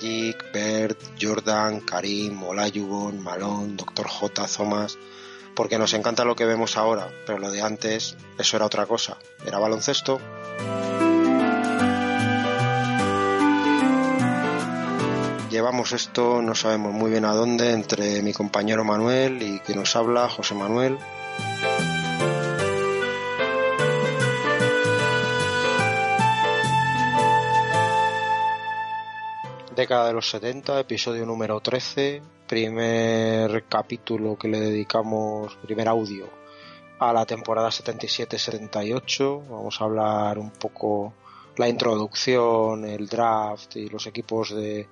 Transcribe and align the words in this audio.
Magic, 0.00 0.50
Bert, 0.50 0.98
Jordan, 1.20 1.80
Karim, 1.80 2.42
Olajuwon, 2.42 3.22
Malone, 3.22 3.76
Dr. 3.76 4.06
J, 4.08 4.46
Thomas, 4.46 4.96
porque 5.54 5.76
nos 5.76 5.92
encanta 5.92 6.24
lo 6.24 6.34
que 6.34 6.46
vemos 6.46 6.78
ahora, 6.78 7.10
pero 7.26 7.38
lo 7.38 7.50
de 7.50 7.60
antes, 7.60 8.16
eso 8.38 8.56
era 8.56 8.64
otra 8.64 8.86
cosa, 8.86 9.18
era 9.44 9.58
baloncesto. 9.58 10.18
Llevamos 15.50 15.92
esto, 15.92 16.40
no 16.40 16.54
sabemos 16.54 16.94
muy 16.94 17.10
bien 17.10 17.26
a 17.26 17.34
dónde, 17.34 17.72
entre 17.72 18.22
mi 18.22 18.32
compañero 18.32 18.84
Manuel 18.84 19.42
y 19.42 19.58
quien 19.58 19.80
nos 19.80 19.96
habla, 19.96 20.30
José 20.30 20.54
Manuel. 20.54 20.96
Década 29.80 30.08
de 30.08 30.12
los 30.12 30.28
70, 30.28 30.78
episodio 30.80 31.24
número 31.24 31.58
13, 31.58 32.20
primer 32.46 33.64
capítulo 33.64 34.36
que 34.36 34.46
le 34.46 34.60
dedicamos, 34.60 35.56
primer 35.56 35.88
audio 35.88 36.28
a 36.98 37.14
la 37.14 37.24
temporada 37.24 37.70
77-78. 37.70 39.48
Vamos 39.48 39.80
a 39.80 39.84
hablar 39.84 40.38
un 40.38 40.50
poco 40.50 41.14
la 41.56 41.66
introducción, 41.66 42.84
el 42.84 43.06
draft 43.08 43.76
y 43.76 43.88
los 43.88 44.06
equipos 44.06 44.54
de 44.54 44.86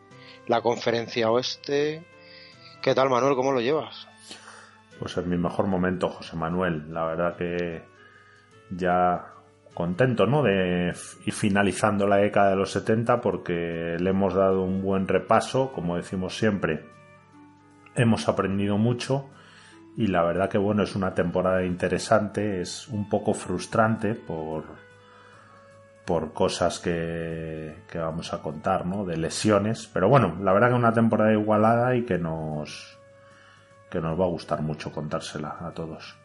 la 0.47 0.63
conferencia 0.63 1.31
oeste. 1.31 2.07
¿Qué 2.81 2.95
tal 2.95 3.11
Manuel? 3.11 3.37
¿Cómo 3.37 3.53
lo 3.53 3.61
llevas? 3.61 4.09
Pues 4.99 5.15
es 5.19 5.27
mi 5.27 5.37
mejor 5.37 5.67
momento, 5.67 6.09
José 6.09 6.35
Manuel. 6.35 6.91
La 6.95 7.05
verdad 7.05 7.37
que 7.37 7.83
ya 8.71 9.35
contento 9.79 10.27
¿no? 10.27 10.43
de 10.43 10.93
ir 11.25 11.33
finalizando 11.33 12.09
la 12.09 12.17
década 12.17 12.51
de 12.51 12.57
los 12.57 12.73
70 12.73 13.21
porque 13.21 13.97
le 13.97 14.11
hemos 14.11 14.35
dado 14.35 14.65
un 14.65 14.83
buen 14.83 15.07
repaso, 15.07 15.71
como 15.73 15.95
decimos 15.95 16.37
siempre, 16.37 16.85
hemos 17.95 18.29
aprendido 18.29 18.77
mucho 18.77 19.31
y 19.97 20.09
la 20.09 20.25
verdad 20.25 20.51
que 20.51 20.59
bueno, 20.59 20.83
es 20.83 20.97
una 20.97 21.15
temporada 21.15 21.65
interesante, 21.65 22.61
es 22.61 22.89
un 22.89 23.09
poco 23.09 23.35
frustrante 23.35 24.17
por, 24.17 24.65
por 26.05 26.33
cosas 26.33 26.81
que, 26.81 27.77
que 27.89 27.99
vamos 27.99 28.33
a 28.33 28.43
contar, 28.43 28.85
¿no? 28.85 29.05
De 29.05 29.17
lesiones, 29.17 29.89
pero 29.93 30.09
bueno, 30.09 30.37
la 30.43 30.53
verdad 30.53 30.71
que 30.71 30.75
una 30.75 30.93
temporada 30.93 31.33
igualada 31.33 31.95
y 31.95 32.05
que 32.05 32.19
nos, 32.19 32.99
que 33.89 34.01
nos 34.01 34.19
va 34.19 34.25
a 34.25 34.29
gustar 34.29 34.61
mucho 34.61 34.91
contársela 34.91 35.57
a 35.61 35.71
todos. 35.71 36.17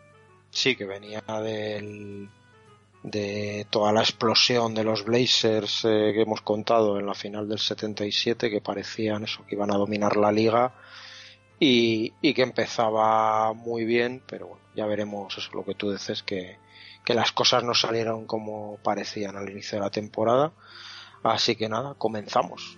Sí, 0.49 0.75
que 0.75 0.85
venía 0.85 1.21
del 1.43 2.29
de 3.03 3.67
toda 3.69 3.91
la 3.91 4.01
explosión 4.01 4.73
de 4.73 4.83
los 4.83 5.03
Blazers 5.03 5.85
eh, 5.85 6.11
que 6.13 6.21
hemos 6.21 6.41
contado 6.41 6.99
en 6.99 7.05
la 7.05 7.13
final 7.13 7.47
del 7.49 7.59
77 7.59 8.49
que 8.49 8.61
parecían 8.61 9.25
eso 9.25 9.45
que 9.45 9.55
iban 9.55 9.71
a 9.71 9.77
dominar 9.77 10.15
la 10.15 10.31
liga 10.31 10.73
y, 11.59 12.13
y, 12.21 12.33
que 12.33 12.41
empezaba 12.41 13.53
muy 13.53 13.83
bien 13.85 14.23
pero 14.25 14.47
bueno 14.47 14.63
ya 14.75 14.85
veremos 14.85 15.37
eso 15.37 15.51
lo 15.53 15.65
que 15.65 15.75
tú 15.75 15.91
dices 15.91 16.23
que, 16.23 16.57
que 17.03 17.13
las 17.13 17.31
cosas 17.31 17.63
no 17.63 17.73
salieron 17.73 18.25
como 18.25 18.77
parecían 18.77 19.35
al 19.35 19.49
inicio 19.49 19.77
de 19.77 19.83
la 19.83 19.89
temporada. 19.89 20.53
Así 21.23 21.55
que 21.55 21.69
nada 21.69 21.95
comenzamos 21.95 22.77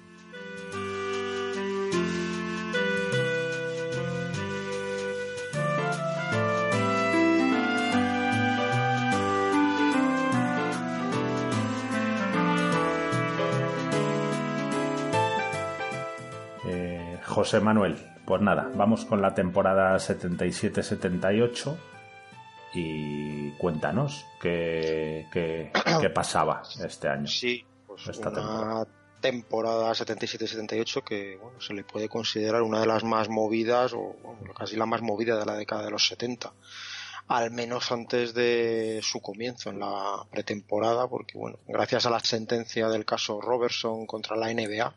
José 17.36 17.60
Manuel, 17.60 17.98
pues 18.26 18.42
nada, 18.42 18.72
vamos 18.76 19.04
con 19.04 19.22
la 19.22 19.36
temporada 19.36 19.98
77-78 19.98 21.76
y 22.74 23.52
cuéntanos 23.58 24.26
qué, 24.40 25.28
qué, 25.34 26.10
pasaba 26.14 26.64
este 26.82 27.10
año. 27.10 27.28
Sí, 27.28 27.66
pues 27.86 28.08
esta 28.08 28.30
una 28.30 28.88
temporada, 29.20 29.92
77-78 29.92 31.04
que 31.04 31.36
bueno, 31.36 31.60
se 31.60 31.74
le 31.74 31.84
puede 31.84 32.08
considerar 32.08 32.62
una 32.62 32.80
de 32.80 32.88
las 32.88 33.04
más 33.04 33.28
movidas 33.28 33.92
o 33.92 34.16
casi 34.58 34.78
la 34.78 34.86
más 34.86 35.02
movida 35.02 35.38
de 35.38 35.46
la 35.46 35.56
década 35.56 35.84
de 35.84 35.92
los 35.92 36.08
70 36.08 36.54
al 37.28 37.52
menos 37.52 37.92
antes 37.92 38.34
de 38.34 39.02
su 39.04 39.20
comienzo 39.20 39.72
en 39.72 39.80
la 39.80 40.26
pretemporada, 40.32 41.08
porque 41.10 41.38
bueno, 41.38 41.58
gracias 41.68 42.06
a 42.06 42.12
la 42.12 42.20
sentencia 42.22 42.88
del 42.88 43.04
caso 43.04 43.42
Robertson 43.42 44.06
contra 44.06 44.38
la 44.38 44.54
NBA, 44.54 44.96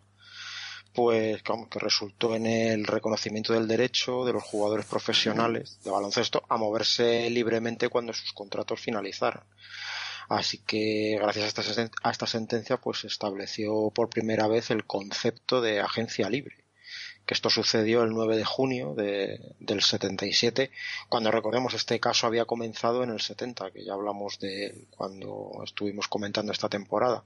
pues 0.98 1.44
que 1.44 1.78
resultó 1.78 2.34
en 2.34 2.44
el 2.44 2.84
reconocimiento 2.84 3.53
del 3.53 3.69
derecho 3.69 4.25
de 4.25 4.32
los 4.32 4.42
jugadores 4.42 4.84
profesionales 4.84 5.78
de 5.84 5.92
baloncesto 5.92 6.42
a 6.48 6.56
moverse 6.56 7.31
libremente 7.31 7.88
cuando 7.88 8.12
sus 8.12 8.32
contratos 8.32 8.81
finalizaran. 8.81 9.44
Así 10.28 10.59
que 10.59 11.16
gracias 11.20 11.56
a 12.03 12.10
esta, 12.10 12.26
sentencia 12.26 12.78
pues 12.78 12.98
se 12.98 13.06
estableció 13.06 13.92
por 13.94 14.10
primera 14.10 14.48
vez 14.48 14.72
el 14.72 14.86
concepto 14.86 15.60
de 15.60 15.78
agencia 15.78 16.28
libre 16.28 16.64
que 17.25 17.34
esto 17.34 17.48
sucedió 17.48 18.03
el 18.03 18.10
9 18.10 18.36
de 18.36 18.44
junio 18.44 18.94
de, 18.94 19.38
del 19.60 19.82
77, 19.82 20.70
cuando 21.10 21.30
recordemos 21.30 21.75
este 21.75 22.00
caso 22.00 22.26
había 22.26 22.47
comenzado 22.47 23.04
en 23.04 23.10
el 23.10 23.20
70, 23.20 23.70
que 23.70 23.84
ya 23.84 23.92
hablamos 23.92 24.38
de 24.41 24.86
cuando 24.97 25.60
estuvimos 25.62 26.09
comentando 26.09 26.53
esta 26.53 26.70
temporada. 26.70 27.22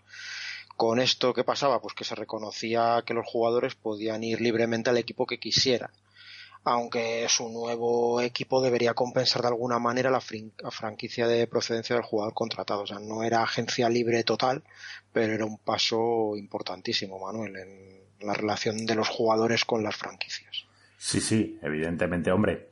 Con 0.82 0.98
esto, 0.98 1.32
¿qué 1.32 1.44
pasaba? 1.44 1.80
Pues 1.80 1.94
que 1.94 2.02
se 2.02 2.16
reconocía 2.16 3.04
que 3.06 3.14
los 3.14 3.24
jugadores 3.24 3.76
podían 3.76 4.24
ir 4.24 4.40
libremente 4.40 4.90
al 4.90 4.96
equipo 4.96 5.26
que 5.26 5.38
quisieran 5.38 5.92
aunque 6.64 7.24
su 7.28 7.48
nuevo 7.50 8.20
equipo 8.20 8.60
debería 8.60 8.92
compensar 8.92 9.42
de 9.42 9.48
alguna 9.48 9.78
manera 9.78 10.10
la, 10.10 10.20
franquicia 10.20 11.28
de 11.28 11.46
procedencia 11.46 11.94
del 11.94 12.04
jugador 12.04 12.34
contratado. 12.34 12.82
O 12.82 12.86
sea, 12.88 12.98
no 12.98 13.22
era 13.22 13.44
agencia 13.44 13.88
libre 13.88 14.24
total, 14.24 14.64
pero 15.12 15.32
era 15.32 15.44
un 15.44 15.58
paso 15.58 16.36
importantísimo, 16.36 17.20
Manuel, 17.20 17.56
en 17.56 18.26
la 18.26 18.34
relación 18.34 18.84
de 18.84 18.96
los 18.96 19.08
jugadores 19.08 19.64
con 19.64 19.84
las 19.84 19.94
franquicias. 19.94 20.64
Sí, 20.98 21.20
sí, 21.20 21.60
evidentemente, 21.62 22.32
hombre. 22.32 22.70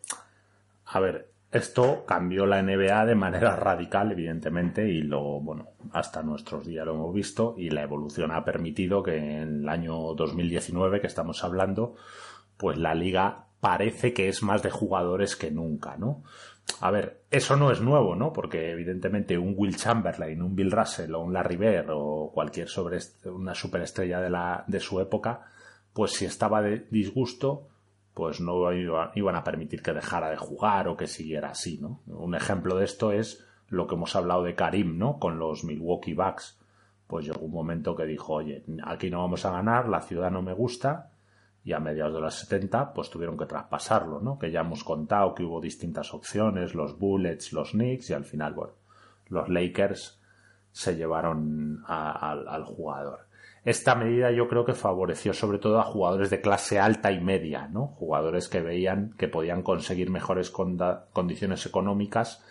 A 0.86 0.98
ver, 0.98 1.28
esto 1.52 2.04
cambió 2.06 2.46
la 2.46 2.62
NBA 2.62 3.06
de 3.06 3.14
manera 3.14 3.56
radical, 3.56 4.12
evidentemente, 4.12 4.88
y 4.88 5.02
lo, 5.02 5.40
bueno, 5.40 5.70
hasta 5.92 6.22
nuestros 6.22 6.66
días 6.66 6.86
lo 6.86 6.94
hemos 6.94 7.14
visto, 7.14 7.54
y 7.58 7.70
la 7.70 7.82
evolución 7.82 8.30
ha 8.30 8.44
permitido 8.44 9.02
que 9.02 9.16
en 9.16 9.62
el 9.62 9.68
año 9.68 10.14
2019 10.14 11.00
que 11.00 11.08
estamos 11.08 11.42
hablando, 11.42 11.96
pues 12.56 12.78
la 12.78 12.94
liga 12.94 13.46
parece 13.60 14.12
que 14.12 14.28
es 14.28 14.42
más 14.42 14.62
de 14.62 14.70
jugadores 14.70 15.36
que 15.36 15.50
nunca, 15.50 15.96
¿no? 15.96 16.22
A 16.80 16.90
ver, 16.90 17.22
eso 17.30 17.56
no 17.56 17.72
es 17.72 17.80
nuevo, 17.80 18.14
¿no? 18.14 18.32
Porque 18.32 18.70
evidentemente 18.70 19.36
un 19.36 19.54
Will 19.56 19.76
Chamberlain, 19.76 20.40
un 20.40 20.54
Bill 20.54 20.70
Russell 20.70 21.14
o 21.14 21.20
un 21.20 21.32
Larry 21.32 21.56
Bird 21.56 21.90
o 21.90 22.30
cualquier 22.32 22.68
sobre 22.68 22.98
una 23.24 23.54
superestrella 23.54 24.20
de 24.20 24.30
la 24.30 24.64
de 24.66 24.80
su 24.80 25.00
época, 25.00 25.46
pues 25.92 26.12
si 26.12 26.24
estaba 26.24 26.62
de 26.62 26.86
disgusto, 26.90 27.68
pues 28.14 28.40
no 28.40 28.72
iban 28.72 29.36
a 29.36 29.44
permitir 29.44 29.82
que 29.82 29.92
dejara 29.92 30.30
de 30.30 30.36
jugar 30.36 30.88
o 30.88 30.96
que 30.96 31.06
siguiera 31.06 31.50
así, 31.50 31.78
¿no? 31.78 32.00
Un 32.06 32.34
ejemplo 32.34 32.76
de 32.76 32.84
esto 32.84 33.12
es 33.12 33.46
lo 33.68 33.86
que 33.86 33.94
hemos 33.94 34.16
hablado 34.16 34.42
de 34.42 34.54
Karim, 34.54 34.98
¿no? 34.98 35.18
Con 35.18 35.38
los 35.38 35.64
Milwaukee 35.64 36.14
Bucks. 36.14 36.58
Pues 37.06 37.26
llegó 37.26 37.40
un 37.40 37.52
momento 37.52 37.96
que 37.96 38.04
dijo, 38.06 38.34
oye, 38.34 38.64
aquí 38.84 39.10
no 39.10 39.20
vamos 39.20 39.44
a 39.44 39.50
ganar, 39.50 39.88
la 39.88 40.00
ciudad 40.00 40.30
no 40.30 40.42
me 40.42 40.52
gusta, 40.52 41.10
y 41.64 41.72
a 41.72 41.80
mediados 41.80 42.14
de 42.14 42.20
los 42.20 42.34
70 42.34 42.92
pues 42.94 43.10
tuvieron 43.10 43.36
que 43.36 43.46
traspasarlo, 43.46 44.20
¿no? 44.20 44.38
Que 44.38 44.50
ya 44.50 44.60
hemos 44.60 44.84
contado 44.84 45.34
que 45.34 45.42
hubo 45.42 45.60
distintas 45.60 46.14
opciones, 46.14 46.74
los 46.74 46.98
Bullets, 46.98 47.52
los 47.52 47.72
Knicks 47.72 48.10
y 48.10 48.14
al 48.14 48.24
final, 48.24 48.54
bueno, 48.54 48.72
los 49.28 49.48
Lakers 49.48 50.20
se 50.72 50.96
llevaron 50.96 51.82
al 51.86 52.64
jugador. 52.64 53.29
Esta 53.64 53.94
medida 53.94 54.30
yo 54.30 54.48
creo 54.48 54.64
que 54.64 54.72
favoreció 54.72 55.34
sobre 55.34 55.58
todo 55.58 55.80
a 55.80 55.84
jugadores 55.84 56.30
de 56.30 56.40
clase 56.40 56.78
alta 56.78 57.12
y 57.12 57.20
media, 57.20 57.68
¿no? 57.68 57.88
Jugadores 57.88 58.48
que 58.48 58.60
veían 58.60 59.14
que 59.18 59.28
podían 59.28 59.62
conseguir 59.62 60.10
mejores 60.10 60.50
condiciones 60.50 61.66
económicas 61.66 62.42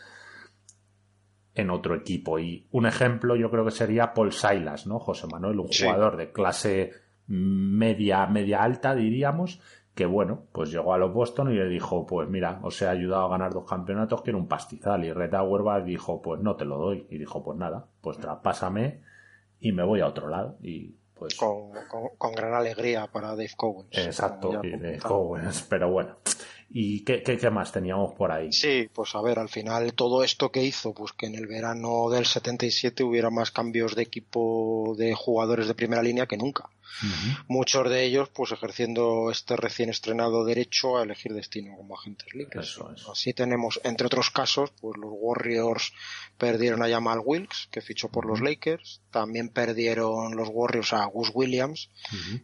en 1.55 1.71
otro 1.71 1.95
equipo. 1.95 2.37
Y 2.39 2.67
un 2.71 2.85
ejemplo 2.85 3.35
yo 3.35 3.49
creo 3.49 3.65
que 3.65 3.71
sería 3.71 4.13
Paul 4.13 4.31
Silas, 4.31 4.85
¿no? 4.85 4.99
José 4.99 5.27
Manuel, 5.27 5.59
un 5.59 5.67
jugador 5.67 6.15
de 6.15 6.31
clase 6.31 6.91
media, 7.27 8.25
media 8.27 8.63
alta, 8.63 8.95
diríamos, 8.95 9.61
que 9.95 10.05
bueno, 10.05 10.43
pues 10.51 10.71
llegó 10.71 10.93
a 10.93 10.97
los 10.97 11.13
Boston 11.13 11.51
y 11.51 11.55
le 11.55 11.67
dijo, 11.67 12.05
pues 12.05 12.29
mira, 12.29 12.59
os 12.63 12.81
he 12.81 12.87
ayudado 12.87 13.25
a 13.25 13.29
ganar 13.29 13.53
dos 13.53 13.67
campeonatos, 13.67 14.21
quiero 14.21 14.39
un 14.39 14.47
pastizal. 14.47 15.03
Y 15.03 15.11
Red 15.11 15.33
Auerbach 15.33 15.83
dijo, 15.83 16.21
pues 16.21 16.39
no 16.41 16.55
te 16.55 16.65
lo 16.65 16.77
doy. 16.77 17.05
Y 17.09 17.17
dijo, 17.17 17.43
pues 17.43 17.57
nada, 17.57 17.85
pues 18.01 18.17
traspásame 18.17 19.01
y 19.59 19.71
me 19.71 19.83
voy 19.83 19.99
a 19.99 20.07
otro 20.07 20.29
lado. 20.29 20.57
Y 20.61 20.95
pues... 21.19 21.35
Con, 21.35 21.71
con, 22.17 22.31
gran 22.31 22.53
alegría 22.53 23.07
para 23.07 23.29
Dave 23.29 23.51
Cowens. 23.55 23.89
Exacto, 23.91 24.61
y 24.63 24.71
Dave 24.71 24.99
Cowens, 24.99 25.65
pero 25.69 25.91
bueno. 25.91 26.17
¿Y 26.71 27.03
qué, 27.03 27.23
qué, 27.23 27.49
más 27.49 27.71
teníamos 27.71 28.13
por 28.13 28.31
ahí? 28.31 28.51
Sí, 28.51 28.89
pues 28.93 29.15
a 29.15 29.21
ver, 29.21 29.39
al 29.39 29.49
final 29.49 29.93
todo 29.93 30.23
esto 30.23 30.51
que 30.51 30.63
hizo, 30.63 30.93
pues 30.93 31.13
que 31.13 31.25
en 31.25 31.35
el 31.35 31.47
verano 31.47 32.09
del 32.09 32.25
77 32.25 33.03
hubiera 33.03 33.31
más 33.31 33.51
cambios 33.51 33.95
de 33.95 34.03
equipo 34.03 34.95
de 34.97 35.15
jugadores 35.15 35.67
de 35.67 35.73
primera 35.73 36.03
línea 36.03 36.27
que 36.27 36.37
nunca. 36.37 36.69
Muchos 37.47 37.89
de 37.89 38.03
ellos 38.03 38.29
pues 38.29 38.51
ejerciendo 38.51 39.31
este 39.31 39.55
recién 39.55 39.89
estrenado 39.89 40.45
derecho 40.45 40.97
a 40.97 41.03
elegir 41.03 41.33
destino 41.33 41.75
como 41.75 41.97
agentes 41.97 42.33
libres. 42.33 42.77
Así 43.11 43.33
tenemos, 43.33 43.79
entre 43.83 44.07
otros 44.07 44.29
casos, 44.31 44.71
pues 44.81 44.97
los 44.97 45.11
Warriors 45.13 45.93
perdieron 46.37 46.83
a 46.83 46.89
Jamal 46.89 47.21
Wilkes, 47.23 47.67
que 47.71 47.81
fichó 47.81 48.09
por 48.09 48.25
los 48.25 48.41
Lakers, 48.41 49.01
también 49.11 49.49
perdieron 49.49 50.35
los 50.35 50.49
Warriors 50.51 50.93
a 50.93 51.05
Gus 51.05 51.31
Williams, 51.33 51.89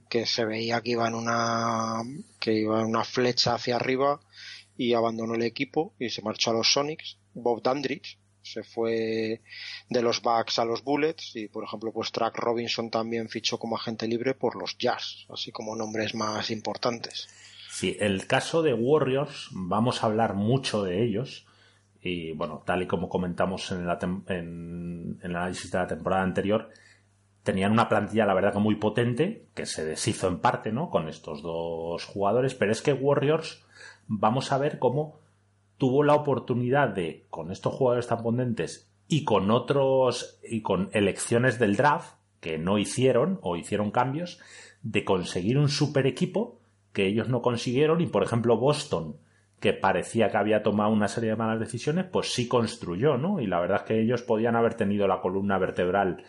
que 0.09 0.25
se 0.25 0.45
veía 0.45 0.81
que 0.81 0.91
iba 0.91 1.07
en 1.07 1.15
una, 1.15 2.01
que 2.39 2.53
iba 2.53 2.79
en 2.81 2.87
una 2.87 3.03
flecha 3.03 3.55
hacia 3.55 3.75
arriba 3.75 4.19
y 4.77 4.93
abandonó 4.93 5.35
el 5.35 5.43
equipo 5.43 5.93
y 5.99 6.09
se 6.09 6.21
marchó 6.21 6.51
a 6.51 6.53
los 6.53 6.71
Sonics. 6.71 7.17
Bob 7.33 7.61
Dandridge, 7.61 8.17
se 8.45 8.63
fue 8.63 9.41
de 9.89 10.01
los 10.01 10.21
Bucks 10.21 10.59
a 10.59 10.65
los 10.65 10.83
Bullets 10.83 11.35
y 11.35 11.47
por 11.47 11.63
ejemplo 11.63 11.91
pues 11.91 12.11
Track 12.11 12.37
Robinson 12.37 12.89
también 12.89 13.27
fichó 13.27 13.57
como 13.57 13.75
agente 13.75 14.07
libre 14.07 14.35
por 14.35 14.55
los 14.55 14.77
Jazz, 14.77 15.25
así 15.29 15.51
como 15.51 15.75
nombres 15.75 16.13
más 16.13 16.51
importantes. 16.51 17.27
Sí, 17.69 17.97
el 17.99 18.27
caso 18.27 18.61
de 18.61 18.73
Warriors, 18.73 19.49
vamos 19.51 20.01
a 20.01 20.05
hablar 20.05 20.35
mucho 20.35 20.83
de 20.83 21.03
ellos 21.03 21.45
y 22.01 22.33
bueno, 22.33 22.63
tal 22.65 22.83
y 22.83 22.87
como 22.87 23.09
comentamos 23.09 23.71
en, 23.71 23.87
en, 24.27 25.19
el 25.23 25.35
análisis 25.35 25.71
de 25.71 25.79
la 25.79 25.87
temporada 25.87 26.21
anterior, 26.21 26.69
tenían 27.41 27.71
una 27.71 27.89
plantilla 27.89 28.25
la 28.25 28.35
verdad 28.35 28.53
que 28.53 28.59
muy 28.59 28.75
potente, 28.75 29.47
que 29.55 29.65
se 29.65 29.83
deshizo 29.83 30.27
en 30.27 30.39
parte, 30.39 30.71
¿no? 30.71 30.91
Con 30.91 31.09
estos 31.09 31.41
dos 31.41 32.05
jugadores, 32.05 32.53
pero 32.53 32.71
es 32.71 32.83
que 32.83 32.93
Warriors, 32.93 33.65
vamos 34.07 34.51
a 34.51 34.59
ver 34.59 34.77
cómo 34.77 35.19
tuvo 35.77 36.03
la 36.03 36.15
oportunidad 36.15 36.89
de, 36.89 37.25
con 37.29 37.51
estos 37.51 37.73
jugadores 37.73 38.07
tan 38.07 38.23
potentes 38.23 38.91
y 39.07 39.23
con 39.23 39.51
otros, 39.51 40.39
y 40.43 40.61
con 40.61 40.89
elecciones 40.93 41.59
del 41.59 41.75
draft, 41.75 42.15
que 42.39 42.57
no 42.57 42.77
hicieron 42.77 43.39
o 43.41 43.55
hicieron 43.55 43.91
cambios, 43.91 44.39
de 44.81 45.03
conseguir 45.03 45.57
un 45.57 45.69
super 45.69 46.05
equipo 46.05 46.59
que 46.93 47.07
ellos 47.07 47.27
no 47.27 47.41
consiguieron 47.41 48.01
y, 48.01 48.07
por 48.07 48.23
ejemplo, 48.23 48.57
Boston, 48.57 49.17
que 49.59 49.73
parecía 49.73 50.29
que 50.29 50.37
había 50.37 50.63
tomado 50.63 50.91
una 50.91 51.07
serie 51.07 51.31
de 51.31 51.35
malas 51.35 51.59
decisiones, 51.59 52.05
pues 52.05 52.31
sí 52.33 52.47
construyó, 52.47 53.17
¿no? 53.17 53.39
Y 53.39 53.47
la 53.47 53.59
verdad 53.59 53.81
es 53.81 53.87
que 53.87 53.99
ellos 53.99 54.21
podían 54.21 54.55
haber 54.55 54.75
tenido 54.75 55.07
la 55.07 55.21
columna 55.21 55.57
vertebral 55.57 56.23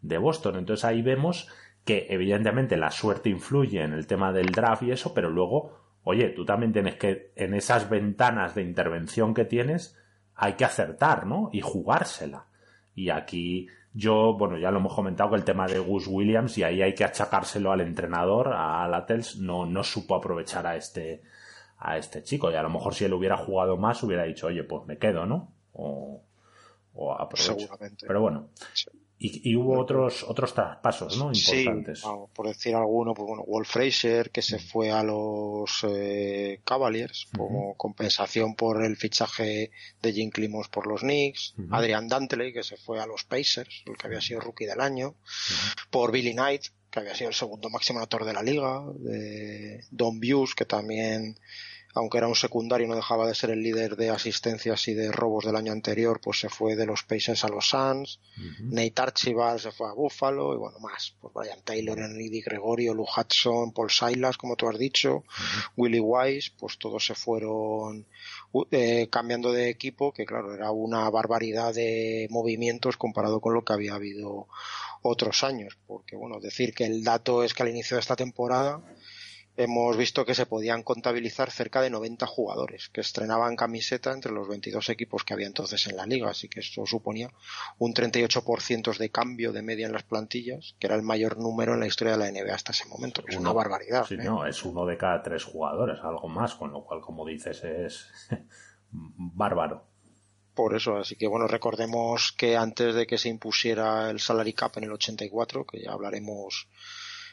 de 0.00 0.18
Boston. 0.18 0.56
Entonces 0.56 0.84
ahí 0.84 1.02
vemos 1.02 1.48
que 1.84 2.06
evidentemente 2.10 2.76
la 2.76 2.90
suerte 2.90 3.30
influye 3.30 3.82
en 3.82 3.92
el 3.92 4.06
tema 4.06 4.32
del 4.32 4.46
draft 4.46 4.82
y 4.84 4.92
eso, 4.92 5.14
pero 5.14 5.30
luego 5.30 5.81
oye, 6.04 6.30
tú 6.30 6.44
también 6.44 6.72
tienes 6.72 6.96
que, 6.96 7.32
en 7.36 7.54
esas 7.54 7.88
ventanas 7.88 8.54
de 8.54 8.62
intervención 8.62 9.34
que 9.34 9.44
tienes, 9.44 9.96
hay 10.34 10.54
que 10.54 10.64
acertar, 10.64 11.26
¿no? 11.26 11.50
Y 11.52 11.60
jugársela. 11.60 12.46
Y 12.94 13.10
aquí 13.10 13.68
yo, 13.94 14.34
bueno, 14.34 14.58
ya 14.58 14.70
lo 14.70 14.78
hemos 14.78 14.94
comentado 14.94 15.30
que 15.30 15.36
el 15.36 15.44
tema 15.44 15.66
de 15.66 15.78
Gus 15.78 16.06
Williams 16.06 16.56
y 16.58 16.64
ahí 16.64 16.82
hay 16.82 16.94
que 16.94 17.04
achacárselo 17.04 17.72
al 17.72 17.82
entrenador, 17.82 18.52
a 18.54 18.86
Latels, 18.88 19.36
no, 19.36 19.66
no 19.66 19.84
supo 19.84 20.14
aprovechar 20.14 20.66
a 20.66 20.76
este, 20.76 21.22
a 21.78 21.98
este 21.98 22.22
chico. 22.22 22.50
Y 22.50 22.54
a 22.54 22.62
lo 22.62 22.70
mejor 22.70 22.94
si 22.94 23.04
él 23.04 23.12
hubiera 23.12 23.36
jugado 23.36 23.76
más 23.76 24.02
hubiera 24.02 24.24
dicho, 24.24 24.46
oye, 24.46 24.64
pues 24.64 24.86
me 24.86 24.98
quedo, 24.98 25.26
¿no? 25.26 25.52
O, 25.74 26.22
o 26.94 27.12
aprovecho. 27.12 27.58
Seguramente. 27.58 28.06
Pero 28.06 28.20
bueno, 28.20 28.48
y, 29.24 29.54
hubo 29.54 29.78
otros 29.78 30.24
otros 30.24 30.52
traspasos, 30.52 31.16
¿no? 31.16 31.30
Importantes. 31.32 32.00
Sí, 32.00 32.06
por 32.34 32.48
decir 32.48 32.74
alguno, 32.74 33.14
pues 33.14 33.28
bueno, 33.28 33.44
Wolf 33.46 33.70
Fraser, 33.70 34.30
que 34.30 34.42
se 34.42 34.58
fue 34.58 34.90
a 34.90 35.02
los 35.04 35.84
eh, 35.88 36.60
Cavaliers 36.64 37.28
como 37.36 37.76
compensación 37.76 38.56
por 38.56 38.84
el 38.84 38.96
fichaje 38.96 39.70
de 40.02 40.12
Jim 40.12 40.30
Climos 40.30 40.68
por 40.68 40.86
los 40.86 41.02
Knicks. 41.02 41.54
Adrian 41.70 42.08
Dantley, 42.08 42.52
que 42.52 42.64
se 42.64 42.76
fue 42.76 43.00
a 43.00 43.06
los 43.06 43.24
Pacers, 43.24 43.84
el 43.86 43.96
que 43.96 44.08
había 44.08 44.20
sido 44.20 44.40
rookie 44.40 44.66
del 44.66 44.80
año. 44.80 45.14
Por 45.90 46.10
Billy 46.10 46.32
Knight, 46.32 46.66
que 46.90 47.00
había 47.00 47.14
sido 47.14 47.28
el 47.28 47.34
segundo 47.36 47.70
máximo 47.70 48.00
autor 48.00 48.24
de 48.24 48.32
la 48.32 48.42
liga. 48.42 48.82
De 48.96 49.84
Don 49.90 50.18
Buse, 50.18 50.54
que 50.56 50.64
también 50.64 51.38
aunque 51.94 52.18
era 52.18 52.28
un 52.28 52.34
secundario 52.34 52.88
no 52.88 52.96
dejaba 52.96 53.26
de 53.26 53.34
ser 53.34 53.50
el 53.50 53.62
líder 53.62 53.96
de 53.96 54.10
asistencias 54.10 54.88
y 54.88 54.94
de 54.94 55.12
robos 55.12 55.44
del 55.44 55.56
año 55.56 55.72
anterior, 55.72 56.20
pues 56.20 56.40
se 56.40 56.48
fue 56.48 56.74
de 56.74 56.86
los 56.86 57.02
Pacers 57.02 57.44
a 57.44 57.48
los 57.48 57.68
Suns, 57.68 58.18
Nate 58.60 58.94
Archibald 58.96 59.60
se 59.60 59.72
fue 59.72 59.88
a 59.88 59.92
Buffalo 59.92 60.54
y 60.54 60.56
bueno, 60.56 60.78
más, 60.78 61.14
pues 61.20 61.34
Brian 61.34 61.60
Taylor, 61.62 61.98
Enrique 61.98 62.40
Gregorio, 62.40 62.94
Lou 62.94 63.04
Hudson, 63.04 63.72
Paul 63.72 63.90
Silas, 63.90 64.38
como 64.38 64.56
tú 64.56 64.68
has 64.68 64.78
dicho, 64.78 65.24
Willie 65.76 66.00
Wise, 66.00 66.52
pues 66.58 66.78
todos 66.78 67.04
se 67.04 67.14
fueron 67.14 68.06
eh, 68.70 69.08
cambiando 69.10 69.52
de 69.52 69.68
equipo, 69.68 70.12
que 70.12 70.24
claro, 70.24 70.54
era 70.54 70.70
una 70.70 71.08
barbaridad 71.10 71.74
de 71.74 72.26
movimientos 72.30 72.96
comparado 72.96 73.40
con 73.40 73.52
lo 73.52 73.64
que 73.64 73.72
había 73.74 73.94
habido 73.94 74.48
otros 75.02 75.44
años, 75.44 75.76
porque 75.86 76.16
bueno, 76.16 76.40
decir 76.40 76.74
que 76.74 76.84
el 76.84 77.04
dato 77.04 77.42
es 77.42 77.52
que 77.54 77.62
al 77.62 77.68
inicio 77.68 77.96
de 77.96 78.00
esta 78.00 78.16
temporada 78.16 78.80
hemos 79.56 79.96
visto 79.96 80.24
que 80.24 80.34
se 80.34 80.46
podían 80.46 80.82
contabilizar 80.82 81.50
cerca 81.50 81.82
de 81.82 81.90
90 81.90 82.26
jugadores 82.26 82.88
que 82.88 83.02
estrenaban 83.02 83.56
camiseta 83.56 84.12
entre 84.12 84.32
los 84.32 84.48
22 84.48 84.88
equipos 84.88 85.24
que 85.24 85.34
había 85.34 85.46
entonces 85.46 85.86
en 85.86 85.96
la 85.96 86.06
liga, 86.06 86.30
así 86.30 86.48
que 86.48 86.60
esto 86.60 86.86
suponía 86.86 87.30
un 87.78 87.92
38% 87.92 88.96
de 88.96 89.10
cambio 89.10 89.52
de 89.52 89.62
media 89.62 89.86
en 89.86 89.92
las 89.92 90.04
plantillas, 90.04 90.74
que 90.78 90.86
era 90.86 90.96
el 90.96 91.02
mayor 91.02 91.38
número 91.38 91.74
en 91.74 91.80
la 91.80 91.86
historia 91.86 92.16
de 92.16 92.18
la 92.18 92.30
NBA 92.30 92.54
hasta 92.54 92.72
ese 92.72 92.86
momento, 92.86 93.22
es 93.26 93.36
una 93.36 93.52
barbaridad. 93.52 94.06
Sí, 94.06 94.14
¿eh? 94.14 94.24
no, 94.24 94.46
es 94.46 94.64
uno 94.64 94.86
de 94.86 94.96
cada 94.96 95.22
tres 95.22 95.44
jugadores, 95.44 95.98
algo 96.02 96.28
más, 96.28 96.54
con 96.54 96.72
lo 96.72 96.84
cual, 96.84 97.00
como 97.00 97.26
dices, 97.26 97.62
es 97.64 98.08
bárbaro. 98.90 99.84
Por 100.54 100.76
eso, 100.76 100.96
así 100.96 101.16
que 101.16 101.26
bueno, 101.26 101.46
recordemos 101.46 102.32
que 102.32 102.56
antes 102.56 102.94
de 102.94 103.06
que 103.06 103.16
se 103.16 103.30
impusiera 103.30 104.10
el 104.10 104.20
salary 104.20 104.52
cap 104.52 104.76
en 104.76 104.84
el 104.84 104.92
84, 104.92 105.64
que 105.64 105.82
ya 105.82 105.92
hablaremos 105.92 106.68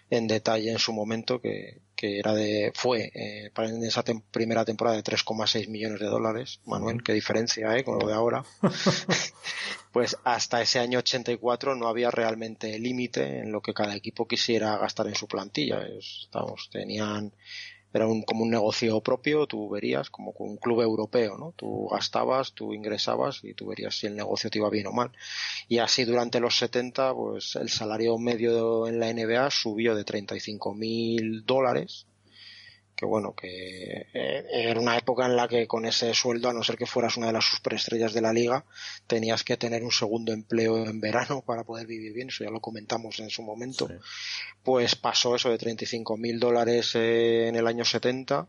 en 0.10 0.28
detalle 0.28 0.72
en 0.72 0.80
su 0.80 0.94
momento 0.94 1.42
que, 1.42 1.82
que 2.00 2.18
era 2.18 2.34
de 2.34 2.72
fue 2.74 3.12
eh, 3.14 3.52
en 3.58 3.84
esa 3.84 4.06
primera 4.32 4.64
temporada 4.64 4.96
de 4.96 5.04
3,6 5.04 5.68
millones 5.68 6.00
de 6.00 6.06
dólares 6.06 6.62
Manuel 6.66 7.04
qué 7.04 7.12
diferencia 7.12 7.78
eh 7.78 7.84
con 7.84 8.00
lo 8.00 8.08
de 8.08 8.14
ahora. 8.14 8.46
Pues 9.92 10.18
hasta 10.24 10.62
ese 10.62 10.78
año 10.78 11.00
84 11.00 11.74
no 11.74 11.88
había 11.88 12.12
realmente 12.12 12.78
límite 12.78 13.40
en 13.40 13.52
lo 13.52 13.62
que 13.62 13.74
cada 13.74 13.96
equipo 13.96 14.28
quisiera 14.28 14.78
gastar 14.78 15.08
en 15.08 15.16
su 15.16 15.28
plantilla. 15.28 15.82
Estamos 15.82 16.70
tenían 16.72 17.34
era 17.94 18.08
un, 18.08 18.22
como 18.24 18.44
un 18.44 18.52
negocio 18.52 19.02
propio, 19.02 19.48
tú 19.48 19.70
verías 19.70 20.10
como 20.10 20.34
un 20.38 20.58
club 20.58 20.82
europeo, 20.82 21.38
¿no? 21.38 21.54
Tú 21.56 21.88
gastabas, 21.92 22.54
tú 22.54 22.74
ingresabas 22.74 23.44
y 23.44 23.54
tú 23.54 23.68
verías 23.68 23.96
si 23.96 24.08
el 24.08 24.16
negocio 24.16 24.50
te 24.50 24.60
iba 24.60 24.70
bien 24.70 24.88
o 24.88 24.92
mal. 24.92 25.12
Y 25.68 25.80
así 25.80 26.06
durante 26.06 26.40
los 26.40 26.58
70, 26.58 27.14
pues 27.14 27.56
el 27.56 27.70
salario 27.70 28.18
medio 28.18 28.88
en 28.88 29.00
la 29.00 29.12
NBA 29.12 29.50
subió 29.52 29.96
de 29.96 30.04
35 30.04 30.74
mil 30.76 31.46
dólares 31.46 32.06
que 33.00 33.06
bueno, 33.06 33.34
que 33.34 34.08
eh, 34.14 34.46
era 34.52 34.78
una 34.78 34.98
época 34.98 35.26
en 35.26 35.38
la 35.38 35.48
que 35.48 35.68
con 35.68 35.86
ese 35.86 36.14
sueldo, 36.14 36.50
a 36.50 36.54
no 36.54 36.64
ser 36.64 36.76
que 36.76 36.86
fueras 36.86 37.16
una 37.16 37.28
de 37.28 37.34
las 37.34 37.46
superestrellas 37.46 38.14
de 38.14 38.20
la 38.20 38.34
liga, 38.34 38.66
tenías 39.08 39.46
que 39.46 39.56
tener 39.56 39.84
un 39.86 39.92
segundo 39.92 40.34
empleo 40.34 40.86
en 40.86 41.00
verano 41.00 41.42
para 41.46 41.64
poder 41.64 41.88
vivir 41.88 42.12
bien, 42.12 42.28
eso 42.28 42.44
ya 42.44 42.50
lo 42.50 42.60
comentamos 42.60 43.18
en 43.22 43.30
su 43.30 43.42
momento. 43.42 43.88
Pues 44.64 44.98
pasó 44.98 45.34
eso 45.34 45.50
de 45.50 45.58
35 45.58 46.18
mil 46.18 46.42
dólares 46.42 46.94
eh, 46.96 47.48
en 47.48 47.56
el 47.56 47.68
año 47.68 47.86
70 47.86 48.46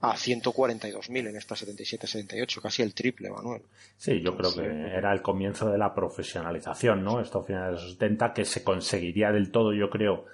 a 0.00 0.16
142 0.16 1.10
mil 1.10 1.26
en 1.26 1.36
esta 1.36 1.54
77-78, 1.54 2.62
casi 2.62 2.80
el 2.80 2.94
triple, 2.94 3.28
Manuel. 3.28 3.60
Sí, 3.98 4.22
yo 4.22 4.34
creo 4.34 4.54
que 4.54 4.96
era 4.96 5.12
el 5.12 5.20
comienzo 5.20 5.70
de 5.70 5.76
la 5.76 5.94
profesionalización, 5.94 7.04
¿no? 7.04 7.20
Esto 7.20 7.40
a 7.40 7.44
finales 7.44 7.66
de 7.66 7.82
los 7.82 7.92
70, 7.92 8.32
que 8.32 8.46
se 8.46 8.64
conseguiría 8.64 9.30
del 9.30 9.50
todo, 9.50 9.74
yo 9.74 9.90
creo, 9.90 10.24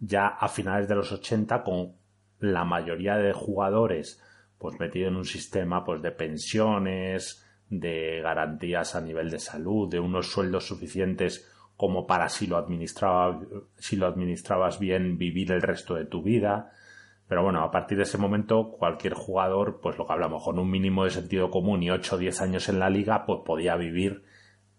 ya 0.00 0.26
a 0.26 0.48
finales 0.48 0.88
de 0.88 0.96
los 0.96 1.12
80 1.12 1.62
con 1.62 2.02
la 2.52 2.64
mayoría 2.64 3.16
de 3.16 3.32
jugadores 3.32 4.22
pues 4.58 4.78
metido 4.80 5.08
en 5.08 5.16
un 5.16 5.24
sistema 5.24 5.84
pues 5.84 6.00
de 6.00 6.10
pensiones, 6.10 7.44
de 7.68 8.20
garantías 8.22 8.94
a 8.94 9.00
nivel 9.00 9.30
de 9.30 9.38
salud, 9.38 9.90
de 9.90 10.00
unos 10.00 10.30
sueldos 10.30 10.66
suficientes 10.66 11.50
como 11.76 12.06
para 12.06 12.28
si 12.28 12.46
lo 12.46 12.56
administraba, 12.56 13.40
si 13.76 13.96
lo 13.96 14.06
administrabas 14.06 14.78
bien 14.78 15.18
vivir 15.18 15.52
el 15.52 15.60
resto 15.60 15.94
de 15.94 16.06
tu 16.06 16.22
vida. 16.22 16.72
Pero 17.26 17.42
bueno, 17.42 17.62
a 17.62 17.70
partir 17.70 17.96
de 17.96 18.04
ese 18.04 18.18
momento 18.18 18.70
cualquier 18.70 19.14
jugador, 19.14 19.80
pues 19.80 19.98
lo 19.98 20.06
que 20.06 20.12
hablamos, 20.12 20.44
con 20.44 20.58
un 20.58 20.70
mínimo 20.70 21.04
de 21.04 21.10
sentido 21.10 21.50
común 21.50 21.82
y 21.82 21.90
8 21.90 22.14
o 22.14 22.18
10 22.18 22.40
años 22.42 22.68
en 22.68 22.78
la 22.78 22.90
liga, 22.90 23.26
pues 23.26 23.40
podía 23.44 23.76
vivir 23.76 24.24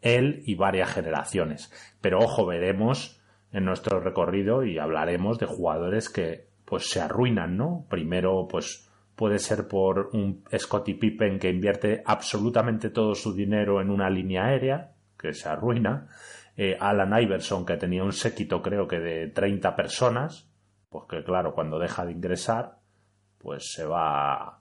él 0.01 0.41
y 0.45 0.55
varias 0.55 0.93
generaciones. 0.93 1.71
Pero 2.01 2.19
ojo, 2.19 2.45
veremos 2.45 3.21
en 3.51 3.65
nuestro 3.65 3.99
recorrido 3.99 4.63
y 4.63 4.77
hablaremos 4.77 5.39
de 5.39 5.47
jugadores 5.47 6.09
que 6.09 6.47
pues 6.65 6.89
se 6.89 6.99
arruinan, 6.99 7.55
¿no? 7.55 7.85
Primero, 7.89 8.47
pues 8.49 8.89
puede 9.15 9.39
ser 9.39 9.67
por 9.67 10.09
un 10.13 10.43
Scottie 10.57 10.95
Pippen 10.95 11.39
que 11.39 11.49
invierte 11.49 12.03
absolutamente 12.05 12.89
todo 12.89 13.15
su 13.15 13.33
dinero 13.33 13.81
en 13.81 13.89
una 13.89 14.09
línea 14.09 14.45
aérea, 14.45 14.91
que 15.17 15.33
se 15.33 15.47
arruina. 15.47 16.07
Eh, 16.57 16.77
Alan 16.79 17.21
Iverson, 17.21 17.65
que 17.65 17.77
tenía 17.77 18.03
un 18.03 18.13
séquito 18.13 18.61
creo 18.61 18.87
que 18.87 18.99
de 18.99 19.27
30 19.27 19.75
personas, 19.75 20.49
pues 20.89 21.05
que 21.09 21.23
claro, 21.23 21.53
cuando 21.53 21.79
deja 21.79 22.05
de 22.05 22.13
ingresar, 22.13 22.77
pues 23.37 23.71
se 23.73 23.85
va 23.85 24.59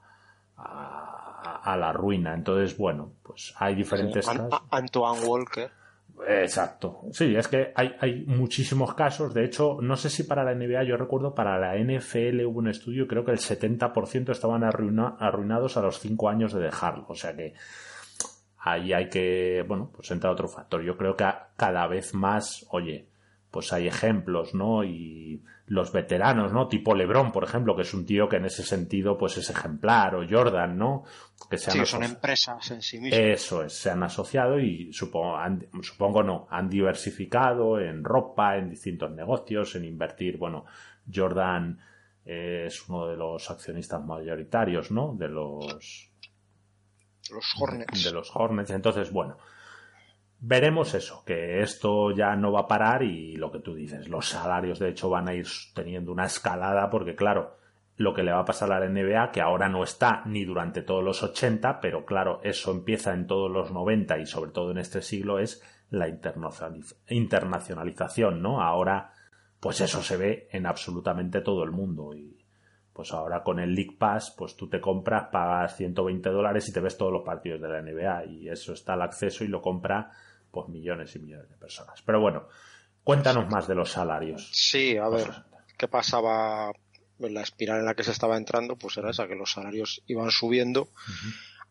a, 0.57 1.77
la 1.77 1.93
ruina. 1.93 2.35
Entonces, 2.35 2.77
bueno, 2.77 3.13
pues 3.23 3.55
hay 3.59 3.75
diferentes. 3.75 4.29
Antoine 4.71 5.27
Walker. 5.27 5.71
Exacto. 6.27 7.03
Sí, 7.13 7.35
es 7.35 7.49
que 7.49 7.73
hay, 7.75 7.95
hay 8.01 8.25
muchísimos 8.27 8.95
casos. 8.95 9.35
De 9.35 9.45
hecho, 9.45 9.79
no 9.81 9.97
sé 9.97 10.09
si 10.09 10.23
para 10.23 10.45
la 10.45 10.55
NBA, 10.55 10.85
yo 10.85 10.97
recuerdo 10.97 11.35
para 11.35 11.59
la 11.59 11.77
NFL 11.77 12.45
hubo 12.47 12.59
un 12.59 12.69
estudio, 12.69 13.07
creo 13.07 13.25
que 13.25 13.33
el 13.33 13.39
70% 13.39 14.31
estaban 14.31 14.65
arruinados 14.65 15.77
a 15.77 15.83
los 15.83 15.99
5 15.99 16.29
años 16.29 16.53
de 16.53 16.61
dejarlo. 16.61 17.07
O 17.09 17.15
sea 17.15 17.35
que 17.35 17.55
ahí 18.59 18.93
hay 18.93 19.09
que, 19.09 19.65
bueno, 19.67 19.91
pues 19.95 20.11
entra 20.11 20.31
otro 20.31 20.49
factor. 20.49 20.83
Yo 20.83 20.97
creo 20.97 21.17
que 21.17 21.27
cada 21.57 21.87
vez 21.87 22.15
más, 22.15 22.65
oye, 22.71 23.09
pues 23.51 23.73
hay 23.73 23.87
ejemplos, 23.87 24.55
¿no? 24.55 24.85
Y 24.85 25.43
los 25.67 25.93
veteranos, 25.93 26.53
¿no? 26.53 26.69
Tipo 26.69 26.95
LeBron, 26.95 27.33
por 27.33 27.45
ejemplo, 27.45 27.75
que 27.75 27.83
es 27.83 27.95
un 27.95 28.05
tío 28.05 28.29
que 28.29 28.37
en 28.37 28.45
ese 28.45 28.63
sentido 28.63 29.17
pues 29.17 29.39
es 29.39 29.49
ejemplar, 29.49 30.15
o 30.15 30.27
Jordan, 30.29 30.77
¿no? 30.77 31.05
Que 31.51 31.57
se 31.57 31.71
sí, 31.71 31.85
son 31.87 32.03
empresas 32.03 32.71
en 32.71 32.83
sí 32.83 32.99
mismas. 32.99 33.21
Eso 33.21 33.65
es, 33.65 33.73
se 33.73 33.91
han 33.91 34.03
asociado 34.03 34.61
y 34.61 34.93
supongo, 34.93 35.39
supongo 35.83 36.23
no, 36.23 36.47
han 36.51 36.69
diversificado 36.69 37.81
en 37.81 38.05
ropa, 38.05 38.59
en 38.59 38.69
distintos 38.69 39.11
negocios, 39.11 39.75
en 39.77 39.87
invertir, 39.87 40.37
bueno, 40.37 40.67
Jordan 41.13 41.81
es 42.25 42.89
uno 42.89 43.07
de 43.07 43.17
los 43.17 43.51
accionistas 43.51 44.03
mayoritarios, 44.05 44.91
¿no? 44.91 45.15
De 45.15 45.29
los... 45.29 46.11
Los 47.31 47.55
Hornets. 47.59 48.05
De 48.05 48.13
los 48.13 48.31
Hornets. 48.35 48.71
Entonces, 48.71 49.11
bueno, 49.11 49.39
veremos 50.47 50.93
eso, 50.95 51.25
que 51.25 51.63
esto 51.63 52.11
ya 52.11 52.37
no 52.37 52.53
va 52.53 52.61
a 52.61 52.69
parar 52.69 53.03
y 53.03 53.35
lo 53.37 53.51
que 53.51 53.61
tú 53.61 53.75
dices, 53.75 54.09
los 54.09 54.29
salarios 54.29 54.79
de 54.79 54.91
hecho 54.91 55.09
van 55.09 55.27
a 55.29 55.35
ir 55.35 55.47
teniendo 55.75 56.13
una 56.13 56.27
escalada 56.27 56.91
porque 56.91 57.15
claro, 57.15 57.57
lo 57.97 58.13
que 58.13 58.23
le 58.23 58.33
va 58.33 58.41
a 58.41 58.45
pasar 58.45 58.71
a 58.71 58.79
la 58.79 58.87
NBA, 58.89 59.31
que 59.31 59.41
ahora 59.41 59.71
no 59.71 59.83
está 59.83 60.23
ni 60.27 60.45
durante 60.45 60.83
todos 60.83 61.03
los 61.03 61.23
80, 61.23 61.81
pero 61.81 62.05
claro, 62.05 62.41
eso 62.43 62.73
empieza 62.73 63.15
en 63.15 63.27
todos 63.27 63.51
los 63.51 63.73
90 63.73 64.19
y 64.19 64.27
sobre 64.27 64.51
todo 64.51 64.73
en 64.73 64.79
este 64.79 65.01
siglo 65.01 65.39
es 65.39 65.63
la 65.89 66.09
internacionalización, 66.09 68.43
¿no? 68.43 68.61
Ahora, 68.61 69.13
pues 69.61 69.81
eso 69.81 70.03
se 70.03 70.19
ve 70.19 70.49
en 70.53 70.67
absolutamente 70.67 71.41
todo 71.41 71.65
el 71.65 71.71
mundo 71.71 72.15
y 72.15 72.45
pues 72.93 73.13
ahora 73.13 73.43
con 73.43 73.61
el 73.61 73.75
League 73.75 73.97
Pass, 73.99 74.35
pues 74.37 74.57
tú 74.57 74.69
te 74.69 74.81
compras, 74.81 75.29
pagas 75.33 75.77
120 75.77 76.29
dólares 76.29 76.69
y 76.69 76.73
te 76.73 76.81
ves 76.81 76.99
todos 76.99 77.13
los 77.13 77.23
partidos 77.23 77.63
de 77.63 77.69
la 77.69 77.81
NBA 77.81 78.27
y 78.27 78.49
eso 78.49 78.75
está 78.75 78.93
al 78.93 79.03
acceso 79.03 79.43
y 79.43 79.49
lo 79.49 79.63
compra 79.63 80.13
pues 80.55 80.69
millones 80.69 81.15
y 81.17 81.19
millones 81.19 81.51
de 81.51 81.57
personas. 81.57 82.01
Pero 82.07 82.21
bueno, 82.21 82.49
cuéntanos 83.03 83.51
más 83.51 83.69
de 83.69 83.75
los 83.75 83.91
salarios. 83.91 84.49
Sí, 84.53 84.97
a 84.97 85.09
ver, 85.09 85.31
¿qué 85.77 85.89
pasaba 85.89 86.73
en 87.19 87.35
la 87.35 87.43
espiral 87.43 87.81
en 87.81 87.87
la 87.87 87.95
que 87.95 88.05
se 88.05 88.13
estaba 88.13 88.37
entrando? 88.37 88.77
Pues 88.77 88.97
era 88.97 89.11
esa, 89.11 89.27
que 89.27 89.35
los 89.35 89.53
salarios 89.53 90.03
iban 90.07 90.31
subiendo 90.31 90.89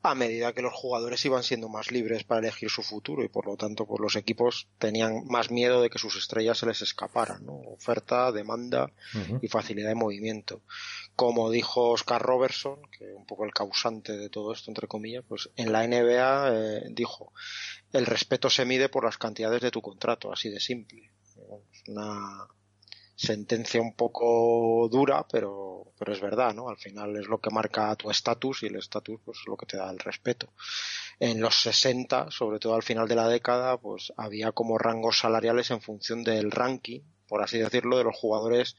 a 0.06 0.16
medida 0.16 0.52
que 0.52 0.62
los 0.62 0.74
jugadores 0.74 1.24
iban 1.24 1.44
siendo 1.44 1.70
más 1.70 1.90
libres 1.90 2.26
para 2.26 2.42
elegir 2.42 2.70
su 2.70 2.84
futuro 2.84 3.24
y 3.24 3.30
por 3.30 3.48
lo 3.48 3.56
tanto 3.56 3.86
pues 3.86 4.02
los 4.02 4.18
equipos 4.18 4.68
tenían 4.78 5.26
más 5.28 5.50
miedo 5.50 5.82
de 5.82 5.90
que 5.90 5.98
sus 5.98 6.18
estrellas 6.18 6.58
se 6.58 6.66
les 6.66 6.82
escaparan, 6.82 7.46
¿no? 7.46 7.54
Oferta, 7.54 8.34
demanda 8.34 8.92
y 9.42 9.48
facilidad 9.48 9.88
de 9.88 9.96
movimiento. 9.96 10.62
Como 11.16 11.50
dijo 11.50 11.92
Oscar 11.92 12.22
Robertson, 12.22 12.82
que 12.92 13.14
un 13.14 13.26
poco 13.26 13.46
el 13.46 13.54
causante 13.54 14.18
de 14.18 14.30
todo 14.30 14.52
esto, 14.52 14.70
entre 14.70 14.90
comillas, 14.90 15.24
pues 15.26 15.50
en 15.56 15.72
la 15.72 15.88
NBA 15.88 16.50
eh, 16.52 16.84
dijo, 16.92 17.32
el 17.94 18.06
respeto 18.06 18.50
se 18.50 18.66
mide 18.66 18.90
por 18.90 19.06
las 19.06 19.18
cantidades 19.18 19.62
de 19.62 19.72
tu 19.72 19.82
contrato, 19.82 20.34
así 20.34 20.50
de 20.50 20.60
simple. 20.60 21.12
una 21.88 22.48
sentencia 23.24 23.82
un 23.82 23.96
poco 23.96 24.90
dura, 24.90 25.26
pero, 25.32 25.94
pero 25.98 26.14
es 26.14 26.20
verdad, 26.20 26.54
¿no? 26.54 26.70
Al 26.70 26.78
final 26.78 27.16
es 27.16 27.28
lo 27.28 27.40
que 27.40 27.50
marca 27.50 27.96
tu 27.96 28.12
estatus 28.12 28.64
y 28.64 28.68
el 28.68 28.76
estatus 28.76 29.20
pues 29.24 29.40
es 29.40 29.48
lo 29.48 29.56
que 29.56 29.66
te 29.66 29.78
da 29.78 29.90
el 29.90 30.00
respeto. 30.00 30.54
En 31.20 31.40
los 31.40 31.56
60, 31.62 32.32
sobre 32.32 32.60
todo 32.60 32.76
al 32.76 32.84
final 32.84 33.08
de 33.08 33.16
la 33.16 33.28
década, 33.28 33.78
pues 33.78 34.12
había 34.18 34.52
como 34.52 34.78
rangos 34.78 35.20
salariales 35.20 35.72
en 35.72 35.82
función 35.82 36.24
del 36.24 36.52
ranking, 36.52 37.02
por 37.28 37.42
así 37.42 37.60
decirlo, 37.60 37.98
de 37.98 38.04
los 38.04 38.16
jugadores 38.16 38.76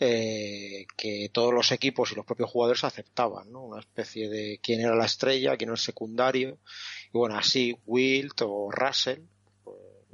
eh, 0.00 0.86
que 0.96 1.28
todos 1.32 1.52
los 1.52 1.72
equipos 1.72 2.12
y 2.12 2.14
los 2.14 2.24
propios 2.24 2.50
jugadores 2.50 2.84
aceptaban, 2.84 3.50
¿no? 3.50 3.62
Una 3.62 3.80
especie 3.80 4.28
de 4.28 4.60
quién 4.62 4.80
era 4.80 4.94
la 4.94 5.06
estrella, 5.06 5.56
quién 5.56 5.70
era 5.70 5.74
el 5.74 5.78
secundario. 5.78 6.58
Y 7.12 7.18
bueno, 7.18 7.36
así 7.36 7.76
Wilt 7.84 8.42
o 8.42 8.70
Russell, 8.70 9.22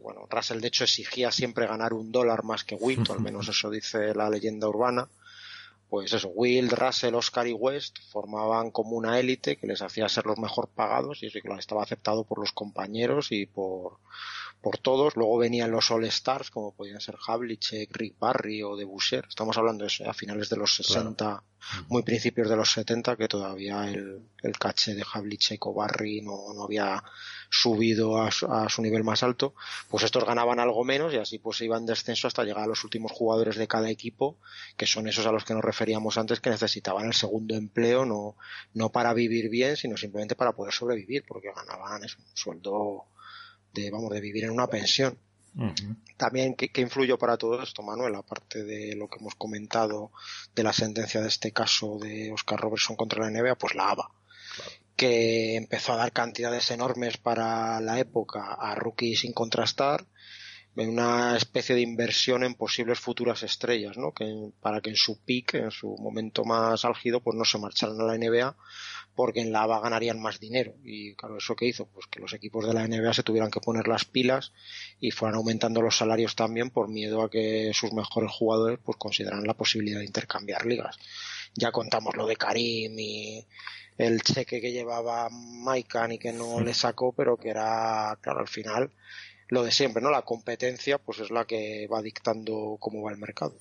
bueno, 0.04 0.26
Russell 0.28 0.60
de 0.60 0.68
hecho 0.68 0.84
exigía 0.84 1.32
siempre 1.32 1.66
ganar 1.66 1.94
un 1.94 2.12
dólar 2.12 2.44
más 2.44 2.62
que 2.62 2.74
Wilt, 2.74 3.08
al 3.08 3.20
menos 3.20 3.48
eso 3.48 3.70
dice 3.70 4.14
la 4.14 4.28
leyenda 4.28 4.68
urbana. 4.68 5.08
Pues 5.88 6.12
eso, 6.12 6.28
Wilt, 6.28 6.72
Russell, 6.72 7.14
Oscar 7.14 7.46
y 7.46 7.54
West 7.54 7.96
formaban 8.10 8.70
como 8.70 8.96
una 8.96 9.18
élite 9.18 9.56
que 9.56 9.66
les 9.66 9.80
hacía 9.80 10.06
ser 10.10 10.26
los 10.26 10.36
mejor 10.36 10.68
pagados 10.68 11.22
y 11.22 11.26
eso 11.26 11.38
que 11.42 11.48
estaba 11.58 11.82
aceptado 11.82 12.24
por 12.24 12.38
los 12.38 12.52
compañeros 12.52 13.32
y 13.32 13.46
por, 13.46 13.96
por 14.64 14.78
todos. 14.78 15.14
Luego 15.14 15.36
venían 15.36 15.70
los 15.70 15.90
All 15.90 16.06
Stars, 16.06 16.50
como 16.50 16.72
podían 16.72 16.98
ser 16.98 17.16
Havlicek, 17.24 17.94
Rick 17.94 18.18
Barry 18.18 18.62
o 18.62 18.76
De 18.76 18.84
Boucher. 18.84 19.26
Estamos 19.28 19.58
hablando 19.58 19.84
de 19.84 19.88
eso, 19.88 20.08
a 20.08 20.14
finales 20.14 20.48
de 20.48 20.56
los 20.56 20.74
60, 20.74 21.42
muy 21.88 22.02
principios 22.02 22.48
de 22.48 22.56
los 22.56 22.72
70, 22.72 23.14
que 23.16 23.28
todavía 23.28 23.86
el, 23.90 24.22
el 24.42 24.58
caché 24.58 24.94
de 24.94 25.04
Havlicek 25.04 25.66
o 25.66 25.74
Barry 25.74 26.22
no, 26.22 26.54
no 26.54 26.64
había 26.64 27.04
subido 27.50 28.22
a 28.22 28.30
su, 28.30 28.46
a 28.46 28.70
su, 28.70 28.80
nivel 28.80 29.04
más 29.04 29.22
alto. 29.22 29.54
Pues 29.90 30.02
estos 30.02 30.24
ganaban 30.24 30.58
algo 30.58 30.82
menos 30.82 31.12
y 31.12 31.18
así 31.18 31.38
pues 31.38 31.60
iban 31.60 31.84
descenso 31.84 32.26
hasta 32.26 32.42
llegar 32.42 32.64
a 32.64 32.68
los 32.68 32.84
últimos 32.84 33.12
jugadores 33.12 33.56
de 33.56 33.68
cada 33.68 33.90
equipo, 33.90 34.38
que 34.78 34.86
son 34.86 35.06
esos 35.08 35.26
a 35.26 35.32
los 35.32 35.44
que 35.44 35.52
nos 35.52 35.62
referíamos 35.62 36.16
antes, 36.16 36.40
que 36.40 36.48
necesitaban 36.48 37.04
el 37.04 37.12
segundo 37.12 37.54
empleo, 37.54 38.06
no, 38.06 38.36
no 38.72 38.88
para 38.90 39.12
vivir 39.12 39.50
bien, 39.50 39.76
sino 39.76 39.98
simplemente 39.98 40.36
para 40.36 40.52
poder 40.52 40.72
sobrevivir, 40.72 41.22
porque 41.28 41.52
ganaban 41.54 42.00
un 42.00 42.08
sueldo 42.32 43.04
de, 43.74 43.90
vamos, 43.90 44.10
de 44.10 44.20
vivir 44.20 44.44
en 44.44 44.50
una 44.50 44.66
pensión. 44.66 45.18
También, 46.16 46.54
¿qué, 46.54 46.80
influyó 46.80 47.16
para 47.16 47.36
todo 47.36 47.62
esto, 47.62 47.82
Manuel? 47.82 48.14
Aparte 48.16 48.64
de 48.64 48.96
lo 48.96 49.08
que 49.08 49.18
hemos 49.20 49.36
comentado 49.36 50.10
de 50.54 50.64
la 50.64 50.72
sentencia 50.72 51.20
de 51.20 51.28
este 51.28 51.52
caso 51.52 51.98
de 51.98 52.32
Oscar 52.32 52.58
Robertson 52.60 52.96
contra 52.96 53.22
la 53.22 53.30
NBA, 53.30 53.54
pues 53.54 53.74
la 53.74 53.90
ABA, 53.90 54.10
que 54.96 55.56
empezó 55.56 55.92
a 55.92 55.96
dar 55.96 56.12
cantidades 56.12 56.70
enormes 56.72 57.18
para 57.18 57.80
la 57.80 58.00
época 58.00 58.54
a 58.54 58.74
rookies 58.74 59.20
sin 59.20 59.32
contrastar, 59.32 60.04
en 60.76 60.88
una 60.88 61.36
especie 61.36 61.76
de 61.76 61.82
inversión 61.82 62.42
en 62.42 62.56
posibles 62.56 62.98
futuras 62.98 63.44
estrellas, 63.44 63.96
¿no? 63.96 64.12
Que, 64.12 64.50
para 64.60 64.80
que 64.80 64.90
en 64.90 64.96
su 64.96 65.20
peak, 65.20 65.54
en 65.54 65.70
su 65.70 65.96
momento 65.98 66.44
más 66.44 66.84
álgido, 66.84 67.20
pues 67.20 67.36
no 67.36 67.44
se 67.44 67.58
marcharan 67.58 68.00
a 68.00 68.04
la 68.04 68.18
NBA 68.18 68.56
porque 69.14 69.40
en 69.40 69.52
la 69.52 69.62
ABA 69.62 69.80
ganarían 69.80 70.20
más 70.20 70.40
dinero. 70.40 70.74
Y 70.82 71.14
claro, 71.14 71.38
¿eso 71.38 71.54
qué 71.56 71.66
hizo? 71.66 71.86
Pues 71.86 72.06
que 72.06 72.20
los 72.20 72.32
equipos 72.32 72.66
de 72.66 72.74
la 72.74 72.86
NBA 72.86 73.14
se 73.14 73.22
tuvieran 73.22 73.50
que 73.50 73.60
poner 73.60 73.88
las 73.88 74.04
pilas 74.04 74.52
y 75.00 75.10
fueran 75.10 75.36
aumentando 75.36 75.82
los 75.82 75.96
salarios 75.96 76.34
también 76.34 76.70
por 76.70 76.88
miedo 76.88 77.22
a 77.22 77.30
que 77.30 77.72
sus 77.74 77.92
mejores 77.92 78.30
jugadores 78.32 78.78
pues 78.84 78.98
consideraran 78.98 79.46
la 79.46 79.54
posibilidad 79.54 80.00
de 80.00 80.06
intercambiar 80.06 80.66
ligas. 80.66 80.98
Ya 81.54 81.70
contamos 81.70 82.16
lo 82.16 82.26
de 82.26 82.36
Karim 82.36 82.98
y 82.98 83.46
el 83.96 84.22
cheque 84.22 84.60
que 84.60 84.72
llevaba 84.72 85.28
Maikan 85.30 86.12
y 86.12 86.18
que 86.18 86.32
no 86.32 86.60
le 86.60 86.74
sacó, 86.74 87.12
pero 87.12 87.36
que 87.36 87.50
era, 87.50 88.18
claro, 88.20 88.40
al 88.40 88.48
final 88.48 88.90
lo 89.48 89.62
de 89.62 89.70
siempre, 89.70 90.02
¿no? 90.02 90.10
La 90.10 90.22
competencia 90.22 90.98
pues 90.98 91.20
es 91.20 91.30
la 91.30 91.44
que 91.44 91.86
va 91.86 92.02
dictando 92.02 92.76
cómo 92.80 93.02
va 93.02 93.12
el 93.12 93.18
mercado. 93.18 93.56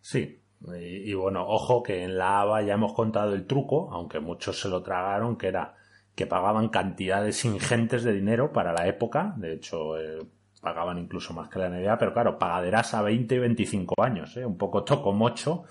Sí, 0.00 0.40
y, 0.78 1.14
bueno, 1.14 1.46
ojo 1.46 1.82
que 1.82 2.02
en 2.02 2.18
la 2.18 2.40
ABA 2.40 2.62
ya 2.62 2.74
hemos 2.74 2.92
contado 2.92 3.34
el 3.34 3.46
truco, 3.46 3.88
aunque 3.92 4.20
muchos 4.20 4.60
se 4.60 4.68
lo 4.68 4.82
tragaron, 4.82 5.36
que 5.36 5.48
era 5.48 5.74
que 6.14 6.26
pagaban 6.26 6.70
cantidades 6.70 7.44
ingentes 7.44 8.02
de 8.02 8.14
dinero 8.14 8.52
para 8.52 8.72
la 8.72 8.86
época, 8.86 9.34
de 9.36 9.52
hecho 9.52 9.98
eh, 9.98 10.26
pagaban 10.62 10.98
incluso 10.98 11.34
más 11.34 11.48
que 11.48 11.58
la 11.58 11.68
NBA, 11.68 11.98
pero 11.98 12.12
claro, 12.12 12.38
pagaderas 12.38 12.94
a 12.94 13.02
20 13.02 13.34
y 13.34 13.38
25 13.38 13.94
años, 14.02 14.36
¿eh? 14.36 14.44
un 14.44 14.56
poco 14.56 14.82
toco 14.82 15.12
mocho. 15.12 15.64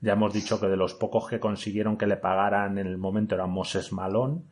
Ya 0.00 0.14
hemos 0.14 0.34
dicho 0.34 0.60
que 0.60 0.66
de 0.66 0.76
los 0.76 0.94
pocos 0.94 1.28
que 1.28 1.40
consiguieron 1.40 1.96
que 1.96 2.06
le 2.06 2.16
pagaran 2.16 2.76
en 2.76 2.88
el 2.88 2.98
momento 2.98 3.36
era 3.36 3.46
Moses 3.46 3.92
Malón, 3.92 4.44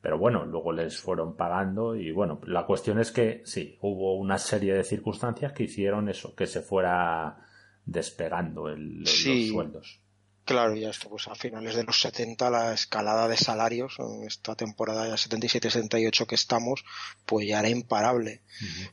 pero 0.00 0.18
bueno, 0.18 0.44
luego 0.44 0.72
les 0.72 0.98
fueron 1.00 1.34
pagando 1.36 1.96
y 1.96 2.12
bueno, 2.12 2.40
la 2.46 2.66
cuestión 2.66 3.00
es 3.00 3.10
que 3.10 3.42
sí, 3.44 3.78
hubo 3.80 4.16
una 4.16 4.36
serie 4.38 4.74
de 4.74 4.84
circunstancias 4.84 5.52
que 5.52 5.64
hicieron 5.64 6.08
eso, 6.08 6.34
que 6.36 6.46
se 6.46 6.60
fuera 6.60 7.38
despegando 7.84 8.68
el, 8.68 9.00
los 9.00 9.10
sueldos. 9.10 10.00
Claro, 10.44 10.74
y 10.74 10.84
esto, 10.84 11.08
pues 11.08 11.28
a 11.28 11.36
finales 11.36 11.76
de 11.76 11.84
los 11.84 12.00
70 12.00 12.50
la 12.50 12.74
escalada 12.74 13.28
de 13.28 13.36
salarios, 13.36 13.94
en 14.00 14.24
esta 14.24 14.56
temporada 14.56 15.06
ya 15.06 15.14
77-78 15.14 16.26
que 16.26 16.34
estamos, 16.34 16.84
pues 17.26 17.46
ya 17.46 17.60
era 17.60 17.68
imparable, 17.68 18.42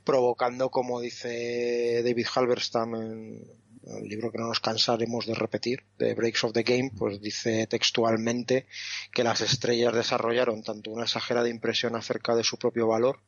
provocando, 0.04 0.70
como 0.70 1.02
dice 1.02 2.04
David 2.04 2.28
Halberstam 2.36 2.96
en 2.96 3.44
el 3.84 4.08
libro 4.08 4.32
que 4.32 4.38
no 4.38 4.48
nos 4.48 4.60
cansaremos 4.60 5.26
de 5.26 5.34
repetir, 5.34 5.84
de 5.98 6.14
Breaks 6.14 6.44
of 6.44 6.54
the 6.54 6.64
Game, 6.64 6.92
pues 6.96 7.20
dice 7.20 7.66
textualmente 7.66 8.68
que 9.12 9.24
las 9.24 9.42
estrellas 9.42 9.94
desarrollaron 9.94 10.64
tanto 10.64 10.92
una 10.92 11.06
exagerada 11.06 11.50
impresión 11.50 11.96
acerca 11.96 12.36
de 12.36 12.44
su 12.44 12.58
propio 12.58 12.88
valor 12.88 13.20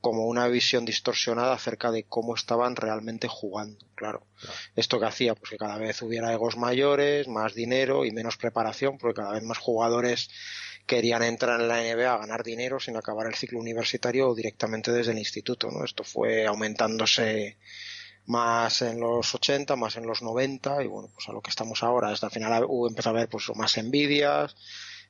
como 0.00 0.26
una 0.26 0.46
visión 0.48 0.84
distorsionada 0.84 1.52
acerca 1.52 1.90
de 1.90 2.04
cómo 2.04 2.34
estaban 2.34 2.76
realmente 2.76 3.28
jugando. 3.28 3.84
Claro. 3.94 4.26
Esto 4.76 5.00
que 5.00 5.06
hacía, 5.06 5.34
pues 5.34 5.50
que 5.50 5.56
cada 5.56 5.78
vez 5.78 6.00
hubiera 6.02 6.32
egos 6.32 6.56
mayores, 6.56 7.26
más 7.28 7.54
dinero 7.54 8.04
y 8.04 8.12
menos 8.12 8.36
preparación, 8.36 8.98
porque 8.98 9.22
cada 9.22 9.32
vez 9.32 9.42
más 9.42 9.58
jugadores 9.58 10.30
querían 10.86 11.22
entrar 11.22 11.60
en 11.60 11.68
la 11.68 11.82
NBA 11.82 12.12
a 12.12 12.18
ganar 12.18 12.42
dinero 12.42 12.80
sin 12.80 12.96
acabar 12.96 13.26
el 13.26 13.34
ciclo 13.34 13.58
universitario 13.58 14.28
o 14.28 14.34
directamente 14.34 14.90
desde 14.90 15.12
el 15.12 15.18
instituto, 15.18 15.70
¿no? 15.70 15.84
Esto 15.84 16.04
fue 16.04 16.46
aumentándose 16.46 17.58
más 18.26 18.82
en 18.82 19.00
los 19.00 19.34
80, 19.34 19.74
más 19.76 19.96
en 19.96 20.06
los 20.06 20.22
90 20.22 20.82
y 20.84 20.86
bueno, 20.86 21.10
pues 21.12 21.28
a 21.28 21.32
lo 21.32 21.40
que 21.40 21.50
estamos 21.50 21.82
ahora. 21.82 22.10
Hasta 22.10 22.26
el 22.26 22.32
final 22.32 22.66
empezó 22.88 23.08
a 23.08 23.12
haber 23.12 23.28
pues 23.28 23.44
más 23.54 23.76
envidias, 23.78 24.54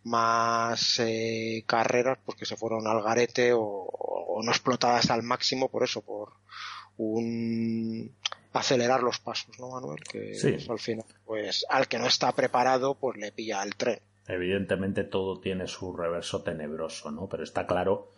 más 0.05 0.99
eh, 1.00 1.64
carreras 1.67 2.19
pues 2.25 2.38
que 2.38 2.47
se 2.47 2.57
fueron 2.57 2.87
al 2.87 3.02
garete 3.02 3.52
o, 3.55 4.40
no 4.43 4.52
explotadas 4.52 5.11
al 5.11 5.25
máximo 5.25 5.69
por 5.69 5.83
eso, 5.83 6.00
por 6.00 6.33
un 6.97 8.14
acelerar 8.52 9.02
los 9.02 9.19
pasos, 9.19 9.59
¿no, 9.59 9.71
Manuel? 9.71 10.02
Que 10.05 10.33
al 10.69 10.78
final, 10.78 11.05
pues 11.25 11.64
al 11.69 11.88
que 11.88 11.99
no 11.99 12.07
está 12.07 12.33
preparado, 12.33 12.95
pues 12.95 13.19
le 13.19 13.33
pilla 13.33 13.62
el 13.62 13.75
tren. 13.75 14.00
Evidentemente 14.28 15.05
todo 15.05 15.40
tiene 15.40 15.67
su 15.67 15.97
reverso 15.97 16.43
tenebroso, 16.43 17.11
¿no? 17.11 17.28
Pero 17.28 17.43
está 17.43 17.67
claro 17.67 18.12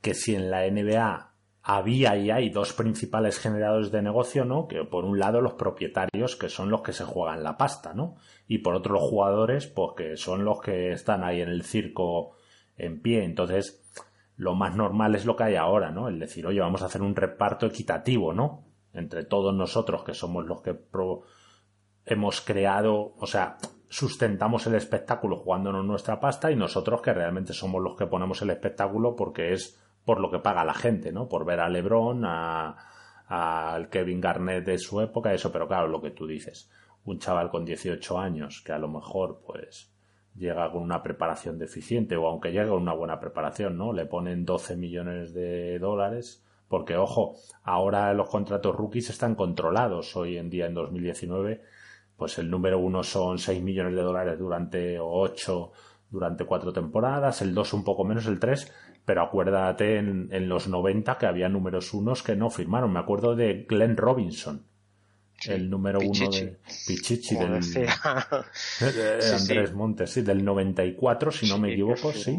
que 0.00 0.14
si 0.14 0.34
en 0.34 0.50
la 0.50 0.68
NBA 0.68 1.33
había 1.66 2.14
y 2.18 2.30
hay 2.30 2.50
dos 2.50 2.74
principales 2.74 3.38
generadores 3.38 3.90
de 3.90 4.02
negocio, 4.02 4.44
¿no? 4.44 4.68
Que 4.68 4.84
por 4.84 5.06
un 5.06 5.18
lado 5.18 5.40
los 5.40 5.54
propietarios, 5.54 6.36
que 6.36 6.50
son 6.50 6.70
los 6.70 6.82
que 6.82 6.92
se 6.92 7.04
juegan 7.04 7.42
la 7.42 7.56
pasta, 7.56 7.94
¿no? 7.94 8.16
Y 8.46 8.58
por 8.58 8.74
otro 8.74 8.92
los 8.92 9.02
jugadores, 9.02 9.66
pues 9.66 9.92
que 9.96 10.16
son 10.18 10.44
los 10.44 10.60
que 10.60 10.92
están 10.92 11.24
ahí 11.24 11.40
en 11.40 11.48
el 11.48 11.62
circo 11.62 12.36
en 12.76 13.00
pie. 13.00 13.24
Entonces, 13.24 13.82
lo 14.36 14.54
más 14.54 14.76
normal 14.76 15.14
es 15.14 15.24
lo 15.24 15.36
que 15.36 15.44
hay 15.44 15.56
ahora, 15.56 15.90
¿no? 15.90 16.08
El 16.08 16.18
decir, 16.18 16.46
oye, 16.46 16.60
vamos 16.60 16.82
a 16.82 16.86
hacer 16.86 17.00
un 17.00 17.16
reparto 17.16 17.64
equitativo, 17.64 18.34
¿no? 18.34 18.66
Entre 18.92 19.24
todos 19.24 19.54
nosotros, 19.54 20.04
que 20.04 20.12
somos 20.12 20.44
los 20.44 20.60
que 20.60 20.76
hemos 22.04 22.42
creado, 22.42 23.14
o 23.16 23.26
sea, 23.26 23.56
sustentamos 23.88 24.66
el 24.66 24.74
espectáculo 24.74 25.38
jugándonos 25.38 25.82
nuestra 25.86 26.20
pasta 26.20 26.50
y 26.50 26.56
nosotros 26.56 27.00
que 27.00 27.14
realmente 27.14 27.54
somos 27.54 27.82
los 27.82 27.96
que 27.96 28.06
ponemos 28.06 28.42
el 28.42 28.50
espectáculo 28.50 29.16
porque 29.16 29.54
es 29.54 29.80
por 30.04 30.20
lo 30.20 30.30
que 30.30 30.38
paga 30.38 30.64
la 30.64 30.74
gente, 30.74 31.12
¿no? 31.12 31.28
Por 31.28 31.44
ver 31.44 31.60
a 31.60 31.68
LeBron, 31.68 32.24
al 32.24 33.88
Kevin 33.88 34.20
Garnett 34.20 34.64
de 34.64 34.78
su 34.78 35.00
época, 35.00 35.32
eso, 35.32 35.50
pero 35.50 35.66
claro, 35.66 35.88
lo 35.88 36.00
que 36.00 36.10
tú 36.10 36.26
dices, 36.26 36.70
un 37.04 37.18
chaval 37.18 37.50
con 37.50 37.64
18 37.64 38.18
años 38.18 38.62
que 38.64 38.72
a 38.72 38.78
lo 38.78 38.88
mejor, 38.88 39.42
pues, 39.46 39.90
llega 40.34 40.70
con 40.70 40.82
una 40.82 41.02
preparación 41.02 41.58
deficiente 41.58 42.16
o 42.16 42.26
aunque 42.26 42.52
llegue 42.52 42.68
con 42.68 42.82
una 42.82 42.92
buena 42.92 43.20
preparación, 43.20 43.78
¿no? 43.78 43.92
Le 43.92 44.06
ponen 44.06 44.44
12 44.44 44.76
millones 44.76 45.32
de 45.32 45.78
dólares 45.78 46.44
porque, 46.68 46.96
ojo, 46.96 47.36
ahora 47.62 48.12
los 48.14 48.28
contratos 48.28 48.74
rookies 48.74 49.10
están 49.10 49.34
controlados 49.34 50.16
hoy 50.16 50.38
en 50.38 50.50
día 50.50 50.66
en 50.66 50.74
2019 50.74 51.62
pues 52.16 52.38
el 52.38 52.50
número 52.50 52.78
uno 52.78 53.02
son 53.02 53.38
6 53.38 53.62
millones 53.62 53.94
de 53.94 54.02
dólares 54.02 54.38
durante 54.38 54.98
o 54.98 55.10
8 55.10 55.72
durante 56.10 56.44
cuatro 56.44 56.72
temporadas, 56.72 57.42
el 57.42 57.54
2 57.54 57.72
un 57.72 57.82
poco 57.82 58.04
menos, 58.04 58.26
el 58.26 58.38
3 58.38 58.72
pero 59.04 59.22
acuérdate 59.22 59.98
en, 59.98 60.28
en, 60.32 60.48
los 60.48 60.68
90 60.68 61.18
que 61.18 61.26
había 61.26 61.48
números 61.48 61.92
unos 61.94 62.22
que 62.22 62.36
no 62.36 62.50
firmaron. 62.50 62.92
Me 62.92 63.00
acuerdo 63.00 63.34
de 63.36 63.66
Glenn 63.68 63.96
Robinson, 63.96 64.64
el 65.46 65.68
número 65.68 65.98
uno 66.00 66.30
de 66.30 66.58
Pichichi 66.86 67.36
del 67.36 67.54
Andrés 69.34 69.72
Montes, 69.74 70.10
sí, 70.10 70.22
del 70.22 70.44
94, 70.44 71.30
si 71.30 71.48
no 71.48 71.58
me 71.58 71.72
equivoco, 71.72 72.12
sí. 72.12 72.38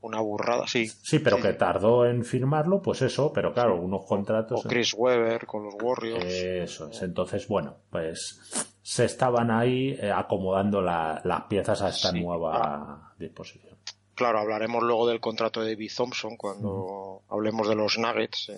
Una 0.00 0.20
burrada, 0.20 0.66
sí. 0.66 0.88
Sí, 0.88 1.20
pero 1.20 1.40
que 1.40 1.52
tardó 1.52 2.04
en 2.04 2.24
firmarlo, 2.24 2.82
pues 2.82 3.02
eso, 3.02 3.32
pero 3.32 3.52
claro, 3.52 3.80
unos 3.80 4.04
contratos. 4.04 4.64
O 4.64 4.68
Chris 4.68 4.94
Webber 4.94 5.46
con 5.46 5.62
los 5.62 5.74
Warriors. 5.80 6.24
Eso 6.24 6.88
es. 6.90 7.02
Entonces, 7.02 7.46
bueno, 7.46 7.76
pues 7.88 8.40
se 8.82 9.04
estaban 9.04 9.52
ahí 9.52 9.96
eh, 10.00 10.10
acomodando 10.10 10.82
las 10.82 11.42
piezas 11.48 11.82
a 11.82 11.90
esta 11.90 12.10
nueva 12.10 12.52
ah. 12.54 13.12
disposición. 13.16 13.71
Claro, 14.14 14.40
hablaremos 14.40 14.82
luego 14.82 15.08
del 15.08 15.20
contrato 15.20 15.62
de 15.62 15.72
David 15.72 15.90
Thompson 15.96 16.36
cuando 16.36 17.22
hablemos 17.30 17.66
de 17.68 17.74
los 17.74 17.96
Nuggets, 17.98 18.52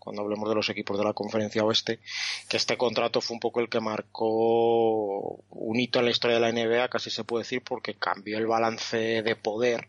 cuando 0.00 0.22
hablemos 0.22 0.48
de 0.48 0.54
los 0.56 0.68
equipos 0.68 0.98
de 0.98 1.04
la 1.04 1.12
Conferencia 1.12 1.64
Oeste, 1.64 2.00
que 2.48 2.56
este 2.56 2.76
contrato 2.76 3.20
fue 3.20 3.34
un 3.34 3.40
poco 3.40 3.60
el 3.60 3.68
que 3.68 3.80
marcó 3.80 5.44
un 5.48 5.78
hito 5.78 6.00
en 6.00 6.06
la 6.06 6.10
historia 6.10 6.40
de 6.40 6.40
la 6.40 6.52
NBA, 6.52 6.88
casi 6.88 7.10
se 7.10 7.24
puede 7.24 7.44
decir, 7.44 7.62
porque 7.62 7.94
cambió 7.94 8.36
el 8.38 8.46
balance 8.46 9.22
de 9.22 9.36
poder 9.36 9.88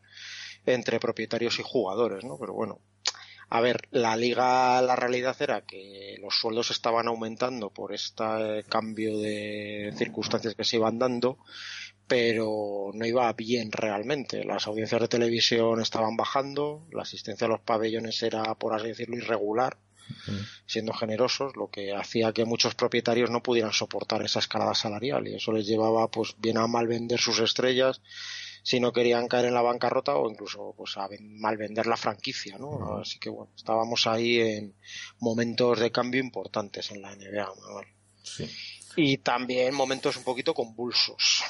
entre 0.68 1.00
propietarios 1.00 1.60
y 1.60 1.64
jugadores, 1.64 2.24
¿no? 2.24 2.38
Pero 2.38 2.54
bueno, 2.54 2.80
a 3.50 3.62
ver, 3.62 3.88
la 3.92 4.18
liga, 4.18 4.82
la 4.82 4.96
realidad 4.96 5.36
era 5.40 5.62
que 5.62 6.18
los 6.20 6.38
sueldos 6.38 6.70
estaban 6.70 7.08
aumentando 7.08 7.70
por 7.70 7.94
este 7.94 8.66
cambio 8.68 9.18
de 9.18 9.94
circunstancias 9.96 10.54
que 10.54 10.66
se 10.66 10.76
iban 10.76 11.00
dando 11.00 11.38
pero 12.08 12.92
no 12.94 13.06
iba 13.06 13.32
bien 13.34 13.72
realmente. 13.72 14.44
Las 14.44 14.68
audiencias 14.68 15.02
de 15.02 15.08
televisión 15.08 15.82
estaban 15.82 16.16
bajando, 16.16 16.88
la 16.92 17.04
asistencia 17.04 17.46
a 17.46 17.50
los 17.50 17.60
pabellones 17.60 18.24
era, 18.24 18.56
por 18.56 18.74
así 18.74 18.88
decirlo, 18.88 19.18
irregular, 19.18 19.78
siendo 20.66 20.94
generosos, 20.94 21.58
lo 21.58 21.70
que 21.70 21.94
hacía 21.94 22.32
que 22.32 22.46
muchos 22.46 22.76
propietarios 22.76 23.30
no 23.30 23.44
pudieran 23.44 23.74
soportar 23.74 24.22
esa 24.22 24.40
escalada 24.40 24.74
salarial 24.74 25.28
y 25.28 25.36
eso 25.36 25.52
les 25.52 25.68
llevaba 25.68 26.10
pues 26.10 26.36
bien 26.40 26.58
a 26.58 26.68
mal 26.68 26.88
vender 26.88 27.20
sus 27.20 27.40
estrellas 27.40 28.02
si 28.64 28.80
no 28.80 28.94
querían 28.94 29.28
caer 29.28 29.46
en 29.46 29.54
la 29.54 29.62
bancarrota 29.62 30.16
o 30.16 30.30
incluso 30.30 30.74
pues 30.78 30.98
a 30.98 31.10
mal 31.20 31.58
vender 31.58 31.88
la 31.88 31.98
franquicia, 31.98 32.58
¿no? 32.58 33.00
Así 33.00 33.20
que 33.20 33.30
bueno, 33.30 33.52
estábamos 33.56 34.08
ahí 34.08 34.40
en 34.40 34.76
momentos 35.20 35.80
de 35.80 35.92
cambio 35.92 36.22
importantes 36.22 36.92
en 36.92 37.02
la 37.02 37.16
NBA, 37.16 37.54
Y 38.96 39.18
también 39.20 39.74
momentos 39.74 40.18
un 40.18 40.24
poquito 40.24 40.54
convulsos 40.54 41.44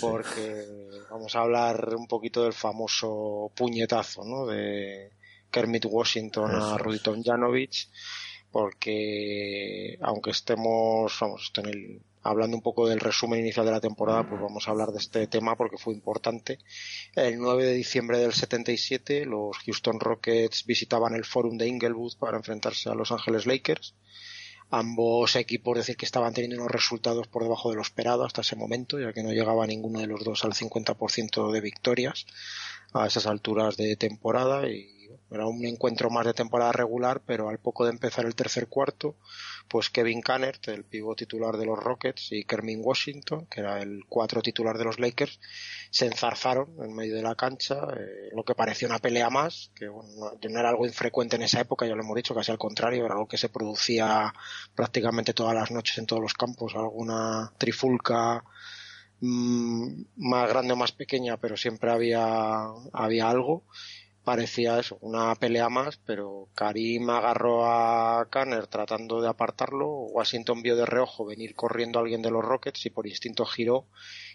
porque 0.00 0.66
vamos 1.10 1.34
a 1.34 1.40
hablar 1.40 1.94
un 1.94 2.06
poquito 2.06 2.44
del 2.44 2.52
famoso 2.52 3.50
puñetazo 3.54 4.24
¿no? 4.24 4.46
de 4.46 5.10
Kermit 5.50 5.86
Washington 5.86 6.50
a 6.54 6.78
Rudy 6.78 6.98
Tomjanovich 6.98 7.88
porque 8.50 9.96
aunque 10.00 10.30
estemos 10.30 11.16
vamos 11.20 11.52
en 11.56 11.66
el, 11.66 12.02
hablando 12.22 12.56
un 12.56 12.62
poco 12.62 12.88
del 12.88 13.00
resumen 13.00 13.40
inicial 13.40 13.64
de 13.66 13.72
la 13.72 13.80
temporada 13.80 14.28
pues 14.28 14.40
vamos 14.40 14.66
a 14.66 14.72
hablar 14.72 14.90
de 14.90 14.98
este 14.98 15.26
tema 15.26 15.56
porque 15.56 15.78
fue 15.78 15.94
importante. 15.94 16.58
El 17.14 17.38
9 17.38 17.64
de 17.64 17.74
diciembre 17.74 18.18
del 18.18 18.32
77 18.32 19.24
los 19.24 19.56
Houston 19.58 20.00
Rockets 20.00 20.64
visitaban 20.66 21.14
el 21.14 21.24
Forum 21.24 21.56
de 21.58 21.68
Inglewood 21.68 22.16
para 22.18 22.36
enfrentarse 22.36 22.88
a 22.90 22.94
Los 22.94 23.12
Angeles 23.12 23.46
Lakers 23.46 23.94
ambos 24.70 25.36
equipos 25.36 25.76
decir 25.76 25.96
que 25.96 26.06
estaban 26.06 26.32
teniendo 26.32 26.58
unos 26.58 26.72
resultados 26.72 27.26
por 27.26 27.42
debajo 27.42 27.70
de 27.70 27.76
lo 27.76 27.82
esperado 27.82 28.24
hasta 28.24 28.42
ese 28.42 28.56
momento, 28.56 28.98
ya 28.98 29.12
que 29.12 29.22
no 29.22 29.32
llegaba 29.32 29.66
ninguno 29.66 30.00
de 30.00 30.06
los 30.06 30.24
dos 30.24 30.44
al 30.44 30.52
50% 30.52 31.50
de 31.50 31.60
victorias 31.60 32.26
a 32.92 33.06
esas 33.06 33.26
alturas 33.26 33.76
de 33.76 33.96
temporada 33.96 34.68
y 34.68 34.99
era 35.30 35.46
un 35.46 35.64
encuentro 35.64 36.10
más 36.10 36.26
de 36.26 36.34
temporada 36.34 36.72
regular, 36.72 37.22
pero 37.24 37.48
al 37.48 37.58
poco 37.58 37.84
de 37.84 37.90
empezar 37.90 38.26
el 38.26 38.34
tercer 38.34 38.66
cuarto, 38.66 39.16
pues 39.68 39.88
Kevin 39.88 40.20
Cannert, 40.20 40.66
el 40.68 40.84
pívot 40.84 41.16
titular 41.16 41.56
de 41.56 41.66
los 41.66 41.78
Rockets, 41.78 42.32
y 42.32 42.44
Kermin 42.44 42.80
Washington, 42.82 43.46
que 43.46 43.60
era 43.60 43.80
el 43.80 44.04
cuatro 44.08 44.42
titular 44.42 44.76
de 44.76 44.84
los 44.84 44.98
Lakers, 44.98 45.38
se 45.90 46.06
enzarzaron 46.06 46.74
en 46.82 46.94
medio 46.94 47.14
de 47.14 47.22
la 47.22 47.36
cancha, 47.36 47.76
eh, 47.96 48.30
lo 48.34 48.44
que 48.44 48.56
parecía 48.56 48.88
una 48.88 48.98
pelea 48.98 49.30
más, 49.30 49.70
que 49.76 49.86
no, 49.86 50.58
era 50.58 50.68
algo 50.68 50.86
infrecuente 50.86 51.36
en 51.36 51.42
esa 51.42 51.60
época, 51.60 51.86
ya 51.86 51.94
lo 51.94 52.02
hemos 52.02 52.16
dicho, 52.16 52.34
casi 52.34 52.50
al 52.50 52.58
contrario, 52.58 53.04
era 53.04 53.14
algo 53.14 53.28
que 53.28 53.38
se 53.38 53.48
producía 53.48 54.34
prácticamente 54.74 55.32
todas 55.32 55.54
las 55.54 55.70
noches 55.70 55.98
en 55.98 56.06
todos 56.06 56.22
los 56.22 56.34
campos, 56.34 56.74
alguna 56.74 57.52
trifulca 57.56 58.42
mm, 59.20 60.02
más 60.16 60.48
grande 60.48 60.72
o 60.72 60.76
más 60.76 60.90
pequeña, 60.90 61.36
pero 61.36 61.56
siempre 61.56 61.92
había, 61.92 62.64
había 62.92 63.30
algo 63.30 63.62
parecía 64.24 64.78
eso, 64.78 64.98
una 65.00 65.34
pelea 65.34 65.68
más, 65.68 65.98
pero 65.98 66.48
Karim 66.54 67.08
agarró 67.10 67.66
a 67.66 68.28
Kanner 68.30 68.66
tratando 68.66 69.20
de 69.20 69.28
apartarlo, 69.28 69.88
Washington 69.88 70.62
vio 70.62 70.76
de 70.76 70.86
reojo 70.86 71.24
venir 71.24 71.54
corriendo 71.54 71.98
a 71.98 72.02
alguien 72.02 72.22
de 72.22 72.30
los 72.30 72.44
Rockets 72.44 72.86
y 72.86 72.90
por 72.90 73.06
instinto 73.06 73.44
giró 73.44 73.86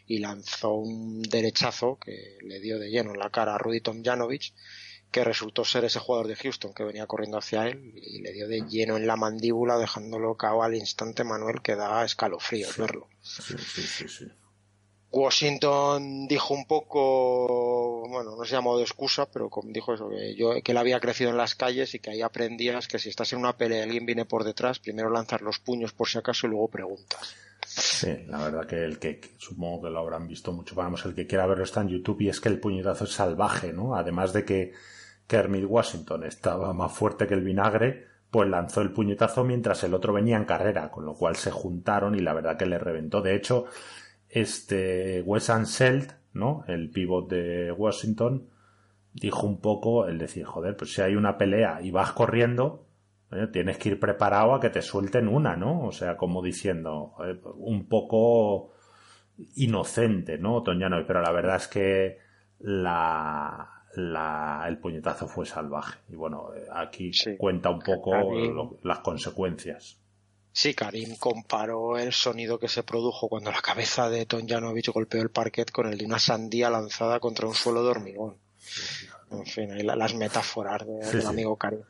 y 0.07 0.19
lanzó 0.19 0.73
un 0.73 1.21
derechazo 1.21 1.97
que 1.99 2.37
le 2.41 2.59
dio 2.59 2.79
de 2.79 2.89
lleno 2.89 3.11
en 3.11 3.19
la 3.19 3.29
cara 3.29 3.55
a 3.55 3.57
Rudy 3.57 3.81
Tomjanovich, 3.81 4.53
que 5.11 5.23
resultó 5.23 5.63
ser 5.63 5.85
ese 5.85 5.99
jugador 5.99 6.27
de 6.27 6.35
Houston 6.35 6.73
que 6.73 6.83
venía 6.83 7.07
corriendo 7.07 7.37
hacia 7.37 7.67
él 7.67 7.93
y 7.95 8.21
le 8.21 8.33
dio 8.33 8.47
de 8.47 8.61
lleno 8.67 8.97
en 8.97 9.07
la 9.07 9.15
mandíbula 9.15 9.77
dejándolo 9.77 10.35
cao 10.35 10.61
al 10.61 10.75
instante 10.75 11.23
Manuel 11.23 11.61
que 11.61 11.75
da 11.75 12.03
escalofríos 12.03 12.77
verlo. 12.77 13.07
Sí, 13.21 13.55
sí, 13.57 14.07
sí, 14.07 14.27
Washington 15.15 16.27
dijo 16.27 16.53
un 16.53 16.65
poco, 16.65 18.05
bueno, 18.09 18.35
no 18.35 18.43
se 18.43 18.51
llamó 18.51 18.77
de 18.77 18.83
excusa, 18.83 19.25
pero 19.25 19.49
dijo 19.63 19.93
eso, 19.93 20.09
que, 20.09 20.35
yo, 20.35 20.61
que 20.61 20.73
él 20.73 20.77
había 20.77 20.99
crecido 20.99 21.29
en 21.29 21.37
las 21.37 21.55
calles 21.55 21.95
y 21.95 21.99
que 21.99 22.09
ahí 22.09 22.21
aprendías 22.21 22.89
que 22.89 22.99
si 22.99 23.09
estás 23.09 23.31
en 23.31 23.39
una 23.39 23.55
pelea 23.55 23.79
y 23.79 23.83
alguien 23.83 24.05
viene 24.05 24.25
por 24.25 24.43
detrás, 24.43 24.79
primero 24.79 25.09
lanzar 25.09 25.41
los 25.41 25.59
puños 25.59 25.93
por 25.93 26.09
si 26.09 26.17
acaso 26.17 26.47
y 26.47 26.49
luego 26.49 26.67
preguntas. 26.67 27.33
Sí, 27.65 28.25
la 28.27 28.39
verdad 28.39 28.67
que 28.67 28.83
el 28.83 28.99
que, 28.99 29.21
supongo 29.37 29.83
que 29.83 29.89
lo 29.89 29.99
habrán 29.99 30.27
visto 30.27 30.51
mucho, 30.51 30.75
vamos, 30.75 31.05
el 31.05 31.15
que 31.15 31.25
quiera 31.25 31.47
verlo 31.47 31.63
está 31.63 31.79
en 31.79 31.89
YouTube 31.89 32.21
y 32.21 32.29
es 32.29 32.41
que 32.41 32.49
el 32.49 32.59
puñetazo 32.59 33.05
es 33.05 33.13
salvaje, 33.13 33.71
¿no? 33.71 33.95
Además 33.95 34.33
de 34.33 34.43
que 34.43 34.73
Kermit 35.27 35.65
Washington 35.65 36.25
estaba 36.25 36.73
más 36.73 36.91
fuerte 36.91 37.25
que 37.25 37.35
el 37.35 37.41
vinagre, 37.41 38.05
pues 38.29 38.49
lanzó 38.49 38.81
el 38.81 38.91
puñetazo 38.91 39.45
mientras 39.45 39.81
el 39.85 39.93
otro 39.93 40.11
venía 40.11 40.35
en 40.35 40.43
carrera, 40.43 40.91
con 40.91 41.05
lo 41.05 41.13
cual 41.13 41.37
se 41.37 41.51
juntaron 41.51 42.15
y 42.15 42.19
la 42.19 42.33
verdad 42.33 42.57
que 42.57 42.65
le 42.65 42.77
reventó. 42.77 43.21
De 43.21 43.33
hecho, 43.33 43.65
este 44.35 45.21
Wes 45.25 45.49
Anselt 45.49 46.13
¿no? 46.35 46.63
El 46.67 46.91
pivot 46.91 47.29
de 47.29 47.71
Washington, 47.71 48.49
dijo 49.13 49.47
un 49.47 49.59
poco 49.61 50.07
el 50.07 50.19
decir, 50.19 50.45
joder, 50.45 50.75
pues 50.75 50.93
si 50.93 51.01
hay 51.01 51.15
una 51.15 51.37
pelea 51.37 51.79
y 51.81 51.91
vas 51.91 52.11
corriendo, 52.11 52.85
tienes 53.51 53.77
que 53.77 53.89
ir 53.89 53.99
preparado 53.99 54.53
a 54.53 54.59
que 54.59 54.69
te 54.69 54.81
suelten 54.81 55.27
una, 55.27 55.55
¿no? 55.55 55.85
O 55.85 55.91
sea, 55.91 56.17
como 56.17 56.43
diciendo, 56.43 57.15
un 57.55 57.87
poco 57.87 58.73
inocente, 59.55 60.37
¿no? 60.37 60.61
Toñano, 60.61 60.97
pero 61.07 61.21
la 61.21 61.31
verdad 61.31 61.55
es 61.55 61.67
que 61.67 62.17
la, 62.59 63.83
la, 63.95 64.65
el 64.67 64.77
puñetazo 64.77 65.27
fue 65.27 65.45
salvaje. 65.45 65.99
Y 66.09 66.15
bueno, 66.15 66.49
aquí 66.73 67.11
cuenta 67.37 67.69
un 67.69 67.79
poco 67.79 68.11
las 68.83 68.99
consecuencias. 68.99 70.01
Sí, 70.57 70.73
Karim 70.73 71.17
comparó 71.17 71.97
el 71.97 72.13
sonido 72.13 72.57
que 72.59 72.69
se 72.69 72.81
produjo 72.81 73.27
cuando 73.27 73.51
la 73.51 73.61
cabeza 73.61 74.09
de 74.09 74.25
Tonjanovic 74.25 74.87
golpeó 74.87 75.21
el 75.21 75.29
parquet 75.29 75.69
con 75.69 75.85
el 75.85 75.97
de 75.97 76.05
una 76.05 76.17
sandía 76.17 76.69
lanzada 76.69 77.19
contra 77.19 77.45
un 77.45 77.53
suelo 77.53 77.83
de 77.83 77.89
hormigón. 77.89 78.37
En 79.31 79.45
fin, 79.45 79.69
ahí 79.73 79.83
las 79.83 80.13
metáforas 80.13 80.87
del 80.87 81.27
amigo 81.27 81.57
Karim. 81.57 81.81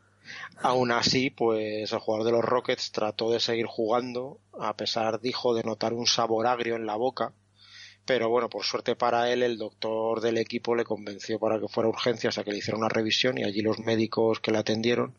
Aún 0.56 0.90
así, 0.90 1.30
pues 1.30 1.92
el 1.92 1.98
jugador 2.00 2.26
de 2.26 2.32
los 2.32 2.44
Rockets 2.44 2.90
trató 2.90 3.30
de 3.30 3.38
seguir 3.38 3.66
jugando, 3.66 4.40
a 4.58 4.76
pesar, 4.76 5.20
dijo, 5.20 5.54
de 5.54 5.62
notar 5.62 5.92
un 5.92 6.08
sabor 6.08 6.48
agrio 6.48 6.74
en 6.74 6.86
la 6.86 6.96
boca, 6.96 7.34
pero 8.04 8.30
bueno, 8.30 8.50
por 8.50 8.64
suerte 8.64 8.96
para 8.96 9.30
él, 9.30 9.44
el 9.44 9.58
doctor 9.58 10.20
del 10.20 10.38
equipo 10.38 10.74
le 10.74 10.82
convenció 10.82 11.38
para 11.38 11.60
que 11.60 11.68
fuera 11.68 11.88
urgencia, 11.88 12.30
o 12.30 12.32
sea, 12.32 12.42
que 12.42 12.50
le 12.50 12.58
hiciera 12.58 12.76
una 12.76 12.88
revisión 12.88 13.38
y 13.38 13.44
allí 13.44 13.60
los 13.60 13.78
médicos 13.78 14.40
que 14.40 14.50
le 14.50 14.58
atendieron, 14.58 15.14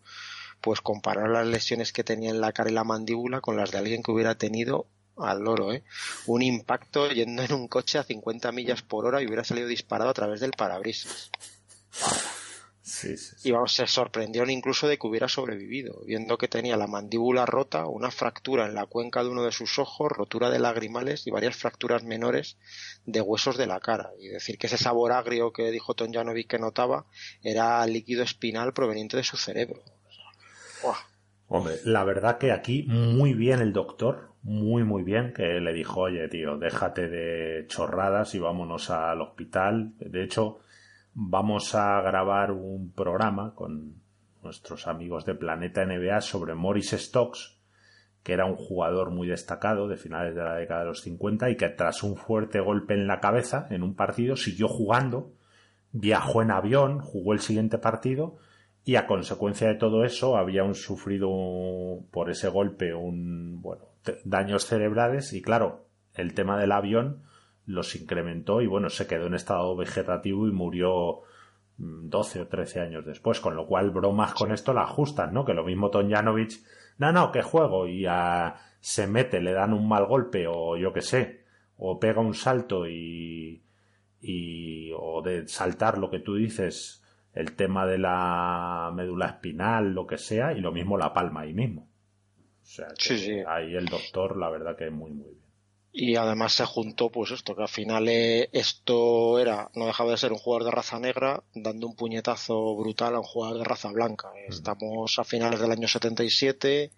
pues 0.61 0.81
compararon 0.81 1.33
las 1.33 1.47
lesiones 1.47 1.93
que 1.93 2.03
tenía 2.03 2.29
en 2.29 2.41
la 2.41 2.51
cara 2.51 2.69
y 2.69 2.73
la 2.73 2.83
mandíbula 2.83 3.41
con 3.41 3.57
las 3.57 3.71
de 3.71 3.77
alguien 3.77 4.03
que 4.03 4.11
hubiera 4.11 4.35
tenido 4.35 4.87
al 5.17 5.39
loro, 5.41 5.73
¿eh? 5.73 5.83
Un 6.25 6.41
impacto 6.41 7.09
yendo 7.09 7.43
en 7.43 7.53
un 7.53 7.67
coche 7.67 7.97
a 7.97 8.03
50 8.03 8.51
millas 8.51 8.81
por 8.81 9.05
hora 9.05 9.21
y 9.21 9.25
hubiera 9.25 9.43
salido 9.43 9.67
disparado 9.67 10.09
a 10.09 10.13
través 10.13 10.39
del 10.39 10.51
parabrisas. 10.51 11.31
Y 13.43 13.51
vamos, 13.51 13.73
se 13.73 13.85
sorprendieron 13.85 14.49
incluso 14.49 14.87
de 14.87 14.97
que 14.97 15.07
hubiera 15.07 15.27
sobrevivido, 15.27 16.01
viendo 16.05 16.37
que 16.37 16.47
tenía 16.47 16.77
la 16.77 16.87
mandíbula 16.87 17.45
rota, 17.45 17.85
una 17.85 18.11
fractura 18.11 18.65
en 18.65 18.75
la 18.75 18.85
cuenca 18.85 19.23
de 19.23 19.29
uno 19.29 19.43
de 19.43 19.51
sus 19.51 19.77
ojos, 19.77 20.09
rotura 20.09 20.49
de 20.49 20.59
lagrimales 20.59 21.27
y 21.27 21.31
varias 21.31 21.57
fracturas 21.57 22.03
menores 22.03 22.57
de 23.05 23.19
huesos 23.19 23.57
de 23.57 23.67
la 23.67 23.81
cara. 23.81 24.11
Y 24.19 24.29
decir 24.29 24.57
que 24.57 24.67
ese 24.67 24.77
sabor 24.77 25.11
agrio 25.11 25.51
que 25.51 25.69
dijo 25.69 25.95
Tonjanovic 25.95 26.47
que 26.47 26.59
notaba 26.59 27.05
era 27.43 27.85
líquido 27.85 28.23
espinal 28.23 28.73
proveniente 28.73 29.17
de 29.17 29.23
su 29.23 29.35
cerebro. 29.35 29.83
Hombre, 31.49 31.75
la 31.85 32.03
verdad 32.03 32.37
que 32.37 32.51
aquí 32.51 32.83
muy 32.87 33.33
bien 33.33 33.61
el 33.61 33.71
doctor, 33.71 34.31
muy 34.43 34.83
muy 34.83 35.03
bien, 35.03 35.33
que 35.33 35.61
le 35.61 35.73
dijo, 35.73 36.01
oye 36.01 36.27
tío, 36.27 36.57
déjate 36.57 37.07
de 37.07 37.65
chorradas 37.67 38.35
y 38.35 38.39
vámonos 38.39 38.89
al 38.89 39.21
hospital. 39.21 39.93
De 39.99 40.23
hecho, 40.23 40.59
vamos 41.13 41.73
a 41.73 42.01
grabar 42.01 42.51
un 42.51 42.91
programa 42.91 43.55
con 43.55 43.95
nuestros 44.43 44.87
amigos 44.87 45.25
de 45.25 45.35
Planeta 45.35 45.85
NBA 45.85 46.19
sobre 46.21 46.53
Morris 46.53 46.91
Stokes, 46.91 47.57
que 48.23 48.33
era 48.33 48.45
un 48.45 48.55
jugador 48.55 49.09
muy 49.11 49.27
destacado 49.27 49.87
de 49.87 49.95
finales 49.95 50.35
de 50.35 50.43
la 50.43 50.55
década 50.55 50.81
de 50.81 50.87
los 50.87 51.01
50 51.01 51.49
y 51.49 51.55
que 51.55 51.69
tras 51.69 52.03
un 52.03 52.17
fuerte 52.17 52.59
golpe 52.59 52.93
en 52.93 53.07
la 53.07 53.21
cabeza 53.21 53.67
en 53.69 53.83
un 53.83 53.95
partido 53.95 54.35
siguió 54.35 54.67
jugando, 54.67 55.31
viajó 55.93 56.41
en 56.41 56.51
avión, 56.51 56.99
jugó 56.99 57.31
el 57.31 57.39
siguiente 57.39 57.77
partido 57.77 58.37
y 58.87 58.95
a 58.95 59.05
consecuencia 59.05 59.67
de 59.67 59.75
todo 59.75 60.03
eso 60.03 60.37
había 60.37 60.63
un 60.63 60.73
sufrido 60.73 61.29
por 62.09 62.31
ese 62.31 62.47
golpe 62.47 62.93
un 62.93 63.61
bueno 63.61 63.83
daños 64.23 64.65
cerebrales 64.65 65.33
y 65.33 65.41
claro 65.41 65.85
el 66.15 66.33
tema 66.33 66.57
del 66.57 66.71
avión 66.71 67.27
los 67.67 67.95
incrementó 67.97 68.61
y 68.61 68.67
bueno, 68.67 68.89
se 68.89 69.05
quedó 69.07 69.27
en 69.27 69.35
estado 69.35 69.75
vegetativo 69.75 70.47
y 70.47 70.51
murió 70.51 71.21
12 71.77 72.39
mm, 72.39 72.41
o 72.41 72.47
13 72.47 72.79
años 72.79 73.05
después, 73.05 73.41
con 73.41 73.55
lo 73.55 73.67
cual 73.67 73.91
bromas 73.91 74.33
con 74.33 74.53
esto 74.53 74.73
la 74.73 74.83
ajustan, 74.83 75.33
¿no? 75.33 75.43
Que 75.43 75.53
lo 75.53 75.65
mismo 75.65 75.91
Tonjanovic, 75.91 76.53
no, 76.97 77.11
no, 77.11 77.31
que 77.31 77.41
juego 77.41 77.87
y 77.87 78.05
se 78.79 79.05
mete, 79.05 79.41
le 79.41 79.51
dan 79.51 79.73
un 79.73 79.87
mal 79.87 80.05
golpe 80.05 80.47
o 80.47 80.77
yo 80.77 80.93
qué 80.93 81.01
sé, 81.01 81.43
o 81.77 81.99
pega 81.99 82.21
un 82.21 82.33
salto 82.33 82.87
y, 82.87 83.61
y 84.21 84.91
o 84.97 85.21
de 85.21 85.45
saltar 85.49 85.97
lo 85.97 86.09
que 86.09 86.19
tú 86.19 86.35
dices, 86.35 87.03
el 87.37 87.55
tema 87.55 87.85
de 87.85 87.99
la 87.99 88.91
médula 88.95 89.27
espinal, 89.27 89.93
lo 89.93 90.07
que 90.07 90.17
sea, 90.17 90.53
y 90.53 90.59
lo 90.59 90.71
mismo 90.71 90.97
la 90.97 91.13
palma 91.13 91.41
ahí 91.41 91.53
mismo. 91.53 91.87
O 92.63 92.65
sea, 92.65 92.87
ahí 93.47 93.75
el 93.75 93.85
doctor, 93.85 94.37
la 94.37 94.49
verdad 94.49 94.75
que 94.75 94.87
es 94.87 94.91
muy, 94.91 95.11
muy 95.11 95.29
bien. 95.29 95.47
Y 95.91 96.15
además 96.15 96.53
se 96.53 96.65
juntó 96.65 97.09
pues 97.11 97.31
esto 97.31 97.55
que 97.55 97.61
al 97.61 97.69
final 97.69 98.07
eh, 98.07 98.49
esto 98.51 99.39
era 99.39 99.69
no 99.73 99.87
dejaba 99.87 100.11
de 100.11 100.17
ser 100.17 100.31
un 100.31 100.37
jugador 100.37 100.65
de 100.65 100.71
raza 100.71 100.99
negra 100.99 101.43
dando 101.55 101.87
un 101.87 101.95
puñetazo 101.95 102.75
brutal 102.75 103.15
a 103.15 103.19
un 103.19 103.25
jugador 103.25 103.59
de 103.59 103.63
raza 103.63 103.91
blanca. 103.91 104.29
Estamos 104.47 105.17
a 105.17 105.23
finales 105.23 105.59
del 105.59 105.71
año 105.71 105.87
77 105.87 106.91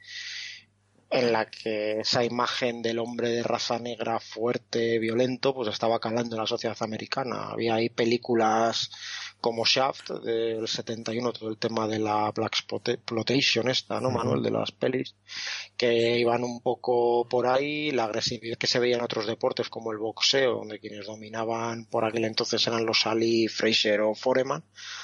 en 1.11 1.31
la 1.31 1.49
que 1.49 1.99
esa 2.01 2.23
imagen 2.23 2.81
del 2.81 2.99
hombre 2.99 3.29
de 3.29 3.43
raza 3.43 3.79
negra 3.79 4.19
fuerte 4.19 4.99
violento 4.99 5.53
pues 5.53 5.69
estaba 5.69 5.99
calando 5.99 6.35
en 6.35 6.41
la 6.41 6.47
sociedad 6.47 6.77
americana. 6.81 7.51
Había 7.51 7.75
ahí 7.75 7.89
películas 7.89 8.91
como 9.41 9.65
Shaft 9.65 10.09
del 10.23 10.67
71, 10.67 11.31
todo 11.31 11.49
el 11.49 11.57
tema 11.57 11.87
de 11.87 11.99
la 11.99 12.31
Black 12.31 12.57
Exploitation 12.59 13.69
esta, 13.69 14.01
¿no, 14.01 14.11
Manuel? 14.11 14.43
De 14.43 14.51
las 14.51 14.71
pelis, 14.71 15.15
que 15.77 16.19
iban 16.19 16.43
un 16.43 16.61
poco 16.61 17.27
por 17.27 17.47
ahí, 17.47 17.91
la 17.91 18.05
agresividad 18.05 18.57
que 18.57 18.67
se 18.67 18.79
veía 18.79 18.97
en 18.97 19.03
otros 19.03 19.27
deportes 19.27 19.69
como 19.69 19.91
el 19.91 19.97
boxeo, 19.97 20.55
donde 20.55 20.79
quienes 20.79 21.05
dominaban 21.05 21.85
por 21.85 22.03
aquel 22.03 22.25
entonces 22.25 22.65
eran 22.67 22.85
los 22.85 23.07
Ali, 23.07 23.47
Fraser 23.47 24.01
o 24.01 24.13
Foreman, 24.13 24.63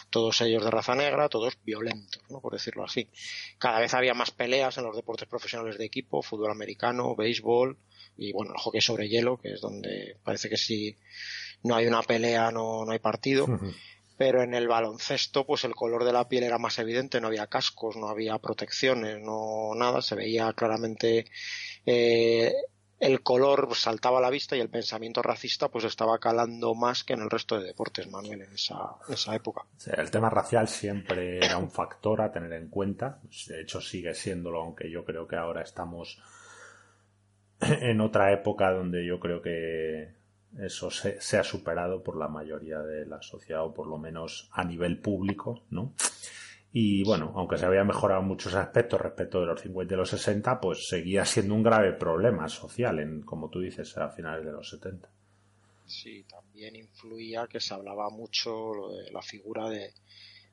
todos 0.09 0.41
ellos 0.41 0.63
de 0.63 0.71
raza 0.71 0.95
negra, 0.95 1.29
todos 1.29 1.57
violentos, 1.63 2.21
¿no? 2.29 2.41
Por 2.41 2.53
decirlo 2.53 2.83
así. 2.83 3.09
Cada 3.57 3.79
vez 3.79 3.93
había 3.93 4.13
más 4.13 4.31
peleas 4.31 4.77
en 4.77 4.83
los 4.83 4.95
deportes 4.95 5.27
profesionales 5.27 5.77
de 5.77 5.85
equipo, 5.85 6.21
fútbol 6.21 6.51
americano, 6.51 7.15
béisbol, 7.15 7.77
y 8.17 8.31
bueno, 8.31 8.53
el 8.53 8.59
hockey 8.59 8.81
sobre 8.81 9.09
hielo, 9.09 9.37
que 9.37 9.53
es 9.53 9.61
donde 9.61 10.17
parece 10.23 10.49
que 10.49 10.57
si 10.57 10.95
no 11.63 11.75
hay 11.75 11.87
una 11.87 12.01
pelea 12.03 12.51
no, 12.51 12.85
no 12.85 12.91
hay 12.91 12.99
partido 12.99 13.47
pero 14.17 14.41
en 14.41 14.53
el 14.53 14.67
baloncesto 14.67 15.45
pues 15.45 15.63
el 15.63 15.75
color 15.75 16.03
de 16.03 16.13
la 16.13 16.27
piel 16.27 16.43
era 16.43 16.57
más 16.57 16.79
evidente, 16.79 17.19
no 17.19 17.27
había 17.27 17.47
cascos, 17.47 17.95
no 17.97 18.09
había 18.09 18.37
protecciones, 18.39 19.19
no 19.21 19.73
nada, 19.75 20.01
se 20.01 20.15
veía 20.15 20.53
claramente 20.53 21.25
eh, 21.85 22.53
el 22.99 23.21
color 23.21 23.75
saltaba 23.75 24.19
a 24.19 24.21
la 24.21 24.29
vista 24.29 24.55
y 24.55 24.61
el 24.61 24.69
pensamiento 24.69 25.21
racista 25.21 25.69
pues 25.69 25.83
estaba 25.83 26.17
calando 26.17 26.73
más 26.75 27.03
que 27.03 27.13
en 27.13 27.21
el 27.21 27.29
resto 27.29 27.59
de 27.59 27.67
deportes, 27.67 28.09
Manuel, 28.09 28.41
en 28.43 28.53
esa, 28.53 28.95
esa 29.09 29.35
época. 29.35 29.65
el 29.85 30.09
tema 30.09 30.29
racial 30.29 30.67
siempre 30.67 31.37
era 31.37 31.57
un 31.57 31.69
factor 31.69 32.21
a 32.21 32.31
tener 32.31 32.53
en 32.53 32.69
cuenta, 32.69 33.19
de 33.47 33.61
hecho 33.61 33.81
sigue 33.81 34.13
siéndolo, 34.13 34.61
aunque 34.61 34.89
yo 34.89 35.03
creo 35.03 35.27
que 35.27 35.35
ahora 35.35 35.61
estamos 35.61 36.21
en 37.59 37.99
otra 38.01 38.31
época 38.31 38.71
donde 38.71 39.05
yo 39.05 39.19
creo 39.19 39.41
que 39.41 40.13
eso 40.59 40.89
se, 40.89 41.37
ha 41.37 41.43
superado 41.43 42.01
por 42.03 42.17
la 42.17 42.27
mayoría 42.27 42.79
de 42.79 43.05
la 43.05 43.21
sociedad 43.21 43.63
o 43.63 43.73
por 43.73 43.87
lo 43.87 43.97
menos 43.97 44.49
a 44.51 44.63
nivel 44.63 44.99
público, 44.99 45.63
¿no? 45.69 45.93
Y 46.71 47.03
bueno, 47.03 47.31
aunque 47.35 47.57
se 47.57 47.65
había 47.65 47.83
mejorado 47.83 48.21
muchos 48.21 48.53
aspectos 48.53 48.99
respecto 48.99 49.39
de 49.39 49.47
los 49.47 49.61
50 49.61 49.93
y 49.93 49.97
los 49.97 50.09
60, 50.09 50.59
pues 50.59 50.87
seguía 50.87 51.23
siendo 51.23 51.53
un 51.53 51.63
grave 51.63 51.93
problema 51.93 52.49
social, 52.49 52.99
en, 52.99 53.21
como 53.21 53.49
tú 53.49 53.61
dices, 53.61 53.97
a 53.97 54.09
finales 54.09 54.45
de 54.45 54.51
los 54.51 54.69
70. 54.69 55.09
Sí, 55.85 56.25
también 56.29 56.75
influía 56.75 57.47
que 57.47 57.61
se 57.61 57.73
hablaba 57.73 58.09
mucho 58.09 58.73
lo 58.73 58.91
de 58.91 59.11
la 59.11 59.21
figura 59.21 59.69
de, 59.69 59.93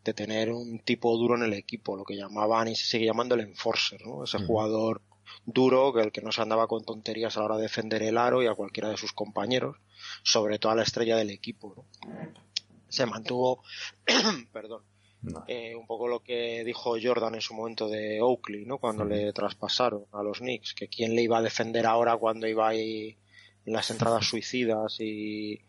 de 0.04 0.14
tener 0.14 0.50
un 0.50 0.80
tipo 0.80 1.16
duro 1.16 1.36
en 1.36 1.42
el 1.42 1.54
equipo, 1.54 1.96
lo 1.96 2.04
que 2.04 2.16
llamaban 2.16 2.68
y 2.68 2.76
se 2.76 2.86
sigue 2.86 3.06
llamando 3.06 3.34
el 3.34 3.42
enforcer, 3.42 4.04
¿no? 4.06 4.24
Ese 4.24 4.38
jugador 4.38 5.00
duro, 5.44 5.92
que 5.92 6.00
el 6.00 6.12
que 6.12 6.22
no 6.22 6.32
se 6.32 6.42
andaba 6.42 6.66
con 6.66 6.84
tonterías 6.84 7.36
a 7.36 7.40
la 7.40 7.46
hora 7.46 7.56
de 7.56 7.62
defender 7.62 8.02
el 8.02 8.18
aro 8.18 8.42
y 8.42 8.46
a 8.46 8.54
cualquiera 8.54 8.88
de 8.88 8.96
sus 8.96 9.12
compañeros 9.12 9.76
sobre 10.22 10.58
todo 10.58 10.72
a 10.72 10.76
la 10.76 10.82
estrella 10.82 11.16
del 11.16 11.30
equipo. 11.30 11.86
Se 12.88 13.06
mantuvo, 13.06 13.62
perdón, 14.52 14.82
eh, 15.46 15.74
un 15.74 15.86
poco 15.86 16.08
lo 16.08 16.22
que 16.22 16.62
dijo 16.64 16.96
Jordan 17.02 17.34
en 17.34 17.40
su 17.40 17.54
momento 17.54 17.88
de 17.88 18.20
Oakley, 18.20 18.64
¿no? 18.64 18.78
Cuando 18.78 19.04
le 19.04 19.32
traspasaron 19.32 20.06
a 20.12 20.22
los 20.22 20.38
Knicks, 20.38 20.74
que 20.74 20.88
quién 20.88 21.14
le 21.14 21.22
iba 21.22 21.38
a 21.38 21.42
defender 21.42 21.86
ahora 21.86 22.16
cuando 22.16 22.46
iba 22.46 22.68
ahí 22.68 23.16
en 23.64 23.72
las 23.72 23.90
entradas 23.90 24.26
suicidas 24.26 24.96
y, 24.98 25.60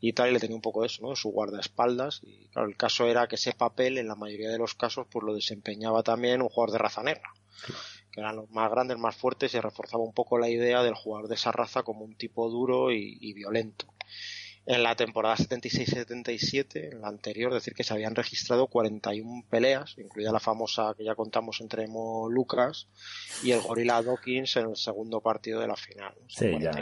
y 0.00 0.12
tal, 0.12 0.30
y 0.30 0.32
le 0.32 0.40
tenía 0.40 0.56
un 0.56 0.62
poco 0.62 0.84
eso, 0.84 1.02
¿no? 1.02 1.16
Su 1.16 1.30
guardaespaldas. 1.30 2.20
Y 2.24 2.48
claro, 2.48 2.68
el 2.68 2.76
caso 2.76 3.06
era 3.06 3.28
que 3.28 3.36
ese 3.36 3.52
papel, 3.52 3.98
en 3.98 4.08
la 4.08 4.16
mayoría 4.16 4.50
de 4.50 4.58
los 4.58 4.74
casos, 4.74 5.06
pues 5.10 5.24
lo 5.24 5.34
desempeñaba 5.34 6.02
también 6.02 6.42
un 6.42 6.48
jugador 6.48 6.72
de 6.72 6.78
raza 6.78 7.02
negra 7.02 7.32
que 8.16 8.22
eran 8.22 8.36
los 8.36 8.50
más 8.50 8.70
grandes, 8.70 8.96
más 8.96 9.14
fuertes 9.14 9.52
y 9.52 9.60
reforzaba 9.60 10.02
un 10.02 10.14
poco 10.14 10.38
la 10.38 10.48
idea 10.48 10.82
del 10.82 10.94
jugador 10.94 11.28
de 11.28 11.34
esa 11.34 11.52
raza 11.52 11.82
como 11.82 12.02
un 12.02 12.16
tipo 12.16 12.48
duro 12.48 12.90
y, 12.90 13.32
violento. 13.34 13.86
En 14.64 14.82
la 14.82 14.96
temporada 14.96 15.36
76-77, 15.36 16.94
en 16.94 17.02
la 17.02 17.08
anterior, 17.08 17.52
decir 17.52 17.74
que 17.74 17.84
se 17.84 17.92
habían 17.92 18.14
registrado 18.14 18.68
41 18.68 19.44
peleas, 19.50 19.96
incluida 19.98 20.32
la 20.32 20.40
famosa 20.40 20.94
que 20.96 21.04
ya 21.04 21.14
contamos 21.14 21.60
entre 21.60 21.86
Mo 21.88 22.28
Lucas 22.30 22.88
y 23.44 23.50
el 23.50 23.60
Gorilla 23.60 24.02
Dawkins 24.02 24.56
en 24.56 24.70
el 24.70 24.76
segundo 24.76 25.20
partido 25.20 25.60
de 25.60 25.68
la 25.68 25.76
final. 25.76 26.14
sí, 26.26 26.56
ya, 26.58 26.72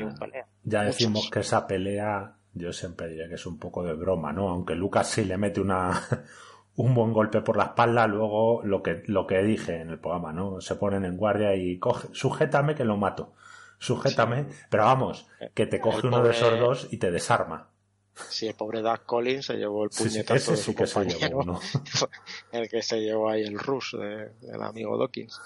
ya 0.62 0.84
decimos 0.84 1.28
que 1.30 1.40
esa 1.40 1.66
pelea 1.66 2.36
yo 2.52 2.72
siempre 2.72 3.08
diría 3.08 3.28
que 3.28 3.34
es 3.34 3.44
un 3.44 3.58
poco 3.58 3.82
de 3.82 3.94
broma, 3.94 4.32
¿no? 4.32 4.48
Aunque 4.48 4.76
Lucas 4.76 5.10
sí 5.10 5.24
le 5.24 5.36
mete 5.36 5.60
una 5.60 6.00
un 6.76 6.94
buen 6.94 7.12
golpe 7.12 7.40
por 7.40 7.56
la 7.56 7.64
espalda, 7.64 8.06
luego 8.06 8.62
lo 8.64 8.82
que, 8.82 9.02
lo 9.06 9.26
que 9.26 9.42
dije 9.42 9.80
en 9.80 9.90
el 9.90 9.98
programa, 9.98 10.32
¿no? 10.32 10.60
Se 10.60 10.74
ponen 10.74 11.04
en 11.04 11.16
guardia 11.16 11.54
y 11.54 11.78
coge, 11.78 12.08
sujétame 12.12 12.74
que 12.74 12.84
lo 12.84 12.96
mato. 12.96 13.34
Sujétame, 13.78 14.46
pero 14.70 14.84
vamos, 14.84 15.26
que 15.52 15.66
te 15.66 15.78
coge 15.78 16.06
uno 16.06 16.22
de 16.22 16.30
esos 16.30 16.58
dos 16.58 16.88
y 16.90 16.96
te 16.96 17.10
desarma. 17.10 17.68
Sí, 18.28 18.46
el 18.46 18.54
pobre 18.54 18.80
Doug 18.80 19.04
Collins 19.04 19.46
se 19.46 19.54
llevó 19.54 19.84
el 19.84 19.90
puñetazo 19.90 20.52
de 20.52 20.56
su 20.56 20.74
compañero, 20.74 21.60
el 22.52 22.68
que 22.68 22.80
se 22.80 23.00
llevó 23.00 23.28
ahí 23.28 23.42
el 23.42 23.58
rush 23.58 23.96
del 23.96 24.62
amigo 24.62 24.96
Dawkins. 24.96 25.40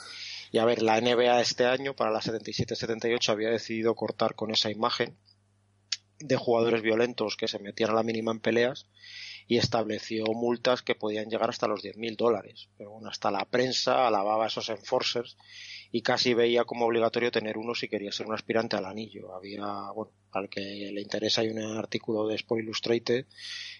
Y 0.53 0.59
a 0.59 0.64
ver, 0.64 0.83
la 0.83 1.01
NBA 1.01 1.41
este 1.41 1.67
año, 1.67 1.95
para 1.95 2.11
la 2.11 2.21
77-78, 2.21 3.29
había 3.31 3.51
decidido 3.51 3.95
cortar 3.95 4.35
con 4.35 4.51
esa 4.51 4.71
imagen 4.71 5.17
de 6.21 6.37
jugadores 6.37 6.83
violentos 6.83 7.37
que 7.37 7.49
se 7.49 7.59
metían 7.59 7.91
a 7.91 7.95
la 7.95 8.03
mínima 8.03 8.33
en 8.33 8.41
peleas 8.41 8.87
y 9.49 9.57
estableció 9.57 10.27
multas 10.27 10.83
que 10.83 10.95
podían 10.95 11.31
llegar 11.31 11.49
hasta 11.49 11.67
los 11.67 11.83
10.000 11.83 12.17
dólares. 12.17 12.69
Pero 12.77 12.91
bueno, 12.91 13.09
hasta 13.09 13.31
la 13.31 13.47
prensa 13.47 14.07
alababa 14.07 14.47
esos 14.47 14.69
enforcers 14.69 15.39
y 15.91 16.03
casi 16.03 16.35
veía 16.35 16.65
como 16.65 16.85
obligatorio 16.85 17.31
tener 17.31 17.57
uno 17.57 17.75
si 17.75 17.89
quería 17.89 18.13
ser 18.13 18.27
un 18.27 18.35
aspirante 18.35 18.77
al 18.77 18.85
anillo. 18.85 19.35
Había, 19.35 19.91
bueno, 19.95 20.13
al 20.33 20.51
que 20.51 20.61
le 20.61 21.01
interesa 21.01 21.41
hay 21.41 21.49
un 21.49 21.61
artículo 21.61 22.27
de 22.27 22.35
Sport 22.35 22.61
Illustrated 22.61 23.25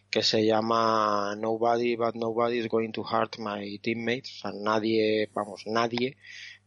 que 0.09 0.23
se 0.23 0.47
llama 0.47 1.37
Nobody 1.37 1.97
but 1.97 2.15
nobody 2.15 2.59
is 2.59 2.69
going 2.69 2.93
to 2.93 3.03
hurt 3.03 3.39
my 3.39 3.79
teammates. 3.81 4.39
O 4.39 4.41
sea, 4.41 4.53
nadie, 4.59 5.29
vamos, 5.35 5.65
nadie 5.67 6.17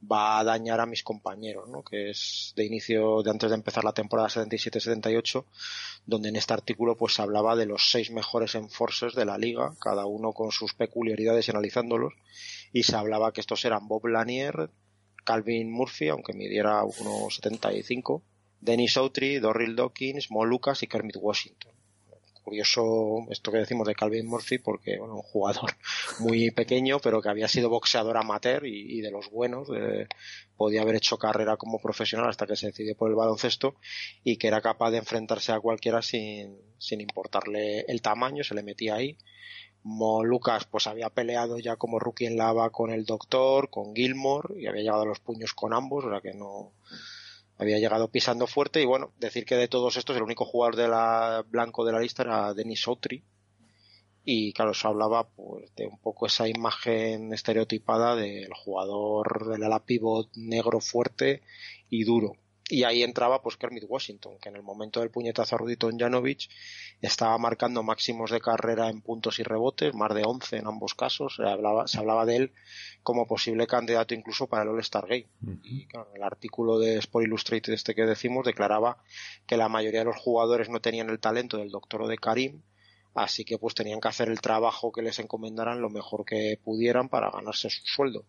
va 0.10 0.40
a 0.40 0.44
dañar 0.44 0.80
a 0.80 0.86
mis 0.86 1.04
compañeros, 1.04 1.70
¿no? 1.70 1.84
que 1.84 2.10
es 2.10 2.54
de 2.56 2.66
inicio 2.66 3.22
de 3.24 3.32
antes 3.32 3.50
de 3.50 3.56
empezar 3.56 3.84
la 3.84 3.94
temporada 3.94 4.30
77-78, 4.30 5.46
donde 6.06 6.30
en 6.30 6.36
este 6.36 6.54
artículo 6.54 6.98
pues 6.98 7.14
se 7.16 7.22
hablaba 7.22 7.56
de 7.56 7.66
los 7.66 7.92
seis 7.92 8.12
mejores 8.12 8.56
enforcers 8.56 9.16
de 9.16 9.26
la 9.26 9.38
liga, 9.38 9.74
cada 9.80 10.06
uno 10.06 10.34
con 10.34 10.52
sus 10.52 10.74
peculiaridades 10.74 11.48
y 11.48 11.52
analizándolos, 11.52 12.14
y 12.74 12.84
se 12.84 12.96
hablaba 12.96 13.32
que 13.32 13.42
estos 13.42 13.64
eran 13.66 13.88
Bob 13.88 14.08
Lanier, 14.08 14.70
Calvin 15.24 15.72
Murphy, 15.72 16.10
aunque 16.10 16.34
midiera 16.34 16.84
1,75, 16.84 18.24
Dennis 18.60 18.98
Autry, 18.98 19.40
Dorrell 19.40 19.76
Dawkins, 19.76 20.32
Mo 20.32 20.46
Lucas 20.46 20.82
y 20.84 20.88
Kermit 20.88 21.18
Washington 21.20 21.81
curioso 22.52 23.28
esto 23.30 23.50
que 23.50 23.60
decimos 23.60 23.88
de 23.88 23.96
Calvin 23.96 24.28
Murphy 24.28 24.58
porque 24.58 24.98
bueno 25.00 25.16
un 25.16 25.22
jugador 25.22 25.72
muy 26.20 26.52
pequeño 26.52 27.00
pero 27.00 27.22
que 27.22 27.30
había 27.30 27.48
sido 27.48 27.70
boxeador 27.70 28.18
amateur 28.18 28.66
y, 28.66 29.00
de 29.00 29.10
los 29.10 29.32
buenos 29.32 29.70
podía 30.58 30.82
haber 30.82 30.96
hecho 30.96 31.18
carrera 31.18 31.56
como 31.56 31.80
profesional 31.80 32.28
hasta 32.28 32.46
que 32.46 32.58
se 32.58 32.68
decidió 32.68 32.94
por 32.98 33.10
el 33.10 33.16
baloncesto 33.16 33.76
y 34.26 34.36
que 34.36 34.48
era 34.48 34.60
capaz 34.60 34.92
de 34.92 34.98
enfrentarse 34.98 35.54
a 35.54 35.62
cualquiera 35.62 36.02
sin, 36.02 36.58
sin 36.78 37.00
importarle 37.00 37.86
el 37.88 38.02
tamaño 38.02 38.44
se 38.44 38.54
le 38.54 38.64
metía 38.64 38.96
ahí. 38.96 39.18
Mo 39.84 40.26
Lucas 40.26 40.66
pues 40.66 40.88
había 40.88 41.10
peleado 41.10 41.58
ya 41.58 41.78
como 41.78 42.00
rookie 42.00 42.26
en 42.26 42.36
lava 42.36 42.70
con 42.70 42.92
el 42.92 43.06
doctor 43.06 43.70
con 43.70 43.96
Gilmore 43.96 44.62
y 44.62 44.68
había 44.68 44.84
llegado 44.84 45.04
a 45.04 45.06
los 45.06 45.22
puños 45.22 45.54
con 45.54 45.74
ambos 45.74 46.04
o 46.04 46.10
sea 46.10 46.20
que 46.20 46.34
no 46.34 46.74
había 47.62 47.78
llegado 47.78 48.10
pisando 48.10 48.48
fuerte 48.48 48.82
y 48.82 48.86
bueno, 48.86 49.12
decir 49.20 49.46
que 49.46 49.56
de 49.56 49.68
todos 49.68 49.96
estos 49.96 50.18
el 50.18 50.24
único 50.24 50.46
jugador 50.46 50.76
de 50.76 50.88
la 50.88 51.46
blanco 51.48 51.86
de 51.86 51.92
la 51.92 52.00
lista 52.00 52.24
era 52.24 52.56
Denis 52.56 52.88
Autry 52.88 53.24
y 54.26 54.52
claro, 54.54 54.74
se 54.74 54.88
hablaba 54.88 55.30
pues 55.30 55.74
de 55.76 55.86
un 55.86 56.00
poco 56.00 56.26
esa 56.26 56.48
imagen 56.48 57.32
estereotipada 57.34 58.16
del 58.16 58.52
jugador 58.54 59.48
del 59.48 59.64
ala 59.64 59.86
pivot 59.86 60.36
negro 60.36 60.80
fuerte 60.80 61.44
y 61.88 62.04
duro 62.04 62.34
y 62.72 62.86
ahí 62.86 63.04
entraba 63.04 63.42
pues 63.42 63.58
Kermit 63.58 63.84
Washington, 63.86 64.38
que 64.42 64.48
en 64.48 64.56
el 64.56 64.64
momento 64.64 65.02
del 65.02 65.10
puñetazo 65.10 65.56
a 65.56 65.58
Ruditon 65.58 66.00
Janovic 66.00 66.50
estaba 67.02 67.38
marcando 67.38 67.84
máximos 67.84 68.32
de 68.32 68.40
carrera 68.40 68.88
en 68.90 69.02
puntos 69.02 69.40
y 69.40 69.44
rebotes, 69.44 69.94
más 69.94 70.14
de 70.16 70.24
11 70.24 70.58
en 70.58 70.68
ambos 70.68 70.96
casos, 70.96 71.36
se 71.36 71.44
hablaba, 71.44 71.88
se 71.88 72.00
hablaba 72.00 72.26
de 72.26 72.38
él 72.38 72.52
como 73.04 73.28
posible 73.28 73.68
candidato 73.68 74.14
incluso 74.14 74.48
para 74.48 74.64
el 74.64 74.70
All-Star 74.70 75.06
Game. 75.06 75.28
Y 75.64 75.86
claro, 75.88 76.10
el 76.16 76.24
artículo 76.24 76.80
de 76.80 76.98
Sport 77.00 77.26
Illustrated 77.26 77.74
este 77.74 77.94
que 77.94 78.06
decimos 78.06 78.46
declaraba 78.46 78.98
que 79.46 79.58
la 79.58 79.68
mayoría 79.68 80.00
de 80.00 80.06
los 80.06 80.18
jugadores 80.18 80.70
no 80.70 80.80
tenían 80.80 81.10
el 81.10 81.20
talento 81.20 81.58
del 81.58 81.72
doctor 81.72 82.04
o 82.04 82.08
de 82.08 82.18
Karim, 82.18 82.62
así 83.14 83.44
que 83.44 83.58
pues 83.58 83.76
tenían 83.76 84.00
que 84.00 84.08
hacer 84.08 84.30
el 84.30 84.40
trabajo 84.40 84.94
que 84.94 85.02
les 85.02 85.20
encomendaran 85.20 85.82
lo 85.82 85.90
mejor 85.90 86.24
que 86.24 86.58
pudieran 86.64 87.10
para 87.10 87.32
ganarse 87.32 87.70
su 87.70 87.82
sueldo 87.86 88.24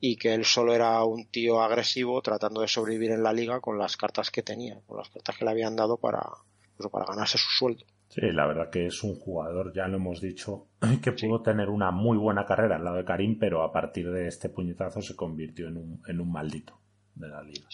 y 0.00 0.16
que 0.16 0.34
él 0.34 0.44
solo 0.44 0.74
era 0.74 1.02
un 1.04 1.26
tío 1.26 1.60
agresivo 1.60 2.20
tratando 2.22 2.60
de 2.60 2.68
sobrevivir 2.68 3.10
en 3.10 3.22
la 3.22 3.32
liga 3.32 3.60
con 3.60 3.78
las 3.78 3.96
cartas 3.96 4.30
que 4.30 4.42
tenía, 4.42 4.80
con 4.86 4.98
las 4.98 5.08
cartas 5.08 5.36
que 5.36 5.44
le 5.44 5.50
habían 5.50 5.76
dado 5.76 5.96
para, 5.96 6.22
pues, 6.76 6.88
para 6.90 7.06
ganarse 7.06 7.38
su 7.38 7.50
sueldo. 7.50 7.84
Sí, 8.08 8.22
la 8.32 8.46
verdad 8.46 8.70
que 8.70 8.86
es 8.86 9.02
un 9.02 9.16
jugador, 9.16 9.72
ya 9.74 9.86
lo 9.86 9.96
hemos 9.96 10.20
dicho, 10.20 10.68
que 11.02 11.12
pudo 11.12 11.42
tener 11.42 11.68
una 11.68 11.90
muy 11.90 12.16
buena 12.16 12.46
carrera 12.46 12.76
al 12.76 12.84
lado 12.84 12.96
de 12.96 13.04
Karim, 13.04 13.38
pero 13.38 13.62
a 13.62 13.72
partir 13.72 14.10
de 14.10 14.28
este 14.28 14.48
puñetazo 14.48 15.02
se 15.02 15.16
convirtió 15.16 15.68
en 15.68 15.76
un, 15.76 16.02
en 16.06 16.20
un 16.20 16.30
maldito 16.30 16.78
de 17.14 17.28
la 17.28 17.42
liga. 17.42 17.68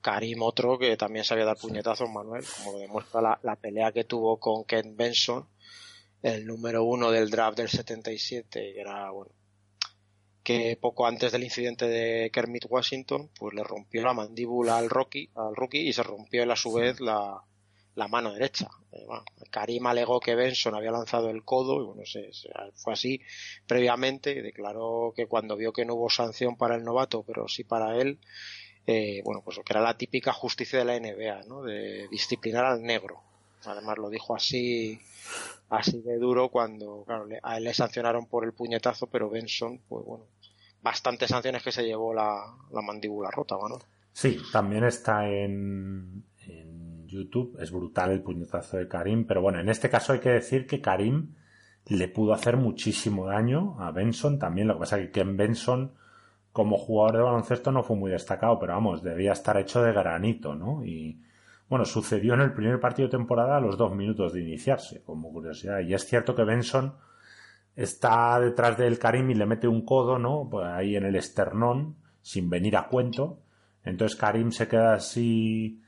Karim 0.00 0.42
otro 0.42 0.78
que 0.78 0.96
también 0.96 1.24
sabía 1.24 1.44
dar 1.44 1.56
puñetazos, 1.56 2.08
Manuel, 2.08 2.44
como 2.64 2.78
demuestra 2.78 3.20
la, 3.20 3.40
la 3.42 3.56
pelea 3.56 3.90
que 3.90 4.04
tuvo 4.04 4.38
con 4.38 4.64
Ken 4.64 4.96
Benson, 4.96 5.46
el 6.22 6.46
número 6.46 6.84
uno 6.84 7.10
del 7.10 7.28
draft 7.28 7.58
del 7.58 7.68
77, 7.68 8.72
que 8.72 8.80
era, 8.80 9.10
bueno, 9.10 9.32
que 10.46 10.78
poco 10.80 11.08
antes 11.08 11.32
del 11.32 11.42
incidente 11.42 11.88
de 11.88 12.30
Kermit 12.30 12.66
Washington, 12.68 13.28
pues 13.36 13.52
le 13.52 13.64
rompió 13.64 14.04
la 14.04 14.14
mandíbula 14.14 14.78
al 14.78 14.88
Rocky, 14.88 15.28
al 15.34 15.56
rookie 15.56 15.88
y 15.88 15.92
se 15.92 16.04
rompió 16.04 16.48
a 16.50 16.54
su 16.54 16.72
vez 16.72 17.00
la, 17.00 17.42
mano 18.08 18.32
derecha. 18.32 18.68
Eh, 18.92 19.04
Karim 19.50 19.84
alegó 19.88 20.20
que 20.20 20.36
Benson 20.36 20.76
había 20.76 20.92
lanzado 20.92 21.30
el 21.30 21.42
codo 21.42 21.82
y 21.82 21.86
bueno, 21.86 22.06
se, 22.06 22.30
fue 22.76 22.92
así 22.92 23.20
previamente 23.66 24.30
y 24.30 24.40
declaró 24.40 25.12
que 25.16 25.26
cuando 25.26 25.56
vio 25.56 25.72
que 25.72 25.84
no 25.84 25.94
hubo 25.94 26.10
sanción 26.10 26.56
para 26.56 26.76
el 26.76 26.84
novato, 26.84 27.24
pero 27.24 27.48
sí 27.48 27.64
para 27.64 27.96
él, 27.96 28.20
eh, 28.86 29.22
bueno, 29.24 29.42
pues 29.44 29.56
lo 29.56 29.64
que 29.64 29.72
era 29.72 29.80
la 29.80 29.98
típica 29.98 30.32
justicia 30.32 30.78
de 30.78 30.84
la 30.84 31.00
NBA, 31.00 31.42
¿no? 31.48 31.64
De 31.64 32.06
disciplinar 32.06 32.66
al 32.66 32.84
negro. 32.84 33.20
Además 33.64 33.98
lo 33.98 34.10
dijo 34.10 34.36
así 34.36 35.00
así 35.68 36.00
de 36.02 36.18
duro 36.18 36.48
cuando 36.50 37.02
claro, 37.04 37.26
a 37.42 37.56
él 37.56 37.64
le 37.64 37.74
sancionaron 37.74 38.26
por 38.26 38.44
el 38.44 38.52
puñetazo, 38.52 39.06
pero 39.08 39.28
Benson, 39.28 39.80
pues 39.88 40.04
bueno, 40.04 40.24
bastantes 40.82 41.30
sanciones 41.30 41.62
que 41.62 41.72
se 41.72 41.84
llevó 41.84 42.14
la, 42.14 42.54
mandíbula 42.70 43.30
rota, 43.30 43.56
¿no? 43.68 43.78
Sí, 44.12 44.40
también 44.52 44.84
está 44.84 45.28
en, 45.28 46.24
en 46.46 47.06
YouTube, 47.06 47.56
es 47.60 47.70
brutal 47.70 48.12
el 48.12 48.22
puñetazo 48.22 48.78
de 48.78 48.88
Karim, 48.88 49.26
pero 49.26 49.42
bueno, 49.42 49.60
en 49.60 49.68
este 49.68 49.90
caso 49.90 50.12
hay 50.12 50.20
que 50.20 50.30
decir 50.30 50.66
que 50.66 50.80
Karim 50.80 51.34
le 51.88 52.08
pudo 52.08 52.32
hacer 52.32 52.56
muchísimo 52.56 53.26
daño 53.26 53.76
a 53.78 53.90
Benson 53.90 54.38
también, 54.38 54.68
lo 54.68 54.74
que 54.74 54.80
pasa 54.80 54.98
es 54.98 55.10
que 55.10 55.20
en 55.20 55.36
Benson 55.36 55.92
como 56.56 56.78
jugador 56.78 57.16
de 57.18 57.22
baloncesto 57.22 57.70
no 57.70 57.82
fue 57.82 57.96
muy 57.96 58.10
destacado, 58.10 58.58
pero 58.58 58.72
vamos, 58.72 59.02
debía 59.02 59.32
estar 59.32 59.58
hecho 59.58 59.82
de 59.82 59.92
granito, 59.92 60.54
¿no? 60.54 60.82
Y 60.86 61.20
bueno, 61.68 61.84
sucedió 61.84 62.32
en 62.32 62.40
el 62.40 62.54
primer 62.54 62.80
partido 62.80 63.08
de 63.08 63.18
temporada 63.18 63.58
a 63.58 63.60
los 63.60 63.76
dos 63.76 63.94
minutos 63.94 64.32
de 64.32 64.40
iniciarse, 64.40 65.02
como 65.02 65.30
curiosidad. 65.30 65.80
Y 65.80 65.92
es 65.92 66.06
cierto 66.06 66.34
que 66.34 66.44
Benson 66.44 66.94
está 67.76 68.40
detrás 68.40 68.78
del 68.78 68.98
Karim 68.98 69.30
y 69.30 69.34
le 69.34 69.46
mete 69.46 69.68
un 69.68 69.84
codo, 69.84 70.18
¿no? 70.18 70.48
Pues 70.50 70.66
ahí 70.66 70.96
en 70.96 71.04
el 71.04 71.14
esternón, 71.14 71.96
sin 72.22 72.50
venir 72.50 72.76
a 72.76 72.88
cuento. 72.88 73.42
Entonces 73.84 74.18
Karim 74.18 74.50
se 74.50 74.66
queda 74.66 74.94
así 74.94 75.80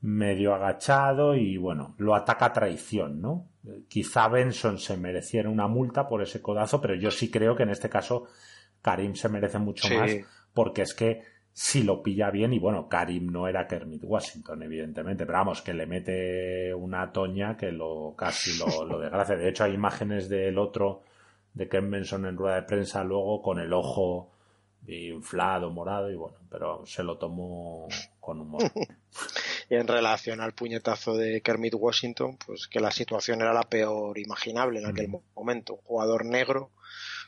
medio 0.00 0.54
agachado 0.54 1.34
y 1.34 1.56
bueno, 1.56 1.94
lo 1.98 2.14
ataca 2.14 2.46
a 2.46 2.52
traición, 2.52 3.20
¿no? 3.20 3.48
Quizá 3.88 4.28
Benson 4.28 4.78
se 4.78 4.96
mereciera 4.96 5.48
una 5.48 5.66
multa 5.66 6.08
por 6.08 6.22
ese 6.22 6.42
codazo, 6.42 6.80
pero 6.80 6.94
yo 6.94 7.10
sí 7.10 7.30
creo 7.30 7.56
que 7.56 7.62
en 7.62 7.70
este 7.70 7.88
caso 7.88 8.26
Karim 8.82 9.14
se 9.14 9.28
merece 9.28 9.58
mucho 9.58 9.88
más 9.94 10.10
porque 10.52 10.82
es 10.82 10.94
que 10.94 11.22
si 11.52 11.82
lo 11.82 12.02
pilla 12.02 12.30
bien 12.30 12.52
y 12.52 12.58
bueno, 12.60 12.88
Karim 12.88 13.32
no 13.32 13.48
era 13.48 13.66
Kermit 13.66 14.02
Washington, 14.04 14.62
evidentemente, 14.62 15.26
pero 15.26 15.38
vamos, 15.38 15.60
que 15.60 15.74
le 15.74 15.86
mete 15.86 16.72
una 16.72 17.10
toña 17.10 17.56
que 17.56 17.72
lo 17.72 18.14
casi 18.16 18.56
lo, 18.58 18.84
lo 18.84 19.00
desgracia. 19.00 19.36
De 19.36 19.48
hecho, 19.48 19.64
hay 19.64 19.74
imágenes 19.74 20.28
del 20.28 20.56
otro, 20.56 21.02
de 21.54 21.68
Ken 21.68 21.90
Benson 21.90 22.26
en 22.26 22.36
rueda 22.36 22.56
de 22.56 22.62
prensa 22.62 23.02
luego 23.04 23.42
con 23.42 23.58
el 23.58 23.72
ojo 23.72 24.32
inflado, 24.86 25.70
morado 25.70 26.10
y 26.10 26.16
bueno, 26.16 26.38
pero 26.50 26.84
se 26.86 27.02
lo 27.02 27.18
tomó 27.18 27.88
con 28.20 28.40
humor. 28.40 28.62
y 29.70 29.74
en 29.74 29.86
relación 29.86 30.40
al 30.40 30.54
puñetazo 30.54 31.16
de 31.16 31.42
Kermit 31.42 31.74
Washington, 31.74 32.38
pues 32.46 32.68
que 32.68 32.80
la 32.80 32.90
situación 32.90 33.40
era 33.40 33.52
la 33.52 33.64
peor 33.64 34.18
imaginable 34.18 34.80
en 34.80 34.86
aquel 34.86 35.08
momento. 35.34 35.74
Un 35.74 35.82
jugador 35.82 36.24
negro 36.24 36.70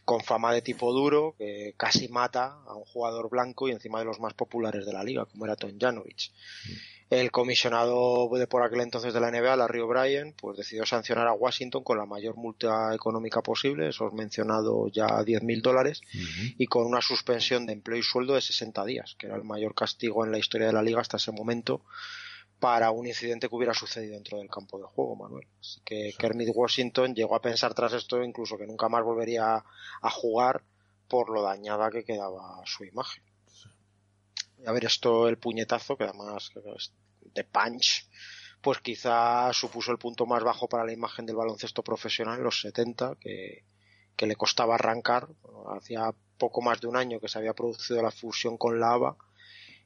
con 0.04 0.20
fama 0.20 0.52
de 0.52 0.62
tipo 0.62 0.92
duro, 0.92 1.34
que 1.38 1.74
casi 1.76 2.08
mata 2.08 2.62
a 2.66 2.74
un 2.74 2.84
jugador 2.84 3.28
blanco 3.28 3.68
y 3.68 3.72
encima 3.72 3.98
de 3.98 4.06
los 4.06 4.20
más 4.20 4.34
populares 4.34 4.86
de 4.86 4.92
la 4.92 5.04
liga, 5.04 5.26
como 5.26 5.44
era 5.44 5.56
Tom 5.56 5.72
Janovich. 5.78 6.32
El 7.10 7.32
comisionado 7.32 8.28
de 8.32 8.46
por 8.46 8.62
aquel 8.62 8.82
entonces 8.82 9.12
de 9.12 9.18
la 9.18 9.32
NBA, 9.32 9.56
Larry 9.56 9.80
O'Brien, 9.80 10.32
pues 10.32 10.56
decidió 10.56 10.86
sancionar 10.86 11.26
a 11.26 11.32
Washington 11.32 11.82
con 11.82 11.98
la 11.98 12.06
mayor 12.06 12.36
multa 12.36 12.94
económica 12.94 13.42
posible, 13.42 13.88
esos 13.88 14.12
mencionado 14.12 14.86
ya 14.86 15.08
10.000 15.08 15.60
dólares, 15.60 16.02
y 16.56 16.66
con 16.66 16.86
una 16.86 17.00
suspensión 17.00 17.66
de 17.66 17.72
empleo 17.72 17.98
y 17.98 18.04
sueldo 18.04 18.34
de 18.34 18.40
60 18.40 18.84
días, 18.84 19.16
que 19.18 19.26
era 19.26 19.34
el 19.34 19.42
mayor 19.42 19.74
castigo 19.74 20.24
en 20.24 20.30
la 20.30 20.38
historia 20.38 20.68
de 20.68 20.72
la 20.72 20.84
liga 20.84 21.00
hasta 21.00 21.16
ese 21.16 21.32
momento 21.32 21.82
para 22.60 22.92
un 22.92 23.08
incidente 23.08 23.48
que 23.48 23.56
hubiera 23.56 23.74
sucedido 23.74 24.14
dentro 24.14 24.38
del 24.38 24.48
campo 24.48 24.78
de 24.78 24.84
juego, 24.84 25.16
Manuel. 25.16 25.48
Así 25.58 25.80
que 25.84 26.14
Kermit 26.16 26.50
Washington 26.54 27.14
llegó 27.16 27.34
a 27.34 27.42
pensar 27.42 27.74
tras 27.74 27.92
esto 27.92 28.22
incluso 28.22 28.56
que 28.56 28.68
nunca 28.68 28.88
más 28.88 29.02
volvería 29.02 29.64
a 30.00 30.10
jugar 30.10 30.62
por 31.08 31.30
lo 31.30 31.42
dañada 31.42 31.90
que 31.90 32.04
quedaba 32.04 32.62
su 32.66 32.84
imagen. 32.84 33.24
A 34.66 34.72
ver, 34.72 34.84
esto, 34.84 35.28
el 35.28 35.38
puñetazo, 35.38 35.96
que 35.96 36.04
además 36.04 36.52
de 37.34 37.44
punch, 37.44 38.08
pues 38.60 38.78
quizá 38.80 39.52
supuso 39.52 39.92
el 39.92 39.98
punto 39.98 40.26
más 40.26 40.42
bajo 40.42 40.68
para 40.68 40.84
la 40.84 40.92
imagen 40.92 41.26
del 41.26 41.36
baloncesto 41.36 41.82
profesional 41.82 42.38
en 42.38 42.44
los 42.44 42.60
70, 42.60 43.16
que, 43.20 43.64
que 44.16 44.26
le 44.26 44.36
costaba 44.36 44.74
arrancar. 44.74 45.28
hacía 45.76 46.14
poco 46.36 46.60
más 46.62 46.80
de 46.80 46.88
un 46.88 46.96
año 46.96 47.20
que 47.20 47.28
se 47.28 47.38
había 47.38 47.54
producido 47.54 48.02
la 48.02 48.10
fusión 48.10 48.56
con 48.56 48.80
la 48.80 49.16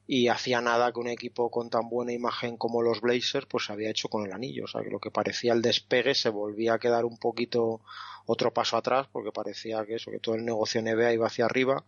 y 0.07 0.27
hacía 0.27 0.61
nada 0.61 0.91
que 0.91 0.99
un 0.99 1.07
equipo 1.07 1.49
con 1.49 1.69
tan 1.69 1.89
buena 1.89 2.11
imagen 2.13 2.57
como 2.57 2.81
los 2.81 3.01
Blazers 3.01 3.47
pues 3.47 3.65
se 3.65 3.73
había 3.73 3.89
hecho 3.89 4.07
con 4.07 4.25
el 4.25 4.33
anillo, 4.33 4.65
o 4.65 4.67
sea 4.67 4.83
que 4.83 4.89
lo 4.89 4.99
que 4.99 5.09
parecía 5.09 5.53
el 5.53 5.61
despegue 5.61 6.13
se 6.13 6.29
volvía 6.29 6.73
a 6.73 6.79
quedar 6.79 7.05
un 7.05 7.17
poquito 7.17 7.81
otro 8.25 8.53
paso 8.53 8.77
atrás 8.77 9.07
porque 9.11 9.31
parecía 9.31 9.85
que 9.85 9.95
eso, 9.95 10.11
que 10.11 10.19
todo 10.19 10.35
el 10.35 10.45
negocio 10.45 10.81
NBA 10.81 11.13
iba 11.13 11.27
hacia 11.27 11.45
arriba 11.45 11.83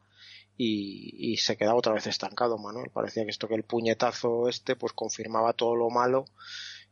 y, 0.58 1.16
y 1.18 1.38
se 1.38 1.56
quedaba 1.56 1.78
otra 1.78 1.94
vez 1.94 2.08
estancado, 2.08 2.58
Manuel. 2.58 2.90
Parecía 2.90 3.24
que 3.24 3.32
esto 3.32 3.48
que 3.48 3.56
el 3.56 3.64
puñetazo 3.64 4.50
este 4.50 4.76
pues 4.76 4.94
confirmaba 4.94 5.54
todo 5.54 5.76
lo 5.76 5.90
malo 5.90 6.26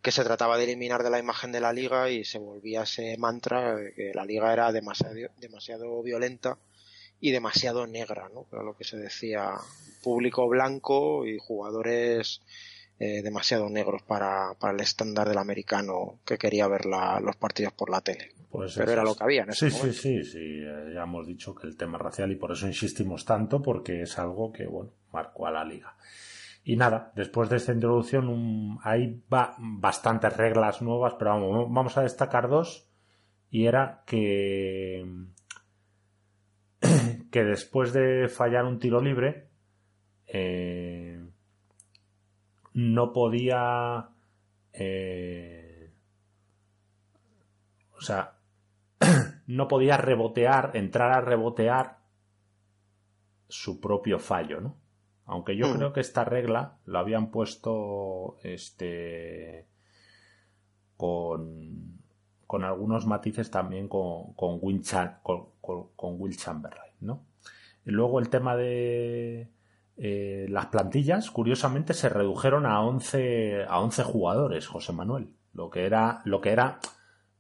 que 0.06 0.12
se 0.12 0.24
trataba 0.24 0.56
de 0.58 0.66
eliminar 0.66 1.02
de 1.02 1.10
la 1.10 1.18
imagen 1.18 1.52
de 1.52 1.60
la 1.60 1.74
liga 1.74 2.12
y 2.12 2.26
se 2.26 2.38
volvía 2.38 2.84
ese 2.84 3.18
mantra 3.18 3.76
de 3.76 3.92
que 3.92 4.12
la 4.14 4.24
liga 4.24 4.54
era 4.54 4.72
demasiado, 4.72 5.16
demasiado 5.38 6.04
violenta 6.04 6.60
y 7.20 7.32
demasiado 7.32 7.88
negra, 7.88 8.30
¿no? 8.32 8.46
Lo 8.52 8.78
que 8.78 8.84
se 8.84 8.98
decía, 8.98 9.54
público 10.04 10.48
blanco 10.48 11.26
y 11.26 11.40
jugadores 11.40 12.42
eh, 13.00 13.22
demasiado 13.22 13.70
negros 13.70 14.02
para, 14.04 14.54
para, 14.60 14.74
el 14.74 14.80
estándar 14.80 15.28
del 15.28 15.38
americano 15.38 16.20
que 16.26 16.38
quería 16.38 16.68
ver 16.68 16.86
la, 16.86 17.20
los 17.20 17.36
partidos 17.36 17.74
por 17.74 17.90
la 17.90 18.02
tele. 18.02 18.32
Pues 18.50 18.76
Pero 18.76 18.92
era 18.92 19.04
lo 19.04 19.16
que 19.16 19.24
había 19.24 19.44
en 19.44 19.50
ese 19.50 19.70
sí, 19.70 19.78
Sí, 19.78 19.94
sí, 19.94 20.24
sí, 20.24 20.60
eh, 20.62 20.92
ya 20.94 21.04
hemos 21.04 21.28
dicho 21.28 21.54
que 21.54 21.68
el 21.68 21.76
tema 21.76 21.98
racial 21.98 22.32
y 22.32 22.36
por 22.36 22.54
eso 22.54 22.68
insistimos 22.68 23.26
tanto 23.26 23.62
porque 23.62 24.04
es 24.04 24.18
algo 24.18 24.52
que, 24.54 24.66
bueno, 24.66 24.92
marcó 25.12 25.46
a 25.48 25.52
la 25.52 25.66
liga. 25.66 25.96
Y 26.64 26.78
nada, 26.78 27.12
después 27.16 27.50
de 27.50 27.58
esta 27.58 27.74
introducción 27.74 28.80
hay 28.84 29.22
bastantes 29.28 30.36
reglas 30.36 30.82
nuevas, 30.82 31.14
pero 31.20 31.32
vamos, 31.32 31.68
vamos 31.70 31.98
a 31.98 32.02
destacar 32.02 32.50
dos. 32.50 32.90
Y 33.52 33.68
era 33.68 34.04
que 34.08 35.06
que 37.32 37.44
después 37.44 37.94
de 37.94 38.28
fallar 38.30 38.66
un 38.66 38.80
tiro 38.80 39.02
libre, 39.02 39.50
eh, 40.28 41.24
no 42.76 43.14
podía... 43.14 44.10
Eh, 44.74 45.92
o 47.98 48.02
sea, 48.02 48.36
no 49.48 49.68
podía 49.68 49.98
rebotear, 49.98 50.72
entrar 50.76 51.14
a 51.14 51.22
rebotear 51.22 52.00
su 53.48 53.80
propio 53.80 54.20
fallo, 54.20 54.60
¿no? 54.60 54.76
Aunque 55.26 55.56
yo 55.56 55.70
mm. 55.70 55.74
creo 55.78 55.94
que 55.94 56.02
esta 56.02 56.26
regla 56.26 56.78
lo 56.86 57.00
habían 57.00 57.32
puesto 57.32 58.38
este 58.44 59.66
con, 60.98 62.02
con 62.46 62.64
algunos 62.64 63.06
matices 63.06 63.50
también 63.50 63.88
con, 63.88 64.34
con, 64.34 64.60
Will, 64.62 64.84
con 65.24 66.22
Will 66.22 66.38
Chamberlain. 66.38 66.94
¿no? 67.00 67.24
Y 67.86 67.92
luego 67.92 68.20
el 68.20 68.30
tema 68.30 68.56
de 68.56 69.50
eh, 69.98 70.46
las 70.50 70.68
plantillas, 70.68 71.32
curiosamente, 71.32 71.94
se 71.94 72.10
redujeron 72.10 72.66
a 72.66 72.82
11, 72.82 73.66
a 73.68 73.80
11 73.80 74.04
jugadores, 74.04 74.68
José 74.68 74.92
Manuel. 74.94 75.30
Lo 75.54 75.70
que 75.70 75.86
era, 75.86 76.22
lo 76.26 76.42
que 76.42 76.52
era, 76.52 76.80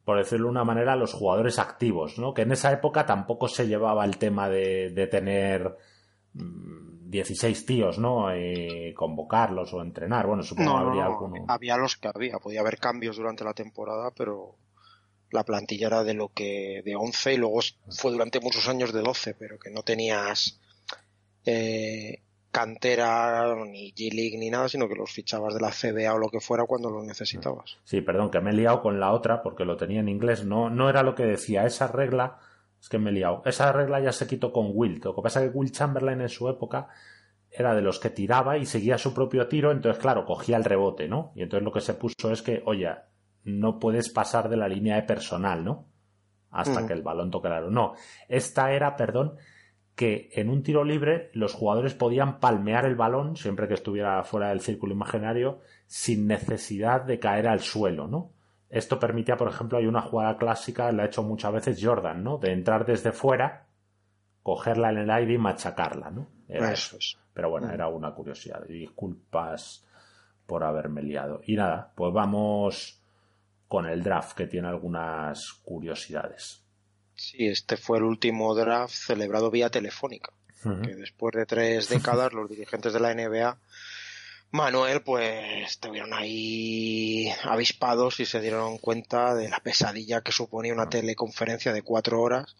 por 0.06 0.18
decirlo 0.18 0.46
de 0.46 0.52
una 0.52 0.64
manera, 0.64 0.96
los 0.96 1.14
jugadores 1.14 1.60
activos, 1.60 2.18
¿no? 2.18 2.34
Que 2.34 2.44
en 2.44 2.54
esa 2.54 2.72
época 2.72 3.06
tampoco 3.06 3.50
se 3.50 3.68
llevaba 3.68 4.06
el 4.06 4.18
tema 4.18 4.48
de, 4.48 4.92
de 4.92 5.08
tener 5.08 5.76
16 6.34 7.62
mm, 7.62 7.66
tíos, 7.66 8.00
¿no? 8.00 8.32
Eh, 8.32 8.94
convocarlos 8.96 9.74
o 9.74 9.82
entrenar. 9.82 10.26
Bueno, 10.26 10.44
supongo 10.44 10.78
que 10.78 10.86
habría 10.86 11.06
alguno. 11.06 11.46
Había 11.50 11.76
los 11.76 11.98
que 11.98 12.08
había, 12.08 12.40
podía 12.40 12.62
haber 12.62 12.78
cambios 12.78 13.18
durante 13.18 13.44
la 13.44 13.54
temporada, 13.54 14.12
pero 14.16 14.56
la 15.30 15.44
plantilla 15.44 15.88
era 15.88 16.04
de 16.06 16.14
lo 16.14 16.30
que 16.30 16.82
de 16.86 16.96
11 16.96 17.34
y 17.34 17.38
luego 17.38 17.60
fue 17.90 18.12
durante 18.12 18.40
muchos 18.40 18.70
años 18.70 18.94
de 18.94 19.02
12, 19.02 19.34
pero 19.34 19.60
que 19.60 19.72
no 19.72 19.84
tenías 19.84 20.62
eh, 21.46 22.22
cantera 22.56 23.54
ni 23.66 23.92
G-League 23.92 24.38
ni 24.38 24.50
nada, 24.50 24.70
sino 24.70 24.88
que 24.88 24.96
los 24.96 25.12
fichabas 25.12 25.54
de 25.54 25.60
la 25.60 25.72
CBA 25.72 26.14
o 26.14 26.18
lo 26.18 26.30
que 26.30 26.40
fuera 26.40 26.64
cuando 26.64 26.90
los 26.90 27.04
necesitabas. 27.04 27.78
Sí, 27.84 28.00
perdón, 28.00 28.32
que 28.32 28.40
me 28.40 28.52
he 28.52 28.54
liado 28.54 28.82
con 28.82 28.98
la 28.98 29.12
otra 29.12 29.44
porque 29.44 29.66
lo 29.66 29.76
tenía 29.76 30.00
en 30.00 30.08
inglés. 30.08 30.46
No, 30.46 30.70
no 30.70 30.90
era 30.90 31.04
lo 31.04 31.16
que 31.16 31.26
decía 31.26 31.66
esa 31.66 31.88
regla, 31.88 32.38
es 32.80 32.88
que 32.88 32.98
me 32.98 33.10
he 33.10 33.14
liado. 33.14 33.42
Esa 33.44 33.74
regla 33.74 34.00
ya 34.00 34.14
se 34.14 34.26
quitó 34.26 34.54
con 34.54 34.70
Wilt. 34.74 35.04
Lo 35.04 35.14
que 35.14 35.22
pasa 35.22 35.44
es 35.44 35.52
que 35.52 35.58
Will 35.58 35.74
Chamberlain 35.74 36.22
en 36.22 36.30
su 36.30 36.48
época 36.48 36.88
era 37.52 37.76
de 37.76 37.82
los 37.82 38.00
que 38.00 38.10
tiraba 38.10 38.58
y 38.58 38.66
seguía 38.66 38.98
su 38.98 39.14
propio 39.14 39.50
tiro, 39.50 39.74
entonces 39.74 40.02
claro, 40.02 40.24
cogía 40.24 40.56
el 40.56 40.64
rebote, 40.64 41.10
¿no? 41.10 41.34
Y 41.36 41.42
entonces 41.42 41.66
lo 41.66 41.74
que 41.74 41.82
se 41.82 41.96
puso 41.96 42.32
es 42.32 42.42
que, 42.42 42.64
oye, 42.66 42.90
no 43.44 43.80
puedes 43.80 44.10
pasar 44.10 44.48
de 44.48 44.56
la 44.56 44.70
línea 44.70 44.96
de 44.96 45.04
personal, 45.04 45.66
¿no? 45.66 45.88
Hasta 46.52 46.88
que 46.88 46.94
el 46.94 47.02
balón 47.02 47.32
toque 47.32 47.50
el 47.50 47.54
aro. 47.54 47.70
No, 47.70 47.96
esta 48.30 48.72
era, 48.72 48.96
perdón, 48.96 49.36
que 49.96 50.30
en 50.34 50.50
un 50.50 50.62
tiro 50.62 50.84
libre 50.84 51.30
los 51.34 51.54
jugadores 51.54 51.94
podían 51.94 52.40
palmear 52.40 52.86
el 52.86 52.96
balón 52.96 53.38
siempre 53.38 53.68
que 53.68 53.74
estuviera 53.74 54.24
fuera 54.24 54.50
del 54.50 54.60
círculo 54.60 54.94
imaginario 54.94 55.62
sin 55.88 56.28
necesidad 56.28 57.02
de 57.02 57.20
caer 57.20 57.48
al 57.48 57.62
suelo, 57.62 58.08
¿no? 58.08 58.32
Esto 58.70 59.00
permitía, 59.00 59.38
por 59.38 59.48
ejemplo, 59.48 59.78
hay 59.78 59.86
una 59.86 60.02
jugada 60.02 60.38
clásica, 60.38 60.92
la 60.92 61.04
ha 61.04 61.06
hecho 61.06 61.24
muchas 61.24 61.54
veces 61.54 61.80
Jordan, 61.82 62.24
¿no? 62.24 62.38
De 62.38 62.52
entrar 62.52 62.86
desde 62.86 63.14
fuera, 63.14 63.68
cogerla 64.44 64.90
en 64.90 64.98
el 64.98 65.10
aire 65.10 65.34
y 65.34 65.38
machacarla, 65.38 66.10
¿no? 66.10 66.28
eso 66.48 66.98
es. 66.98 67.18
Pero 67.34 67.50
bueno, 67.50 67.72
era 67.72 67.88
una 67.88 68.14
curiosidad. 68.14 68.66
Disculpas 68.66 69.86
por 70.46 70.64
haberme 70.64 71.02
liado. 71.02 71.42
Y 71.46 71.56
nada, 71.56 71.92
pues 71.96 72.14
vamos 72.14 73.02
con 73.68 73.86
el 73.88 74.04
draft, 74.04 74.38
que 74.38 74.48
tiene 74.48 74.68
algunas 74.68 75.54
curiosidades. 75.64 76.65
Sí, 77.16 77.48
este 77.48 77.78
fue 77.78 77.98
el 77.98 78.04
último 78.04 78.54
draft 78.56 78.94
celebrado 78.94 79.50
vía 79.50 79.70
telefónica, 79.70 80.32
que 80.62 80.96
después 80.96 81.34
de 81.36 81.46
tres 81.46 81.90
décadas 81.90 82.34
los 82.34 82.50
dirigentes 82.50 82.94
de 82.94 83.00
la 83.00 83.14
NBA, 83.14 83.58
Manuel, 84.52 85.02
pues 85.02 85.70
estuvieron 85.70 86.14
ahí 86.14 87.30
avispados 87.44 88.20
y 88.20 88.26
se 88.26 88.42
dieron 88.42 88.78
cuenta 88.78 89.36
de 89.36 89.50
la 89.50 89.60
pesadilla 89.60 90.22
que 90.22 90.32
suponía 90.32 90.74
una 90.74 90.90
teleconferencia 90.90 91.74
de 91.74 91.82
cuatro 91.82 92.22
horas 92.22 92.56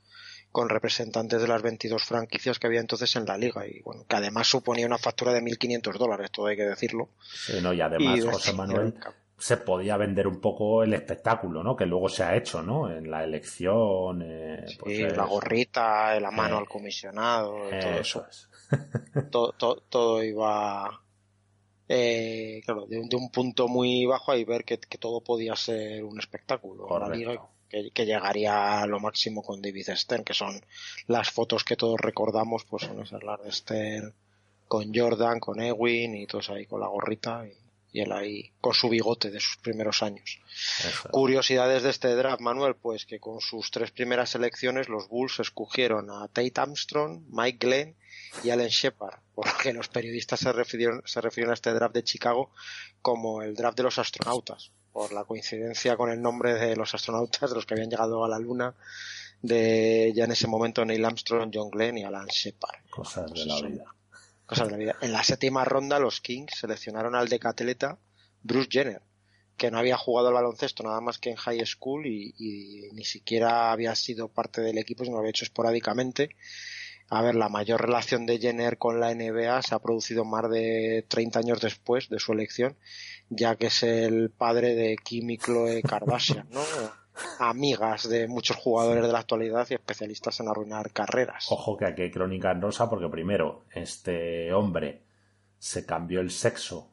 con 0.52 0.70
representantes 0.70 1.42
de 1.42 1.50
las 1.50 1.62
22 1.62 2.02
franquicias 2.04 2.60
que 2.60 2.68
había 2.68 2.80
entonces 2.80 3.14
en 3.18 3.26
la 3.26 3.38
liga. 3.38 3.68
Y 3.68 3.82
bueno, 3.82 4.06
que 4.08 4.16
además 4.16 4.48
suponía 4.48 4.86
una 4.86 4.98
factura 4.98 5.34
de 5.34 5.42
1.500 5.42 5.98
dólares, 5.98 6.32
todo 6.32 6.48
hay 6.48 6.56
que 6.56 6.64
decirlo. 6.64 7.10
Sí, 7.22 7.60
no, 7.62 7.74
y 7.74 7.82
además, 7.82 8.24
José 8.24 8.54
Manuel, 8.54 8.94
se 9.38 9.58
podía 9.58 9.98
vender 9.98 10.28
un 10.28 10.40
poco 10.40 10.84
el 10.84 10.94
espectáculo, 10.94 11.64
¿no? 11.64 11.76
Que 11.76 11.86
luego 11.86 12.10
se 12.10 12.24
ha 12.24 12.36
hecho, 12.36 12.62
¿no? 12.62 12.90
En 12.90 13.12
la 13.12 13.24
elección. 13.24 14.22
Eh, 14.24 14.66
pues 14.80 15.16
la 15.16 15.26
gorrita, 15.26 16.20
la 16.20 16.32
mano 16.32 16.58
al 16.58 16.68
comisionado, 16.68 17.56
todo 17.82 18.00
eso. 18.00 18.26
todo, 19.32 19.54
todo, 19.90 20.24
iba. 20.24 21.02
Eh, 21.88 22.62
claro, 22.66 22.88
de, 22.88 22.98
un 22.98 23.30
punto 23.30 23.68
muy 23.68 24.06
bajo 24.06 24.32
ahí 24.32 24.44
ver 24.44 24.64
que, 24.64 24.78
todo 24.78 25.22
podía 25.22 25.56
ser 25.56 26.04
un 26.04 26.18
espectáculo. 26.18 26.88
que, 27.70 27.92
que, 27.92 28.06
llegaría 28.06 28.82
a 28.82 28.88
lo 28.88 29.00
máximo 29.00 29.44
con 29.44 29.62
David 29.62 29.90
Stern, 29.94 30.24
que 30.24 30.34
son 30.34 30.62
las 31.08 31.30
fotos 31.30 31.64
que 31.64 31.76
todos 31.76 32.00
recordamos, 32.00 32.64
pues 32.66 32.84
son 32.84 33.02
esas 33.02 33.22
las 33.22 33.44
de 33.44 33.52
Stern 33.52 34.14
con 34.68 34.92
Jordan, 34.94 35.40
con 35.40 35.62
Ewing 35.62 36.16
y 36.16 36.28
todos 36.28 36.50
ahí 36.50 36.66
con 36.66 36.82
la 36.82 36.88
gorrita. 36.88 37.46
Y, 37.48 37.54
y 37.96 38.02
él 38.02 38.12
ahí 38.12 38.52
con 38.60 38.74
su 38.74 38.90
bigote 38.90 39.32
de 39.32 39.40
sus 39.40 39.56
primeros 39.56 40.04
años. 40.04 40.42
Curiosidades 41.12 41.82
de 41.82 41.92
este 41.92 42.14
draft, 42.14 42.42
Manuel, 42.42 42.76
pues 42.76 43.06
que 43.06 43.22
con 43.22 43.40
sus 43.40 43.72
tres 43.72 43.92
primeras 43.92 44.32
selecciones 44.32 44.90
los 44.90 45.08
Bulls 45.08 45.40
escogieron 45.40 46.10
a 46.12 46.28
Tate 46.28 46.52
Armstrong, 46.58 47.24
Mike 47.30 47.66
Glenn 47.66 47.96
y 48.44 48.50
Allen 48.50 48.68
Shepard, 48.68 49.20
porque 49.34 49.72
los 49.72 49.88
periodistas 49.88 50.42
se 50.42 50.52
refirieron, 50.52 51.04
se 51.06 51.22
refirieron 51.22 51.52
a 51.52 51.54
este 51.54 51.72
draft 51.72 51.96
de 51.96 52.04
Chicago 52.04 52.52
como 53.02 53.42
el 53.42 53.56
draft 53.56 53.78
de 53.78 53.84
los 53.84 53.98
astronautas, 53.98 54.74
por 54.92 55.14
la 55.14 55.24
coincidencia 55.24 55.96
con 55.96 56.12
el 56.12 56.22
nombre 56.22 56.56
de 56.56 56.76
los 56.76 56.94
astronautas, 56.94 57.50
de 57.50 57.56
los 57.56 57.66
que 57.66 57.76
habían 57.76 57.90
llegado 57.90 58.26
a 58.26 58.28
la 58.28 58.40
Luna, 58.40 58.76
de 59.42 60.12
ya 60.14 60.26
en 60.26 60.34
ese 60.34 60.48
momento 60.48 60.84
Neil 60.84 61.06
Armstrong, 61.06 61.50
John 61.54 61.70
Glenn 61.70 61.98
y 61.98 62.04
Alan 62.04 62.28
Shepard. 62.28 62.90
Cosas 62.90 63.32
de 63.32 63.46
la 63.46 63.62
vida. 63.62 63.95
En 65.02 65.12
la 65.12 65.24
séptima 65.24 65.66
ronda 65.66 66.00
los 66.00 66.22
Kings 66.22 66.60
seleccionaron 66.60 67.16
al 67.16 67.30
decatleta 67.30 67.98
Bruce 68.44 68.70
Jenner, 68.72 69.02
que 69.58 69.72
no 69.72 69.80
había 69.80 69.98
jugado 69.98 70.28
al 70.28 70.36
baloncesto 70.36 70.84
nada 70.84 71.02
más 71.02 71.18
que 71.18 71.32
en 71.32 71.36
high 71.36 71.66
school 71.66 72.06
y, 72.06 72.90
ni 72.94 73.04
siquiera 73.04 73.72
había 73.72 73.96
sido 73.96 74.28
parte 74.28 74.62
del 74.62 74.78
equipo, 74.78 75.04
sino 75.04 75.16
lo 75.16 75.20
había 75.20 75.32
hecho 75.32 75.46
esporádicamente. 75.46 76.36
A 77.10 77.22
ver, 77.22 77.36
la 77.36 77.50
mayor 77.50 77.82
relación 77.82 78.26
de 78.26 78.40
Jenner 78.40 78.78
con 78.78 79.00
la 79.00 79.14
NBA 79.14 79.62
se 79.62 79.76
ha 79.76 79.80
producido 79.80 80.26
más 80.26 80.50
de 80.50 81.06
30 81.08 81.40
años 81.40 81.62
después 81.62 82.10
de 82.10 82.20
su 82.20 82.34
elección, 82.34 82.76
ya 83.30 83.56
que 83.56 83.68
es 83.68 83.84
el 83.84 84.32
padre 84.32 84.76
de 84.76 84.98
Kim 84.98 85.30
y 85.30 85.38
Chloe 85.38 85.82
Kardashian, 85.84 86.48
¿no? 86.50 86.62
Amigas 87.40 88.10
de 88.10 88.28
muchos 88.28 88.58
jugadores 88.58 89.06
de 89.06 89.12
la 89.12 89.20
actualidad 89.20 89.68
y 89.70 89.76
especialistas 89.76 90.40
en 90.40 90.50
arruinar 90.50 90.92
carreras. 90.92 91.48
Ojo 91.50 91.78
que 91.78 91.86
aquí 91.86 92.04
hay 92.04 92.12
crónica 92.12 92.52
en 92.52 92.62
rosa 92.62 92.90
porque 92.90 93.10
primero, 93.10 93.64
este 93.74 94.54
hombre 94.54 95.04
se 95.58 95.86
cambió 95.86 96.22
el 96.22 96.32
sexo 96.32 96.90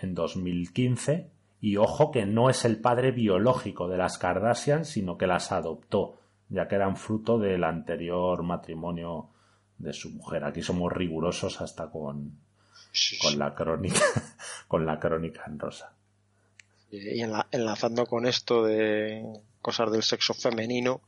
en 0.00 0.14
2015 0.14 1.30
y 1.60 1.76
ojo 1.76 2.10
que 2.10 2.26
no 2.26 2.50
es 2.50 2.64
el 2.64 2.80
padre 2.80 3.10
biológico 3.10 3.88
de 3.88 3.96
las 3.96 4.18
Kardashian, 4.18 4.84
sino 4.84 5.16
que 5.16 5.26
las 5.26 5.50
adoptó, 5.50 6.18
ya 6.48 6.68
que 6.68 6.74
eran 6.74 6.96
fruto 6.96 7.38
del 7.38 7.64
anterior 7.64 8.42
matrimonio 8.42 9.30
de 9.78 9.92
su 9.92 10.10
mujer. 10.10 10.44
Aquí 10.44 10.62
somos 10.62 10.92
rigurosos 10.92 11.60
hasta 11.60 11.90
con, 11.90 12.38
con 13.22 13.38
la 13.38 13.54
crónica, 13.54 14.00
con 14.68 14.84
la 14.84 14.98
crónica 14.98 15.44
en 15.46 15.58
rosa. 15.58 15.94
Y 16.90 17.22
enlazando 17.50 18.06
con 18.06 18.26
esto 18.26 18.64
de 18.64 19.24
cosas 19.64 19.90
del 19.90 20.02
sexo 20.02 20.34
femenino, 20.34 21.00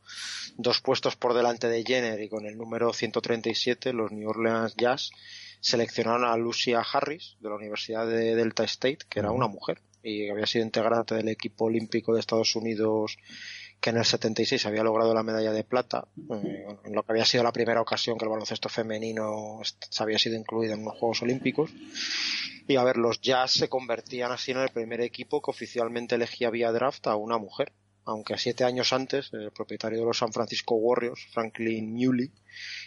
dos 0.57 0.81
puestos 0.81 1.15
por 1.15 1.35
delante 1.35 1.69
de 1.69 1.83
Jenner 1.83 2.19
y 2.19 2.27
con 2.27 2.47
el 2.47 2.57
número 2.57 2.91
137, 2.91 3.93
los 3.93 4.11
New 4.11 4.27
Orleans 4.27 4.73
Jazz 4.75 5.11
seleccionaron 5.59 6.25
a 6.25 6.35
Lucia 6.37 6.81
Harris 6.81 7.37
de 7.39 7.49
la 7.49 7.55
Universidad 7.55 8.07
de 8.07 8.33
Delta 8.33 8.63
State, 8.63 9.05
que 9.07 9.19
era 9.19 9.31
una 9.31 9.47
mujer 9.47 9.79
y 10.01 10.29
había 10.29 10.45
sido 10.45 10.65
integrante 10.65 11.15
del 11.15 11.29
equipo 11.29 11.65
olímpico 11.65 12.13
de 12.13 12.19
Estados 12.19 12.55
Unidos 12.55 13.17
que 13.79 13.91
en 13.91 13.97
el 13.97 14.05
76 14.05 14.65
había 14.65 14.83
logrado 14.83 15.13
la 15.13 15.21
medalla 15.21 15.51
de 15.51 15.63
plata, 15.63 16.07
eh, 16.17 16.65
en 16.83 16.95
lo 16.95 17.03
que 17.03 17.11
había 17.11 17.25
sido 17.25 17.43
la 17.43 17.51
primera 17.51 17.79
ocasión 17.79 18.17
que 18.17 18.25
el 18.25 18.31
baloncesto 18.31 18.69
femenino 18.69 19.59
se 19.63 20.03
había 20.03 20.17
sido 20.17 20.35
incluido 20.35 20.73
en 20.73 20.81
unos 20.81 20.97
Juegos 20.97 21.21
Olímpicos. 21.21 21.71
Y 22.67 22.75
a 22.75 22.83
ver, 22.83 22.97
los 22.97 23.21
Jazz 23.21 23.51
se 23.51 23.69
convertían 23.69 24.31
así 24.31 24.51
en 24.51 24.57
el 24.57 24.69
primer 24.69 25.01
equipo 25.01 25.41
que 25.41 25.51
oficialmente 25.51 26.15
elegía 26.15 26.49
vía 26.49 26.71
draft 26.71 27.05
a 27.05 27.15
una 27.15 27.37
mujer, 27.37 27.71
aunque 28.07 28.37
siete 28.37 28.63
años 28.63 28.93
antes 28.93 29.33
el 29.33 29.51
propietario 29.51 29.99
de 29.99 30.05
los 30.05 30.17
San 30.17 30.31
Francisco 30.31 30.75
Warriors, 30.75 31.27
Franklin 31.33 31.93
Muley, 31.93 32.31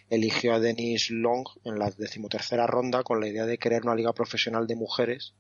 eligió 0.09 0.55
a 0.55 0.61
Denise 0.61 1.13
Long 1.13 1.47
en 1.65 1.79
la 1.79 1.91
decimotercera 1.91 2.67
ronda 2.67 3.03
con 3.03 3.21
la 3.21 3.29
idea 3.29 3.45
de 3.45 3.59
crear 3.59 3.83
una 3.83 3.95
liga 3.95 4.15
profesional 4.15 4.67
de 4.67 4.77
mujeres 4.77 5.35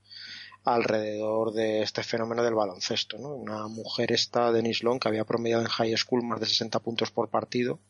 alrededor 0.64 1.55
de 1.55 1.81
este 1.81 2.03
fenómeno 2.03 2.45
del 2.45 2.55
baloncesto. 2.55 3.16
¿no? 3.16 3.31
Una 3.35 3.68
mujer 3.68 4.12
esta, 4.12 4.53
Denise 4.53 4.85
Long, 4.85 5.01
que 5.01 5.09
había 5.09 5.24
promediado 5.24 5.62
en 5.62 5.68
high 5.68 5.97
school 5.97 6.22
más 6.24 6.41
de 6.41 6.47
60 6.47 6.78
puntos 6.81 7.11
por 7.11 7.31
partido, 7.31 7.81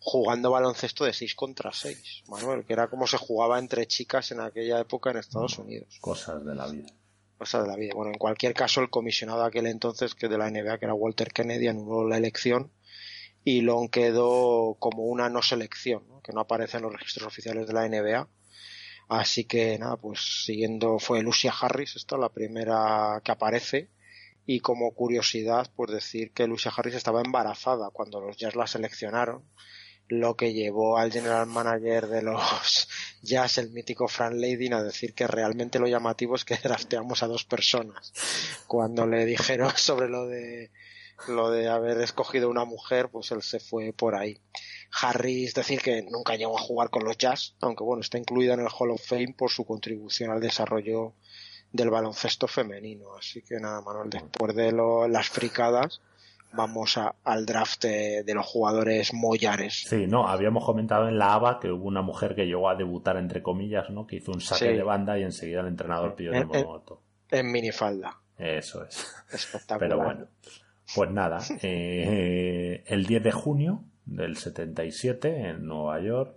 jugando 0.00 0.50
baloncesto 0.50 1.04
de 1.04 1.12
6 1.12 1.36
contra 1.36 1.72
6, 1.72 2.24
Manuel, 2.26 2.64
que 2.64 2.72
era 2.72 2.88
como 2.88 3.06
se 3.06 3.16
jugaba 3.16 3.60
entre 3.60 3.86
chicas 3.86 4.32
en 4.32 4.40
aquella 4.40 4.80
época 4.80 5.12
en 5.12 5.18
Estados 5.18 5.56
Unidos. 5.56 5.98
Cosas 6.00 6.44
de 6.44 6.54
la 6.56 6.66
vida. 6.66 6.88
De 7.42 7.66
la 7.66 7.76
vida. 7.76 7.94
Bueno, 7.94 8.12
en 8.12 8.18
cualquier 8.18 8.54
caso, 8.54 8.80
el 8.80 8.90
comisionado 8.90 9.40
de 9.42 9.48
aquel 9.48 9.66
entonces, 9.66 10.14
que 10.14 10.28
de 10.28 10.38
la 10.38 10.50
NBA, 10.50 10.78
que 10.78 10.84
era 10.84 10.94
Walter 10.94 11.32
Kennedy, 11.32 11.68
anuló 11.68 12.08
la 12.08 12.16
elección 12.16 12.70
y 13.44 13.62
Long 13.62 13.90
quedó 13.90 14.76
como 14.78 15.04
una 15.04 15.28
no 15.28 15.42
selección, 15.42 16.04
que 16.22 16.32
no 16.32 16.40
aparece 16.40 16.76
en 16.76 16.84
los 16.84 16.92
registros 16.92 17.26
oficiales 17.26 17.66
de 17.66 17.72
la 17.72 17.88
NBA 17.88 18.28
Así 19.08 19.44
que 19.44 19.78
nada, 19.78 19.96
pues 19.98 20.44
siguiendo 20.46 20.98
fue 20.98 21.22
Lucia 21.22 21.52
Harris, 21.52 21.96
esta 21.96 22.16
la 22.16 22.30
primera 22.30 23.20
que 23.22 23.32
aparece. 23.32 23.90
Y 24.46 24.60
como 24.60 24.94
curiosidad, 24.94 25.70
pues 25.76 25.90
decir 25.92 26.32
que 26.32 26.46
Lucia 26.46 26.72
Harris 26.74 26.94
estaba 26.94 27.20
embarazada 27.20 27.90
cuando 27.90 28.20
los 28.22 28.38
Jazz 28.38 28.56
la 28.56 28.66
seleccionaron, 28.66 29.44
lo 30.12 30.36
que 30.36 30.52
llevó 30.52 30.98
al 30.98 31.10
general 31.10 31.46
manager 31.46 32.06
de 32.06 32.22
los 32.22 32.88
Jazz, 33.22 33.58
el 33.58 33.70
mítico 33.70 34.08
Frank 34.08 34.34
Ladin, 34.34 34.74
a 34.74 34.82
decir 34.82 35.14
que 35.14 35.26
realmente 35.26 35.78
lo 35.78 35.86
llamativo 35.86 36.34
es 36.34 36.44
que 36.44 36.56
drafteamos 36.56 37.22
a 37.22 37.28
dos 37.28 37.44
personas. 37.44 38.12
Cuando 38.66 39.06
le 39.06 39.24
dijeron 39.24 39.72
sobre 39.76 40.08
lo 40.08 40.26
de 40.26 40.70
lo 41.28 41.50
de 41.50 41.68
haber 41.68 42.00
escogido 42.00 42.50
una 42.50 42.64
mujer, 42.64 43.08
pues 43.08 43.30
él 43.30 43.42
se 43.42 43.60
fue 43.60 43.92
por 43.92 44.16
ahí. 44.16 44.40
Harris 45.00 45.54
decir 45.54 45.80
que 45.80 46.02
nunca 46.02 46.34
llegó 46.36 46.58
a 46.58 46.62
jugar 46.62 46.90
con 46.90 47.04
los 47.04 47.16
Jazz, 47.16 47.54
aunque 47.60 47.84
bueno, 47.84 48.02
está 48.02 48.18
incluida 48.18 48.54
en 48.54 48.60
el 48.60 48.68
Hall 48.76 48.90
of 48.90 49.06
Fame 49.06 49.34
por 49.38 49.50
su 49.50 49.64
contribución 49.64 50.30
al 50.30 50.40
desarrollo 50.40 51.14
del 51.70 51.90
baloncesto 51.90 52.48
femenino. 52.48 53.14
Así 53.16 53.40
que 53.40 53.60
nada, 53.60 53.80
Manuel, 53.80 54.10
después 54.10 54.54
de 54.54 54.72
las 55.08 55.28
fricadas, 55.28 56.00
vamos 56.52 56.98
al 57.24 57.46
draft 57.46 57.84
de, 57.84 58.34
los 58.34 58.46
jugadores 58.46 59.12
mollares. 59.14 59.84
Sí, 59.86 60.06
no, 60.06 60.28
habíamos 60.28 60.64
comentado 60.64 61.08
en 61.08 61.18
la 61.18 61.34
ABA 61.34 61.60
que 61.60 61.70
hubo 61.70 61.84
una 61.84 62.02
mujer 62.02 62.34
que 62.34 62.46
llegó 62.46 62.68
a 62.68 62.74
debutar, 62.74 63.16
entre 63.16 63.42
comillas, 63.42 63.90
¿no? 63.90 64.06
Que 64.06 64.16
hizo 64.16 64.32
un 64.32 64.40
saque 64.40 64.72
de 64.72 64.82
banda 64.82 65.18
y 65.18 65.22
enseguida 65.22 65.60
el 65.60 65.68
entrenador 65.68 66.14
pidió 66.14 66.32
el 66.32 66.46
moto. 66.46 67.00
En 67.30 67.50
minifalda. 67.50 68.18
Eso 68.38 68.84
es. 68.84 69.14
Espectacular. 69.32 69.78
Pero 69.78 70.04
bueno, 70.04 70.26
pues 70.94 71.10
nada, 71.10 71.38
eh, 71.62 72.84
el 72.86 73.06
10 73.06 73.22
de 73.22 73.32
junio 73.32 73.84
del 74.04 74.36
77 74.36 75.48
en 75.50 75.66
Nueva 75.66 76.00
York, 76.00 76.36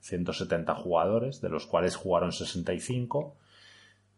170 0.00 0.72
eh, 0.72 0.74
jugadores, 0.76 1.40
de 1.40 1.48
los 1.48 1.66
cuales 1.66 1.96
jugaron 1.96 2.32
65. 2.32 3.36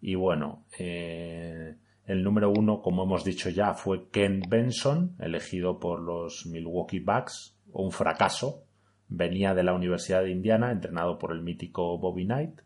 Y 0.01 0.17
bueno, 0.17 0.65
eh, 0.79 1.77
el 2.07 2.25
número 2.25 2.51
uno, 2.51 2.83
como 2.83 3.05
hemos 3.05 3.25
dicho 3.25 3.49
ya, 3.49 3.75
fue 3.75 4.09
Ken 4.11 4.43
Benson, 4.49 5.17
elegido 5.21 5.79
por 5.79 6.01
los 6.01 6.47
Milwaukee 6.47 7.01
Bucks, 7.01 7.57
un 7.73 7.93
fracaso. 7.93 8.65
Venía 9.09 9.55
de 9.55 9.63
la 9.63 9.75
Universidad 9.75 10.23
de 10.23 10.31
Indiana, 10.31 10.73
entrenado 10.73 11.19
por 11.19 11.33
el 11.33 11.43
mítico 11.43 11.99
Bobby 11.99 12.25
Knight. 12.25 12.61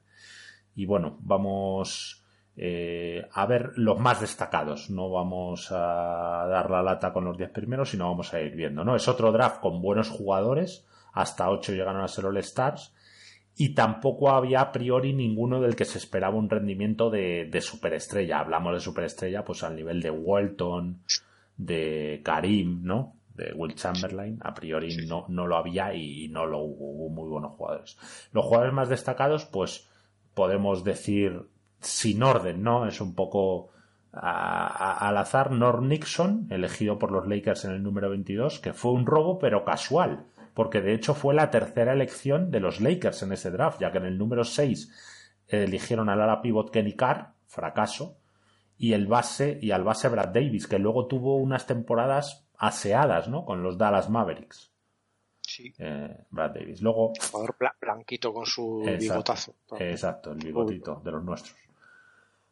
Y 0.74 0.86
bueno, 0.86 1.18
vamos 1.20 2.24
eh, 2.56 3.28
a 3.32 3.46
ver 3.46 3.72
los 3.76 3.98
más 3.98 4.20
destacados. 4.20 4.88
No 4.90 5.10
vamos 5.10 5.70
a 5.70 6.46
dar 6.48 6.70
la 6.70 6.82
lata 6.82 7.12
con 7.12 7.24
los 7.24 7.36
10 7.36 7.50
primeros, 7.50 7.90
sino 7.90 8.08
vamos 8.08 8.32
a 8.32 8.40
ir 8.40 8.54
viendo. 8.54 8.84
¿no? 8.84 8.96
Es 8.96 9.06
otro 9.08 9.32
draft 9.32 9.60
con 9.60 9.82
buenos 9.82 10.08
jugadores. 10.08 10.86
Hasta 11.12 11.50
8 11.50 11.72
llegaron 11.72 12.02
a 12.02 12.08
ser 12.08 12.26
All 12.26 12.38
Stars. 12.38 12.94
Y 13.56 13.70
tampoco 13.70 14.30
había 14.30 14.60
a 14.60 14.72
priori 14.72 15.14
ninguno 15.14 15.60
del 15.60 15.76
que 15.76 15.86
se 15.86 15.98
esperaba 15.98 16.36
un 16.36 16.50
rendimiento 16.50 17.08
de, 17.08 17.50
superestrella. 17.60 18.40
Hablamos 18.40 18.74
de 18.74 18.80
superestrella 18.80 19.44
pues 19.44 19.62
al 19.62 19.76
nivel 19.76 20.02
de 20.02 20.10
Walton, 20.10 21.00
de 21.56 22.20
Karim, 22.22 22.80
¿no? 22.82 23.14
De 23.34 23.54
Will 23.54 23.74
Chamberlain. 23.74 24.38
A 24.42 24.52
priori 24.52 25.06
no, 25.06 25.24
no 25.28 25.46
lo 25.46 25.56
había 25.56 25.94
y 25.94 26.28
no 26.28 26.44
lo 26.44 26.58
hubo. 26.58 26.90
Hubo 26.90 27.08
muy 27.08 27.28
buenos 27.30 27.52
jugadores. 27.52 27.96
Los 28.32 28.44
jugadores 28.44 28.74
más 28.74 28.90
destacados, 28.90 29.46
pues 29.46 29.88
podemos 30.34 30.84
decir 30.84 31.48
sin 31.80 32.22
orden, 32.22 32.62
¿no? 32.62 32.86
Es 32.86 33.00
un 33.00 33.14
poco 33.14 33.70
al 34.12 35.16
azar. 35.16 35.50
Norm 35.50 35.88
Nixon, 35.88 36.46
elegido 36.50 36.98
por 36.98 37.10
los 37.10 37.26
Lakers 37.26 37.64
en 37.64 37.72
el 37.72 37.82
número 37.82 38.10
22, 38.10 38.60
que 38.60 38.72
fue 38.72 38.92
un 38.92 39.06
robo 39.06 39.38
pero 39.38 39.64
casual, 39.64 40.26
porque 40.56 40.80
de 40.80 40.94
hecho 40.94 41.12
fue 41.12 41.34
la 41.34 41.50
tercera 41.50 41.92
elección 41.92 42.50
de 42.50 42.60
los 42.60 42.80
Lakers 42.80 43.22
en 43.22 43.32
ese 43.32 43.50
draft, 43.50 43.78
ya 43.78 43.92
que 43.92 43.98
en 43.98 44.06
el 44.06 44.16
número 44.16 44.42
6 44.42 44.90
eligieron 45.48 46.08
al 46.08 46.22
ala 46.22 46.40
pivot 46.40 46.70
Kenny 46.70 46.96
Carr, 46.96 47.34
fracaso, 47.44 48.16
y 48.78 48.94
el 48.94 49.06
base 49.06 49.58
y 49.60 49.72
al 49.72 49.84
base 49.84 50.08
Brad 50.08 50.28
Davis, 50.28 50.66
que 50.66 50.78
luego 50.78 51.08
tuvo 51.08 51.36
unas 51.36 51.66
temporadas 51.66 52.48
aseadas, 52.56 53.28
¿no? 53.28 53.44
Con 53.44 53.62
los 53.62 53.76
Dallas 53.76 54.08
Mavericks. 54.08 54.72
Sí. 55.42 55.74
Eh, 55.78 56.24
Brad 56.30 56.52
Davis. 56.52 56.80
Luego. 56.80 57.12
Jugador 57.30 57.54
blanquito 57.78 58.32
con 58.32 58.46
su 58.46 58.82
bigotazo. 58.98 59.56
Exacto, 59.78 60.32
el 60.32 60.38
bigotito 60.38 61.02
de 61.04 61.10
los 61.10 61.22
nuestros. 61.22 61.54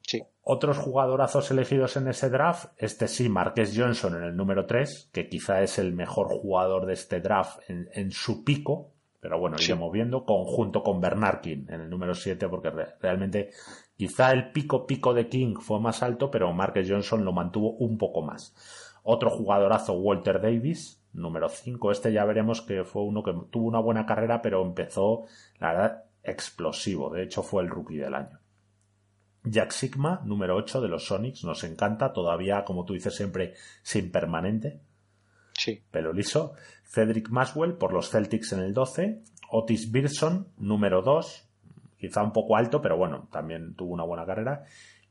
Sí. 0.07 0.23
Otros 0.43 0.77
jugadorazos 0.79 1.51
elegidos 1.51 1.97
en 1.97 2.09
ese 2.09 2.29
draft, 2.29 2.73
este 2.77 3.09
sí, 3.09 3.29
Marques 3.29 3.73
Johnson 3.75 4.17
en 4.17 4.25
el 4.25 4.37
número 4.37 4.67
3, 4.67 5.11
que 5.13 5.29
quizá 5.29 5.63
es 5.63 5.79
el 5.79 5.95
mejor 5.95 6.29
jugador 6.29 6.85
de 6.85 6.93
este 6.93 7.21
draft 7.21 7.61
en, 7.69 8.11
su 8.11 8.45
pico, 8.45 8.91
pero 9.21 9.39
bueno, 9.39 9.57
sí. 9.57 9.65
iremos 9.65 9.91
viendo, 9.91 10.27
conjunto 10.27 10.83
con 10.83 11.01
Bernard 11.01 11.41
King 11.41 11.65
en 11.69 11.81
el 11.81 11.89
número 11.89 12.15
7, 12.15 12.47
porque 12.49 12.71
realmente 13.01 13.51
quizá 13.97 14.33
el 14.33 14.53
pico 14.53 14.87
pico 14.87 15.15
de 15.15 15.29
King 15.29 15.55
fue 15.61 15.81
más 15.81 16.03
alto, 16.03 16.31
pero 16.31 16.53
Marques 16.53 16.91
Johnson 16.91 17.25
lo 17.25 17.33
mantuvo 17.33 17.71
un 17.79 17.97
poco 17.97 18.21
más. 18.21 18.55
Otro 19.03 19.31
jugadorazo, 19.31 19.95
Walter 19.95 20.41
Davis, 20.43 21.03
número 21.15 21.49
5. 21.49 21.91
Este 21.91 22.13
ya 22.13 22.25
veremos 22.25 22.61
que 22.61 22.85
fue 22.85 23.03
uno 23.03 23.23
que 23.23 23.35
tuvo 23.51 23.67
una 23.67 23.81
buena 23.81 24.05
carrera, 24.05 24.43
pero 24.43 24.63
empezó, 24.63 25.25
la 25.59 25.73
verdad, 25.73 26.05
explosivo. 26.23 27.11
De 27.11 27.23
hecho, 27.23 27.43
fue 27.43 27.63
el 27.63 27.69
rookie 27.69 27.97
del 27.97 28.15
año. 28.15 28.41
Jack 29.45 29.71
Sigma, 29.73 30.23
número 30.25 30.57
8 30.57 30.81
de 30.81 30.89
los 30.89 31.07
Sonics, 31.07 31.45
nos 31.45 31.65
encanta, 31.65 32.13
todavía, 32.13 32.65
como 32.65 32.85
tú 32.85 32.95
dices 32.95 33.15
siempre, 33.15 33.55
sin 33.83 34.11
permanente. 34.11 34.81
Sí. 35.53 35.83
Pelo 35.91 36.13
liso. 36.13 36.55
Cedric 36.85 37.29
Maswell 37.29 37.75
por 37.75 37.93
los 37.93 38.11
Celtics 38.11 38.53
en 38.53 38.61
el 38.61 38.73
12. 38.73 39.23
Otis 39.51 39.93
Birson, 39.93 40.49
número 40.59 41.03
2, 41.03 41.49
quizá 41.99 42.23
un 42.23 42.33
poco 42.33 42.57
alto, 42.57 42.81
pero 42.81 42.97
bueno, 42.97 43.29
también 43.31 43.75
tuvo 43.75 43.93
una 43.95 44.05
buena 44.05 44.27
carrera. 44.27 44.65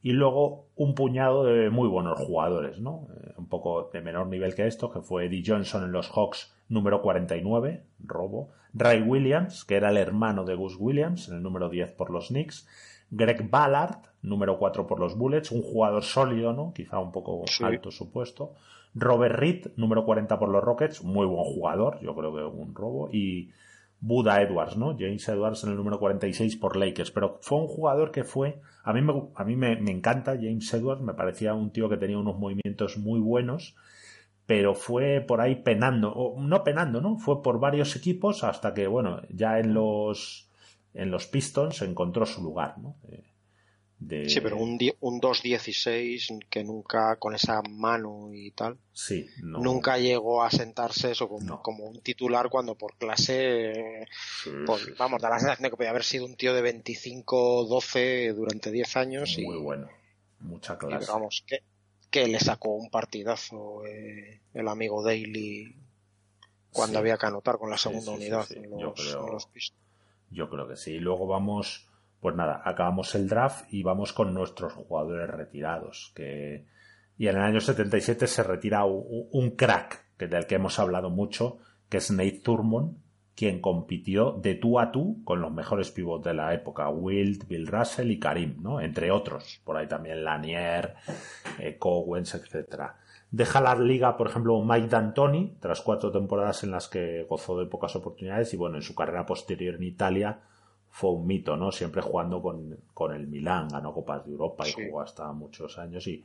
y 0.05 0.11
luego 0.11 0.67
un 0.75 0.95
puñado 0.95 1.45
de 1.45 1.69
muy 1.69 1.87
buenos 1.87 2.19
jugadores, 2.19 2.77
¿no? 2.81 3.07
Eh, 3.15 3.35
un 3.37 3.47
poco 3.47 3.89
de 3.93 4.01
menor 4.01 4.27
nivel 4.27 4.53
que 4.53 4.67
esto, 4.67 4.91
que 4.91 4.99
fue 4.99 5.27
Eddie 5.27 5.43
Johnson 5.45 5.85
en 5.85 5.93
los 5.93 6.09
Hawks 6.09 6.53
número 6.67 7.01
49, 7.01 7.85
robo. 8.03 8.49
Ray 8.73 9.01
Williams, 9.01 9.63
que 9.63 9.75
era 9.75 9.91
el 9.91 9.97
hermano 9.97 10.43
de 10.43 10.55
Gus 10.55 10.75
Williams, 10.77 11.29
en 11.29 11.35
el 11.35 11.41
número 11.43 11.69
10 11.69 11.93
por 11.93 12.09
los 12.09 12.27
Knicks. 12.27 12.67
Greg 13.15 13.49
Ballard, 13.49 13.97
número 14.23 14.57
4 14.57 14.87
por 14.87 14.99
los 14.99 15.15
Bullets, 15.15 15.51
un 15.51 15.61
jugador 15.61 16.03
sólido, 16.03 16.51
¿no? 16.51 16.73
Quizá 16.73 16.99
un 16.99 17.11
poco 17.11 17.45
alto 17.61 17.91
su 17.91 18.11
puesto. 18.11 18.55
Robert 18.95 19.35
Reed, 19.35 19.67
número 19.75 20.03
40 20.03 20.39
por 20.39 20.49
los 20.49 20.63
Rockets, 20.63 21.03
muy 21.03 21.25
buen 21.25 21.43
jugador, 21.43 21.99
yo 22.01 22.15
creo 22.15 22.33
que 22.33 22.43
un 22.43 22.73
robo. 22.73 23.09
Y 23.11 23.51
Buda 23.99 24.41
Edwards, 24.41 24.77
¿no? 24.77 24.97
James 24.97 25.27
Edwards 25.29 25.63
en 25.63 25.71
el 25.71 25.77
número 25.77 25.99
46 25.99 26.57
por 26.57 26.75
Lakers. 26.75 27.11
Pero 27.11 27.39
fue 27.41 27.59
un 27.59 27.67
jugador 27.67 28.11
que 28.11 28.23
fue. 28.23 28.59
A 28.83 28.93
mí, 28.93 29.01
me, 29.01 29.13
a 29.35 29.43
mí 29.43 29.55
me, 29.55 29.73
encanta 29.91 30.35
James 30.35 30.73
Edwards, 30.73 31.01
me 31.01 31.13
parecía 31.13 31.53
un 31.53 31.71
tío 31.71 31.87
que 31.87 31.97
tenía 31.97 32.17
unos 32.17 32.37
movimientos 32.37 32.97
muy 32.97 33.19
buenos, 33.19 33.75
pero 34.45 34.73
fue 34.73 35.21
por 35.21 35.39
ahí 35.39 35.55
penando, 35.55 36.11
o 36.11 36.41
no 36.41 36.63
penando, 36.63 36.99
¿no? 36.99 37.17
Fue 37.17 37.41
por 37.41 37.59
varios 37.59 37.95
equipos 37.95 38.43
hasta 38.43 38.73
que, 38.73 38.87
bueno, 38.87 39.21
ya 39.29 39.59
en 39.59 39.73
los, 39.73 40.51
en 40.93 41.11
los 41.11 41.27
Pistons 41.27 41.81
encontró 41.81 42.25
su 42.25 42.41
lugar, 42.41 42.77
¿no? 42.77 42.95
Eh, 43.09 43.23
Sí, 44.27 44.41
pero 44.41 44.57
un, 44.57 44.77
un 44.99 45.21
2-16 45.21 46.45
que 46.49 46.63
nunca, 46.63 47.15
con 47.17 47.35
esa 47.35 47.61
mano 47.61 48.29
y 48.33 48.51
tal, 48.51 48.77
sí, 48.91 49.27
nunca 49.41 49.97
llegó 49.97 50.43
a 50.43 50.51
sentarse 50.51 51.11
eso 51.11 51.27
como, 51.29 51.85
un 51.85 52.01
titular 52.01 52.49
cuando 52.49 52.75
por 52.75 52.95
clase, 52.97 54.05
pues, 54.65 54.97
vamos, 54.97 55.21
da 55.21 55.29
la 55.29 55.39
sensación 55.39 55.63
de 55.63 55.69
que 55.69 55.77
podía 55.77 55.91
haber 55.91 56.03
sido 56.03 56.25
un 56.25 56.35
tío 56.35 56.53
de 56.53 56.83
25-12 56.83 58.33
durante 58.33 58.71
10 58.71 58.97
años. 58.97 59.37
Muy 59.41 59.57
bueno, 59.57 59.89
mucha 60.39 60.77
clase. 60.77 61.11
vamos, 61.11 61.43
que, 61.47 61.63
que, 62.09 62.27
le 62.27 62.39
sacó 62.39 62.75
un 62.75 62.89
partidazo 62.89 63.85
eh, 63.85 64.41
el 64.53 64.67
amigo 64.67 65.03
Daly 65.03 65.75
cuando 66.71 66.99
había 66.99 67.17
que 67.17 67.27
anotar 67.27 67.57
con 67.57 67.69
la 67.69 67.77
segunda 67.77 68.11
unidad 68.11 68.51
en 68.51 68.69
los, 68.69 68.81
yo 68.81 68.93
creo, 68.93 69.37
Yo 70.33 70.49
creo 70.49 70.67
que 70.67 70.75
sí. 70.75 70.99
Luego 70.99 71.27
vamos 71.27 71.89
pues 72.23 72.37
nada, 72.37 72.61
acabamos 72.63 73.13
el 73.15 73.27
draft 73.27 73.65
y 73.69 73.83
vamos 73.83 74.13
con 74.13 74.33
nuestros 74.33 74.71
jugadores 74.71 75.29
retirados. 75.29 76.13
Que... 76.15 76.65
Y 77.17 77.27
en 77.27 77.35
el 77.35 77.41
año 77.41 77.59
77 77.59 78.27
se 78.27 78.43
retira 78.43 78.85
un, 78.85 79.51
crack, 79.57 80.05
que 80.17 80.27
del 80.27 80.47
que 80.47 80.55
hemos 80.55 80.79
hablado 80.79 81.09
mucho, 81.09 81.57
que 81.89 81.97
es 81.97 82.09
Nate 82.11 82.39
Thurmond, 82.41 82.95
quien 83.35 83.59
compitió 83.59 84.31
de 84.41 84.55
tú 84.55 84.79
a 84.79 84.89
tú 84.89 85.21
con 85.25 85.41
los 85.41 85.51
mejores 85.51 85.91
pivots 85.91 86.23
de 86.23 86.33
la 86.33 86.53
época, 86.53 86.87
Wilt, 86.89 87.45
Bill 87.45 87.67
Russell 87.67 88.09
y 88.09 88.19
Karim, 88.19 88.55
¿no? 88.61 88.79
Entre 88.79 89.11
otros. 89.11 89.59
Por 89.65 89.75
ahí 89.75 89.87
también 89.87 90.23
Lanier, 90.23 90.95
eh, 91.59 91.77
Cowens, 91.77 92.35
etc. 92.35 92.83
Deja 93.33 93.61
la 93.61 93.73
liga, 93.73 94.15
por 94.15 94.27
ejemplo, 94.27 94.63
Mike 94.63 94.89
D'Antoni, 94.89 95.57
tras 95.59 95.81
cuatro 95.81 96.11
temporadas 96.11 96.63
en 96.63 96.69
las 96.69 96.87
que 96.87 97.23
gozó 97.23 97.57
de 97.57 97.65
pocas 97.65 97.95
oportunidades 97.95 98.53
y 98.53 98.57
bueno, 98.57 98.75
en 98.75 98.83
su 98.83 98.93
carrera 98.93 99.25
posterior 99.25 99.73
en 99.73 99.81
Italia 99.81 100.41
fue 100.87 101.09
un 101.09 101.25
mito, 101.25 101.57
¿no? 101.57 101.71
Siempre 101.71 102.03
jugando 102.03 102.43
con, 102.43 103.11
el 103.11 103.27
Milán, 103.27 103.69
ganó 103.69 103.91
Copas 103.91 104.23
de 104.23 104.33
Europa 104.33 104.65
y 104.67 104.73
jugó 104.73 105.01
hasta 105.01 105.31
muchos 105.31 105.79
años 105.79 106.05
y 106.05 106.23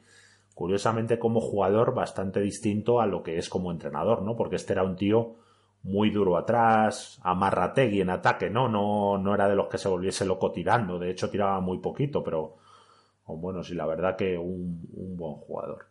curiosamente 0.53 1.19
como 1.19 1.41
jugador 1.41 1.95
bastante 1.95 2.41
distinto 2.43 3.01
a 3.01 3.07
lo 3.07 3.23
que 3.23 3.39
es 3.39 3.49
como 3.49 3.73
entrenador, 3.73 4.21
¿no? 4.21 4.37
Porque 4.37 4.57
este 4.57 4.75
era 4.75 4.83
un 4.83 4.97
tío 4.97 5.37
muy 5.85 6.11
duro 6.11 6.37
atrás, 6.37 7.21
amarrategui 7.23 8.03
en 8.03 8.11
ataque, 8.11 8.51
¿no? 8.51 8.69
No, 8.69 9.17
no 9.17 9.35
era 9.35 9.49
de 9.49 9.57
los 9.57 9.69
que 9.69 9.79
se 9.79 9.89
volviese 9.89 10.27
loco 10.27 10.53
tirando, 10.53 10.99
de 10.99 11.11
hecho 11.11 11.31
tiraba 11.31 11.59
muy 11.61 11.79
poquito, 11.79 12.23
pero 12.23 12.57
bueno, 13.25 13.65
sí, 13.65 13.75
la 13.75 13.87
verdad 13.87 14.15
que 14.15 14.37
un, 14.37 14.87
un 14.93 15.17
buen 15.17 15.37
jugador. 15.37 15.87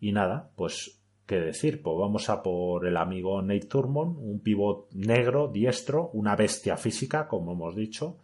Y 0.00 0.12
nada, 0.12 0.50
pues 0.56 0.98
qué 1.26 1.40
decir, 1.40 1.82
pues 1.82 1.96
vamos 1.98 2.30
a 2.30 2.42
por 2.42 2.86
el 2.86 2.96
amigo 2.96 3.42
Nate 3.42 3.66
Turmon, 3.66 4.16
un 4.16 4.40
pivot 4.40 4.90
negro, 4.92 5.48
diestro, 5.48 6.10
una 6.14 6.34
bestia 6.36 6.76
física, 6.76 7.28
como 7.28 7.52
hemos 7.52 7.76
dicho, 7.76 8.16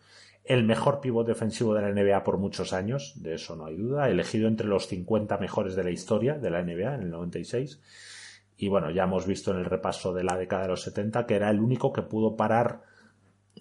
el 0.44 0.64
mejor 0.64 1.00
pivot 1.00 1.26
defensivo 1.26 1.74
de 1.74 1.82
la 1.82 1.90
NBA 1.90 2.22
por 2.22 2.38
muchos 2.38 2.72
años, 2.72 3.14
de 3.16 3.34
eso 3.34 3.56
no 3.56 3.66
hay 3.66 3.76
duda, 3.76 4.08
elegido 4.08 4.48
entre 4.48 4.68
los 4.68 4.86
50 4.88 5.38
mejores 5.38 5.74
de 5.74 5.84
la 5.84 5.90
historia 5.90 6.38
de 6.38 6.50
la 6.50 6.62
NBA 6.62 6.94
en 6.94 7.02
el 7.02 7.10
96. 7.10 7.80
Y 8.56 8.68
bueno, 8.68 8.90
ya 8.90 9.04
hemos 9.04 9.26
visto 9.26 9.50
en 9.50 9.58
el 9.58 9.64
repaso 9.64 10.14
de 10.14 10.24
la 10.24 10.36
década 10.36 10.62
de 10.62 10.68
los 10.68 10.82
70 10.82 11.26
que 11.26 11.34
era 11.34 11.50
el 11.50 11.60
único 11.60 11.92
que 11.92 12.02
pudo 12.02 12.36
parar 12.36 12.82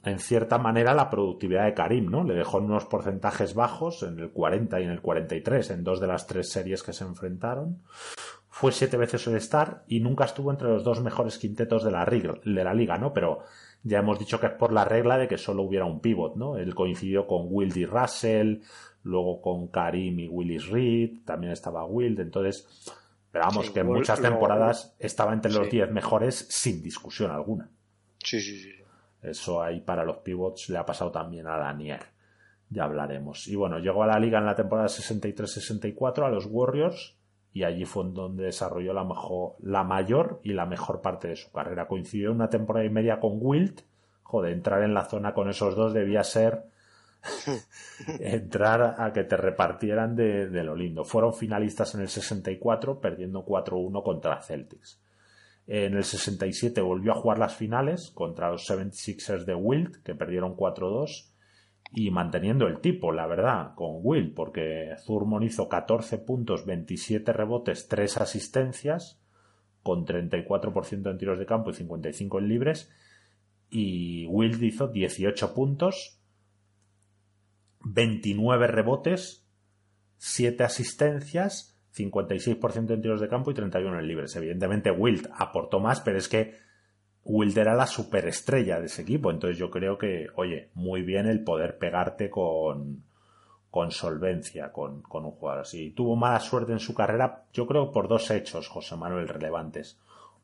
en 0.03 0.19
cierta 0.19 0.57
manera 0.57 0.93
la 0.93 1.09
productividad 1.09 1.65
de 1.65 1.73
Karim, 1.73 2.11
¿no? 2.11 2.23
Le 2.23 2.33
dejó 2.33 2.59
en 2.59 2.65
unos 2.65 2.85
porcentajes 2.85 3.53
bajos, 3.53 4.03
en 4.03 4.19
el 4.19 4.31
40 4.31 4.81
y 4.81 4.83
en 4.83 4.89
el 4.89 5.01
43, 5.01 5.71
en 5.71 5.83
dos 5.83 5.99
de 5.99 6.07
las 6.07 6.27
tres 6.27 6.49
series 6.49 6.83
que 6.83 6.93
se 6.93 7.03
enfrentaron 7.05 7.81
fue 8.53 8.71
siete 8.71 8.97
veces 8.97 9.25
el 9.25 9.35
star 9.37 9.83
y 9.87 9.99
nunca 9.99 10.25
estuvo 10.25 10.51
entre 10.51 10.67
los 10.67 10.83
dos 10.83 11.01
mejores 11.01 11.39
quintetos 11.39 11.83
de 11.83 11.89
la, 11.89 12.05
de 12.05 12.63
la 12.63 12.75
liga, 12.75 12.99
¿no? 12.99 13.11
Pero 13.11 13.39
ya 13.81 13.97
hemos 13.97 14.19
dicho 14.19 14.39
que 14.39 14.45
es 14.45 14.51
por 14.51 14.71
la 14.71 14.85
regla 14.85 15.17
de 15.17 15.27
que 15.27 15.39
solo 15.39 15.63
hubiera 15.63 15.85
un 15.85 16.01
pivot, 16.01 16.35
¿no? 16.35 16.57
Él 16.57 16.75
coincidió 16.75 17.25
con 17.25 17.47
Wildy 17.49 17.87
Russell, 17.87 18.59
luego 19.01 19.41
con 19.41 19.69
Karim 19.69 20.19
y 20.19 20.27
Willis 20.27 20.67
Reed, 20.67 21.23
también 21.25 21.51
estaba 21.51 21.83
Wild, 21.85 22.19
entonces, 22.19 22.67
pero 23.31 23.45
vamos, 23.45 23.71
que 23.71 23.79
en 23.79 23.87
muchas 23.87 24.21
temporadas 24.21 24.95
estaba 24.99 25.33
entre 25.33 25.51
los 25.51 25.67
diez 25.71 25.89
mejores 25.89 26.45
sin 26.47 26.83
discusión 26.83 27.31
alguna. 27.31 27.71
Sí, 28.23 28.39
sí, 28.39 28.59
sí. 28.59 28.69
Eso 29.23 29.61
ahí 29.61 29.81
para 29.81 30.03
los 30.03 30.17
pivots 30.17 30.69
le 30.69 30.77
ha 30.77 30.85
pasado 30.85 31.11
también 31.11 31.47
a 31.47 31.57
Daniel. 31.57 31.99
Ya 32.69 32.83
hablaremos. 32.83 33.47
Y 33.47 33.55
bueno, 33.55 33.79
llegó 33.79 34.03
a 34.03 34.07
la 34.07 34.19
liga 34.19 34.39
en 34.39 34.45
la 34.45 34.55
temporada 34.55 34.87
63-64 34.87 36.25
a 36.25 36.29
los 36.29 36.45
Warriors 36.45 37.15
y 37.53 37.63
allí 37.63 37.85
fue 37.85 38.05
donde 38.05 38.45
desarrolló 38.45 38.93
la, 38.93 39.03
mejor, 39.03 39.53
la 39.61 39.83
mayor 39.83 40.39
y 40.43 40.53
la 40.53 40.65
mejor 40.65 41.01
parte 41.01 41.27
de 41.27 41.35
su 41.35 41.51
carrera. 41.51 41.87
Coincidió 41.87 42.31
una 42.31 42.49
temporada 42.49 42.85
y 42.85 42.89
media 42.89 43.19
con 43.19 43.33
Wilt. 43.39 43.81
Joder, 44.23 44.53
entrar 44.53 44.81
en 44.83 44.95
la 44.95 45.05
zona 45.05 45.33
con 45.33 45.49
esos 45.49 45.75
dos 45.75 45.93
debía 45.93 46.23
ser 46.23 46.63
entrar 48.19 48.95
a 48.97 49.13
que 49.13 49.23
te 49.23 49.37
repartieran 49.37 50.15
de, 50.15 50.47
lo 50.63 50.75
lindo. 50.75 51.03
Fueron 51.03 51.33
finalistas 51.33 51.93
en 51.93 52.01
el 52.01 52.09
64, 52.09 52.99
perdiendo 52.99 53.45
4-1 53.45 54.03
contra 54.03 54.41
Celtics. 54.41 54.99
En 55.65 55.95
el 55.95 56.03
67 56.03 56.81
volvió 56.81 57.13
a 57.13 57.15
jugar 57.15 57.39
las 57.39 57.55
finales 57.55 58.11
contra 58.11 58.51
los 58.51 58.69
76ers 58.69 59.45
de 59.45 59.55
Wilt, 59.55 60.03
que 60.03 60.15
perdieron 60.15 60.55
4-2 60.57 61.29
y 61.95 62.09
manteniendo 62.09 62.67
el 62.67 62.79
tipo, 62.79 63.11
la 63.11 63.27
verdad, 63.27 63.75
con 63.75 63.99
Will, 64.01 64.33
porque 64.33 64.95
Zurmon 65.05 65.43
hizo 65.43 65.69
14 65.69 66.17
puntos, 66.17 66.65
27 66.65 67.31
rebotes, 67.31 67.87
3 67.87 68.17
asistencias, 68.17 69.21
con 69.83 70.05
34% 70.05 71.11
en 71.11 71.17
tiros 71.17 71.37
de 71.37 71.45
campo 71.45 71.69
y 71.69 71.75
55 71.75 72.39
en 72.39 72.47
libres, 72.47 72.91
y 73.69 74.25
Will 74.25 74.61
hizo 74.63 74.87
18 74.87 75.53
puntos, 75.53 76.19
29 77.85 78.67
rebotes, 78.67 79.45
7 80.17 80.63
asistencias, 80.63 81.72
56% 81.95 82.91
en 82.91 83.01
tiros 83.01 83.21
de 83.21 83.29
campo 83.29 83.51
y 83.51 83.53
31 83.53 83.99
en 83.99 84.07
libres. 84.07 84.35
Evidentemente 84.35 84.91
Wild 84.91 85.29
aportó 85.37 85.79
más, 85.79 86.01
pero 86.01 86.17
es 86.17 86.27
que 86.27 86.55
Wild 87.23 87.57
era 87.57 87.75
la 87.75 87.87
superestrella 87.87 88.79
de 88.79 88.87
ese 88.87 89.03
equipo. 89.03 89.31
Entonces 89.31 89.57
yo 89.57 89.69
creo 89.69 89.97
que, 89.97 90.27
oye, 90.35 90.69
muy 90.73 91.01
bien 91.03 91.27
el 91.27 91.43
poder 91.43 91.77
pegarte 91.77 92.29
con, 92.29 93.03
con 93.73 93.89
solvencia 93.91 94.71
con, 94.71 95.01
con 95.01 95.25
un 95.25 95.31
jugador 95.31 95.61
así. 95.61 95.91
Tuvo 95.91 96.15
mala 96.15 96.39
suerte 96.39 96.73
en 96.73 96.79
su 96.79 96.93
carrera, 96.93 97.45
yo 97.53 97.65
creo 97.65 97.91
por 97.91 98.07
dos 98.07 98.29
hechos, 98.29 98.67
José 98.67 98.95
Manuel, 98.95 99.27
relevantes. 99.27 99.99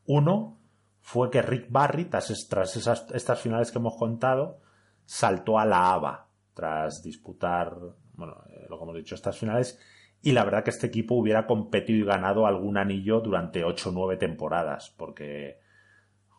Uno 0.06 0.58
fue 1.00 1.30
que 1.30 1.42
Rick 1.42 1.66
Barry, 1.70 2.06
tras, 2.06 2.30
esas, 2.30 3.06
estas 3.12 3.40
finales 3.40 3.70
que 3.70 3.78
hemos 3.78 3.96
contado, 3.96 4.58
saltó 5.04 5.58
a 5.58 5.64
la 5.64 5.92
ABA 5.92 6.26
tras 6.54 7.02
disputar, 7.02 7.76
bueno, 8.14 8.42
eh, 8.50 8.66
lo 8.68 8.76
que 8.76 8.82
hemos 8.82 8.96
dicho, 8.96 9.14
estas 9.14 9.38
finales. 9.38 9.78
Y 10.22 10.32
la 10.32 10.44
verdad 10.44 10.64
que 10.64 10.70
este 10.70 10.86
equipo 10.86 11.14
hubiera 11.14 11.46
competido 11.46 11.98
y 11.98 12.04
ganado 12.04 12.46
algún 12.46 12.76
anillo 12.76 13.20
durante 13.20 13.64
ocho 13.64 13.88
o 13.88 13.92
nueve 13.92 14.16
temporadas, 14.16 14.94
porque 14.96 15.58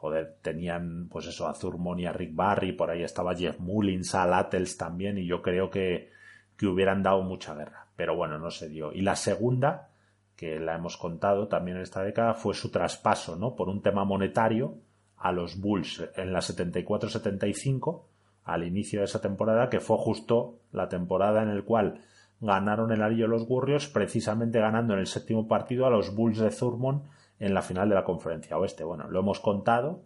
joder, 0.01 0.38
tenían 0.41 1.07
pues 1.09 1.27
eso, 1.27 1.47
a 1.47 1.53
Zurmon 1.53 1.99
y 1.99 2.07
a 2.07 2.11
Rick 2.11 2.34
Barry, 2.34 2.71
por 2.71 2.89
ahí 2.89 3.03
estaba 3.03 3.36
Jeff 3.36 3.59
Mullins, 3.59 4.15
Al 4.15 4.34
Attles 4.34 4.75
también, 4.75 5.19
y 5.19 5.27
yo 5.27 5.43
creo 5.43 5.69
que, 5.69 6.09
que 6.57 6.65
hubieran 6.65 7.03
dado 7.03 7.21
mucha 7.21 7.53
guerra. 7.53 7.86
Pero 7.95 8.15
bueno, 8.15 8.39
no 8.39 8.49
se 8.49 8.67
dio. 8.67 8.91
Y 8.91 9.01
la 9.01 9.15
segunda, 9.15 9.89
que 10.36 10.59
la 10.59 10.73
hemos 10.73 10.97
contado 10.97 11.47
también 11.47 11.77
en 11.77 11.84
esta 11.84 12.01
década, 12.01 12.34
fue 12.34 12.55
su 12.55 12.71
traspaso, 12.71 13.36
¿no? 13.36 13.55
Por 13.55 13.69
un 13.69 13.84
tema 13.84 14.03
monetario 14.03 14.73
a 15.17 15.32
los 15.32 15.59
Bulls 15.61 16.03
en 16.15 16.34
la 16.34 16.39
74-75, 16.39 18.01
al 18.45 18.63
inicio 18.63 19.01
de 19.01 19.05
esa 19.05 19.21
temporada, 19.21 19.69
que 19.69 19.79
fue 19.79 19.97
justo 19.97 20.61
la 20.71 20.89
temporada 20.89 21.43
en 21.43 21.55
la 21.55 21.61
cual 21.61 22.01
ganaron 22.41 22.91
el 22.91 23.03
anillo 23.03 23.27
los 23.27 23.45
Warriors, 23.47 23.87
precisamente 23.87 24.59
ganando 24.59 24.93
en 24.93 24.99
el 24.99 25.07
séptimo 25.07 25.47
partido 25.47 25.85
a 25.85 25.91
los 25.91 26.13
Bulls 26.13 26.39
de 26.39 26.49
Thurmond 26.49 27.03
en 27.39 27.53
la 27.53 27.61
final 27.61 27.87
de 27.87 27.95
la 27.95 28.03
conferencia 28.03 28.57
oeste. 28.57 28.83
Bueno, 28.83 29.07
lo 29.07 29.19
hemos 29.19 29.39
contado 29.39 30.03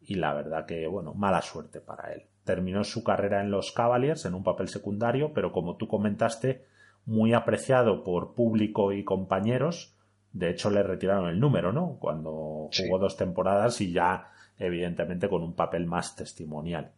y 0.00 0.16
la 0.16 0.34
verdad 0.34 0.66
que, 0.66 0.86
bueno, 0.86 1.14
mala 1.14 1.42
suerte 1.42 1.80
para 1.80 2.12
él. 2.12 2.24
Terminó 2.44 2.84
su 2.84 3.02
carrera 3.02 3.40
en 3.40 3.50
los 3.50 3.72
Cavaliers 3.72 4.24
en 4.26 4.34
un 4.34 4.42
papel 4.42 4.68
secundario, 4.68 5.32
pero 5.32 5.52
como 5.52 5.76
tú 5.76 5.88
comentaste, 5.88 6.64
muy 7.06 7.32
apreciado 7.32 8.04
por 8.04 8.34
público 8.34 8.92
y 8.92 9.04
compañeros. 9.04 9.96
De 10.32 10.50
hecho, 10.50 10.70
le 10.70 10.82
retiraron 10.82 11.28
el 11.28 11.40
número, 11.40 11.72
¿no? 11.72 11.96
Cuando 12.00 12.70
jugó 12.76 12.98
dos 12.98 13.16
temporadas 13.16 13.80
y 13.80 13.92
ya, 13.92 14.30
evidentemente, 14.58 15.28
con 15.28 15.42
un 15.42 15.54
papel 15.54 15.86
más 15.86 16.16
testimonial. 16.16 16.92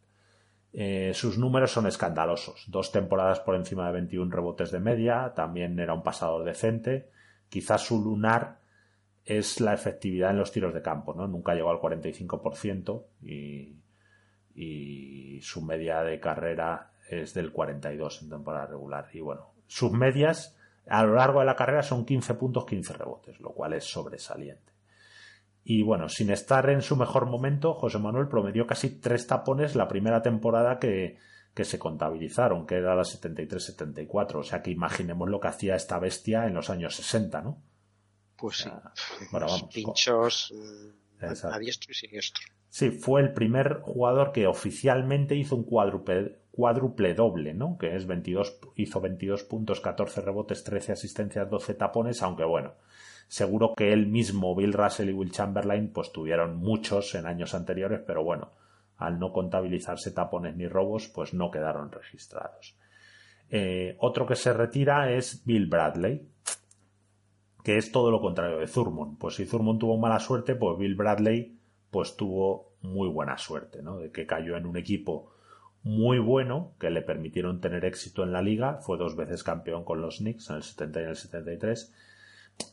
Eh, 0.76 1.12
sus 1.14 1.38
números 1.38 1.70
son 1.70 1.86
escandalosos. 1.86 2.64
Dos 2.66 2.90
temporadas 2.90 3.38
por 3.38 3.54
encima 3.54 3.86
de 3.86 3.92
21 3.92 4.34
rebotes 4.34 4.72
de 4.72 4.80
media, 4.80 5.32
también 5.34 5.78
era 5.78 5.94
un 5.94 6.02
pasador 6.02 6.44
decente. 6.44 7.10
Quizás 7.48 7.82
su 7.82 8.02
lunar 8.02 8.58
es 9.24 9.60
la 9.60 9.72
efectividad 9.72 10.30
en 10.30 10.38
los 10.38 10.50
tiros 10.50 10.74
de 10.74 10.82
campo, 10.82 11.14
¿no? 11.14 11.28
Nunca 11.28 11.54
llegó 11.54 11.70
al 11.70 11.78
45% 11.78 13.04
y, 13.22 13.76
y 14.56 15.40
su 15.42 15.62
media 15.62 16.02
de 16.02 16.18
carrera 16.18 16.90
es 17.08 17.34
del 17.34 17.52
42 17.52 18.22
en 18.22 18.30
temporada 18.30 18.66
regular. 18.66 19.08
Y 19.12 19.20
bueno, 19.20 19.52
sus 19.68 19.92
medias 19.92 20.56
a 20.88 21.04
lo 21.04 21.14
largo 21.14 21.38
de 21.38 21.46
la 21.46 21.56
carrera 21.56 21.82
son 21.82 22.04
15 22.04 22.34
puntos, 22.34 22.66
15 22.66 22.92
rebotes, 22.94 23.40
lo 23.40 23.50
cual 23.50 23.74
es 23.74 23.84
sobresaliente. 23.84 24.73
Y 25.64 25.82
bueno, 25.82 26.08
sin 26.08 26.30
estar 26.30 26.68
en 26.68 26.82
su 26.82 26.94
mejor 26.94 27.26
momento, 27.26 27.74
José 27.74 27.98
Manuel 27.98 28.28
promedió 28.28 28.66
casi 28.66 29.00
tres 29.00 29.26
tapones 29.26 29.74
la 29.74 29.88
primera 29.88 30.20
temporada 30.20 30.78
que, 30.78 31.16
que 31.54 31.64
se 31.64 31.78
contabilizaron, 31.78 32.66
que 32.66 32.76
era 32.76 32.94
la 32.94 33.02
73-74. 33.02 34.36
O 34.36 34.42
sea 34.42 34.62
que 34.62 34.70
imaginemos 34.70 35.28
lo 35.30 35.40
que 35.40 35.48
hacía 35.48 35.76
esta 35.76 35.98
bestia 35.98 36.46
en 36.46 36.54
los 36.54 36.68
años 36.68 36.94
60, 36.96 37.40
¿no? 37.40 37.62
Pues 38.36 38.58
sí. 38.58 38.70
Bueno, 39.30 39.46
vamos, 39.46 39.72
pinchos 39.72 40.52
eh, 40.52 41.26
a 41.44 41.58
diestro 41.58 41.92
y 41.92 41.94
siniestro. 41.94 42.44
Sí, 42.68 42.90
fue 42.90 43.20
el 43.20 43.32
primer 43.32 43.80
jugador 43.82 44.32
que 44.32 44.48
oficialmente 44.48 45.36
hizo 45.36 45.54
un 45.54 45.62
cuádruple, 45.62 46.40
cuádruple 46.50 47.14
doble, 47.14 47.54
¿no? 47.54 47.78
Que 47.78 47.94
es 47.94 48.06
22, 48.06 48.58
hizo 48.74 49.00
22 49.00 49.44
puntos, 49.44 49.80
14 49.80 50.20
rebotes, 50.20 50.64
13 50.64 50.92
asistencias, 50.92 51.48
12 51.48 51.74
tapones, 51.74 52.20
aunque 52.22 52.44
bueno, 52.44 52.74
seguro 53.28 53.74
que 53.74 53.92
él 53.92 54.06
mismo, 54.06 54.54
Bill 54.54 54.72
Russell 54.72 55.10
y 55.10 55.12
Will 55.12 55.32
Chamberlain, 55.32 55.92
pues 55.92 56.12
tuvieron 56.12 56.56
muchos 56.56 57.14
en 57.14 57.26
años 57.26 57.54
anteriores, 57.54 58.00
pero 58.06 58.22
bueno, 58.22 58.52
al 58.96 59.18
no 59.18 59.32
contabilizarse 59.32 60.10
tapones 60.12 60.56
ni 60.56 60.66
robos, 60.66 61.08
pues 61.08 61.34
no 61.34 61.50
quedaron 61.50 61.90
registrados. 61.90 62.76
Eh, 63.50 63.96
otro 64.00 64.26
que 64.26 64.36
se 64.36 64.52
retira 64.52 65.12
es 65.12 65.44
Bill 65.44 65.66
Bradley, 65.66 66.28
que 67.62 67.78
es 67.78 67.90
todo 67.90 68.10
lo 68.10 68.20
contrario 68.20 68.58
de 68.58 68.66
Thurmond. 68.66 69.18
Pues 69.18 69.36
si 69.36 69.46
Thurmond 69.46 69.80
tuvo 69.80 69.96
mala 69.96 70.20
suerte, 70.20 70.54
pues 70.54 70.78
Bill 70.78 70.94
Bradley 70.94 71.58
pues 71.90 72.16
tuvo 72.16 72.74
muy 72.82 73.08
buena 73.08 73.38
suerte, 73.38 73.82
¿no? 73.82 73.98
De 73.98 74.10
que 74.10 74.26
cayó 74.26 74.56
en 74.56 74.66
un 74.66 74.76
equipo 74.76 75.32
muy 75.82 76.18
bueno 76.18 76.72
que 76.80 76.90
le 76.90 77.02
permitieron 77.02 77.60
tener 77.60 77.84
éxito 77.84 78.22
en 78.22 78.32
la 78.32 78.42
liga, 78.42 78.78
fue 78.80 78.98
dos 78.98 79.16
veces 79.16 79.42
campeón 79.44 79.84
con 79.84 80.00
los 80.00 80.18
Knicks 80.18 80.50
en 80.50 80.56
el 80.56 80.62
70 80.62 81.00
y 81.00 81.02
en 81.02 81.08
el 81.10 81.16
73. 81.16 81.94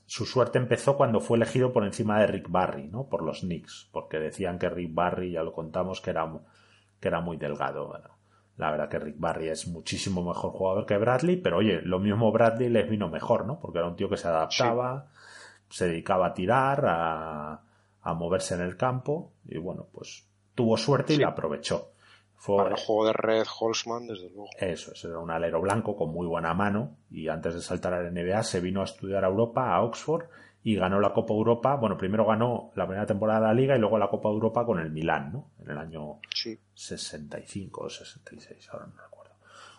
Su 0.05 0.25
suerte 0.25 0.57
empezó 0.57 0.97
cuando 0.97 1.21
fue 1.21 1.37
elegido 1.37 1.71
por 1.71 1.85
encima 1.85 2.19
de 2.19 2.27
Rick 2.27 2.49
Barry, 2.49 2.87
¿no? 2.87 3.05
Por 3.05 3.23
los 3.23 3.41
Knicks, 3.41 3.89
porque 3.91 4.19
decían 4.19 4.59
que 4.59 4.69
Rick 4.69 4.93
Barry, 4.93 5.31
ya 5.31 5.43
lo 5.43 5.53
contamos, 5.53 6.01
que 6.01 6.09
era, 6.09 6.29
que 6.99 7.07
era 7.07 7.21
muy 7.21 7.37
delgado. 7.37 7.87
Bueno, 7.87 8.09
la 8.57 8.71
verdad 8.71 8.89
que 8.89 8.99
Rick 8.99 9.15
Barry 9.17 9.47
es 9.49 9.67
muchísimo 9.67 10.21
mejor 10.23 10.51
jugador 10.51 10.85
que 10.85 10.97
Bradley, 10.97 11.37
pero 11.37 11.57
oye, 11.57 11.81
lo 11.81 11.99
mismo 11.99 12.31
Bradley 12.31 12.69
les 12.69 12.89
vino 12.89 13.09
mejor, 13.09 13.45
¿no? 13.45 13.59
Porque 13.59 13.79
era 13.79 13.87
un 13.87 13.95
tío 13.95 14.09
que 14.09 14.17
se 14.17 14.27
adaptaba, 14.27 15.07
se 15.69 15.87
dedicaba 15.87 16.27
a 16.27 16.33
tirar, 16.33 16.85
a, 16.85 17.61
a 18.01 18.13
moverse 18.13 18.55
en 18.55 18.61
el 18.61 18.77
campo 18.77 19.31
y 19.47 19.57
bueno, 19.57 19.87
pues 19.91 20.25
tuvo 20.55 20.77
suerte 20.77 21.13
y 21.13 21.17
la 21.17 21.29
aprovechó. 21.29 21.91
Fue, 22.41 22.67
el 22.67 22.75
juego 22.75 23.05
de 23.05 23.13
red 23.13 23.45
Holzman, 23.59 24.07
desde 24.07 24.31
luego. 24.31 24.49
Eso, 24.57 24.93
era 25.07 25.19
un 25.19 25.29
alero 25.29 25.61
blanco 25.61 25.95
con 25.95 26.11
muy 26.11 26.25
buena 26.25 26.55
mano 26.55 26.97
y 27.11 27.27
antes 27.27 27.53
de 27.53 27.61
saltar 27.61 27.93
a 27.93 28.01
la 28.01 28.09
NBA 28.09 28.41
se 28.41 28.59
vino 28.59 28.81
a 28.81 28.85
estudiar 28.85 29.23
a 29.23 29.27
Europa, 29.27 29.75
a 29.75 29.83
Oxford 29.83 30.23
y 30.63 30.75
ganó 30.75 30.99
la 30.99 31.13
Copa 31.13 31.35
Europa. 31.35 31.75
Bueno, 31.75 31.99
primero 31.99 32.25
ganó 32.25 32.71
la 32.73 32.87
primera 32.87 33.05
temporada 33.05 33.41
de 33.41 33.45
la 33.45 33.53
Liga 33.53 33.75
y 33.75 33.79
luego 33.79 33.99
la 33.99 34.09
Copa 34.09 34.29
Europa 34.29 34.65
con 34.65 34.79
el 34.79 34.89
Milán, 34.89 35.31
¿no? 35.31 35.51
En 35.59 35.69
el 35.69 35.77
año 35.77 36.19
65 36.73 37.83
o 37.83 37.89
66, 37.91 38.69
ahora 38.71 38.87
no 38.87 38.99
recuerdo. 38.99 39.35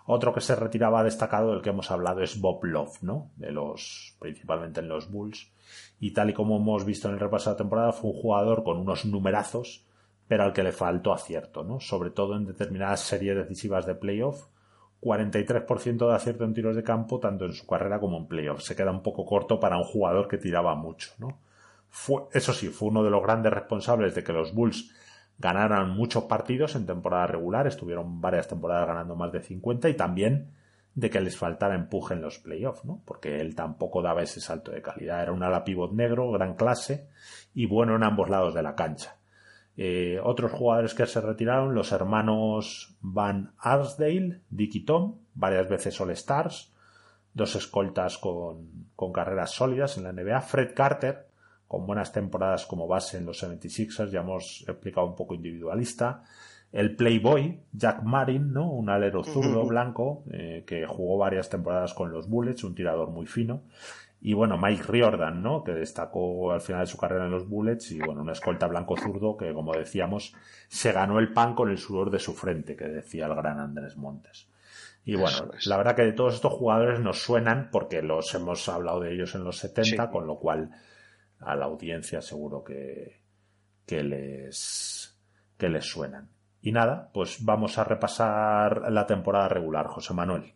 Otro 0.06 0.32
que 0.32 0.40
se 0.40 0.54
retiraba 0.54 1.02
destacado 1.02 1.50
del 1.50 1.62
que 1.62 1.70
hemos 1.70 1.90
hablado 1.90 2.22
es 2.22 2.40
Bob 2.40 2.62
Love, 2.62 3.02
¿no? 3.02 3.32
De 3.34 3.50
los, 3.50 4.14
principalmente 4.20 4.78
en 4.78 4.88
los 4.88 5.10
Bulls 5.10 5.50
y 5.98 6.12
tal 6.12 6.30
y 6.30 6.32
como 6.32 6.58
hemos 6.58 6.84
visto 6.84 7.08
en 7.08 7.14
el 7.14 7.20
repaso 7.20 7.50
de 7.50 7.54
la 7.54 7.58
temporada 7.58 7.92
fue 7.92 8.12
un 8.12 8.20
jugador 8.20 8.62
con 8.62 8.76
unos 8.76 9.04
numerazos 9.04 9.84
pero 10.32 10.44
al 10.44 10.54
que 10.54 10.62
le 10.62 10.72
faltó 10.72 11.12
acierto, 11.12 11.62
¿no? 11.62 11.78
Sobre 11.78 12.08
todo 12.08 12.38
en 12.38 12.46
determinadas 12.46 13.00
series 13.00 13.36
decisivas 13.36 13.84
de 13.84 13.94
playoff, 13.94 14.46
43% 15.02 16.08
de 16.08 16.14
acierto 16.14 16.44
en 16.44 16.54
tiros 16.54 16.74
de 16.74 16.82
campo 16.82 17.20
tanto 17.20 17.44
en 17.44 17.52
su 17.52 17.66
carrera 17.66 18.00
como 18.00 18.16
en 18.16 18.26
playoff. 18.28 18.62
Se 18.62 18.74
queda 18.74 18.92
un 18.92 19.02
poco 19.02 19.26
corto 19.26 19.60
para 19.60 19.76
un 19.76 19.84
jugador 19.84 20.28
que 20.28 20.38
tiraba 20.38 20.74
mucho, 20.74 21.10
¿no? 21.18 21.38
Fue, 21.90 22.22
eso 22.32 22.54
sí, 22.54 22.68
fue 22.68 22.88
uno 22.88 23.04
de 23.04 23.10
los 23.10 23.22
grandes 23.22 23.52
responsables 23.52 24.14
de 24.14 24.24
que 24.24 24.32
los 24.32 24.54
Bulls 24.54 24.90
ganaran 25.38 25.90
muchos 25.90 26.24
partidos 26.24 26.76
en 26.76 26.86
temporada 26.86 27.26
regular, 27.26 27.66
estuvieron 27.66 28.22
varias 28.22 28.48
temporadas 28.48 28.86
ganando 28.86 29.14
más 29.14 29.32
de 29.32 29.42
50 29.42 29.90
y 29.90 29.94
también 29.98 30.48
de 30.94 31.10
que 31.10 31.20
les 31.20 31.36
faltara 31.36 31.74
empuje 31.74 32.14
en 32.14 32.22
los 32.22 32.38
playoffs, 32.38 32.86
¿no? 32.86 33.02
Porque 33.04 33.38
él 33.38 33.54
tampoco 33.54 34.00
daba 34.00 34.22
ese 34.22 34.40
salto 34.40 34.70
de 34.70 34.80
calidad. 34.80 35.24
Era 35.24 35.32
un 35.32 35.42
ala 35.42 35.62
pivot 35.62 35.92
negro, 35.92 36.30
gran 36.30 36.54
clase 36.54 37.10
y 37.52 37.66
bueno 37.66 37.96
en 37.96 38.02
ambos 38.02 38.30
lados 38.30 38.54
de 38.54 38.62
la 38.62 38.74
cancha. 38.74 39.18
Eh, 39.76 40.20
otros 40.22 40.52
jugadores 40.52 40.94
que 40.94 41.06
se 41.06 41.20
retiraron, 41.20 41.74
los 41.74 41.92
hermanos 41.92 42.96
Van 43.00 43.52
Arsdale, 43.58 44.40
Dick 44.50 44.74
y 44.74 44.84
Tom, 44.84 45.16
varias 45.34 45.68
veces 45.68 46.00
All 46.00 46.10
Stars, 46.10 46.72
dos 47.32 47.56
escoltas 47.56 48.18
con, 48.18 48.88
con 48.94 49.12
carreras 49.12 49.52
sólidas 49.52 49.96
en 49.96 50.04
la 50.04 50.12
NBA, 50.12 50.40
Fred 50.42 50.74
Carter, 50.74 51.26
con 51.66 51.86
buenas 51.86 52.12
temporadas 52.12 52.66
como 52.66 52.86
base 52.86 53.16
en 53.16 53.24
los 53.24 53.42
76ers, 53.42 54.10
ya 54.10 54.20
hemos 54.20 54.62
explicado 54.68 55.06
un 55.06 55.16
poco 55.16 55.34
individualista, 55.34 56.22
el 56.70 56.96
Playboy, 56.96 57.60
Jack 57.72 58.02
Marin, 58.02 58.52
¿no? 58.52 58.70
Un 58.70 58.88
alero 58.88 59.22
zurdo 59.22 59.64
blanco 59.66 60.24
eh, 60.32 60.64
que 60.66 60.86
jugó 60.86 61.18
varias 61.18 61.50
temporadas 61.50 61.92
con 61.92 62.10
los 62.10 62.28
Bullets, 62.28 62.64
un 62.64 62.74
tirador 62.74 63.10
muy 63.10 63.26
fino. 63.26 63.62
Y 64.24 64.34
bueno, 64.34 64.56
Mike 64.56 64.84
Riordan, 64.84 65.42
¿no? 65.42 65.64
Que 65.64 65.72
destacó 65.72 66.52
al 66.52 66.60
final 66.60 66.82
de 66.82 66.86
su 66.86 66.96
carrera 66.96 67.24
en 67.24 67.32
los 67.32 67.48
Bullets 67.48 67.90
y 67.90 67.98
bueno, 67.98 68.22
un 68.22 68.30
escolta 68.30 68.68
blanco 68.68 68.96
zurdo 68.96 69.36
que, 69.36 69.52
como 69.52 69.72
decíamos, 69.72 70.32
se 70.68 70.92
ganó 70.92 71.18
el 71.18 71.32
pan 71.32 71.56
con 71.56 71.70
el 71.70 71.78
sudor 71.78 72.08
de 72.10 72.20
su 72.20 72.32
frente, 72.32 72.76
que 72.76 72.84
decía 72.84 73.26
el 73.26 73.34
gran 73.34 73.58
Andrés 73.58 73.96
Montes. 73.96 74.48
Y 75.04 75.16
bueno, 75.16 75.50
la 75.66 75.76
verdad 75.76 75.96
que 75.96 76.02
de 76.02 76.12
todos 76.12 76.34
estos 76.34 76.52
jugadores 76.52 77.00
nos 77.00 77.20
suenan 77.20 77.68
porque 77.72 78.00
los 78.00 78.32
hemos 78.36 78.68
hablado 78.68 79.00
de 79.00 79.12
ellos 79.12 79.34
en 79.34 79.42
los 79.42 79.58
70, 79.58 80.08
con 80.10 80.28
lo 80.28 80.38
cual 80.38 80.70
a 81.40 81.56
la 81.56 81.64
audiencia 81.64 82.22
seguro 82.22 82.62
que, 82.62 83.20
que 83.84 84.04
les, 84.04 85.18
que 85.56 85.68
les 85.68 85.84
suenan. 85.84 86.30
Y 86.60 86.70
nada, 86.70 87.10
pues 87.12 87.44
vamos 87.44 87.76
a 87.78 87.82
repasar 87.82 88.92
la 88.92 89.04
temporada 89.04 89.48
regular, 89.48 89.88
José 89.88 90.14
Manuel. 90.14 90.54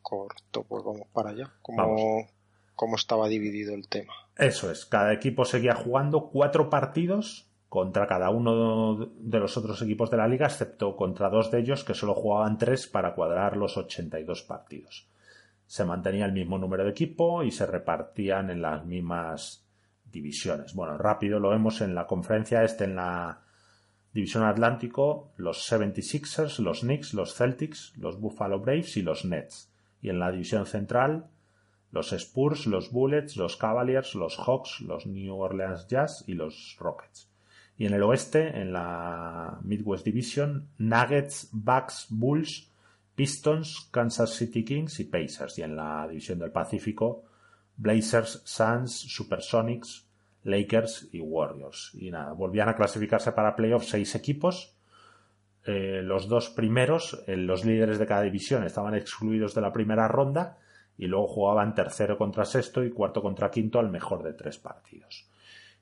Corto, 0.00 0.62
pues 0.62 0.84
vamos 0.84 1.08
para 1.12 1.30
allá. 1.30 1.52
¿Cómo, 1.62 2.28
¿Cómo 2.76 2.96
estaba 2.96 3.26
dividido 3.26 3.74
el 3.74 3.88
tema? 3.88 4.12
Eso 4.36 4.70
es, 4.70 4.84
cada 4.84 5.12
equipo 5.12 5.44
seguía 5.44 5.74
jugando 5.74 6.28
cuatro 6.28 6.70
partidos 6.70 7.46
contra 7.68 8.06
cada 8.06 8.30
uno 8.30 9.10
de 9.18 9.38
los 9.40 9.56
otros 9.56 9.80
equipos 9.82 10.10
de 10.10 10.18
la 10.18 10.28
liga, 10.28 10.46
excepto 10.46 10.94
contra 10.94 11.30
dos 11.30 11.50
de 11.50 11.58
ellos 11.58 11.84
que 11.84 11.94
solo 11.94 12.14
jugaban 12.14 12.58
tres 12.58 12.86
para 12.86 13.14
cuadrar 13.14 13.56
los 13.56 13.76
82 13.76 14.42
partidos. 14.42 15.08
Se 15.66 15.84
mantenía 15.84 16.26
el 16.26 16.32
mismo 16.32 16.58
número 16.58 16.84
de 16.84 16.90
equipo 16.90 17.42
y 17.42 17.50
se 17.50 17.66
repartían 17.66 18.50
en 18.50 18.62
las 18.62 18.84
mismas 18.84 19.66
divisiones. 20.04 20.74
Bueno, 20.74 20.96
rápido 20.96 21.40
lo 21.40 21.50
vemos 21.50 21.80
en 21.80 21.94
la 21.94 22.06
conferencia 22.06 22.62
este, 22.62 22.84
en 22.84 22.96
la 22.96 23.40
División 24.12 24.44
Atlántico, 24.44 25.32
los 25.36 25.70
76ers, 25.70 26.58
los 26.60 26.80
Knicks, 26.80 27.14
los 27.14 27.34
Celtics, 27.34 27.92
los 27.98 28.20
Buffalo 28.20 28.60
Braves 28.60 28.96
y 28.96 29.02
los 29.02 29.24
Nets. 29.24 29.70
Y 30.00 30.08
en 30.08 30.18
la 30.18 30.30
División 30.30 30.66
Central, 30.66 31.26
los 31.96 32.12
Spurs, 32.12 32.66
los 32.66 32.92
Bullets, 32.92 33.36
los 33.36 33.56
Cavaliers, 33.56 34.14
los 34.14 34.36
Hawks, 34.36 34.82
los 34.82 35.06
New 35.06 35.34
Orleans 35.34 35.88
Jazz 35.88 36.24
y 36.26 36.34
los 36.34 36.76
Rockets. 36.78 37.30
Y 37.78 37.86
en 37.86 37.94
el 37.94 38.02
oeste, 38.02 38.60
en 38.60 38.72
la 38.72 39.58
Midwest 39.62 40.04
Division, 40.04 40.68
Nuggets, 40.76 41.48
Bucks, 41.52 42.06
Bulls, 42.10 42.70
Pistons, 43.14 43.88
Kansas 43.90 44.34
City 44.34 44.62
Kings 44.62 45.00
y 45.00 45.04
Pacers. 45.04 45.58
Y 45.58 45.62
en 45.62 45.74
la 45.74 46.06
División 46.06 46.38
del 46.38 46.52
Pacífico, 46.52 47.24
Blazers, 47.78 48.42
Suns, 48.44 48.92
Supersonics, 48.92 50.06
Lakers 50.44 51.08
y 51.12 51.20
Warriors. 51.20 51.92
Y 51.94 52.10
nada, 52.10 52.32
volvían 52.32 52.68
a 52.68 52.76
clasificarse 52.76 53.32
para 53.32 53.56
playoffs 53.56 53.88
seis 53.88 54.14
equipos. 54.14 54.76
Eh, 55.64 56.02
los 56.02 56.28
dos 56.28 56.50
primeros, 56.50 57.22
eh, 57.26 57.38
los 57.38 57.64
líderes 57.64 57.98
de 57.98 58.06
cada 58.06 58.22
división, 58.22 58.64
estaban 58.64 58.94
excluidos 58.94 59.54
de 59.54 59.62
la 59.62 59.72
primera 59.72 60.08
ronda 60.08 60.58
y 60.98 61.06
luego 61.06 61.26
jugaban 61.26 61.74
tercero 61.74 62.16
contra 62.16 62.44
sexto 62.44 62.84
y 62.84 62.90
cuarto 62.90 63.22
contra 63.22 63.50
quinto 63.50 63.78
al 63.78 63.90
mejor 63.90 64.22
de 64.22 64.32
tres 64.32 64.58
partidos. 64.58 65.28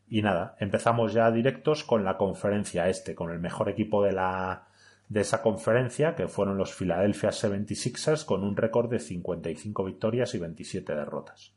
Y 0.08 0.22
nada, 0.22 0.56
empezamos 0.60 1.12
ya 1.12 1.30
directos 1.30 1.84
con 1.84 2.04
la 2.04 2.16
conferencia 2.16 2.88
este, 2.88 3.14
con 3.14 3.30
el 3.30 3.38
mejor 3.38 3.68
equipo 3.68 4.02
de 4.02 4.12
la, 4.12 4.68
de 5.08 5.20
esa 5.20 5.42
conferencia, 5.42 6.14
que 6.14 6.28
fueron 6.28 6.58
los 6.58 6.74
Philadelphia 6.74 7.30
76ers 7.30 8.24
con 8.24 8.44
un 8.44 8.56
récord 8.56 8.90
de 8.90 9.00
55 9.00 9.84
victorias 9.84 10.34
y 10.34 10.38
27 10.38 10.94
derrotas. 10.94 11.52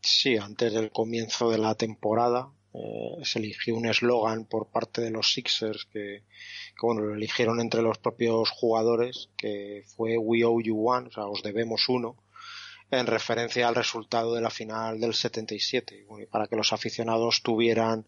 Sí, 0.00 0.36
antes 0.36 0.72
del 0.72 0.90
comienzo 0.90 1.50
de 1.50 1.58
la 1.58 1.74
temporada 1.74 2.50
eh, 2.74 3.20
se 3.22 3.38
eligió 3.38 3.74
un 3.74 3.86
eslogan 3.86 4.44
por 4.44 4.68
parte 4.68 5.00
de 5.00 5.10
los 5.10 5.32
Sixers 5.32 5.86
que, 5.86 6.22
bueno, 6.80 7.02
lo 7.02 7.14
eligieron 7.14 7.60
entre 7.60 7.82
los 7.82 7.98
propios 7.98 8.50
jugadores, 8.50 9.30
que 9.36 9.82
fue 9.96 10.18
We 10.18 10.44
owe 10.44 10.62
you 10.62 10.88
one, 10.88 11.08
o 11.08 11.10
sea, 11.10 11.26
os 11.26 11.42
debemos 11.42 11.88
uno, 11.88 12.16
en 12.90 13.06
referencia 13.06 13.66
al 13.66 13.74
resultado 13.74 14.34
de 14.34 14.40
la 14.40 14.50
final 14.50 15.00
del 15.00 15.14
77. 15.14 16.06
Y 16.22 16.26
para 16.26 16.46
que 16.46 16.56
los 16.56 16.72
aficionados 16.72 17.42
tuvieran 17.42 18.06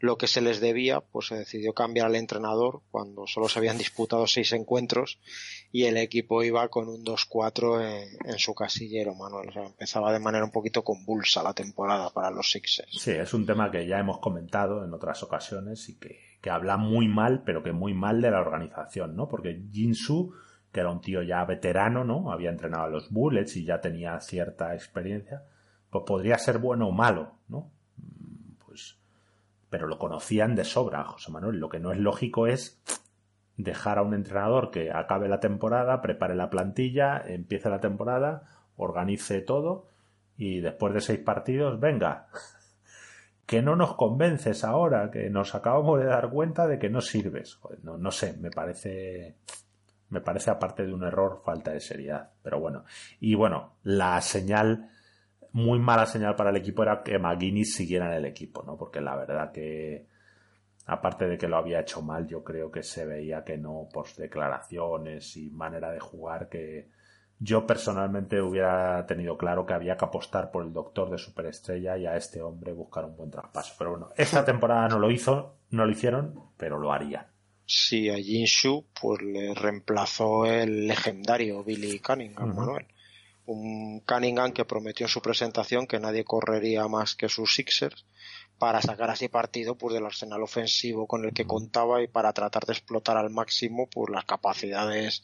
lo 0.00 0.16
que 0.16 0.28
se 0.28 0.40
les 0.40 0.60
debía, 0.60 1.00
pues 1.00 1.26
se 1.26 1.36
decidió 1.36 1.72
cambiar 1.72 2.06
al 2.06 2.14
entrenador 2.14 2.82
cuando 2.90 3.26
solo 3.26 3.48
se 3.48 3.58
habían 3.58 3.78
disputado 3.78 4.26
seis 4.26 4.52
encuentros 4.52 5.18
y 5.72 5.84
el 5.84 5.96
equipo 5.96 6.42
iba 6.42 6.68
con 6.68 6.88
un 6.88 7.04
2-4 7.04 8.08
en, 8.24 8.38
su 8.38 8.54
casillero, 8.54 9.14
Manuel. 9.14 9.48
O 9.48 9.52
sea, 9.52 9.66
empezaba 9.66 10.12
de 10.12 10.20
manera 10.20 10.44
un 10.44 10.52
poquito 10.52 10.84
convulsa 10.84 11.42
la 11.42 11.52
temporada 11.52 12.10
para 12.10 12.30
los 12.30 12.50
Sixers. 12.50 12.92
Sí, 12.92 13.10
es 13.10 13.34
un 13.34 13.44
tema 13.44 13.70
que 13.70 13.86
ya 13.86 13.98
hemos 13.98 14.20
comentado 14.20 14.84
en 14.84 14.94
otras 14.94 15.22
ocasiones 15.22 15.88
y 15.88 15.98
que, 15.98 16.20
que 16.40 16.50
habla 16.50 16.76
muy 16.76 17.08
mal, 17.08 17.42
pero 17.44 17.62
que 17.62 17.72
muy 17.72 17.92
mal 17.92 18.20
de 18.20 18.30
la 18.30 18.40
organización, 18.40 19.16
¿no? 19.16 19.28
Porque 19.28 19.62
Jinsu 19.72 20.32
que 20.72 20.80
era 20.80 20.90
un 20.90 21.00
tío 21.00 21.22
ya 21.22 21.44
veterano, 21.44 22.04
¿no? 22.04 22.30
Había 22.30 22.50
entrenado 22.50 22.84
a 22.84 22.88
los 22.88 23.10
Bullets 23.10 23.56
y 23.56 23.64
ya 23.64 23.80
tenía 23.80 24.20
cierta 24.20 24.74
experiencia, 24.74 25.44
pues 25.90 26.04
podría 26.06 26.38
ser 26.38 26.58
bueno 26.58 26.88
o 26.88 26.92
malo, 26.92 27.32
¿no? 27.48 27.70
Mm, 27.96 28.54
pues, 28.64 28.98
pero 29.70 29.86
lo 29.86 29.98
conocían 29.98 30.54
de 30.54 30.64
sobra, 30.64 31.04
José 31.04 31.30
Manuel. 31.30 31.58
Lo 31.58 31.68
que 31.68 31.80
no 31.80 31.92
es 31.92 31.98
lógico 31.98 32.46
es 32.46 32.82
dejar 33.56 33.98
a 33.98 34.02
un 34.02 34.14
entrenador 34.14 34.70
que 34.70 34.92
acabe 34.92 35.28
la 35.28 35.40
temporada, 35.40 36.00
prepare 36.02 36.34
la 36.34 36.50
plantilla, 36.50 37.22
empiece 37.26 37.68
la 37.70 37.80
temporada, 37.80 38.44
organice 38.76 39.40
todo 39.40 39.88
y 40.36 40.60
después 40.60 40.94
de 40.94 41.00
seis 41.00 41.18
partidos, 41.18 41.80
venga, 41.80 42.28
que 43.46 43.62
no 43.62 43.74
nos 43.74 43.96
convences 43.96 44.62
ahora, 44.62 45.10
que 45.10 45.30
nos 45.30 45.54
acabamos 45.54 45.98
de 45.98 46.06
dar 46.06 46.30
cuenta 46.30 46.66
de 46.66 46.78
que 46.78 46.90
no 46.90 47.00
sirves. 47.00 47.58
no, 47.82 47.98
no 47.98 48.10
sé, 48.12 48.36
me 48.38 48.50
parece 48.50 49.36
me 50.10 50.20
parece 50.20 50.50
aparte 50.50 50.86
de 50.86 50.92
un 50.92 51.04
error 51.04 51.42
falta 51.44 51.72
de 51.72 51.80
seriedad. 51.80 52.30
Pero 52.42 52.60
bueno. 52.60 52.84
Y 53.20 53.34
bueno, 53.34 53.74
la 53.82 54.20
señal, 54.20 54.90
muy 55.52 55.78
mala 55.78 56.06
señal 56.06 56.36
para 56.36 56.50
el 56.50 56.56
equipo 56.56 56.82
era 56.82 57.02
que 57.02 57.18
McGuinness 57.18 57.74
siguiera 57.74 58.06
en 58.06 58.14
el 58.14 58.24
equipo, 58.24 58.62
¿no? 58.62 58.76
Porque 58.76 59.00
la 59.00 59.16
verdad 59.16 59.52
que, 59.52 60.06
aparte 60.86 61.26
de 61.26 61.38
que 61.38 61.48
lo 61.48 61.56
había 61.56 61.80
hecho 61.80 62.02
mal, 62.02 62.26
yo 62.26 62.42
creo 62.42 62.70
que 62.70 62.82
se 62.82 63.06
veía 63.06 63.44
que 63.44 63.58
no, 63.58 63.88
por 63.92 64.12
declaraciones 64.14 65.36
y 65.36 65.50
manera 65.50 65.90
de 65.90 66.00
jugar, 66.00 66.48
que 66.48 66.88
yo 67.40 67.66
personalmente 67.66 68.40
hubiera 68.40 69.06
tenido 69.06 69.36
claro 69.36 69.64
que 69.64 69.74
había 69.74 69.96
que 69.96 70.04
apostar 70.04 70.50
por 70.50 70.64
el 70.64 70.72
doctor 70.72 71.10
de 71.10 71.18
superestrella 71.18 71.96
y 71.96 72.06
a 72.06 72.16
este 72.16 72.42
hombre 72.42 72.72
buscar 72.72 73.04
un 73.04 73.16
buen 73.16 73.30
traspaso. 73.30 73.74
Pero 73.78 73.90
bueno, 73.90 74.10
esta 74.16 74.44
temporada 74.46 74.88
no 74.88 74.98
lo 74.98 75.10
hizo, 75.10 75.58
no 75.70 75.84
lo 75.84 75.92
hicieron, 75.92 76.50
pero 76.56 76.78
lo 76.78 76.92
harían. 76.92 77.26
Sí, 77.70 78.08
a 78.08 78.16
Jinshu 78.16 78.86
pues 78.98 79.20
le 79.20 79.52
reemplazó 79.52 80.46
el 80.46 80.86
legendario 80.86 81.62
Billy 81.62 81.98
Cunningham, 81.98 82.54
Manuel. 82.54 82.86
Un 83.44 84.00
Cunningham 84.00 84.52
que 84.52 84.64
prometió 84.64 85.04
en 85.04 85.10
su 85.10 85.20
presentación 85.20 85.86
que 85.86 86.00
nadie 86.00 86.24
correría 86.24 86.88
más 86.88 87.14
que 87.14 87.28
sus 87.28 87.54
Sixers 87.54 88.06
para 88.58 88.80
sacar 88.80 89.10
así 89.10 89.28
partido 89.28 89.76
pues 89.76 89.92
del 89.92 90.06
arsenal 90.06 90.42
ofensivo 90.42 91.06
con 91.06 91.26
el 91.26 91.34
que 91.34 91.44
contaba 91.44 92.02
y 92.02 92.08
para 92.08 92.32
tratar 92.32 92.64
de 92.64 92.72
explotar 92.72 93.18
al 93.18 93.28
máximo 93.28 93.86
pues 93.86 94.10
las 94.10 94.24
capacidades 94.24 95.22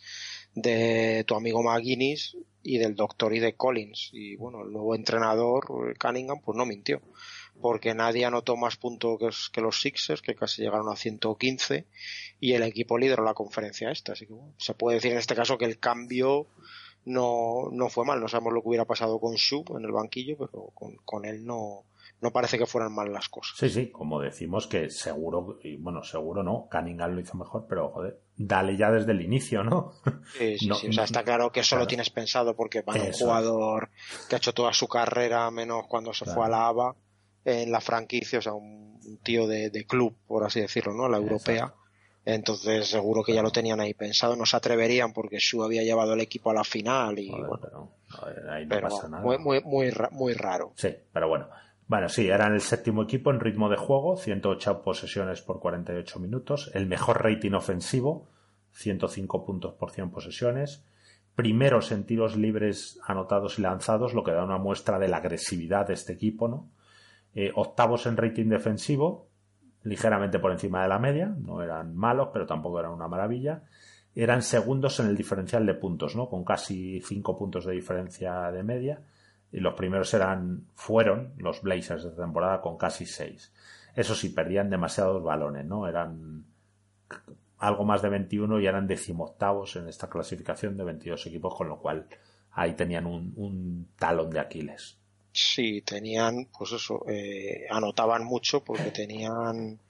de 0.55 1.25
tu 1.27 1.37
amigo 1.37 1.63
McGuinness 1.63 2.37
y 2.63 2.77
del 2.77 2.95
doctor 2.95 3.33
y 3.33 3.39
de 3.39 3.57
Collins. 3.57 4.11
Y 4.13 4.37
bueno 4.37 4.65
el 4.65 4.71
nuevo 4.71 4.95
entrenador 4.95 5.97
Cunningham 5.99 6.43
pues 6.45 6.59
no 6.59 6.67
mintió 6.67 7.01
porque 7.61 7.95
nadie 7.95 8.25
anotó 8.25 8.57
más 8.57 8.77
puntos 8.77 9.51
que, 9.51 9.61
los 9.61 9.81
Sixers, 9.81 10.23
que 10.23 10.35
casi 10.35 10.63
llegaron 10.63 10.89
a 10.91 10.97
115, 10.97 11.87
y 12.41 12.53
el 12.53 12.63
equipo 12.63 12.99
lideró 12.99 13.25
la 13.25 13.35
conferencia 13.35 13.91
esta. 13.91 14.13
Así 14.13 14.27
que 14.27 14.33
bueno, 14.33 14.55
se 14.59 14.75
puede 14.75 14.97
decir 14.97 15.13
en 15.13 15.19
este 15.19 15.35
caso 15.35 15.59
que 15.59 15.65
el 15.65 15.79
cambio 15.79 16.47
no, 17.05 17.69
no 17.73 17.89
fue 17.89 18.05
mal. 18.05 18.21
No 18.21 18.29
sabemos 18.29 18.53
lo 18.53 18.63
que 18.63 18.69
hubiera 18.69 18.85
pasado 18.85 19.19
con 19.19 19.35
Shu 19.35 19.65
en 19.77 19.85
el 19.85 19.93
banquillo, 19.93 20.37
pero 20.37 20.71
con, 20.75 20.97
con 21.05 21.25
él 21.25 21.45
no, 21.45 21.85
no 22.21 22.31
parece 22.31 22.59
que 22.59 22.67
fueran 22.67 22.95
mal 22.95 23.13
las 23.13 23.29
cosas. 23.29 23.57
Sí, 23.59 23.69
sí, 23.69 23.91
como 23.91 24.21
decimos 24.21 24.67
que 24.67 24.91
seguro, 24.91 25.59
y 25.63 25.77
bueno, 25.77 26.03
seguro 26.03 26.43
no, 26.43 26.69
Cunningham 26.71 27.15
lo 27.15 27.21
hizo 27.21 27.37
mejor, 27.37 27.67
pero 27.69 27.91
joder, 27.91 28.19
dale 28.37 28.77
ya 28.77 28.91
desde 28.91 29.13
el 29.13 29.21
inicio, 29.21 29.63
¿no? 29.63 29.93
Sí, 30.39 30.59
sí, 30.59 30.71
sí. 30.75 30.89
o 30.89 30.93
sea, 30.93 31.05
está 31.05 31.23
claro 31.23 31.53
que 31.53 31.61
eso 31.61 31.77
lo 31.77 31.87
tienes 31.87 32.11
pensado 32.11 32.57
porque 32.57 32.83
para 32.83 33.03
un 33.03 33.13
jugador 33.13 33.91
que 34.29 34.37
ha 34.37 34.39
hecho 34.39 34.55
toda 34.55 34.73
su 34.73 34.89
carrera, 34.89 35.51
menos 35.51 35.87
cuando 35.87 36.15
se 36.15 36.25
fue 36.25 36.47
a 36.47 36.49
la 36.49 36.67
ABA, 36.67 36.97
en 37.45 37.71
la 37.71 37.81
franquicia, 37.81 38.39
o 38.39 38.43
sea, 38.43 38.55
un, 38.55 38.85
tío 39.23 39.47
de, 39.47 39.85
club, 39.87 40.15
por 40.27 40.45
así 40.45 40.61
decirlo, 40.61 40.95
¿no? 40.95 41.09
La 41.09 41.19
europea. 41.19 41.75
Entonces 42.25 42.89
seguro 42.89 43.23
que 43.23 43.35
ya 43.35 43.43
lo 43.43 43.51
tenían 43.51 43.81
ahí 43.81 43.93
pensado, 43.93 44.35
no 44.35 44.47
se 44.47 44.57
atreverían 44.57 45.13
porque 45.13 45.39
Shu 45.39 45.63
había 45.63 45.83
llevado 45.83 46.15
el 46.15 46.21
equipo 46.21 46.51
a 46.51 46.55
la 46.55 46.65
final 46.65 47.19
y 47.19 47.29
bueno, 47.31 47.93
ahí 48.51 48.65
no 48.65 48.81
pasa 48.81 49.09
nada. 49.09 49.23
Muy, 49.23 49.39
muy, 49.39 49.61
muy, 49.63 49.93
muy, 50.11 50.33
raro. 50.33 50.73
Sí, 50.77 50.89
pero 51.13 51.29
bueno. 51.29 51.49
Bueno, 51.87 52.09
sí, 52.09 52.27
eran 52.29 52.55
el 52.55 52.63
séptimo 52.63 53.03
equipo 53.03 53.31
en 53.31 53.41
ritmo 53.41 53.69
de 53.69 53.77
juego, 53.77 54.17
108 54.17 54.83
posesiones 54.83 55.43
por 55.43 55.61
48 55.61 56.19
minutos, 56.19 56.71
el 56.73 56.87
mejor 56.87 57.23
rating 57.23 57.53
ofensivo, 57.53 58.31
105 58.73 59.45
puntos 59.45 59.75
por 59.75 59.91
100 59.91 60.11
posesiones, 60.11 60.83
primeros 61.37 61.93
en 61.93 62.05
tiros 62.05 62.37
libres 62.37 62.99
anotados 63.07 63.59
y 63.59 63.63
lanzados, 63.63 64.15
lo 64.15 64.25
que 64.25 64.33
da 64.33 64.45
una 64.45 64.57
muestra 64.57 64.99
de 64.99 65.09
la 65.09 65.19
agresividad 65.19 65.87
de 65.87 65.93
este 65.93 66.15
equipo, 66.15 66.49
¿no? 66.49 66.71
Eh, 67.35 67.51
octavos 67.55 68.07
en 68.07 68.17
rating 68.17 68.49
defensivo, 68.49 69.29
ligeramente 69.83 70.39
por 70.39 70.53
encima 70.53 70.83
de 70.83 70.89
la 70.89 70.99
media, 70.99 71.27
no 71.27 71.63
eran 71.63 71.95
malos, 71.97 72.29
pero 72.33 72.47
tampoco 72.47 72.79
eran 72.79 72.93
una 72.93 73.09
maravilla. 73.09 73.65
Eran 74.15 74.43
segundos 74.43 75.01
en 75.01 75.09
el 75.09 75.17
diferencial 75.17 75.67
de 75.67 75.75
puntos, 75.75 76.15
¿no? 76.15 76.29
Con 76.29 76.45
casi 76.45 77.01
cinco 77.01 77.37
puntos 77.37 77.65
de 77.65 77.73
diferencia 77.73 78.53
de 78.53 78.63
media. 78.63 79.03
Y 79.51 79.59
los 79.59 79.75
primeros 79.75 80.15
eran, 80.15 80.67
fueron 80.75 81.35
los 81.39 81.63
Blazers 81.63 82.05
de 82.05 82.11
temporada 82.11 82.61
con 82.61 82.77
casi 82.77 83.07
seis. 83.07 83.53
Eso 83.95 84.15
sí, 84.15 84.29
perdían 84.31 84.71
demasiados 84.71 85.23
balones, 85.23 85.65
¿no? 85.67 85.89
Eran 85.89 86.45
algo 87.59 87.85
más 87.85 88.03
de 88.03 88.09
21 88.09 88.61
y 88.61 88.67
eran 88.67 88.87
decimoctavos 88.87 89.77
en 89.77 89.89
esta 89.89 90.09
clasificación 90.09 90.77
de 90.77 90.85
22 90.85 91.27
equipos, 91.27 91.55
con 91.57 91.69
lo 91.69 91.79
cual 91.79 92.07
ahí 92.53 92.75
tenían 92.75 93.07
un 93.07 93.89
talón 93.97 94.31
de 94.31 94.41
Aquiles. 94.41 95.04
Sí, 95.37 95.83
tenían, 95.83 96.47
pues 96.57 96.71
eso, 96.71 97.05
eh, 97.09 97.67
anotaban 97.69 98.25
mucho 98.25 98.63
porque 98.63 98.93
tenían 98.93 99.81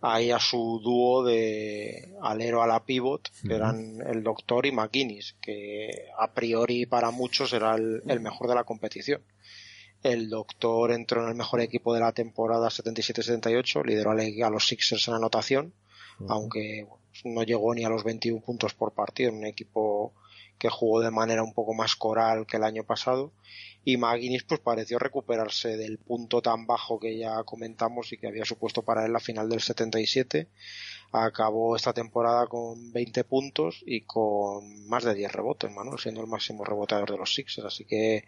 ahí 0.00 0.32
a 0.32 0.40
su 0.40 0.80
dúo 0.82 1.22
de 1.22 2.12
alero 2.20 2.60
a 2.60 2.66
la 2.66 2.84
pivot, 2.84 3.30
que 3.46 3.54
eran 3.54 4.02
el 4.04 4.24
Doctor 4.24 4.66
y 4.66 4.72
McGuinness, 4.72 5.36
que 5.40 6.08
a 6.18 6.32
priori 6.32 6.86
para 6.86 7.12
muchos 7.12 7.52
era 7.52 7.76
el, 7.76 8.20
mejor 8.20 8.48
de 8.48 8.56
la 8.56 8.64
competición. 8.64 9.22
El 10.02 10.28
Doctor 10.28 10.90
entró 10.90 11.22
en 11.22 11.28
el 11.28 11.36
mejor 11.36 11.60
equipo 11.60 11.94
de 11.94 12.00
la 12.00 12.10
temporada 12.10 12.68
77-78, 12.68 13.84
lideró 13.84 14.10
a, 14.10 14.50
los 14.50 14.66
Sixers 14.66 15.06
en 15.06 15.14
anotación, 15.14 15.72
aunque 16.28 16.88
no 17.22 17.44
llegó 17.44 17.72
ni 17.76 17.84
a 17.84 17.88
los 17.88 18.02
21 18.02 18.40
puntos 18.40 18.74
por 18.74 18.90
partido, 18.90 19.30
en 19.30 19.36
un 19.36 19.46
equipo 19.46 20.12
que 20.58 20.68
jugó 20.68 21.00
de 21.00 21.10
manera 21.10 21.42
un 21.42 21.52
poco 21.52 21.74
más 21.74 21.96
coral 21.96 22.46
que 22.46 22.56
el 22.56 22.64
año 22.64 22.84
pasado 22.84 23.32
y 23.84 23.96
McGuinness 23.96 24.44
pues 24.44 24.60
pareció 24.60 24.98
recuperarse 24.98 25.76
del 25.76 25.98
punto 25.98 26.40
tan 26.40 26.66
bajo 26.66 26.98
que 26.98 27.18
ya 27.18 27.42
comentamos 27.44 28.12
y 28.12 28.16
que 28.16 28.28
había 28.28 28.44
supuesto 28.44 28.82
para 28.82 29.04
él 29.04 29.12
la 29.12 29.20
final 29.20 29.48
del 29.48 29.60
77 29.60 30.48
acabó 31.12 31.76
esta 31.76 31.92
temporada 31.92 32.46
con 32.46 32.92
20 32.92 33.24
puntos 33.24 33.82
y 33.86 34.00
con 34.02 34.88
más 34.88 35.04
de 35.04 35.14
10 35.14 35.32
rebotes 35.32 35.70
Manuel 35.70 35.98
siendo 35.98 36.22
el 36.22 36.26
máximo 36.26 36.64
reboteador 36.64 37.10
de 37.10 37.18
los 37.18 37.34
Sixers 37.34 37.66
así 37.66 37.84
que 37.84 38.24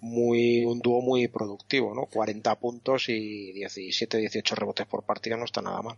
muy 0.00 0.64
un 0.64 0.80
dúo 0.80 1.02
muy 1.02 1.28
productivo 1.28 1.94
¿no? 1.94 2.06
40 2.06 2.54
puntos 2.60 3.08
y 3.08 3.52
17 3.52 4.18
18 4.18 4.54
rebotes 4.54 4.86
por 4.86 5.02
partido 5.02 5.36
no 5.36 5.44
está 5.44 5.60
nada 5.60 5.82
mal 5.82 5.96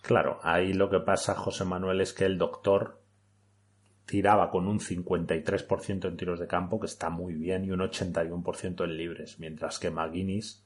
Claro, 0.00 0.38
ahí 0.42 0.72
lo 0.72 0.88
que 0.88 1.00
pasa, 1.00 1.34
José 1.34 1.64
Manuel, 1.64 2.00
es 2.00 2.12
que 2.12 2.24
el 2.24 2.38
doctor 2.38 2.98
tiraba 4.08 4.50
con 4.50 4.66
un 4.66 4.80
53% 4.80 6.08
en 6.08 6.16
tiros 6.16 6.40
de 6.40 6.46
campo, 6.46 6.80
que 6.80 6.86
está 6.86 7.10
muy 7.10 7.34
bien, 7.34 7.66
y 7.66 7.72
un 7.72 7.80
81% 7.80 8.84
en 8.84 8.96
libres, 8.96 9.38
mientras 9.38 9.78
que 9.78 9.90
McGuinness 9.90 10.64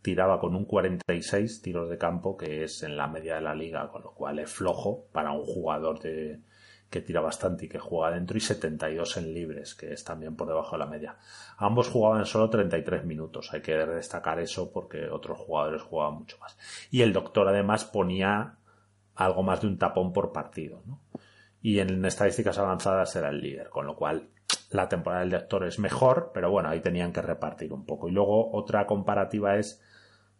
tiraba 0.00 0.40
con 0.40 0.56
un 0.56 0.64
46 0.64 1.60
tiros 1.60 1.90
de 1.90 1.98
campo, 1.98 2.38
que 2.38 2.64
es 2.64 2.82
en 2.82 2.96
la 2.96 3.06
media 3.06 3.34
de 3.34 3.42
la 3.42 3.54
liga, 3.54 3.86
con 3.90 4.00
lo 4.00 4.12
cual 4.12 4.38
es 4.38 4.50
flojo 4.50 5.04
para 5.12 5.32
un 5.32 5.44
jugador 5.44 6.00
de, 6.00 6.40
que 6.88 7.02
tira 7.02 7.20
bastante 7.20 7.66
y 7.66 7.68
que 7.68 7.78
juega 7.78 8.14
dentro, 8.14 8.38
y 8.38 8.40
72 8.40 9.18
en 9.18 9.34
libres, 9.34 9.74
que 9.74 9.92
es 9.92 10.02
también 10.02 10.34
por 10.34 10.48
debajo 10.48 10.72
de 10.72 10.78
la 10.78 10.86
media. 10.86 11.18
Ambos 11.58 11.88
jugaban 11.88 12.24
solo 12.24 12.48
33 12.48 13.04
minutos, 13.04 13.52
hay 13.52 13.60
que 13.60 13.76
destacar 13.76 14.40
eso 14.40 14.72
porque 14.72 15.06
otros 15.10 15.36
jugadores 15.36 15.82
jugaban 15.82 16.14
mucho 16.14 16.38
más. 16.38 16.56
Y 16.90 17.02
el 17.02 17.12
doctor 17.12 17.46
además 17.46 17.84
ponía 17.84 18.54
algo 19.16 19.42
más 19.42 19.60
de 19.60 19.66
un 19.66 19.76
tapón 19.76 20.14
por 20.14 20.32
partido, 20.32 20.82
¿no? 20.86 20.98
Y 21.62 21.78
en 21.78 22.04
estadísticas 22.04 22.58
avanzadas 22.58 23.14
era 23.16 23.28
el 23.28 23.40
líder, 23.40 23.68
con 23.68 23.86
lo 23.86 23.96
cual 23.96 24.28
la 24.70 24.88
temporada 24.88 25.22
del 25.22 25.32
doctor 25.32 25.66
es 25.66 25.78
mejor, 25.78 26.30
pero 26.32 26.50
bueno, 26.50 26.68
ahí 26.68 26.80
tenían 26.80 27.12
que 27.12 27.22
repartir 27.22 27.72
un 27.72 27.84
poco. 27.84 28.08
Y 28.08 28.12
luego 28.12 28.52
otra 28.52 28.86
comparativa 28.86 29.56
es 29.56 29.82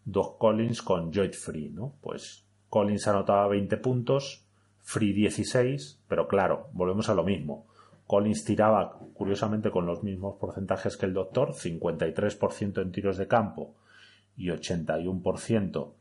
Doc 0.05 0.39
Collins 0.39 0.83
con 0.83 1.13
Joy 1.13 1.31
Free, 1.33 1.71
¿no? 1.71 1.95
Pues 2.01 2.45
Collins 2.69 3.09
anotaba 3.09 3.49
20 3.49 3.77
puntos, 3.79 4.45
Free 4.83 5.13
16, 5.13 6.01
pero 6.09 6.27
claro, 6.27 6.69
volvemos 6.73 7.09
a 7.09 7.15
lo 7.15 7.25
mismo. 7.25 7.67
Collins 8.07 8.45
tiraba, 8.45 8.99
curiosamente, 9.15 9.71
con 9.71 9.87
los 9.87 10.03
mismos 10.03 10.37
porcentajes 10.37 10.97
que 10.97 11.07
el 11.07 11.15
doctor, 11.15 11.53
53% 11.53 12.83
en 12.83 12.93
tiros 12.93 13.19
de 13.19 13.29
campo 13.29 13.75
y 14.37 14.49
81% 14.49 15.93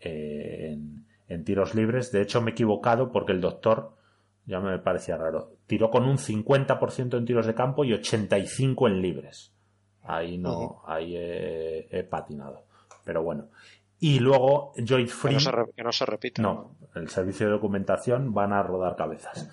en, 0.00 1.06
en 1.28 1.44
tiros 1.44 1.74
libres. 1.74 2.12
De 2.12 2.22
hecho, 2.22 2.40
me 2.40 2.50
he 2.50 2.52
equivocado 2.52 3.10
porque 3.10 3.32
el 3.32 3.40
doctor, 3.40 3.96
ya 4.46 4.60
me 4.60 4.78
parecía 4.78 5.16
raro, 5.16 5.56
tiró 5.66 5.90
con 5.90 6.04
un 6.04 6.18
50% 6.18 7.18
en 7.18 7.24
tiros 7.24 7.46
de 7.46 7.54
campo 7.54 7.84
y 7.84 7.90
85% 7.90 8.88
en 8.88 9.02
libres. 9.02 9.52
Ahí 10.02 10.38
no, 10.38 10.82
ahí 10.86 11.16
he, 11.16 12.06
patinado. 12.08 12.64
Pero 13.04 13.22
bueno. 13.22 13.48
Y 13.98 14.20
luego 14.20 14.72
Joy 14.76 15.06
Free. 15.06 15.36
Que 15.74 15.82
no 15.82 15.92
se, 15.92 16.06
repita. 16.06 16.42
No, 16.42 16.76
el 16.94 17.08
servicio 17.08 17.46
de 17.46 17.52
documentación 17.52 18.32
van 18.32 18.52
a 18.52 18.62
rodar 18.62 18.94
cabezas. 18.94 19.50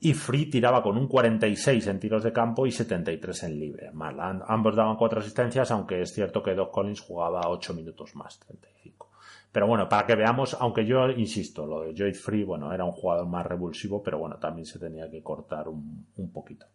Y 0.00 0.14
Free 0.14 0.48
tiraba 0.48 0.82
con 0.82 0.96
un 0.96 1.08
46 1.08 1.86
en 1.88 1.98
tiros 1.98 2.22
de 2.22 2.32
campo 2.32 2.66
y 2.66 2.70
73 2.70 3.42
en 3.42 3.58
libre. 3.58 3.90
Mal. 3.92 4.16
Ambos 4.46 4.76
daban 4.76 4.96
cuatro 4.96 5.20
asistencias, 5.20 5.70
aunque 5.72 6.00
es 6.02 6.14
cierto 6.14 6.42
que 6.42 6.54
Doc 6.54 6.70
Collins 6.72 7.00
jugaba 7.00 7.42
8 7.46 7.74
minutos 7.74 8.14
más, 8.14 8.38
35. 8.38 9.09
Pero 9.52 9.66
bueno, 9.66 9.88
para 9.88 10.06
que 10.06 10.14
veamos, 10.14 10.56
aunque 10.60 10.86
yo 10.86 11.08
insisto, 11.10 11.66
lo 11.66 11.82
de 11.82 11.94
Joy 11.94 12.14
Free, 12.14 12.44
bueno, 12.44 12.72
era 12.72 12.84
un 12.84 12.92
jugador 12.92 13.26
más 13.26 13.44
revulsivo, 13.44 14.02
pero 14.02 14.18
bueno, 14.18 14.36
también 14.36 14.64
se 14.64 14.78
tenía 14.78 15.10
que 15.10 15.22
cortar 15.22 15.68
un, 15.68 16.06
poquito. 16.32 16.66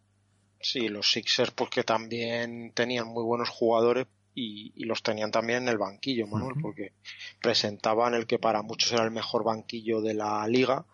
Sí, 0.60 0.88
los 0.88 1.10
Sixers 1.10 1.52
porque 1.52 1.84
también 1.84 2.72
tenían 2.74 3.08
muy 3.08 3.24
buenos 3.24 3.48
jugadores 3.48 4.06
y, 4.34 4.84
los 4.84 5.02
tenían 5.02 5.30
también 5.30 5.62
en 5.62 5.68
el 5.70 5.78
banquillo, 5.78 6.26
Manuel, 6.26 6.56
porque 6.60 6.92
presentaban 7.40 8.14
el 8.14 8.26
que 8.26 8.38
para 8.38 8.62
muchos 8.62 8.92
era 8.92 9.04
el 9.04 9.10
mejor 9.10 9.44
banquillo 9.44 10.02
de 10.02 10.12
la 10.12 10.46
liga 10.46 10.84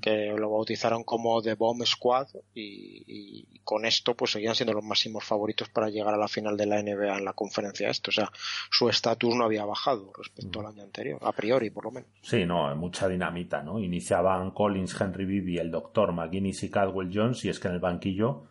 que 0.00 0.32
lo 0.36 0.50
bautizaron 0.50 1.04
como 1.04 1.40
The 1.42 1.54
Bomb 1.54 1.84
Squad 1.84 2.28
y, 2.54 3.60
con 3.64 3.86
esto 3.86 4.14
pues 4.14 4.32
seguían 4.32 4.54
siendo 4.54 4.74
los 4.74 4.84
máximos 4.84 5.24
favoritos 5.24 5.68
para 5.70 5.88
llegar 5.88 6.12
a 6.12 6.18
la 6.18 6.28
final 6.28 6.56
de 6.56 6.66
la 6.66 6.82
NBA 6.82 7.18
en 7.18 7.24
la 7.24 7.32
conferencia 7.32 7.88
esto, 7.88 8.10
o 8.10 8.12
sea, 8.12 8.30
su 8.70 8.88
estatus 8.88 9.34
no 9.34 9.44
había 9.44 9.64
bajado 9.64 10.12
respecto 10.16 10.60
al 10.60 10.66
año 10.66 10.82
anterior, 10.82 11.18
a 11.22 11.32
priori 11.32 11.70
por 11.70 11.84
lo 11.84 11.90
menos. 11.90 12.10
Sí, 12.20 12.44
no, 12.44 12.74
mucha 12.76 13.08
dinamita, 13.08 13.62
¿no? 13.62 13.78
Iniciaban 13.78 14.50
Collins, 14.50 15.00
Henry 15.00 15.24
Bibi, 15.24 15.58
el 15.58 15.70
doctor 15.70 16.12
McGuinness 16.12 16.64
y 16.64 16.70
Cadwell 16.70 17.10
Jones 17.12 17.44
y 17.44 17.48
es 17.48 17.58
que 17.58 17.68
en 17.68 17.74
el 17.74 17.80
banquillo 17.80 18.44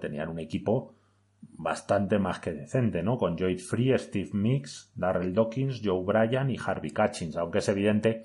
tenían 0.00 0.28
un 0.28 0.38
equipo 0.38 0.94
bastante 1.40 2.18
más 2.18 2.38
que 2.38 2.52
decente, 2.52 3.02
¿no? 3.02 3.18
Con 3.18 3.36
Joyd 3.36 3.58
Free, 3.58 3.96
Steve 3.98 4.30
Mix, 4.32 4.92
Darrell 4.94 5.34
Dawkins, 5.34 5.80
Joe 5.84 6.02
Bryan 6.04 6.50
y 6.50 6.56
Harvey 6.64 6.90
Catchings, 6.90 7.36
aunque 7.36 7.58
es 7.58 7.68
evidente 7.68 8.24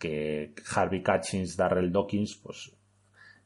que 0.00 0.54
Harvey 0.74 1.02
Catchings, 1.02 1.56
Darrell 1.56 1.92
Dawkins, 1.92 2.34
pues 2.34 2.72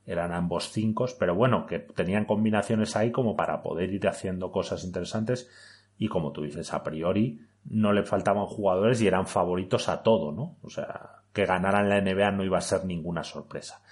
eran 0.06 0.32
ambos 0.32 0.70
cinco, 0.70 1.06
pero 1.18 1.34
bueno, 1.34 1.66
que 1.66 1.80
tenían 1.80 2.24
combinaciones 2.24 2.94
ahí 2.94 3.10
como 3.10 3.36
para 3.36 3.62
poder 3.62 3.92
ir 3.92 4.06
haciendo 4.06 4.52
cosas 4.52 4.84
interesantes 4.84 5.50
y 5.98 6.08
como 6.08 6.32
tú 6.32 6.42
dices, 6.42 6.72
a 6.72 6.82
priori 6.82 7.40
no 7.64 7.92
le 7.92 8.04
faltaban 8.04 8.46
jugadores 8.46 9.00
y 9.02 9.06
eran 9.06 9.26
favoritos 9.26 9.88
a 9.88 10.02
todo, 10.02 10.30
¿no? 10.30 10.56
O 10.62 10.70
sea, 10.70 11.22
que 11.32 11.46
ganaran 11.46 11.88
la 11.88 12.00
NBA 12.00 12.30
no 12.30 12.44
iba 12.44 12.58
a 12.58 12.62
ser 12.62 12.84
ninguna 12.84 13.24
sorpresa. 13.24 13.82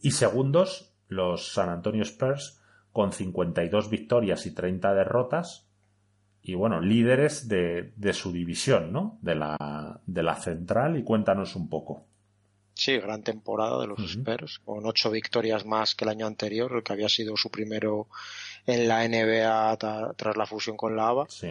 Y 0.00 0.12
segundos, 0.12 0.94
los 1.08 1.52
San 1.52 1.70
Antonio 1.70 2.02
Spurs 2.02 2.60
con 2.92 3.12
52 3.12 3.90
victorias 3.90 4.46
y 4.46 4.54
30 4.54 4.94
derrotas, 4.94 5.65
y 6.46 6.54
bueno, 6.54 6.80
líderes 6.80 7.48
de, 7.48 8.12
su 8.12 8.30
división, 8.30 8.92
¿no? 8.92 9.18
De 9.20 9.34
la, 9.34 10.00
de 10.06 10.22
la 10.22 10.36
central 10.36 10.96
y 10.96 11.02
cuéntanos 11.02 11.56
un 11.56 11.68
poco. 11.68 12.04
Sí, 12.72 12.96
gran 12.98 13.24
temporada 13.24 13.80
de 13.80 13.88
los 13.88 13.98
Spurs, 13.98 14.60
con 14.60 14.86
ocho 14.86 15.10
victorias 15.10 15.66
más 15.66 15.96
que 15.96 16.04
el 16.04 16.10
año 16.10 16.24
anterior, 16.24 16.72
el 16.72 16.84
que 16.84 16.92
había 16.92 17.08
sido 17.08 17.36
su 17.36 17.50
primero 17.50 18.06
en 18.64 18.86
la 18.86 19.08
NBA 19.08 19.76
tras 20.14 20.36
la 20.36 20.46
fusión 20.46 20.76
con 20.76 20.94
la 20.94 21.08
ABA. 21.08 21.26
Sí. 21.28 21.50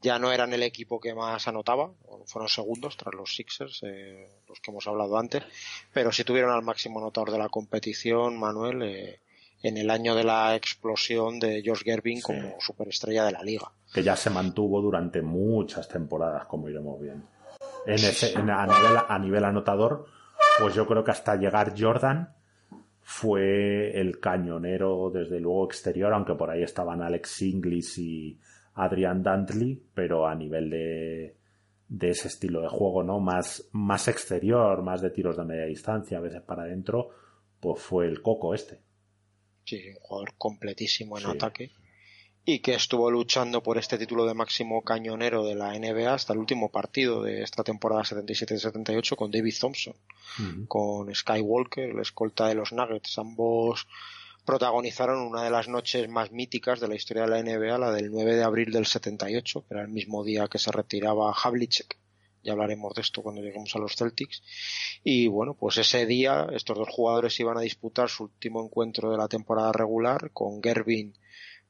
Ya 0.00 0.20
no 0.20 0.30
eran 0.30 0.52
el 0.52 0.62
equipo 0.62 1.00
que 1.00 1.12
más 1.12 1.48
anotaba, 1.48 1.90
fueron 2.26 2.48
segundos 2.48 2.96
tras 2.96 3.14
los 3.14 3.34
Sixers, 3.34 3.82
eh, 3.82 4.28
los 4.48 4.60
que 4.60 4.70
hemos 4.70 4.86
hablado 4.86 5.18
antes, 5.18 5.42
pero 5.92 6.12
sí 6.12 6.22
tuvieron 6.22 6.52
al 6.52 6.62
máximo 6.62 7.00
anotador 7.00 7.32
de 7.32 7.38
la 7.38 7.48
competición, 7.48 8.38
Manuel, 8.38 8.82
eh, 8.82 9.20
en 9.62 9.76
el 9.76 9.90
año 9.90 10.14
de 10.14 10.24
la 10.24 10.54
explosión 10.54 11.38
de 11.38 11.62
George 11.62 11.84
Gervin 11.84 12.20
como 12.20 12.54
superestrella 12.60 13.24
de 13.24 13.32
la 13.32 13.42
liga. 13.42 13.70
Que 13.92 14.02
ya 14.02 14.16
se 14.16 14.30
mantuvo 14.30 14.80
durante 14.80 15.22
muchas 15.22 15.88
temporadas, 15.88 16.46
como 16.46 16.68
iremos 16.68 17.00
viendo. 17.00 17.26
En 17.86 18.50
a, 18.50 19.18
nivel, 19.18 19.44
anotador, 19.44 20.06
pues 20.58 20.74
yo 20.74 20.86
creo 20.86 21.04
que 21.04 21.12
hasta 21.12 21.36
llegar 21.36 21.74
Jordan 21.78 22.34
fue 23.00 23.98
el 24.00 24.18
cañonero, 24.18 25.10
desde 25.10 25.38
luego, 25.38 25.66
exterior, 25.66 26.12
aunque 26.12 26.34
por 26.34 26.50
ahí 26.50 26.62
estaban 26.64 27.02
Alex 27.02 27.42
Inglis 27.42 27.96
y 27.98 28.40
Adrian 28.74 29.22
Dantley, 29.22 29.80
pero 29.94 30.26
a 30.26 30.34
nivel 30.34 30.68
de, 30.68 31.36
de 31.88 32.10
ese 32.10 32.28
estilo 32.28 32.60
de 32.60 32.68
juego, 32.68 33.04
¿no? 33.04 33.20
Más, 33.20 33.68
más 33.72 34.08
exterior, 34.08 34.82
más 34.82 35.00
de 35.00 35.10
tiros 35.10 35.36
de 35.36 35.44
media 35.44 35.66
distancia, 35.66 36.18
a 36.18 36.22
veces 36.22 36.42
para 36.42 36.64
adentro, 36.64 37.10
pues 37.60 37.80
fue 37.80 38.06
el 38.06 38.20
coco 38.20 38.52
este. 38.52 38.85
Sí, 39.66 39.88
un 39.88 40.00
jugador 40.00 40.34
completísimo 40.38 41.18
en 41.18 41.26
ataque. 41.26 41.72
Y 42.44 42.60
que 42.60 42.74
estuvo 42.74 43.10
luchando 43.10 43.60
por 43.60 43.76
este 43.76 43.98
título 43.98 44.24
de 44.24 44.34
máximo 44.34 44.82
cañonero 44.82 45.44
de 45.44 45.56
la 45.56 45.76
NBA 45.76 46.14
hasta 46.14 46.32
el 46.32 46.38
último 46.38 46.70
partido 46.70 47.20
de 47.24 47.42
esta 47.42 47.64
temporada 47.64 48.02
77-78 48.02 49.16
con 49.16 49.32
David 49.32 49.54
Thompson, 49.58 49.94
con 50.68 51.12
Skywalker, 51.12 51.90
el 51.90 51.98
escolta 51.98 52.46
de 52.46 52.54
los 52.54 52.72
Nuggets. 52.72 53.18
Ambos 53.18 53.88
protagonizaron 54.44 55.18
una 55.26 55.42
de 55.42 55.50
las 55.50 55.66
noches 55.66 56.08
más 56.08 56.30
míticas 56.30 56.78
de 56.78 56.86
la 56.86 56.94
historia 56.94 57.24
de 57.24 57.30
la 57.30 57.42
NBA, 57.42 57.78
la 57.78 57.90
del 57.90 58.12
9 58.12 58.36
de 58.36 58.44
abril 58.44 58.70
del 58.70 58.86
78, 58.86 59.64
que 59.66 59.74
era 59.74 59.82
el 59.82 59.88
mismo 59.88 60.22
día 60.22 60.46
que 60.46 60.60
se 60.60 60.70
retiraba 60.70 61.32
Havlicek 61.32 61.98
ya 62.46 62.52
hablaremos 62.52 62.94
de 62.94 63.02
esto 63.02 63.22
cuando 63.22 63.42
lleguemos 63.42 63.74
a 63.74 63.78
los 63.78 63.96
Celtics. 63.96 64.42
Y 65.04 65.26
bueno, 65.26 65.54
pues 65.54 65.76
ese 65.78 66.06
día 66.06 66.46
estos 66.52 66.78
dos 66.78 66.88
jugadores 66.88 67.38
iban 67.40 67.58
a 67.58 67.62
disputar 67.62 68.08
su 68.08 68.24
último 68.24 68.64
encuentro 68.64 69.10
de 69.10 69.18
la 69.18 69.28
temporada 69.28 69.72
regular 69.72 70.30
con 70.32 70.62
Gervin 70.62 71.14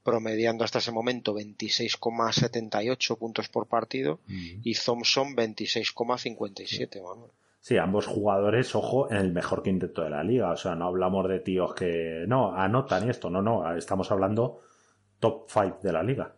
promediando 0.05 0.63
hasta 0.63 0.79
ese 0.79 0.93
momento 0.93 1.35
26,78 1.35 3.19
puntos 3.19 3.49
por 3.49 3.67
partido 3.67 4.21
y 4.29 4.75
Thompson 4.75 5.35
26,57, 5.35 7.03
Manuel. 7.03 7.33
Sí, 7.59 7.77
ambos 7.77 8.07
jugadores, 8.07 8.77
ojo, 8.77 9.11
en 9.11 9.17
el 9.17 9.33
mejor 9.33 9.65
quinteto 9.65 10.05
de 10.05 10.11
la 10.11 10.23
liga. 10.23 10.53
O 10.53 10.57
sea, 10.57 10.77
no 10.77 10.87
hablamos 10.87 11.29
de 11.29 11.41
tíos 11.41 11.75
que 11.75 12.25
no 12.29 12.55
anotan 12.55 13.11
esto, 13.11 13.29
no, 13.29 13.43
no, 13.43 13.77
estamos 13.77 14.13
hablando 14.13 14.61
top 15.19 15.47
5 15.49 15.81
de 15.83 15.93
la 15.93 16.05
liga. 16.05 16.37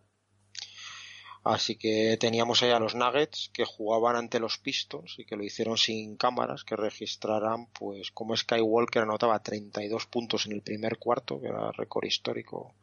Así 1.45 1.77
que 1.77 2.17
teníamos 2.21 2.63
ahí 2.63 2.71
a 2.71 2.81
los 2.81 2.95
Nuggets 2.95 3.51
que 3.53 3.65
jugaban 3.65 4.17
ante 4.17 4.41
los 4.41 4.59
Pistons 4.59 5.19
y 5.19 5.25
que 5.25 5.37
lo 5.37 5.45
hicieron 5.45 5.77
sin 5.77 6.17
cámaras, 6.17 6.65
que 6.65 6.77
registraran, 6.77 7.67
pues 7.79 8.11
como 8.11 8.37
Skywalker 8.37 9.03
anotaba 9.03 9.39
32 9.39 10.07
puntos 10.07 10.47
en 10.47 10.53
el 10.53 10.63
primer 10.63 10.99
cuarto, 10.99 11.41
que 11.41 11.49
era 11.49 11.71
récord 11.73 12.07
histórico 12.07 12.75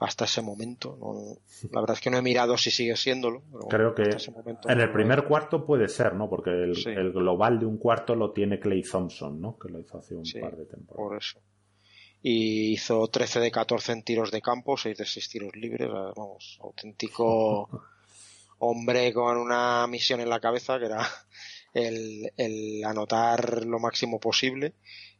hasta 0.00 0.26
ese 0.26 0.42
momento. 0.42 0.96
la 1.72 1.80
verdad 1.80 1.96
es 1.96 2.00
que 2.00 2.10
no 2.10 2.18
he 2.18 2.22
mirado 2.22 2.56
si 2.56 2.70
sigue 2.70 2.96
siéndolo. 2.96 3.42
Creo 3.68 3.94
que 3.94 4.04
en 4.04 4.80
el 4.80 4.92
primer 4.92 5.24
cuarto 5.24 5.64
puede 5.64 5.88
ser, 5.88 6.14
¿no? 6.14 6.28
Porque 6.28 6.50
el, 6.50 7.12
global 7.12 7.58
de 7.58 7.66
un 7.66 7.78
cuarto 7.78 8.14
lo 8.14 8.32
tiene 8.32 8.60
Clay 8.60 8.82
Thompson, 8.82 9.40
¿no? 9.40 9.58
Que 9.58 9.68
lo 9.70 9.80
hizo 9.80 9.98
hace 9.98 10.14
un 10.14 10.24
par 10.40 10.56
de 10.56 10.66
temporadas. 10.66 10.96
Por 10.96 11.16
eso 11.16 11.40
y 12.22 12.72
hizo 12.72 13.06
13 13.08 13.40
de 13.40 13.50
14 13.50 13.92
en 13.92 14.02
tiros 14.02 14.30
de 14.30 14.42
campo, 14.42 14.76
6 14.76 14.96
de 14.96 15.06
6 15.06 15.28
tiros 15.28 15.56
libres, 15.56 15.88
vamos, 15.88 16.58
auténtico 16.60 17.68
hombre 18.58 19.12
con 19.12 19.36
una 19.36 19.86
misión 19.86 20.20
en 20.20 20.28
la 20.28 20.40
cabeza 20.40 20.78
que 20.78 20.86
era 20.86 21.06
el, 21.74 22.82
anotar 22.84 23.64
lo 23.64 23.78
máximo 23.78 24.18
posible. 24.20 24.74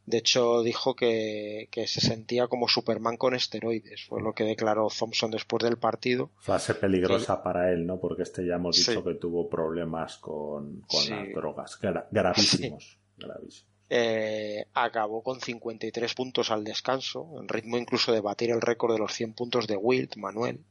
De 0.05 0.17
hecho, 0.17 0.63
dijo 0.63 0.95
que, 0.95 1.69
se 1.71 2.01
sentía 2.01 2.47
como 2.47 2.67
Superman 2.67 3.15
con 3.15 3.35
esteroides. 3.35 4.05
Fue 4.05 4.21
lo 4.23 4.33
que 4.33 4.43
declaró 4.43 4.87
Thompson 4.87 5.29
después 5.29 5.63
del 5.63 5.77
partido. 5.77 6.31
Fase 6.39 6.73
peligrosa 6.73 7.43
para 7.43 7.71
él, 7.71 7.85
¿no? 7.85 7.99
Porque 7.99 8.23
este 8.23 8.43
ya 8.43 8.55
hemos 8.55 8.75
dicho 8.75 9.03
que 9.03 9.13
tuvo 9.15 9.47
problemas 9.47 10.17
con, 10.17 10.83
las 11.09 11.31
drogas. 11.35 11.79
gravísimos. 12.11 12.97
Gravísimos. 13.17 13.68
Eh, 13.91 14.65
acabó 14.73 15.23
con 15.23 15.41
53 15.41 16.13
puntos 16.13 16.51
al 16.51 16.63
descanso, 16.63 17.27
en 17.39 17.47
ritmo 17.47 17.77
incluso 17.77 18.11
de 18.11 18.21
batir 18.21 18.51
el 18.51 18.61
récord 18.61 18.93
de 18.93 18.99
los 18.99 19.13
100 19.13 19.33
puntos 19.33 19.67
de 19.67 19.77
Wilt, 19.77 20.15
Manuel, 20.15 20.63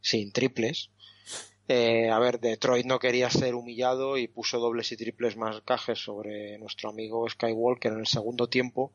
sin 0.00 0.30
triples. 0.32 0.90
Eh, 1.68 2.10
a 2.10 2.18
ver, 2.18 2.40
Detroit 2.40 2.84
no 2.84 2.98
quería 2.98 3.30
ser 3.30 3.54
humillado 3.54 4.18
y 4.18 4.26
puso 4.26 4.58
dobles 4.58 4.90
y 4.92 4.96
triples 4.96 5.36
más 5.36 5.60
cajes 5.62 6.00
sobre 6.00 6.58
nuestro 6.58 6.90
amigo 6.90 7.28
Skywalker 7.30 7.92
en 7.92 8.00
el 8.00 8.06
segundo 8.08 8.48
tiempo, 8.48 8.92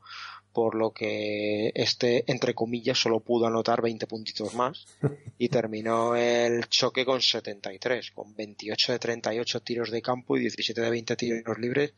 por 0.56 0.74
lo 0.74 0.91
que 0.91 1.74
este, 1.76 2.24
entre 2.32 2.56
comillas, 2.56 2.97
solo 2.97 3.20
pudo 3.20 3.45
anotar 3.45 3.82
20 3.82 4.08
puntitos 4.08 4.56
más 4.56 4.88
y 5.38 5.49
terminó 5.49 6.16
el 6.16 6.68
choque 6.70 7.06
con 7.06 7.22
73, 7.22 8.12
con 8.12 8.34
28 8.36 8.93
de 8.93 8.99
38 8.99 9.62
tiros 9.62 9.91
de 9.91 10.01
campo 10.01 10.38
y 10.38 10.39
17 10.39 10.80
de 10.80 10.89
20 10.89 11.16
tiros 11.18 11.60
libres. 11.60 11.93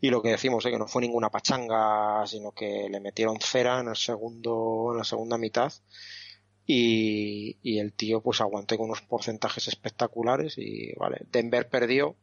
Y 0.00 0.08
lo 0.08 0.22
que 0.22 0.30
decimos 0.30 0.64
es 0.64 0.72
que 0.72 0.78
no 0.78 0.88
fue 0.88 1.02
ninguna 1.02 1.28
pachanga, 1.28 2.26
sino 2.26 2.52
que 2.52 2.88
le 2.90 2.98
metieron 2.98 3.38
cera 3.40 3.80
en 3.80 3.88
el 3.88 3.96
segundo, 3.96 4.88
en 4.92 4.98
la 4.98 5.04
segunda 5.04 5.36
mitad 5.36 5.70
y, 6.70 7.78
el 7.78 7.92
tío 7.94 8.20
pues 8.20 8.40
aguantó 8.40 8.76
con 8.76 8.86
unos 8.86 9.00
porcentajes 9.02 9.68
espectaculares 9.68 10.58
y 10.58 10.92
vale, 10.96 11.22
Denver 11.32 11.68
perdió, 11.68 12.14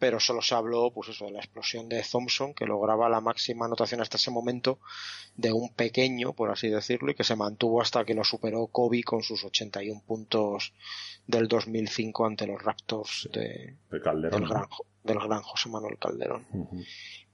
pero 0.00 0.18
solo 0.18 0.40
se 0.40 0.54
habló 0.54 0.90
pues 0.92 1.10
eso 1.10 1.26
de 1.26 1.32
la 1.32 1.40
explosión 1.40 1.88
de 1.88 2.02
Thompson 2.02 2.54
que 2.54 2.64
lograba 2.64 3.08
la 3.10 3.20
máxima 3.20 3.66
anotación 3.66 4.00
hasta 4.00 4.16
ese 4.16 4.30
momento 4.30 4.80
de 5.36 5.52
un 5.52 5.72
pequeño, 5.74 6.32
por 6.32 6.50
así 6.50 6.68
decirlo, 6.68 7.12
y 7.12 7.14
que 7.14 7.22
se 7.22 7.36
mantuvo 7.36 7.82
hasta 7.82 8.04
que 8.04 8.14
lo 8.14 8.24
superó 8.24 8.66
Kobe 8.66 9.02
con 9.02 9.22
sus 9.22 9.44
81 9.44 10.02
puntos 10.06 10.72
del 11.26 11.48
2005 11.48 12.26
ante 12.26 12.46
los 12.46 12.62
Raptors 12.62 13.28
de, 13.30 13.76
del, 13.90 14.00
gran, 14.00 14.20
del, 15.04 15.18
gran, 15.18 15.42
José 15.42 15.68
Manuel 15.68 15.98
Calderón. 15.98 16.46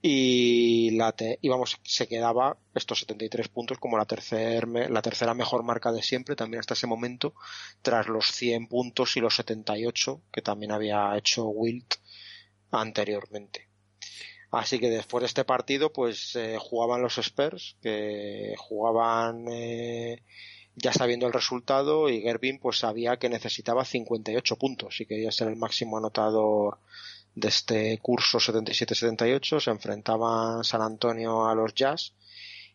Y, 0.03 0.91
la 0.91 1.15
y 1.41 1.49
vamos, 1.49 1.79
se 1.85 2.09
quedaba 2.09 2.59
estos 2.75 3.01
73 3.01 3.49
puntos 3.49 3.79
como 3.79 3.97
la, 3.97 4.05
tercer, 4.07 4.69
la 4.69 5.03
tercera 5.03 5.35
mejor 5.35 5.63
marca 5.63 5.93
de 5.93 6.03
siempre, 6.03 6.35
también 6.35 6.61
hasta 6.61 6.75
ese 6.75 6.87
momento, 6.89 7.33
tras 7.81 8.09
los 8.09 8.27
100 8.33 8.67
puntos 8.67 9.17
y 9.17 9.21
los 9.21 9.37
78 9.37 10.21
que 10.33 10.43
también 10.43 10.73
había 10.73 11.17
hecho 11.17 11.47
Wilt 11.47 11.95
anteriormente. 12.81 13.69
Así 14.51 14.79
que 14.79 14.91
después 14.91 15.23
de 15.23 15.27
este 15.27 15.45
partido, 15.45 15.93
pues 15.93 16.37
eh, 16.37 16.57
jugaban 16.59 17.03
los 17.03 17.19
Spurs, 17.19 17.77
que 17.83 18.55
jugaban 18.59 19.47
eh, 19.49 20.23
ya 20.77 20.93
sabiendo 20.93 21.27
el 21.27 21.33
resultado 21.33 22.09
y 22.11 22.21
Gervin 22.21 22.59
pues 22.59 22.79
sabía 22.79 23.17
que 23.17 23.31
necesitaba 23.31 23.85
58 23.85 24.57
puntos 24.57 25.01
y 25.01 25.07
quería 25.07 25.33
ser 25.33 25.49
el 25.49 25.57
máximo 25.57 25.97
anotador 25.97 26.79
de 27.35 27.49
este 27.49 27.99
curso 27.99 28.39
77-78 28.39 29.61
se 29.61 29.71
enfrentaban 29.71 30.65
San 30.65 30.83
Antonio 30.83 31.47
a 31.47 31.55
los 31.55 31.75
Jazz 31.75 32.13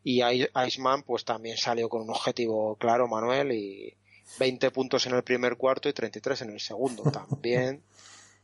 y 0.04 0.22
Iceman 0.24 1.04
pues 1.04 1.26
también 1.26 1.58
salió 1.58 1.90
con 1.90 2.02
un 2.02 2.10
objetivo 2.10 2.76
claro 2.76 3.08
Manuel 3.08 3.52
y 3.52 3.96
20 4.40 4.72
puntos 4.72 5.06
en 5.06 5.14
el 5.14 5.24
primer 5.24 5.58
cuarto 5.58 5.88
y 5.88 5.94
33 5.94 6.42
en 6.42 6.50
el 6.52 6.60
segundo 6.60 7.04
también 7.12 7.84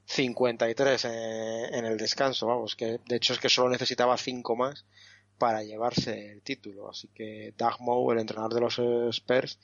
53 0.07 1.05
en, 1.05 1.85
el 1.85 1.97
descanso 1.97 2.47
vamos 2.47 2.75
que 2.75 2.99
de 3.05 3.17
hecho 3.17 3.33
es 3.33 3.39
que 3.39 3.49
solo 3.49 3.69
necesitaba 3.69 4.17
5 4.17 4.55
más 4.55 4.85
para 5.37 5.63
llevarse 5.63 6.31
el 6.31 6.41
título 6.41 6.89
así 6.89 7.09
que 7.09 7.53
Doug 7.57 7.81
Moe 7.81 8.13
el 8.13 8.21
entrenador 8.21 8.53
de 8.53 8.61
los 8.61 8.79
Spurs 9.15 9.59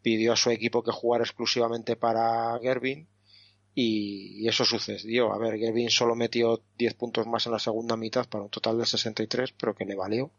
pidió 0.00 0.32
a 0.32 0.36
su 0.36 0.50
equipo 0.50 0.82
que 0.82 0.92
jugara 0.92 1.24
exclusivamente 1.24 1.96
para 1.96 2.58
Gervin 2.62 3.08
y, 3.80 4.48
eso 4.48 4.64
sucedió. 4.64 5.32
A 5.32 5.38
ver, 5.38 5.56
Gavin 5.56 5.88
solo 5.88 6.16
metió 6.16 6.60
10 6.78 6.94
puntos 6.94 7.28
más 7.28 7.46
en 7.46 7.52
la 7.52 7.60
segunda 7.60 7.96
mitad 7.96 8.28
para 8.28 8.42
un 8.42 8.50
total 8.50 8.76
de 8.76 8.86
63, 8.86 9.52
pero 9.52 9.76
que 9.76 9.84
le 9.84 9.94
valió. 9.94 10.32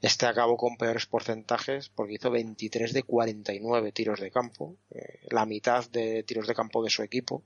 Este 0.00 0.24
acabó 0.24 0.56
con 0.56 0.78
peores 0.78 1.04
porcentajes 1.04 1.90
porque 1.90 2.14
hizo 2.14 2.30
23 2.30 2.94
de 2.94 3.02
49 3.02 3.92
tiros 3.92 4.20
de 4.20 4.30
campo, 4.30 4.76
eh, 4.90 5.20
la 5.28 5.44
mitad 5.44 5.86
de 5.90 6.22
tiros 6.22 6.46
de 6.46 6.54
campo 6.54 6.82
de 6.82 6.88
su 6.88 7.02
equipo, 7.02 7.42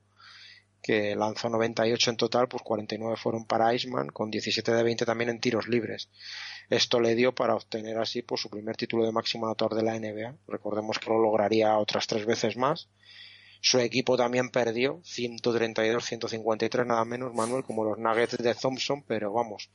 que 0.83 1.15
lanzó 1.15 1.49
98 1.49 2.11
en 2.11 2.17
total, 2.17 2.47
pues 2.47 2.61
49 2.61 3.15
fueron 3.15 3.45
para 3.45 3.73
Iceman, 3.73 4.09
con 4.09 4.29
17 4.29 4.71
de 4.71 4.83
20 4.83 5.05
también 5.05 5.29
en 5.29 5.39
tiros 5.39 5.67
libres. 5.67 6.09
Esto 6.69 6.99
le 6.99 7.15
dio 7.15 7.33
para 7.33 7.55
obtener 7.55 7.97
así 7.97 8.21
pues, 8.21 8.41
su 8.41 8.49
primer 8.49 8.75
título 8.75 9.05
de 9.05 9.11
máximo 9.11 9.45
anotador 9.45 9.75
de 9.75 9.83
la 9.83 9.97
NBA. 9.97 10.35
Recordemos 10.47 10.99
que 10.99 11.09
lo 11.09 11.19
lograría 11.19 11.77
otras 11.77 12.05
tres 12.05 12.25
veces 12.25 12.57
más 12.57 12.89
su 13.65 13.79
equipo 13.79 14.17
también 14.17 14.49
perdió 14.49 14.99
132-153 15.03 16.85
nada 16.85 17.05
menos, 17.05 17.33
Manuel, 17.33 17.63
como 17.63 17.85
los 17.85 17.97
Nuggets 17.97 18.37
de 18.37 18.53
Thompson, 18.55 19.03
pero 19.07 19.31
vamos, 19.31 19.69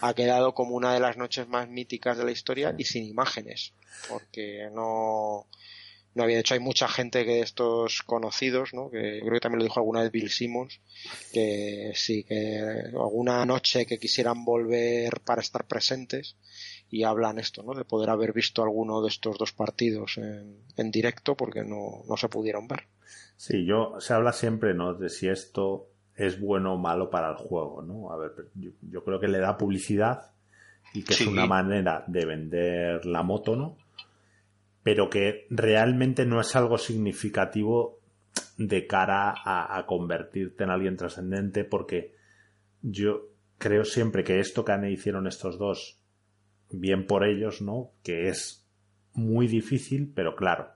ha 0.00 0.12
quedado 0.12 0.54
como 0.54 0.74
una 0.74 0.92
de 0.92 0.98
las 0.98 1.16
noches 1.16 1.46
más 1.46 1.68
míticas 1.68 2.18
de 2.18 2.24
la 2.24 2.32
historia 2.32 2.74
y 2.76 2.82
sin 2.82 3.04
imágenes, 3.04 3.74
porque 4.08 4.68
no, 4.72 5.46
no 6.14 6.24
había 6.24 6.40
hecho 6.40 6.54
hay 6.54 6.60
mucha 6.60 6.88
gente 6.88 7.24
que 7.24 7.40
estos 7.40 8.02
conocidos, 8.02 8.74
¿no? 8.74 8.90
que 8.90 9.20
creo 9.20 9.32
que 9.34 9.40
también 9.40 9.58
lo 9.58 9.64
dijo 9.64 9.80
alguna 9.80 10.02
vez 10.02 10.10
Bill 10.10 10.30
Simmons, 10.30 10.80
que 11.32 11.92
sí, 11.94 12.24
que 12.24 12.60
alguna 12.92 13.44
noche 13.46 13.86
que 13.86 13.98
quisieran 13.98 14.44
volver 14.44 15.20
para 15.20 15.40
estar 15.40 15.66
presentes 15.66 16.36
y 16.90 17.04
hablan 17.04 17.38
esto, 17.38 17.62
¿no? 17.62 17.74
de 17.74 17.84
poder 17.84 18.10
haber 18.10 18.32
visto 18.32 18.62
alguno 18.62 19.02
de 19.02 19.08
estos 19.08 19.38
dos 19.38 19.52
partidos 19.52 20.18
en, 20.18 20.56
en 20.76 20.90
directo 20.90 21.36
porque 21.36 21.62
no, 21.62 22.02
no 22.08 22.16
se 22.16 22.28
pudieron 22.28 22.66
ver. 22.66 22.84
Sí, 23.36 23.64
yo 23.64 24.00
se 24.00 24.14
habla 24.14 24.32
siempre, 24.32 24.74
¿no? 24.74 24.94
De 24.94 25.08
si 25.08 25.28
esto 25.28 25.90
es 26.16 26.40
bueno 26.40 26.74
o 26.74 26.78
malo 26.78 27.08
para 27.08 27.30
el 27.30 27.36
juego, 27.36 27.82
¿no? 27.82 28.12
A 28.12 28.16
ver, 28.16 28.32
yo, 28.54 29.04
creo 29.04 29.20
que 29.20 29.28
le 29.28 29.38
da 29.38 29.56
publicidad 29.56 30.32
y 30.92 31.04
que 31.04 31.14
es 31.14 31.26
una 31.26 31.46
manera 31.46 32.04
de 32.08 32.26
vender 32.26 33.06
la 33.06 33.22
moto, 33.22 33.54
¿no? 33.54 33.76
Pero 34.88 35.10
que 35.10 35.46
realmente 35.50 36.24
no 36.24 36.40
es 36.40 36.56
algo 36.56 36.78
significativo 36.78 37.98
de 38.56 38.86
cara 38.86 39.34
a, 39.36 39.84
convertirte 39.84 40.64
en 40.64 40.70
alguien 40.70 40.96
trascendente 40.96 41.64
porque 41.64 42.14
yo 42.80 43.26
creo 43.58 43.84
siempre 43.84 44.24
que 44.24 44.40
esto 44.40 44.64
que 44.64 44.72
hicieron 44.90 45.26
estos 45.26 45.58
dos, 45.58 46.00
bien 46.70 47.06
por 47.06 47.26
ellos, 47.26 47.60
¿no? 47.60 47.90
Que 48.02 48.28
es 48.28 48.66
muy 49.12 49.46
difícil, 49.46 50.10
pero 50.14 50.34
claro, 50.34 50.70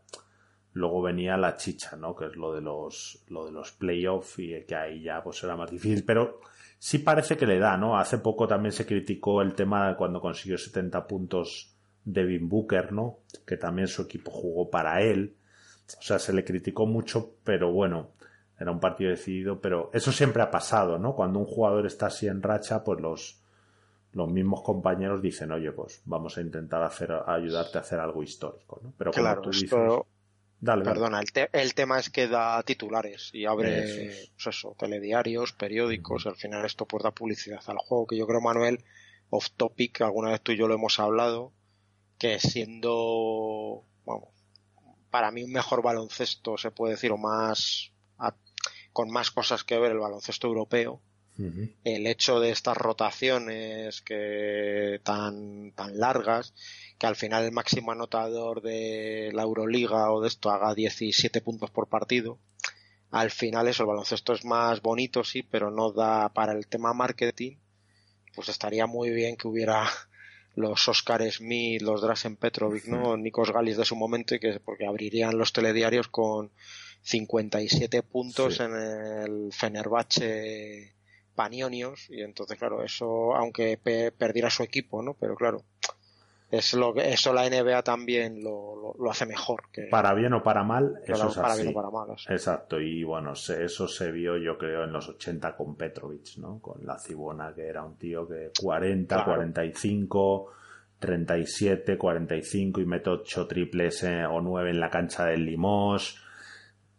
Luego 0.75 1.01
venía 1.01 1.39
la 1.39 1.57
chicha, 1.57 1.97
¿no? 1.97 2.15
Que 2.15 2.27
es 2.27 2.37
lo 2.37 2.55
de 2.55 2.61
los, 2.61 3.25
lo 3.31 3.47
de 3.47 3.53
los 3.53 3.73
playoffs 3.73 4.39
y 4.41 4.65
que 4.67 4.75
ahí 4.75 5.03
ya 5.03 5.23
pues 5.23 5.43
era 5.43 5.57
más 5.57 5.71
difícil. 5.71 6.05
Pero 6.05 6.41
sí 6.79 6.99
parece 6.99 7.39
que 7.39 7.47
le 7.47 7.59
da, 7.59 7.79
¿no? 7.79 7.99
Hace 7.99 8.19
poco 8.19 8.47
también 8.47 8.73
se 8.73 8.85
criticó 8.85 9.41
el 9.41 9.55
tema 9.55 9.97
cuando 9.97 10.21
consiguió 10.21 10.59
70 10.59 11.07
puntos 11.07 11.72
Devin 12.05 12.49
Booker, 12.49 12.93
¿no? 12.93 13.19
Que 13.47 13.57
también 13.57 13.89
su 13.89 14.03
equipo 14.03 14.31
jugó 14.31 14.71
para 14.71 15.03
él. 15.03 15.37
O 15.99 16.03
sea, 16.03 16.19
se 16.19 16.33
le 16.33 16.45
criticó 16.45 16.87
mucho, 16.87 17.37
pero 17.45 17.73
bueno, 17.73 18.13
era 18.59 18.71
un 18.71 18.81
partido 18.81 19.11
decidido. 19.11 19.61
Pero 19.61 19.91
eso 19.93 20.13
siempre 20.13 20.43
ha 20.43 20.51
pasado, 20.51 20.99
¿no? 20.99 21.15
Cuando 21.15 21.39
un 21.39 21.47
jugador 21.47 21.87
está 21.87 22.07
así 22.07 22.27
en 22.27 22.43
racha, 22.43 22.83
pues 22.83 23.01
los, 23.01 23.41
los 24.13 24.31
mismos 24.31 24.63
compañeros 24.63 25.23
dicen, 25.23 25.53
oye, 25.53 25.73
pues 25.73 26.03
vamos 26.05 26.37
a 26.39 26.41
intentar 26.41 26.83
hacer, 26.83 27.13
ayudarte 27.27 27.79
a 27.79 27.81
hacer 27.83 28.01
algo 28.01 28.23
histórico, 28.23 28.81
¿no? 28.83 28.93
Pero 28.97 29.11
claro, 29.11 29.43
tú 29.43 29.51
dices, 29.51 29.71
Perdona, 30.65 31.21
El, 31.53 31.75
tema 31.75 31.99
es 31.99 32.09
que 32.09 32.29
da 32.29 32.63
titulares 32.63 33.31
y 33.33 33.47
abre 33.47 33.83
pues 33.83 34.47
eso, 34.47 34.77
telediarios, 34.79 35.53
periódicos, 35.53 36.25
y 36.25 36.29
al 36.29 36.37
final 36.37 36.65
esto 36.65 36.87
pues 36.87 37.03
da 37.03 37.11
publicidad 37.11 37.61
al 37.67 37.79
juego, 37.79 38.07
que 38.07 38.17
yo 38.17 38.29
creo, 38.29 38.41
Manuel, 38.41 38.85
off 39.31 39.51
topic, 39.57 40.03
alguna 40.03 40.31
vez 40.31 40.41
tú 40.41 40.53
y 40.53 40.57
yo 40.57 40.69
lo 40.69 40.75
hemos 40.75 41.01
hablado, 41.01 41.53
que 42.23 42.39
siendo, 42.39 43.83
vamos, 44.07 44.29
para 45.11 45.33
mí 45.33 45.43
un 45.43 45.51
mejor 45.51 45.83
baloncesto, 45.83 46.57
se 46.57 46.71
puede 46.71 46.95
decir, 46.95 47.11
o 47.11 47.17
más, 47.17 47.91
con 48.93 49.11
más 49.11 49.33
cosas 49.33 49.65
que 49.65 49.77
ver 49.77 49.91
el 49.91 49.99
baloncesto 49.99 50.47
europeo, 50.47 51.03
el 51.83 52.07
hecho 52.07 52.39
de 52.39 52.51
estas 52.51 52.77
rotaciones 52.77 54.03
que 54.03 55.01
tan, 55.03 55.73
tan 55.73 55.99
largas 55.99 56.55
que 56.97 57.09
al 57.09 57.17
final 57.17 57.43
el 57.43 57.51
máximo 57.51 57.91
anotador 57.91 58.63
de 58.63 59.31
la 59.33 59.43
Euroliga 59.43 60.13
o 60.13 60.21
de 60.21 60.29
esto 60.29 60.51
haga 60.51 60.77
17 60.77 61.41
puntos 61.41 61.73
por 61.73 61.89
partido. 61.89 62.39
Al 63.11 63.33
final 63.33 63.67
eso, 63.67 63.83
el 63.83 63.89
baloncesto 63.89 64.33
es 64.33 64.45
más 64.45 64.81
bonito, 64.81 65.25
sí, 65.25 65.43
pero 65.43 65.73
no 65.73 65.91
da 65.91 66.29
para 66.29 66.53
el 66.53 66.69
tema 66.69 66.95
marketing. 66.95 67.57
Pues 68.33 68.49
estaría 68.49 68.87
muy 68.87 69.11
bien 69.11 69.37
que 69.37 69.49
hubiera 69.49 69.91
los 70.55 70.89
Oscar 70.89 71.23
Smith, 71.31 71.83
los 71.83 72.03
Drasen 72.03 72.37
Petrovic, 72.37 72.87
¿no? 72.87 73.17
Nikos 73.17 73.53
Galis 73.53 73.77
de 73.77 73.85
su 73.85 73.97
momento, 73.97 74.35
y 74.35 74.41
que, 74.41 74.61
porque 74.61 74.87
abrirían 74.87 75.39
los 75.39 75.53
telediarios 75.53 76.09
con 76.09 76.51
57 77.03 78.03
puntos 78.03 78.61
en 78.61 78.75
el 78.75 79.53
Fenerbahce 79.53 80.95
Panionios, 81.35 82.09
y 82.11 82.21
entonces, 82.21 82.59
claro, 82.59 82.85
eso, 82.85 83.35
aunque 83.35 83.79
perdiera 84.17 84.51
su 84.51 84.63
equipo, 84.63 85.03
¿no? 85.03 85.15
Pero 85.15 85.35
claro, 85.35 85.65
es 86.53 86.75
lo 86.75 86.93
que 86.93 87.11
eso 87.11 87.33
la 87.33 87.49
NBA 87.49 87.83
también 87.83 88.45
lo, 88.45 88.95
lo, 88.99 89.11
hace 89.11 89.25
mejor 89.25 89.63
que 89.73 89.85
para 89.85 90.13
bien 90.13 90.35
o 90.35 90.43
para 90.43 90.63
mal 90.63 91.01
eso 91.07 91.29
es 91.29 91.35
para 91.35 91.57
bien 91.57 91.69
o 91.69 91.73
para 91.73 91.91
mal 91.91 92.11
exacto 92.29 92.79
y 92.79 93.03
bueno 93.05 93.33
eso 93.33 93.89
se 93.89 94.13
vio 94.13 94.37
yo 94.37 94.59
creo 94.59 94.85
en 94.85 94.93
los 94.93 95.09
80 95.09 95.57
con 95.57 95.77
Petrovic 95.77 96.37
no 96.37 96.61
con 96.61 96.85
la 96.85 96.99
Cibona 96.99 97.55
que 97.55 97.67
era 97.67 97.83
un 97.83 97.97
tío 97.97 98.29
que 98.29 98.51
40 98.61 99.25
45 99.25 100.53
37 100.99 101.97
45 101.97 102.81
y 102.83 102.85
mete 102.85 103.09
8 103.09 103.47
triples 103.47 104.03
eh, 104.03 104.27
o 104.27 104.43
9 104.43 104.71
en 104.71 104.81
la 104.81 104.91
cancha 104.91 105.25
del 105.25 105.47
Limos 105.47 106.19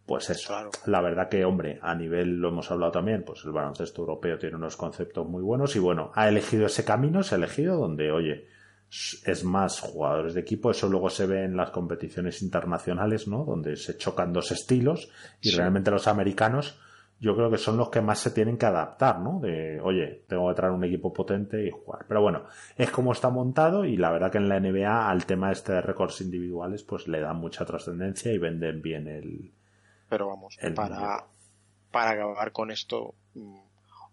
pues 0.06 0.30
eso. 0.30 0.54
La 0.86 0.99
verdad 0.99 1.30
que, 1.30 1.45
hombre, 1.45 1.80
a 1.82 1.95
nivel, 1.95 2.36
lo 2.36 2.49
hemos 2.49 2.70
hablado 2.70 2.91
también, 2.91 3.24
pues 3.24 3.45
el 3.45 3.54
baloncesto 3.54 4.01
europeo 4.01 4.38
tiene 4.38 4.58
unos 4.58 4.76
conceptos 4.76 5.26
muy 5.26 5.41
buenos 5.41 5.78
y 5.78 5.80
bueno, 5.80 6.12
ha 6.14 6.28
elegido 6.28 6.66
ese 6.66 6.84
camino, 6.84 7.24
se 7.24 7.36
ha 7.36 7.38
elegido 7.38 7.78
donde, 7.78 8.12
oye, 8.12 8.49
es 9.26 9.44
más 9.44 9.80
jugadores 9.80 10.34
de 10.34 10.41
equipo, 10.41 10.72
eso 10.72 10.88
luego 10.88 11.10
se 11.10 11.26
ve 11.26 11.46
en 11.46 11.58
las 11.58 11.72
competiciones 11.72 12.41
internacionales, 12.41 13.28
¿no? 13.28 13.44
Donde 13.44 13.76
se 13.76 13.98
chocan 13.98 14.34
dos 14.34 14.52
estilos 14.52 15.10
y 15.41 15.52
realmente 15.52 15.89
los 15.89 16.08
americanos 16.08 16.80
yo 17.20 17.36
creo 17.36 17.50
que 17.50 17.58
son 17.58 17.78
los 17.78 17.89
que 17.89 18.02
más 18.02 18.20
se 18.20 18.32
tienen 18.32 18.58
que 18.58 18.66
adaptar, 18.66 19.20
¿no? 19.20 19.39
De, 19.39 19.80
oye, 19.80 20.26
tengo 20.28 20.50
que 20.50 20.56
traer 20.56 20.74
un 20.74 20.84
equipo 20.84 21.14
potente 21.14 21.66
y 21.66 21.72
jugar. 21.72 22.06
Pero 22.06 22.22
bueno, 22.22 22.44
es 22.76 22.91
como 22.91 23.14
está 23.14 23.30
montado 23.30 23.86
y 23.86 23.96
la 23.96 24.12
verdad 24.12 24.30
que 24.30 24.39
en 24.39 24.50
la 24.50 24.60
NBA 24.60 25.10
al 25.10 25.26
tema 25.26 25.52
este 25.52 25.72
de 25.72 25.82
récords 25.82 26.20
individuales 26.20 26.84
pues 26.84 27.08
le 27.08 27.22
dan 27.22 27.38
mucha 27.38 27.66
trascendencia 27.66 28.32
y 28.34 28.38
venden 28.38 28.82
bien 28.82 29.08
el... 29.08 29.54
Pero 30.10 30.28
vamos, 30.28 30.58
para, 30.76 31.26
para 31.91 32.12
acabar 32.12 32.52
con 32.52 32.72
esto, 32.72 33.16
mm, 33.36 33.60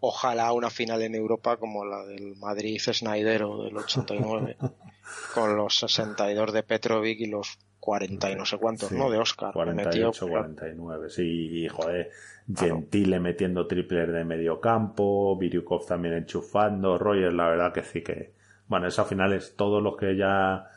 ojalá 0.01 0.53
una 0.53 0.71
final 0.71 1.03
en 1.03 1.15
Europa 1.15 1.57
como 1.57 1.85
la 1.85 2.05
del 2.05 2.37
Madrid 2.37 2.81
Snydero 2.81 3.65
del 3.65 3.77
89, 3.77 4.57
con 5.35 5.57
los 5.57 5.79
62 5.79 6.53
de 6.53 6.63
Petrovic 6.63 7.21
y 7.21 7.27
los 7.27 7.59
40 7.79 8.31
y 8.31 8.35
no 8.37 8.45
sé 8.45 8.59
cuántos, 8.59 8.93
¿no? 8.93 9.11
De 9.11 9.19
Oscar. 9.19 9.53
48, 9.53 10.29
49, 10.29 11.11
sí, 11.11 11.65
y 11.65 11.69
joder, 11.69 12.11
Gentile 12.55 13.21
metiendo 13.21 13.67
triples 13.67 14.13
de 14.13 14.25
medio 14.25 14.61
campo, 14.61 15.37
Viryukov 15.37 15.87
también 15.87 16.15
enchufando, 16.15 16.99
Roger, 16.99 17.33
la 17.33 17.49
verdad 17.49 17.73
que 17.73 17.83
sí 17.83 18.03
que, 18.03 18.35
bueno, 18.69 18.87
eso 18.87 19.03
al 19.03 19.09
final 19.09 19.33
es 19.33 19.57
todos 19.57 19.83
los 19.83 19.97
que 19.97 20.17
ya 20.17 20.69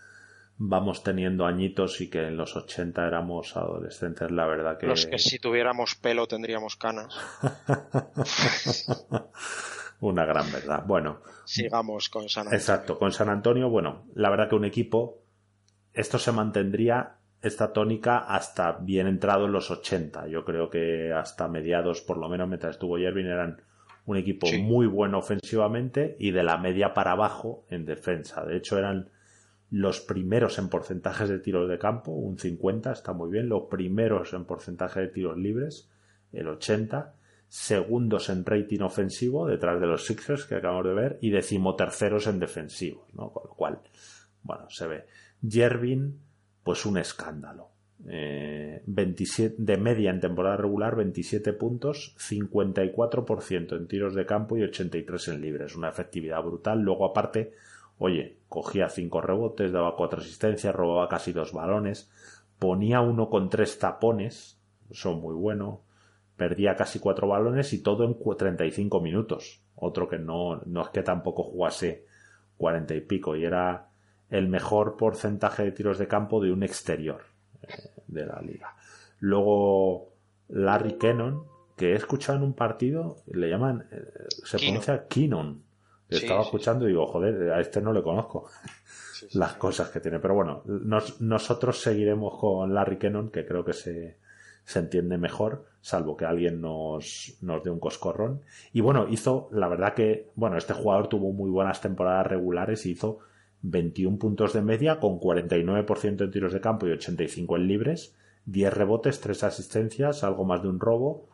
vamos 0.66 1.04
teniendo 1.04 1.46
añitos 1.46 2.00
y 2.00 2.10
que 2.10 2.28
en 2.28 2.38
los 2.38 2.56
80 2.56 3.06
éramos 3.06 3.58
adolescentes, 3.58 4.32
la 4.32 4.46
verdad 4.46 4.78
que... 4.78 4.88
Los 4.88 5.06
que 5.06 5.20
si 5.20 5.38
tuviéramos 5.38 5.96
pelo 5.96 6.26
tendríamos 6.26 6.78
canas. 6.78 7.14
Una 10.00 10.26
gran 10.26 10.52
verdad. 10.52 10.84
Bueno. 10.86 11.22
Sigamos 11.46 12.10
con 12.10 12.30
San 12.30 12.44
Antonio. 12.44 12.60
Exacto, 12.60 12.98
con 12.98 13.12
San 13.12 13.30
Antonio, 13.30 13.70
bueno, 13.70 14.06
la 14.16 14.30
verdad 14.30 14.50
que 14.50 14.56
un 14.56 14.66
equipo 14.66 15.24
esto 15.94 16.18
se 16.18 16.32
mantendría 16.32 17.18
esta 17.42 17.74
tónica 17.74 18.20
hasta 18.20 18.72
bien 18.80 19.08
entrado 19.08 19.46
en 19.46 19.52
los 19.52 19.70
80. 19.70 20.28
Yo 20.28 20.46
creo 20.46 20.70
que 20.70 21.12
hasta 21.12 21.48
mediados, 21.50 22.02
por 22.02 22.18
lo 22.18 22.30
menos 22.30 22.48
mientras 22.48 22.76
estuvo 22.76 22.98
Yervin, 22.98 23.28
eran 23.28 23.62
un 24.06 24.18
equipo 24.18 24.48
muy 24.62 24.88
bueno 24.88 25.20
ofensivamente 25.20 26.16
y 26.20 26.32
de 26.32 26.44
la 26.44 26.58
media 26.58 26.94
para 26.94 27.12
abajo 27.12 27.66
en 27.70 27.86
defensa. 27.86 28.46
De 28.46 28.58
hecho, 28.58 28.78
eran 28.78 29.10
los 29.74 30.02
primeros 30.02 30.60
en 30.60 30.70
porcentajes 30.70 31.28
de 31.30 31.40
tiros 31.40 31.68
de 31.68 31.80
campo, 31.80 32.12
un 32.12 32.38
50, 32.38 32.92
está 32.92 33.12
muy 33.12 33.32
bien. 33.32 33.50
Los 33.50 33.64
primeros 33.72 34.32
en 34.34 34.46
porcentaje 34.46 35.00
de 35.00 35.08
tiros 35.08 35.36
libres, 35.36 35.90
el 36.32 36.48
80. 36.48 37.16
Segundos 37.50 38.30
en 38.30 38.46
rating 38.46 38.82
ofensivo, 38.82 39.48
detrás 39.48 39.82
de 39.82 39.88
los 39.88 40.06
Sixers 40.06 40.46
que 40.46 40.56
acabamos 40.56 40.86
de 40.86 40.94
ver, 40.94 41.18
y 41.22 41.32
decimoterceros 41.32 42.28
en 42.28 42.40
defensivo, 42.40 43.08
¿no? 43.14 43.32
Con 43.32 43.48
lo 43.48 43.56
cual, 43.56 43.80
bueno, 44.44 44.70
se 44.70 44.86
ve. 44.86 45.06
Jervin, 45.48 46.20
pues 46.64 46.86
un 46.86 47.00
escándalo. 47.00 47.70
27, 48.06 49.56
eh, 49.56 49.56
de 49.58 49.78
media 49.78 50.12
en 50.12 50.20
temporada 50.20 50.58
regular, 50.58 50.96
27 50.96 51.52
puntos, 51.54 52.16
54% 52.20 53.76
en 53.76 53.88
tiros 53.88 54.14
de 54.14 54.28
campo 54.28 54.56
y 54.56 54.62
83 54.62 55.30
en 55.30 55.42
libres. 55.42 55.76
Una 55.76 55.90
efectividad 55.90 56.44
brutal. 56.44 56.82
Luego, 56.82 57.06
aparte, 57.06 57.54
oye, 58.04 58.38
cogía 58.50 58.90
5 58.90 59.22
rebotes, 59.22 59.72
daba 59.72 59.96
4 59.96 60.20
asistencias, 60.20 60.76
robaba 60.76 61.08
casi 61.08 61.32
2 61.32 61.54
balones, 61.54 62.12
ponía 62.60 63.00
uno 63.00 63.30
con 63.30 63.50
3 63.50 63.80
tapones, 63.80 64.60
son 64.92 65.22
muy 65.22 65.34
bueno, 65.34 65.84
perdía 66.36 66.76
casi 66.76 67.00
4 67.00 67.30
balones 67.30 67.72
y 67.72 67.82
todo 67.82 68.04
en 68.04 68.18
35 68.38 69.00
minutos. 69.00 69.62
Otro 69.76 70.10
que 70.10 70.20
no, 70.20 70.62
no 70.66 70.82
es 70.82 70.90
que 70.90 71.02
tampoco 71.02 71.44
jugase 71.44 72.06
40 72.58 72.94
y 72.94 73.02
pico, 73.02 73.38
y 73.38 73.46
era 73.46 73.88
el 74.30 74.50
mejor 74.50 74.98
porcentaje 74.98 75.64
de 75.64 75.72
tiros 75.72 75.98
de 75.98 76.10
campo 76.10 76.42
de 76.42 76.52
un 76.52 76.64
exterior 76.64 77.22
eh, 77.62 77.68
de 78.08 78.26
la 78.26 78.42
liga. 78.42 78.76
Luego 79.20 80.10
Larry 80.50 80.98
Kennon, 80.98 81.46
que 81.78 81.94
he 81.94 81.96
escuchado 81.96 82.38
en 82.38 82.44
un 82.44 82.54
partido, 82.54 83.16
le 83.32 83.50
llaman, 83.50 83.88
eh, 83.92 84.04
se 84.44 84.58
pronuncia 84.58 85.08
Kinnon. 85.08 85.64
Estaba 86.18 86.42
escuchando 86.42 86.86
y 86.86 86.90
digo, 86.90 87.06
joder, 87.08 87.52
a 87.52 87.60
este 87.60 87.82
no 87.82 87.94
le 87.94 88.02
conozco 88.02 88.50
las 89.34 89.54
cosas 89.54 89.90
que 89.90 90.00
tiene. 90.00 90.20
Pero 90.20 90.36
bueno, 90.36 90.64
nosotros 91.20 91.80
seguiremos 91.82 92.40
con 92.40 92.74
Larry 92.74 92.98
Kennon, 92.98 93.30
que 93.30 93.46
creo 93.46 93.64
que 93.64 93.74
se, 93.74 94.18
se 94.66 94.80
entiende 94.80 95.18
mejor, 95.18 95.66
salvo 95.82 96.16
que 96.16 96.26
alguien 96.26 96.62
nos, 96.62 97.38
nos 97.42 97.64
dé 97.64 97.70
un 97.70 97.80
coscorrón. 97.80 98.42
Y 98.72 98.82
bueno, 98.82 99.08
hizo, 99.10 99.50
la 99.52 99.68
verdad 99.68 99.94
que, 99.94 100.30
bueno, 100.36 100.58
este 100.58 100.74
jugador 100.74 101.08
tuvo 101.08 101.32
muy 101.32 101.50
buenas 101.50 101.82
temporadas 101.82 102.28
regulares 102.28 102.86
y 102.86 102.92
hizo 102.92 103.20
21 103.64 104.18
puntos 104.18 104.54
de 104.54 104.62
media 104.62 105.00
con 105.00 105.20
49% 105.20 106.24
en 106.24 106.32
tiros 106.32 106.54
de 106.54 106.62
campo 106.62 106.88
y 106.88 106.92
85 106.92 107.56
en 107.58 107.68
libres, 107.68 108.16
10 108.46 108.74
rebotes, 108.74 109.20
3 109.22 109.44
asistencias, 109.44 110.24
algo 110.24 110.46
más 110.46 110.62
de 110.62 110.70
un 110.70 110.80
robo 110.80 111.28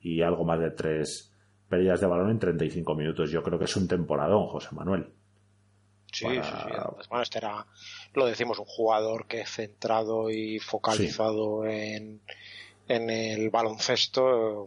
y 0.00 0.22
algo 0.22 0.44
más 0.44 0.60
de 0.60 0.70
3 0.70 1.31
pérdidas 1.72 2.02
de 2.02 2.06
balón 2.06 2.30
en 2.30 2.38
35 2.38 2.94
minutos. 2.94 3.30
Yo 3.30 3.42
creo 3.42 3.58
que 3.58 3.64
es 3.64 3.76
un 3.76 3.88
temporadón, 3.88 4.46
José 4.46 4.68
Manuel. 4.72 5.06
Sí, 6.12 6.26
sí, 6.26 6.40
sí. 6.42 6.70
Bueno, 7.08 7.22
este 7.22 7.38
era, 7.38 7.66
lo 8.12 8.26
decimos, 8.26 8.58
un 8.58 8.66
jugador 8.66 9.26
que 9.26 9.40
es 9.40 9.50
centrado 9.50 10.28
y 10.28 10.58
focalizado 10.58 11.64
en, 11.64 12.20
en 12.88 13.08
el 13.08 13.48
baloncesto 13.48 14.66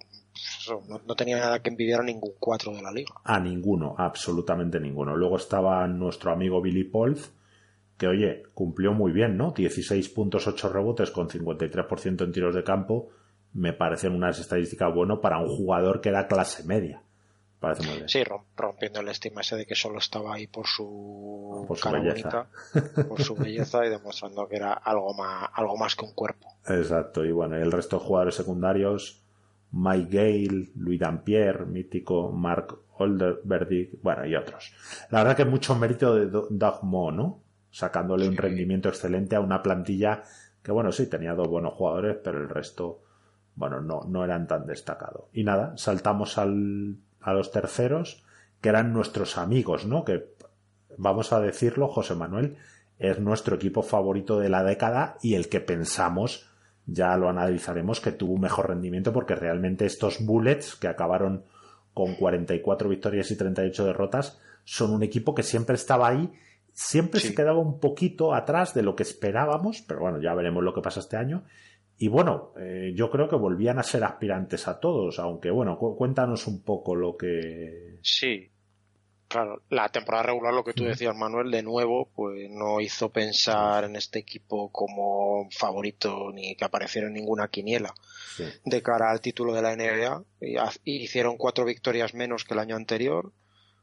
no, 1.05 1.15
tenía 1.15 1.37
nada 1.37 1.59
que 1.59 1.69
envidiar 1.69 2.01
a 2.01 2.03
ningún 2.03 2.33
cuatro 2.39 2.73
de 2.73 2.81
la 2.81 2.91
liga. 2.91 3.13
A 3.23 3.39
ninguno, 3.39 3.93
absolutamente 3.99 4.79
ninguno. 4.79 5.15
Luego 5.15 5.37
estaba 5.37 5.85
nuestro 5.85 6.31
amigo 6.31 6.59
Billy 6.59 6.85
Polz, 6.85 7.31
que 7.99 8.07
oye, 8.07 8.41
cumplió 8.55 8.93
muy 8.93 9.11
bien, 9.11 9.37
¿no? 9.37 9.51
16 9.51 10.09
puntos, 10.09 10.47
8 10.47 10.69
rebotes 10.69 11.11
con 11.11 11.29
53% 11.29 12.23
en 12.23 12.31
tiros 12.31 12.55
de 12.55 12.63
campo. 12.63 13.11
Me 13.55 13.73
parecen 13.73 14.13
unas 14.13 14.37
estadísticas 14.37 14.93
bueno 14.93 15.19
para 15.21 15.39
un 15.39 15.47
jugador 15.47 16.01
que 16.01 16.09
era 16.09 16.27
clase 16.27 16.63
media. 16.65 17.01
Parece 17.59 17.83
muy 17.87 17.95
bien. 17.95 18.09
Sí, 18.09 18.21
rompiendo 18.55 18.99
el 18.99 19.07
estima 19.07 19.41
ese 19.41 19.55
de 19.55 19.65
que 19.65 19.73
solo 19.73 19.97
estaba 19.97 20.35
ahí 20.35 20.45
por 20.45 20.67
su, 20.67 21.65
por 21.67 21.77
su 21.77 21.89
belleza. 21.89 22.47
por 23.07 23.23
su 23.23 23.33
belleza 23.33 23.85
y 23.85 23.89
demostrando 23.89 24.47
que 24.47 24.57
era 24.57 24.73
algo 24.73 25.13
más, 25.13 25.49
algo 25.53 25.75
más 25.77 25.95
que 25.95 26.05
un 26.05 26.13
cuerpo. 26.13 26.53
Exacto, 26.67 27.25
y 27.25 27.31
bueno, 27.31 27.57
y 27.57 27.61
el 27.61 27.71
resto 27.71 27.97
de 27.97 28.05
jugadores 28.05 28.35
secundarios, 28.35 29.23
Mike 29.71 30.17
Gale, 30.17 30.69
Louis 30.75 30.99
Dampier, 30.99 31.65
mítico 31.65 32.31
Mark 32.31 32.77
Olderberg, 32.97 33.99
bueno, 34.01 34.25
y 34.25 34.35
otros. 34.35 34.73
La 35.09 35.19
verdad 35.19 35.37
que 35.37 35.45
mucho 35.45 35.75
mérito 35.75 36.13
de 36.13 36.27
Doug 36.27 36.83
Mo, 36.83 37.11
¿no? 37.11 37.41
Sacándole 37.71 38.27
un 38.27 38.37
rendimiento 38.37 38.89
excelente 38.89 39.35
a 39.35 39.41
una 39.41 39.61
plantilla 39.61 40.23
que, 40.61 40.71
bueno, 40.71 40.91
sí, 40.91 41.09
tenía 41.09 41.33
dos 41.33 41.47
buenos 41.47 41.73
jugadores, 41.73 42.17
pero 42.23 42.41
el 42.41 42.49
resto, 42.49 43.01
bueno, 43.55 43.81
no, 43.81 44.01
no 44.07 44.23
eran 44.23 44.47
tan 44.47 44.65
destacados. 44.65 45.25
Y 45.33 45.43
nada, 45.43 45.73
saltamos 45.77 46.37
al, 46.37 46.97
a 47.21 47.33
los 47.33 47.51
terceros, 47.51 48.23
que 48.61 48.69
eran 48.69 48.93
nuestros 48.93 49.37
amigos, 49.37 49.85
¿no? 49.85 50.03
Que, 50.03 50.35
vamos 50.97 51.33
a 51.33 51.39
decirlo, 51.39 51.87
José 51.87 52.15
Manuel, 52.15 52.57
es 52.99 53.19
nuestro 53.19 53.55
equipo 53.55 53.81
favorito 53.81 54.39
de 54.39 54.49
la 54.49 54.63
década 54.63 55.17
y 55.21 55.35
el 55.35 55.49
que 55.49 55.59
pensamos 55.59 56.49
ya 56.87 57.17
lo 57.17 57.29
analizaremos, 57.29 57.99
que 57.99 58.11
tuvo 58.11 58.33
un 58.33 58.41
mejor 58.41 58.69
rendimiento 58.69 59.11
porque 59.11 59.35
realmente 59.35 59.85
estos 59.85 60.23
Bullets, 60.23 60.75
que 60.75 60.87
acabaron 60.87 61.43
con 61.93 62.15
44 62.15 62.89
victorias 62.89 63.31
y 63.31 63.37
38 63.37 63.85
derrotas, 63.85 64.39
son 64.63 64.91
un 64.91 65.03
equipo 65.03 65.33
que 65.33 65.43
siempre 65.43 65.75
estaba 65.75 66.07
ahí, 66.07 66.31
siempre 66.73 67.19
se 67.21 67.33
quedaba 67.33 67.57
un 67.57 67.79
poquito 67.79 68.33
atrás 68.33 68.73
de 68.73 68.83
lo 68.83 68.95
que 68.95 69.03
esperábamos, 69.03 69.81
pero 69.87 70.01
bueno, 70.01 70.21
ya 70.21 70.33
veremos 70.35 70.63
lo 70.63 70.73
que 70.73 70.81
pasa 70.81 70.99
este 70.99 71.17
año. 71.17 71.43
Y 71.97 72.07
bueno, 72.09 72.51
eh, 72.57 72.93
yo 72.95 73.09
creo 73.09 73.29
que 73.29 73.35
volvían 73.35 73.79
a 73.79 73.83
ser 73.83 74.03
aspirantes 74.03 74.67
a 74.67 74.79
todos, 74.79 75.17
aunque 75.19 75.49
bueno, 75.49 75.77
cuéntanos 75.77 76.47
un 76.47 76.61
poco 76.61 76.95
lo 76.95 77.15
que... 77.15 77.99
Sí, 78.01 78.51
Claro, 79.27 79.63
la 79.69 79.89
temporada 79.89 80.23
regular, 80.23 80.53
lo 80.53 80.63
que 80.63 80.73
tú 80.73 80.83
decías, 80.83 81.15
Manuel, 81.15 81.49
de 81.49 81.63
nuevo, 81.63 82.09
pues 82.15 82.49
no 82.49 82.79
hizo 82.79 83.09
pensar 83.09 83.83
en 83.85 83.95
este 83.95 84.19
equipo 84.19 84.71
como 84.71 85.49
favorito 85.51 86.31
ni 86.31 86.55
que 86.55 86.63
apareciera 86.63 87.07
en 87.07 87.13
ninguna 87.13 87.47
quiniela 87.47 87.93
de 88.63 88.81
cara 88.83 89.09
al 89.09 89.21
título 89.21 89.53
de 89.53 89.61
la 89.63 89.75
NBA. 89.75 90.23
Y 90.83 91.03
hicieron 91.03 91.37
cuatro 91.37 91.65
victorias 91.65 92.13
menos 92.13 92.45
que 92.45 92.53
el 92.53 92.59
año 92.59 92.75
anterior, 92.75 93.33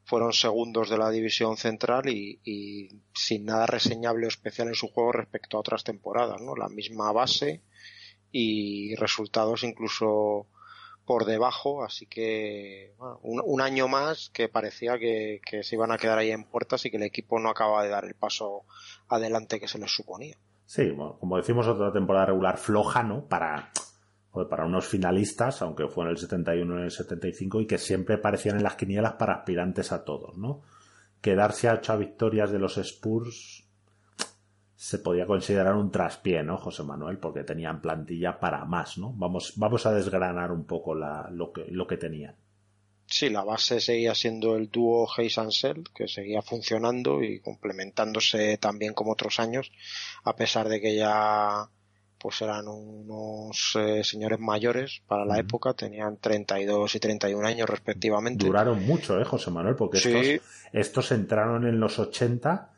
fueron 0.05 0.33
segundos 0.33 0.91
de 0.91 0.99
la 0.99 1.11
división 1.11 1.57
central 1.57 2.09
y, 2.09 2.41
y, 2.45 2.89
sin 3.15 3.45
nada 3.45 3.67
reseñable 3.67 4.27
o 4.27 4.29
especial 4.29 4.69
en 4.69 4.75
su 4.75 4.89
juego 4.89 5.13
respecto 5.13 5.57
a 5.57 5.61
otras 5.61 5.85
temporadas, 5.85 6.41
¿no? 6.41 6.57
La 6.57 6.69
misma 6.69 7.13
base 7.13 7.61
y 8.33 8.97
resultados 8.97 9.63
incluso 9.63 10.47
por 11.05 11.25
debajo, 11.25 11.85
así 11.85 12.07
que 12.07 12.95
un, 13.23 13.61
año 13.61 13.89
más 13.89 14.31
que 14.33 14.49
parecía 14.49 14.99
que, 14.99 15.41
se 15.63 15.75
iban 15.75 15.93
a 15.93 15.99
quedar 15.99 16.19
ahí 16.19 16.31
en 16.31 16.45
puertas 16.45 16.87
y 16.87 16.91
que 16.91 16.97
el 16.97 17.03
equipo 17.03 17.39
no 17.39 17.51
acaba 17.51 17.83
de 17.83 17.91
dar 17.91 18.05
el 18.05 18.15
paso 18.15 18.65
adelante 19.09 19.61
que 19.61 19.69
se 19.69 19.79
les 19.79 19.91
suponía. 19.91 20.37
Sí, 20.65 20.95
como 21.21 21.37
decimos, 21.37 21.67
otra 21.67 21.93
temporada 21.93 22.27
regular 22.27 22.57
floja, 22.57 23.03
¿no? 23.03 23.27
Para, 23.27 23.73
para 24.49 24.65
unos 24.65 24.87
finalistas, 24.87 25.61
aunque 25.61 25.89
fue 25.89 26.05
en 26.05 26.11
el 26.13 26.19
71 26.19 26.75
y 26.75 26.79
en 26.79 26.85
el 26.85 26.91
75, 26.91 27.61
y 27.61 27.67
que 27.67 27.79
siempre 27.79 28.17
parecían 28.17 28.57
en 28.57 28.63
las 28.63 28.77
quinielas 28.77 29.15
para 29.15 29.35
aspirantes 29.35 29.93
a 29.93 30.05
todos, 30.05 30.39
¿no? 30.39 30.63
Quedarse 31.21 31.69
a 31.69 31.75
ocho 31.75 31.99
victorias 31.99 32.51
de 32.53 32.59
los 32.59 32.79
Spurs 32.79 33.69
se 34.83 34.99
podía 34.99 35.27
considerar 35.27 35.77
un 35.77 35.93
traspié, 35.93 36.43
¿no, 36.43 36.59
José 36.59 36.83
Manuel? 36.83 37.19
Porque 37.19 37.45
tenían 37.45 37.81
plantilla 37.81 38.41
para 38.41 38.65
más, 38.65 38.99
¿no? 38.99 39.13
Vamos, 39.13 39.53
vamos 39.55 39.87
a 39.87 39.93
desgranar 39.93 40.51
un 40.51 40.65
poco 40.65 40.93
la, 40.93 41.31
lo, 41.31 41.53
que, 41.53 41.67
lo 41.69 41.87
que 41.87 41.97
tenían. 41.97 42.35
Sí, 43.07 43.31
la 43.31 43.45
base 43.45 43.81
seguía 43.81 44.13
siendo 44.17 44.57
el 44.57 44.73
dúo 44.73 45.09
Hayes 45.17 45.39
Ansel, 45.39 45.85
que 45.95 46.09
seguía 46.09 46.43
funcionando 46.43 47.23
y 47.23 47.39
complementándose 47.39 48.59
también 48.59 48.93
como 48.93 49.13
otros 49.13 49.39
años, 49.39 49.71
a 50.25 50.35
pesar 50.35 50.69
de 50.69 50.81
que 50.81 50.97
ya 50.97 51.69
pues 52.19 52.43
eran 52.43 52.67
unos 52.67 53.77
eh, 53.79 54.03
señores 54.03 54.41
mayores 54.41 55.01
para 55.07 55.25
la 55.25 55.39
época, 55.39 55.75
tenían 55.75 56.17
32 56.17 56.93
y 56.97 56.99
31 56.99 57.47
años 57.47 57.71
respectivamente. 57.71 58.47
Duraron 58.47 58.85
mucho, 58.85 59.21
¿eh, 59.21 59.25
José 59.25 59.53
Manuel? 59.53 59.77
Porque 59.77 59.99
estos, 59.99 60.49
estos 60.73 61.13
entraron 61.13 61.69
en 61.69 61.79
los 61.79 62.01
80 62.01 62.72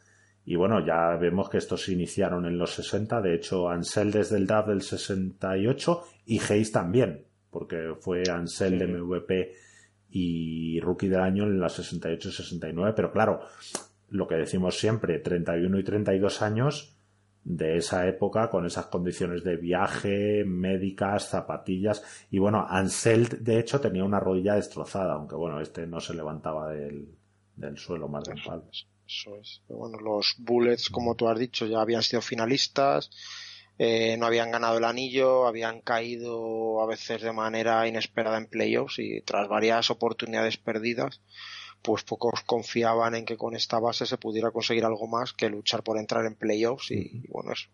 y 0.46 0.56
bueno, 0.56 0.84
ya 0.84 1.16
vemos 1.16 1.48
que 1.48 1.58
estos 1.58 1.84
se 1.84 1.92
iniciaron 1.92 2.44
en 2.44 2.58
los 2.58 2.74
60. 2.74 3.22
De 3.22 3.34
hecho, 3.34 3.68
Ansel 3.68 4.10
desde 4.10 4.36
el 4.36 4.46
DAF 4.46 4.68
del 4.68 4.82
68 4.82 6.02
y 6.26 6.38
Hayes 6.40 6.70
también, 6.70 7.24
porque 7.50 7.94
fue 8.00 8.22
Ansel 8.30 8.78
de 8.78 8.86
MVP 8.86 9.52
y 10.10 10.80
Rookie 10.80 11.08
del 11.08 11.20
año 11.20 11.44
en 11.44 11.58
las 11.58 11.72
68 11.74 12.28
y 12.28 12.32
69. 12.32 12.92
Pero 12.94 13.10
claro, 13.10 13.40
lo 14.10 14.28
que 14.28 14.34
decimos 14.34 14.78
siempre, 14.78 15.18
31 15.18 15.78
y 15.78 15.82
32 15.82 16.42
años 16.42 16.94
de 17.42 17.76
esa 17.76 18.06
época 18.06 18.48
con 18.48 18.66
esas 18.66 18.86
condiciones 18.86 19.44
de 19.44 19.56
viaje, 19.56 20.44
médicas, 20.46 21.28
zapatillas 21.28 22.26
y 22.30 22.38
bueno, 22.38 22.66
Ansel 22.66 23.44
de 23.44 23.58
hecho 23.58 23.80
tenía 23.80 24.02
una 24.02 24.18
rodilla 24.18 24.54
destrozada, 24.54 25.12
aunque 25.12 25.36
bueno, 25.36 25.60
este 25.60 25.86
no 25.86 26.00
se 26.00 26.14
levantaba 26.14 26.70
del, 26.70 27.06
del 27.56 27.76
suelo 27.76 28.08
más 28.08 28.24
de 28.24 28.34
espaldas. 28.34 28.86
Eso 29.06 29.36
es. 29.36 29.60
bueno, 29.68 29.98
los 29.98 30.34
Bullets, 30.38 30.88
como 30.88 31.14
tú 31.14 31.28
has 31.28 31.38
dicho, 31.38 31.66
ya 31.66 31.80
habían 31.80 32.02
sido 32.02 32.22
finalistas, 32.22 33.10
eh, 33.78 34.16
no 34.18 34.26
habían 34.26 34.52
ganado 34.52 34.78
el 34.78 34.84
anillo, 34.84 35.46
habían 35.46 35.80
caído 35.80 36.80
a 36.80 36.86
veces 36.86 37.22
de 37.22 37.32
manera 37.32 37.86
inesperada 37.88 38.38
en 38.38 38.46
playoffs 38.46 39.00
y 39.00 39.20
tras 39.22 39.48
varias 39.48 39.90
oportunidades 39.90 40.56
perdidas, 40.56 41.20
pues 41.82 42.04
pocos 42.04 42.42
confiaban 42.46 43.14
en 43.14 43.24
que 43.24 43.36
con 43.36 43.56
esta 43.56 43.80
base 43.80 44.06
se 44.06 44.16
pudiera 44.16 44.52
conseguir 44.52 44.84
algo 44.84 45.08
más 45.08 45.32
que 45.32 45.50
luchar 45.50 45.82
por 45.82 45.98
entrar 45.98 46.24
en 46.24 46.36
playoffs 46.36 46.92
y, 46.92 47.24
bueno 47.28 47.52
eso. 47.52 47.68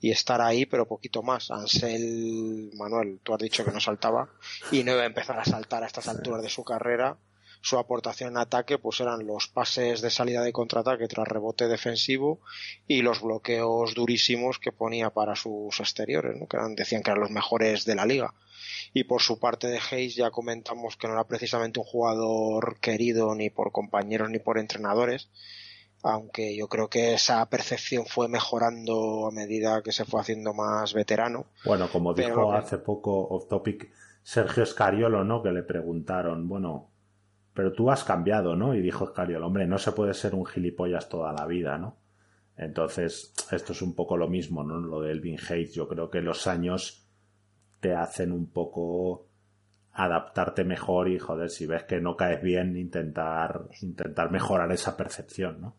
Y 0.00 0.10
estar 0.10 0.40
ahí 0.40 0.66
pero 0.66 0.88
poquito 0.88 1.22
más. 1.22 1.50
Ansel 1.50 2.70
Manuel 2.74 3.20
tú 3.22 3.34
has 3.34 3.40
dicho 3.40 3.64
que 3.64 3.70
no 3.70 3.80
saltaba 3.80 4.30
y 4.72 4.82
no 4.82 4.92
iba 4.92 5.02
a 5.02 5.06
empezar 5.06 5.38
a 5.38 5.44
saltar 5.44 5.82
a 5.82 5.86
estas 5.86 6.08
alturas 6.08 6.42
de 6.42 6.48
su 6.48 6.64
carrera 6.64 7.18
su 7.64 7.78
aportación 7.78 8.32
en 8.32 8.36
ataque 8.36 8.76
pues 8.76 9.00
eran 9.00 9.26
los 9.26 9.48
pases 9.48 10.02
de 10.02 10.10
salida 10.10 10.42
de 10.42 10.52
contraataque 10.52 11.08
tras 11.08 11.26
rebote 11.26 11.66
defensivo 11.66 12.40
y 12.86 13.00
los 13.00 13.22
bloqueos 13.22 13.94
durísimos 13.94 14.58
que 14.58 14.70
ponía 14.70 15.08
para 15.08 15.34
sus 15.34 15.80
exteriores 15.80 16.36
¿no? 16.38 16.46
que 16.46 16.58
eran, 16.58 16.74
decían 16.74 17.02
que 17.02 17.10
eran 17.10 17.22
los 17.22 17.30
mejores 17.30 17.86
de 17.86 17.94
la 17.94 18.04
liga 18.04 18.34
y 18.92 19.04
por 19.04 19.22
su 19.22 19.38
parte 19.38 19.66
de 19.68 19.80
Hayes 19.90 20.14
ya 20.14 20.30
comentamos 20.30 20.98
que 20.98 21.06
no 21.08 21.14
era 21.14 21.24
precisamente 21.24 21.80
un 21.80 21.86
jugador 21.86 22.78
querido 22.80 23.34
ni 23.34 23.48
por 23.48 23.72
compañeros 23.72 24.28
ni 24.28 24.38
por 24.38 24.58
entrenadores, 24.58 25.30
aunque 26.02 26.54
yo 26.54 26.68
creo 26.68 26.88
que 26.88 27.14
esa 27.14 27.44
percepción 27.48 28.04
fue 28.06 28.28
mejorando 28.28 29.26
a 29.26 29.30
medida 29.32 29.82
que 29.82 29.90
se 29.90 30.04
fue 30.04 30.20
haciendo 30.20 30.52
más 30.52 30.92
veterano. 30.92 31.46
Bueno, 31.64 31.88
como 31.90 32.12
dijo 32.12 32.52
hace 32.52 32.78
poco 32.78 33.26
off 33.28 33.48
topic 33.48 33.90
Sergio 34.22 34.62
Escariolo, 34.62 35.24
¿no? 35.24 35.42
Que 35.42 35.50
le 35.50 35.62
preguntaron, 35.62 36.48
bueno, 36.48 36.93
pero 37.54 37.72
tú 37.72 37.90
has 37.90 38.04
cambiado, 38.04 38.56
¿no? 38.56 38.74
Y 38.74 38.82
dijo 38.82 39.04
Escariolo, 39.04 39.46
hombre, 39.46 39.66
no 39.66 39.78
se 39.78 39.92
puede 39.92 40.12
ser 40.12 40.34
un 40.34 40.44
gilipollas 40.44 41.08
toda 41.08 41.32
la 41.32 41.46
vida, 41.46 41.78
¿no? 41.78 41.96
Entonces, 42.56 43.32
esto 43.50 43.72
es 43.72 43.82
un 43.82 43.94
poco 43.94 44.16
lo 44.16 44.28
mismo, 44.28 44.64
¿no? 44.64 44.78
Lo 44.80 45.00
de 45.00 45.12
Elvin 45.12 45.38
Hayes, 45.48 45.72
yo 45.72 45.88
creo 45.88 46.10
que 46.10 46.20
los 46.20 46.46
años 46.46 47.06
te 47.80 47.94
hacen 47.94 48.32
un 48.32 48.46
poco 48.46 49.28
adaptarte 49.92 50.64
mejor 50.64 51.08
y 51.08 51.18
joder, 51.18 51.50
si 51.50 51.66
ves 51.66 51.84
que 51.84 52.00
no 52.00 52.16
caes 52.16 52.42
bien, 52.42 52.76
intentar, 52.76 53.68
intentar 53.80 54.30
mejorar 54.32 54.70
esa 54.72 54.96
percepción, 54.96 55.60
¿no? 55.60 55.76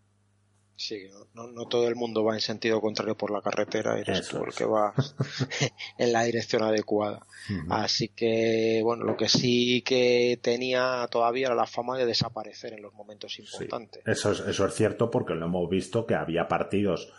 Sí, 0.77 1.07
no, 1.33 1.47
no 1.47 1.67
todo 1.67 1.87
el 1.87 1.95
mundo 1.95 2.23
va 2.23 2.33
en 2.33 2.41
sentido 2.41 2.81
contrario 2.81 3.15
por 3.15 3.31
la 3.31 3.41
carretera, 3.41 3.97
eres 3.97 4.27
tú 4.27 4.43
el 4.43 4.53
que 4.53 4.65
va 4.65 4.93
en 5.97 6.11
la 6.11 6.23
dirección 6.23 6.63
adecuada. 6.63 7.25
Así 7.69 8.09
que, 8.09 8.81
bueno, 8.83 9.05
lo 9.05 9.15
que 9.15 9.29
sí 9.29 9.81
que 9.83 10.37
tenía 10.41 11.07
todavía 11.09 11.47
era 11.47 11.55
la 11.55 11.65
fama 11.65 11.97
de 11.97 12.05
desaparecer 12.05 12.73
en 12.73 12.81
los 12.81 12.93
momentos 12.93 13.39
importantes. 13.39 14.03
eso, 14.05 14.31
es, 14.31 14.41
eso 14.41 14.65
es 14.65 14.73
cierto 14.73 15.09
porque 15.09 15.33
lo 15.33 15.45
hemos 15.45 15.69
visto 15.69 16.05
que 16.05 16.15
había 16.15 16.47
partidos 16.47 17.13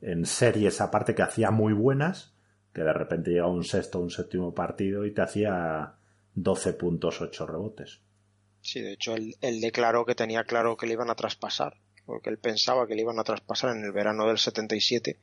en 0.00 0.24
series 0.24 0.80
aparte 0.80 1.14
que 1.14 1.22
hacía 1.22 1.50
muy 1.50 1.74
buenas 1.74 2.32
que 2.72 2.82
de 2.82 2.92
repente 2.92 3.30
llega 3.30 3.46
un 3.46 3.64
sexto 3.64 3.98
o 3.98 4.02
un 4.02 4.10
séptimo 4.10 4.54
partido 4.54 5.04
y 5.04 5.12
te 5.12 5.22
hacía 5.22 5.94
12 6.34 6.72
puntos, 6.74 7.20
8 7.20 7.46
rebotes. 7.46 8.00
Sí, 8.60 8.80
de 8.80 8.92
hecho 8.92 9.14
él, 9.14 9.60
declaró 9.60 10.06
que 10.06 10.14
tenía 10.14 10.44
claro 10.44 10.76
que 10.76 10.86
le 10.86 10.92
iban 10.94 11.10
a 11.10 11.14
traspasar, 11.14 11.76
porque 12.06 12.30
él 12.30 12.38
pensaba 12.38 12.86
que 12.86 12.94
le 12.94 13.02
iban 13.02 13.18
a 13.18 13.24
traspasar 13.24 13.76
en 13.76 13.84
el 13.84 13.92
verano 13.92 14.26
del 14.26 14.38
77, 14.38 15.18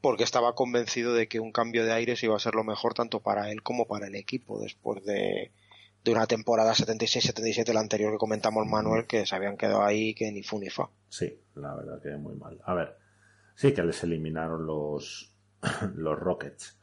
porque 0.00 0.24
estaba 0.24 0.54
convencido 0.54 1.14
de 1.14 1.28
que 1.28 1.40
un 1.40 1.52
cambio 1.52 1.84
de 1.84 1.92
aires 1.92 2.22
iba 2.22 2.36
a 2.36 2.40
ser 2.40 2.54
lo 2.54 2.64
mejor 2.64 2.94
tanto 2.94 3.20
para 3.20 3.50
él 3.50 3.62
como 3.62 3.86
para 3.86 4.06
el 4.06 4.14
equipo 4.14 4.60
después 4.60 5.04
de, 5.04 5.52
de 6.04 6.12
una 6.12 6.26
temporada 6.26 6.72
76-77, 6.72 7.72
la 7.72 7.80
anterior 7.80 8.12
que 8.12 8.18
comentamos 8.18 8.66
Manuel, 8.66 9.06
que 9.06 9.26
se 9.26 9.34
habían 9.34 9.56
quedado 9.56 9.82
ahí 9.82 10.14
que 10.14 10.30
ni 10.32 10.42
fu 10.42 10.58
ni 10.58 10.70
fa. 10.70 10.88
Sí, 11.08 11.40
la 11.56 11.74
verdad 11.74 12.00
que 12.02 12.16
muy 12.16 12.34
mal. 12.36 12.60
A 12.64 12.74
ver, 12.74 12.96
sí 13.54 13.72
que 13.72 13.82
les 13.82 14.02
eliminaron 14.02 14.66
los, 14.66 15.34
los 15.94 16.18
Rockets 16.18 16.78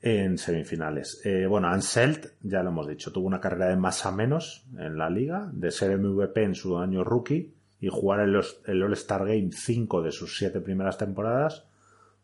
en 0.00 0.38
semifinales. 0.38 1.20
Eh, 1.24 1.46
bueno, 1.46 1.68
Anselt, 1.68 2.26
ya 2.42 2.62
lo 2.62 2.70
hemos 2.70 2.86
dicho, 2.86 3.12
tuvo 3.12 3.26
una 3.26 3.40
carrera 3.40 3.68
de 3.68 3.76
más 3.76 4.04
a 4.06 4.12
menos 4.12 4.66
en 4.78 4.98
la 4.98 5.10
liga, 5.10 5.50
de 5.52 5.70
ser 5.70 5.98
MVP 5.98 6.42
en 6.42 6.54
su 6.54 6.78
año 6.78 7.02
rookie 7.02 7.55
y 7.86 7.88
jugar 7.88 8.18
el, 8.18 8.82
All-Star 8.82 9.24
Game 9.26 9.50
5 9.52 10.02
de 10.02 10.10
sus 10.10 10.36
7 10.38 10.60
primeras 10.60 10.98
temporadas, 10.98 11.68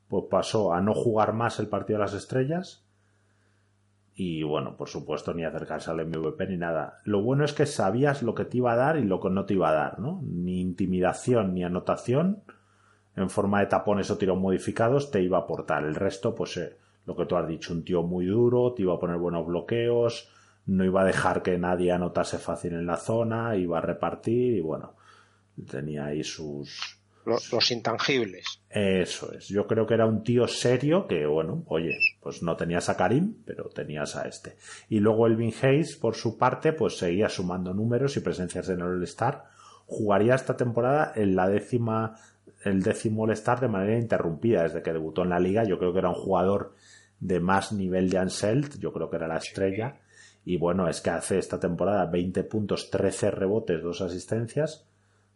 pues 0.08 0.24
pasó 0.28 0.74
a 0.74 0.80
no 0.80 0.92
jugar 0.92 1.34
más 1.34 1.60
el 1.60 1.68
partido 1.68 2.00
de 2.00 2.04
las 2.04 2.14
estrellas 2.14 2.84
y 4.16 4.42
bueno, 4.42 4.76
por 4.76 4.88
supuesto, 4.88 5.32
ni 5.32 5.44
acercarse 5.44 5.92
al 5.92 6.04
MVP 6.04 6.48
ni 6.48 6.56
nada. 6.56 6.98
Lo 7.04 7.22
bueno 7.22 7.44
es 7.44 7.52
que 7.52 7.66
sabías 7.66 8.24
lo 8.24 8.34
que 8.34 8.44
te 8.44 8.56
iba 8.56 8.72
a 8.72 8.76
dar 8.76 8.98
y 8.98 9.04
lo 9.04 9.20
que 9.20 9.30
no 9.30 9.46
te 9.46 9.54
iba 9.54 9.68
a 9.68 9.74
dar, 9.74 10.00
¿no? 10.00 10.20
Ni 10.24 10.60
intimidación 10.60 11.54
ni 11.54 11.62
anotación 11.62 12.42
en 13.14 13.30
forma 13.30 13.60
de 13.60 13.66
tapones 13.66 14.10
o 14.10 14.18
tiros 14.18 14.38
modificados 14.38 15.12
te 15.12 15.22
iba 15.22 15.38
a 15.38 15.42
aportar. 15.42 15.84
El 15.84 15.94
resto, 15.94 16.34
pues 16.34 16.56
eh, 16.56 16.76
lo 17.06 17.14
que 17.14 17.26
tú 17.26 17.36
has 17.36 17.46
dicho, 17.46 17.72
un 17.72 17.84
tío 17.84 18.02
muy 18.02 18.26
duro, 18.26 18.74
te 18.74 18.82
iba 18.82 18.94
a 18.94 18.98
poner 18.98 19.16
buenos 19.16 19.46
bloqueos, 19.46 20.28
no 20.66 20.84
iba 20.84 21.02
a 21.02 21.06
dejar 21.06 21.40
que 21.42 21.56
nadie 21.56 21.92
anotase 21.92 22.38
fácil 22.38 22.72
en 22.72 22.86
la 22.86 22.96
zona, 22.96 23.54
iba 23.54 23.78
a 23.78 23.82
repartir 23.82 24.56
y 24.56 24.60
bueno, 24.60 24.94
tenía 25.68 26.06
ahí 26.06 26.24
sus... 26.24 26.98
Los, 27.24 27.70
intangibles. 27.70 28.44
Eso 28.68 29.32
es. 29.32 29.46
Yo 29.46 29.68
creo 29.68 29.86
que 29.86 29.94
era 29.94 30.06
un 30.06 30.24
tío 30.24 30.48
serio 30.48 31.06
que, 31.06 31.24
bueno, 31.24 31.62
oye, 31.68 31.96
pues 32.20 32.42
no 32.42 32.56
tenías 32.56 32.88
a 32.88 32.96
Karim, 32.96 33.36
pero 33.44 33.68
tenías 33.68 34.16
a 34.16 34.26
este. 34.26 34.56
Y 34.88 34.98
luego 34.98 35.28
Elvin 35.28 35.54
Hayes, 35.62 35.94
por 35.94 36.16
su 36.16 36.36
parte, 36.36 36.72
pues 36.72 36.98
seguía 36.98 37.28
sumando 37.28 37.72
números 37.72 38.16
y 38.16 38.20
presencias 38.20 38.68
en 38.70 38.80
el 38.80 38.86
All-Star. 38.86 39.44
Jugaría 39.86 40.34
esta 40.34 40.56
temporada 40.56 41.12
en 41.14 41.36
la 41.36 41.48
décima, 41.48 42.16
el 42.64 42.82
décimo 42.82 43.22
All-Star 43.22 43.60
de 43.60 43.68
manera 43.68 44.00
interrumpida 44.00 44.64
desde 44.64 44.82
que 44.82 44.92
debutó 44.92 45.22
en 45.22 45.30
la 45.30 45.38
liga. 45.38 45.62
Yo 45.62 45.78
creo 45.78 45.92
que 45.92 46.00
era 46.00 46.08
un 46.08 46.16
jugador 46.16 46.74
de 47.20 47.38
más 47.38 47.72
nivel 47.72 48.10
de 48.10 48.18
Anselt, 48.18 48.78
yo 48.80 48.92
creo 48.92 49.08
que 49.08 49.16
era 49.16 49.28
la 49.28 49.36
estrella. 49.36 50.00
Y 50.44 50.56
bueno, 50.56 50.88
es 50.88 51.00
que 51.00 51.10
hace 51.10 51.38
esta 51.38 51.60
temporada 51.60 52.06
20 52.06 52.42
puntos, 52.44 52.90
13 52.90 53.30
rebotes, 53.30 53.80
2 53.80 54.00
asistencias, 54.00 54.88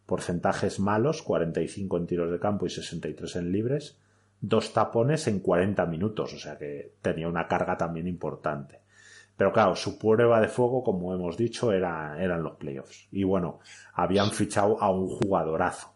porcentajes 0.07 0.79
malos, 0.79 1.21
45 1.21 1.97
en 1.97 2.07
tiros 2.07 2.31
de 2.31 2.39
campo 2.39 2.65
y 2.65 2.71
63 2.71 3.35
en 3.35 3.51
libres, 3.51 3.97
dos 4.41 4.73
tapones 4.73 5.27
en 5.27 5.39
40 5.39 5.85
minutos, 5.85 6.33
o 6.33 6.39
sea 6.39 6.57
que 6.57 6.93
tenía 7.03 7.27
una 7.27 7.47
carga 7.47 7.77
también 7.77 8.07
importante. 8.07 8.79
Pero 9.37 9.53
claro, 9.53 9.75
su 9.75 9.99
prueba 9.99 10.41
de 10.41 10.47
fuego, 10.47 10.83
como 10.83 11.13
hemos 11.13 11.37
dicho, 11.37 11.71
era, 11.71 12.17
eran 12.19 12.41
los 12.41 12.55
playoffs. 12.57 13.07
Y 13.11 13.23
bueno, 13.23 13.59
habían 13.93 14.31
fichado 14.31 14.81
a 14.81 14.89
un 14.89 15.07
jugadorazo. 15.07 15.93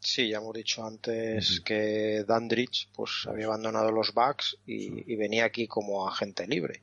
Sí, 0.00 0.30
ya 0.30 0.38
hemos 0.38 0.54
dicho 0.54 0.84
antes 0.84 1.60
que 1.60 2.24
Dandridge 2.26 2.88
pues 2.94 3.26
había 3.28 3.46
abandonado 3.46 3.92
los 3.92 4.14
Bucks 4.14 4.56
y, 4.66 5.14
venía 5.14 5.44
aquí 5.44 5.68
como 5.68 6.08
agente 6.08 6.46
libre. 6.46 6.82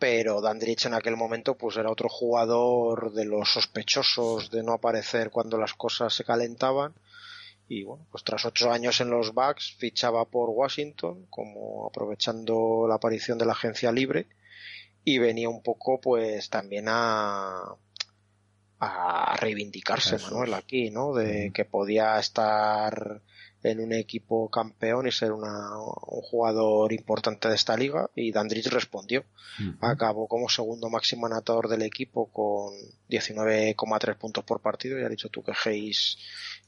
Pero 0.00 0.40
Dandridge 0.40 0.86
en 0.86 0.94
aquel 0.94 1.16
momento 1.16 1.56
pues 1.56 1.76
era 1.76 1.90
otro 1.90 2.08
jugador 2.08 3.12
de 3.12 3.26
los 3.26 3.52
sospechosos 3.52 4.50
de 4.50 4.62
no 4.62 4.72
aparecer 4.72 5.30
cuando 5.30 5.58
las 5.58 5.74
cosas 5.74 6.14
se 6.14 6.24
calentaban. 6.24 6.94
Y 7.68 7.84
bueno, 7.84 8.04
pues 8.10 8.24
tras 8.24 8.44
ocho 8.46 8.72
años 8.72 9.00
en 9.00 9.10
los 9.10 9.32
Bucks 9.32 9.76
fichaba 9.78 10.24
por 10.24 10.48
Washington 10.50 11.26
como 11.30 11.86
aprovechando 11.86 12.86
la 12.88 12.96
aparición 12.96 13.38
de 13.38 13.46
la 13.46 13.52
agencia 13.52 13.92
libre 13.92 14.26
y 15.04 15.18
venía 15.18 15.48
un 15.48 15.62
poco 15.62 16.00
pues 16.00 16.50
también 16.50 16.86
a 16.88 17.76
a 18.80 19.36
reivindicarse 19.36 20.18
Manuel 20.18 20.54
aquí, 20.54 20.90
¿no? 20.90 21.12
De 21.12 21.50
que 21.52 21.66
podía 21.66 22.18
estar 22.18 23.20
en 23.62 23.80
un 23.80 23.92
equipo 23.92 24.48
campeón 24.50 25.06
y 25.06 25.12
ser 25.12 25.32
una, 25.32 25.78
un 25.78 26.22
jugador 26.22 26.92
importante 26.92 27.48
de 27.48 27.54
esta 27.54 27.76
liga 27.76 28.10
y 28.14 28.32
Dandridge 28.32 28.70
respondió. 28.70 29.24
Acabó 29.80 30.26
como 30.26 30.48
segundo 30.48 30.88
máximo 30.88 31.26
anotador 31.26 31.68
del 31.68 31.82
equipo 31.82 32.26
con 32.32 32.74
19,3 33.10 34.16
puntos 34.16 34.44
por 34.44 34.60
partido. 34.60 34.98
Ya 34.98 35.04
has 35.04 35.10
dicho 35.10 35.28
tú 35.28 35.42
que 35.42 35.52
Hayes 35.64 36.16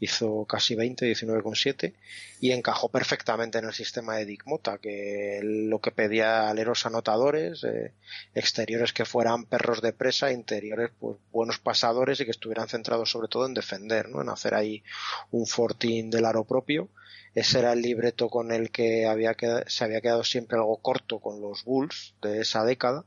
hizo 0.00 0.44
casi 0.46 0.74
20, 0.74 1.06
19,7 1.06 1.94
y 2.40 2.50
encajó 2.50 2.88
perfectamente 2.88 3.58
en 3.58 3.66
el 3.66 3.72
sistema 3.72 4.16
de 4.16 4.26
Dick 4.26 4.46
Mota, 4.46 4.78
que 4.78 5.40
lo 5.42 5.80
que 5.80 5.92
pedía 5.92 6.50
aleros 6.50 6.84
anotadores, 6.86 7.62
eh, 7.62 7.92
exteriores 8.34 8.92
que 8.92 9.04
fueran 9.04 9.44
perros 9.44 9.80
de 9.80 9.92
presa, 9.92 10.32
interiores 10.32 10.90
pues 10.98 11.18
buenos 11.30 11.60
pasadores 11.60 12.20
y 12.20 12.24
que 12.24 12.32
estuvieran 12.32 12.68
centrados 12.68 13.12
sobre 13.12 13.28
todo 13.28 13.46
en 13.46 13.54
defender, 13.54 14.08
¿no? 14.08 14.22
En 14.22 14.28
hacer 14.28 14.54
ahí 14.54 14.82
un 15.30 15.46
fortín 15.46 16.10
del 16.10 16.24
aro 16.24 16.42
propio. 16.44 16.81
Ese 17.34 17.60
era 17.60 17.72
el 17.72 17.80
libreto 17.80 18.28
con 18.28 18.52
el 18.52 18.70
que 18.70 19.06
había 19.06 19.34
se 19.66 19.84
había 19.84 20.00
quedado 20.00 20.22
siempre 20.22 20.58
algo 20.58 20.76
corto 20.78 21.18
con 21.18 21.40
los 21.40 21.64
Bulls 21.64 22.14
de 22.20 22.40
esa 22.40 22.64
década, 22.64 23.04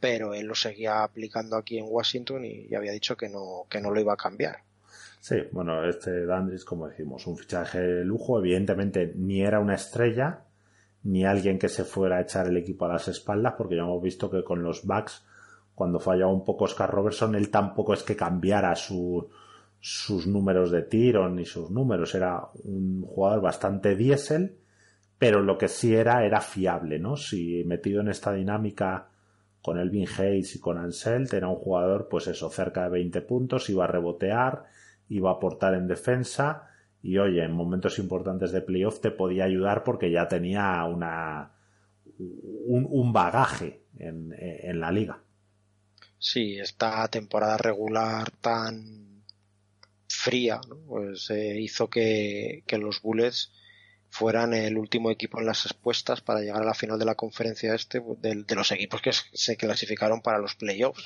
pero 0.00 0.34
él 0.34 0.46
lo 0.46 0.54
seguía 0.54 1.04
aplicando 1.04 1.56
aquí 1.56 1.78
en 1.78 1.86
Washington 1.88 2.44
y, 2.44 2.66
y 2.68 2.74
había 2.74 2.92
dicho 2.92 3.16
que 3.16 3.28
no, 3.28 3.66
que 3.68 3.80
no 3.80 3.90
lo 3.90 4.00
iba 4.00 4.14
a 4.14 4.16
cambiar. 4.16 4.62
Sí, 5.20 5.36
bueno, 5.52 5.84
este 5.88 6.26
Dandridge, 6.26 6.64
como 6.64 6.88
decimos, 6.88 7.26
un 7.26 7.36
fichaje 7.36 7.80
de 7.80 8.04
lujo, 8.04 8.38
evidentemente 8.38 9.12
ni 9.16 9.42
era 9.42 9.60
una 9.60 9.74
estrella, 9.74 10.44
ni 11.02 11.24
alguien 11.24 11.58
que 11.58 11.68
se 11.68 11.84
fuera 11.84 12.18
a 12.18 12.22
echar 12.22 12.46
el 12.46 12.56
equipo 12.56 12.84
a 12.84 12.92
las 12.92 13.08
espaldas, 13.08 13.54
porque 13.56 13.76
ya 13.76 13.82
hemos 13.82 14.02
visto 14.02 14.30
que 14.30 14.44
con 14.44 14.62
los 14.62 14.84
Bucks, 14.84 15.24
cuando 15.74 16.00
fallaba 16.00 16.32
un 16.32 16.44
poco 16.44 16.64
Oscar 16.64 16.90
Robertson, 16.90 17.34
él 17.34 17.50
tampoco 17.50 17.94
es 17.94 18.02
que 18.02 18.16
cambiara 18.16 18.74
su, 18.74 19.28
sus 19.80 20.26
números 20.26 20.70
de 20.70 20.82
tiro 20.82 21.28
ni 21.28 21.44
sus 21.44 21.70
números, 21.70 22.14
era 22.14 22.48
un 22.64 23.02
jugador 23.02 23.40
bastante 23.40 23.94
diésel, 23.94 24.56
pero 25.18 25.42
lo 25.42 25.58
que 25.58 25.68
sí 25.68 25.94
era 25.94 26.24
era 26.24 26.40
fiable, 26.40 26.98
¿no? 26.98 27.16
Si 27.16 27.64
metido 27.64 28.00
en 28.00 28.08
esta 28.08 28.32
dinámica 28.32 29.08
con 29.62 29.78
Elvin 29.78 30.06
Hayes 30.06 30.56
y 30.56 30.60
con 30.60 30.78
Anselt, 30.78 31.32
era 31.34 31.48
un 31.48 31.56
jugador, 31.56 32.08
pues 32.08 32.26
eso, 32.28 32.50
cerca 32.50 32.84
de 32.84 32.90
20 32.90 33.20
puntos, 33.22 33.68
iba 33.70 33.84
a 33.84 33.88
rebotear, 33.88 34.64
iba 35.08 35.30
a 35.30 35.34
aportar 35.34 35.74
en 35.74 35.88
defensa 35.88 36.68
y 37.02 37.18
oye, 37.18 37.44
en 37.44 37.52
momentos 37.52 37.98
importantes 37.98 38.52
de 38.52 38.62
playoff 38.62 39.00
te 39.00 39.10
podía 39.10 39.44
ayudar 39.44 39.84
porque 39.84 40.10
ya 40.10 40.26
tenía 40.28 40.84
una 40.84 41.52
un, 42.18 43.12
bagaje 43.12 43.82
en, 43.98 44.80
la 44.80 44.90
liga. 44.90 45.20
Sí, 46.18 46.58
esta 46.58 47.06
temporada 47.08 47.56
regular 47.56 48.30
tan 48.40 49.07
fría, 50.08 50.60
pues 50.86 51.30
eh, 51.30 51.58
hizo 51.60 51.88
que, 51.88 52.62
que, 52.66 52.78
los 52.78 53.02
Bullets 53.02 53.52
fueran 54.08 54.54
el 54.54 54.78
último 54.78 55.10
equipo 55.10 55.38
en 55.38 55.46
las 55.46 55.66
expuestas 55.66 56.22
para 56.22 56.40
llegar 56.40 56.62
a 56.62 56.66
la 56.66 56.74
final 56.74 56.98
de 56.98 57.04
la 57.04 57.14
conferencia 57.14 57.74
este 57.74 58.00
de, 58.18 58.42
de 58.42 58.54
los 58.54 58.72
equipos 58.72 59.02
que 59.02 59.12
se 59.12 59.56
clasificaron 59.56 60.22
para 60.22 60.38
los 60.38 60.54
playoffs. 60.54 61.04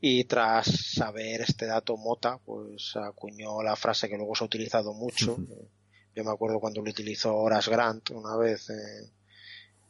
Y 0.00 0.24
tras 0.24 0.66
saber 0.66 1.42
este 1.42 1.66
dato, 1.66 1.96
Mota 1.96 2.38
pues 2.44 2.96
acuñó 2.96 3.62
la 3.62 3.76
frase 3.76 4.08
que 4.08 4.16
luego 4.16 4.34
se 4.34 4.44
ha 4.44 4.46
utilizado 4.46 4.94
mucho. 4.94 5.36
Yo 6.14 6.24
me 6.24 6.30
acuerdo 6.30 6.58
cuando 6.58 6.82
lo 6.82 6.90
utilizó 6.90 7.36
Horace 7.36 7.70
Grant 7.70 8.10
una 8.10 8.36
vez 8.36 8.68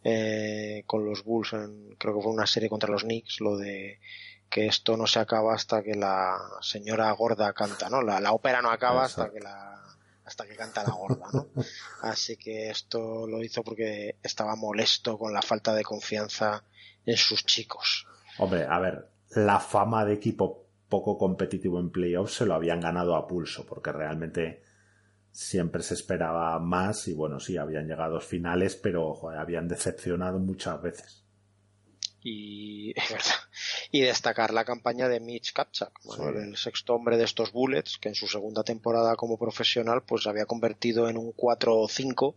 eh, 0.05 0.83
con 0.87 1.05
los 1.05 1.25
Bulls, 1.25 1.53
en, 1.53 1.95
creo 1.97 2.15
que 2.15 2.23
fue 2.23 2.33
una 2.33 2.47
serie 2.47 2.69
contra 2.69 2.91
los 2.91 3.03
Knicks, 3.03 3.41
lo 3.41 3.57
de 3.57 3.99
que 4.53 4.67
esto 4.67 4.99
no 4.99 5.07
se 5.07 5.19
acaba 5.19 5.55
hasta 5.55 5.83
que 5.83 5.95
la 5.95 6.39
señora 6.61 7.11
gorda 7.13 7.55
canta, 7.55 7.89
¿no? 7.89 8.03
La, 8.03 8.21
la 8.21 8.33
ópera 8.33 8.61
no 8.61 8.71
acaba 8.71 9.07
hasta 9.07 9.31
que 9.33 9.41
la 9.41 9.83
hasta 10.27 10.47
que 10.47 10.55
canta 10.55 10.83
la 10.83 10.93
gorda, 10.93 11.27
¿no? 11.33 11.49
Así 12.03 12.37
que 12.37 12.69
esto 12.69 13.27
lo 13.27 13.43
hizo 13.43 13.65
porque 13.65 14.17
estaba 14.23 14.55
molesto 14.55 15.17
con 15.17 15.33
la 15.33 15.41
falta 15.41 15.75
de 15.75 15.83
confianza 15.83 16.65
en 17.07 17.17
sus 17.17 17.47
chicos. 17.47 18.07
Hombre, 18.39 18.67
a 18.69 18.79
ver, 18.79 19.09
la 19.31 19.59
fama 19.59 20.05
de 20.05 20.13
equipo 20.13 20.67
poco 20.91 21.17
competitivo 21.17 21.81
en 21.81 21.91
playoffs 21.91 22.35
se 22.35 22.45
lo 22.45 22.53
habían 22.53 22.81
ganado 22.81 23.17
a 23.17 23.27
pulso, 23.27 23.65
porque 23.65 23.91
realmente 23.91 24.63
siempre 25.31 25.83
se 25.83 25.95
esperaba 25.95 26.59
más 26.59 27.09
y 27.09 27.15
bueno, 27.15 27.41
sí, 27.41 27.57
habían 27.57 27.89
llegado 27.89 28.19
a 28.19 28.21
finales, 28.21 28.77
pero 28.77 29.31
habían 29.31 29.67
decepcionado 29.67 30.39
muchas 30.39 30.83
veces. 30.83 31.22
Y, 32.23 32.95
y 33.91 34.01
destacar 34.01 34.53
la 34.53 34.65
campaña 34.65 35.09
de 35.09 35.21
Mitch 35.21 35.53
Kapchak, 35.53 35.93
el 36.35 36.57
sexto 36.57 36.95
hombre 36.95 37.17
de 37.17 37.25
estos 37.25 37.53
Bullets, 37.53 37.99
que 37.99 38.09
en 38.09 38.15
su 38.15 38.29
segunda 38.29 38.63
temporada 38.63 39.17
como 39.17 39.39
profesional 39.39 40.03
pues 40.03 40.27
había 40.27 40.47
convertido 40.47 41.09
en 41.09 41.19
un 41.19 41.33
4 41.33 41.87
5 41.89 42.37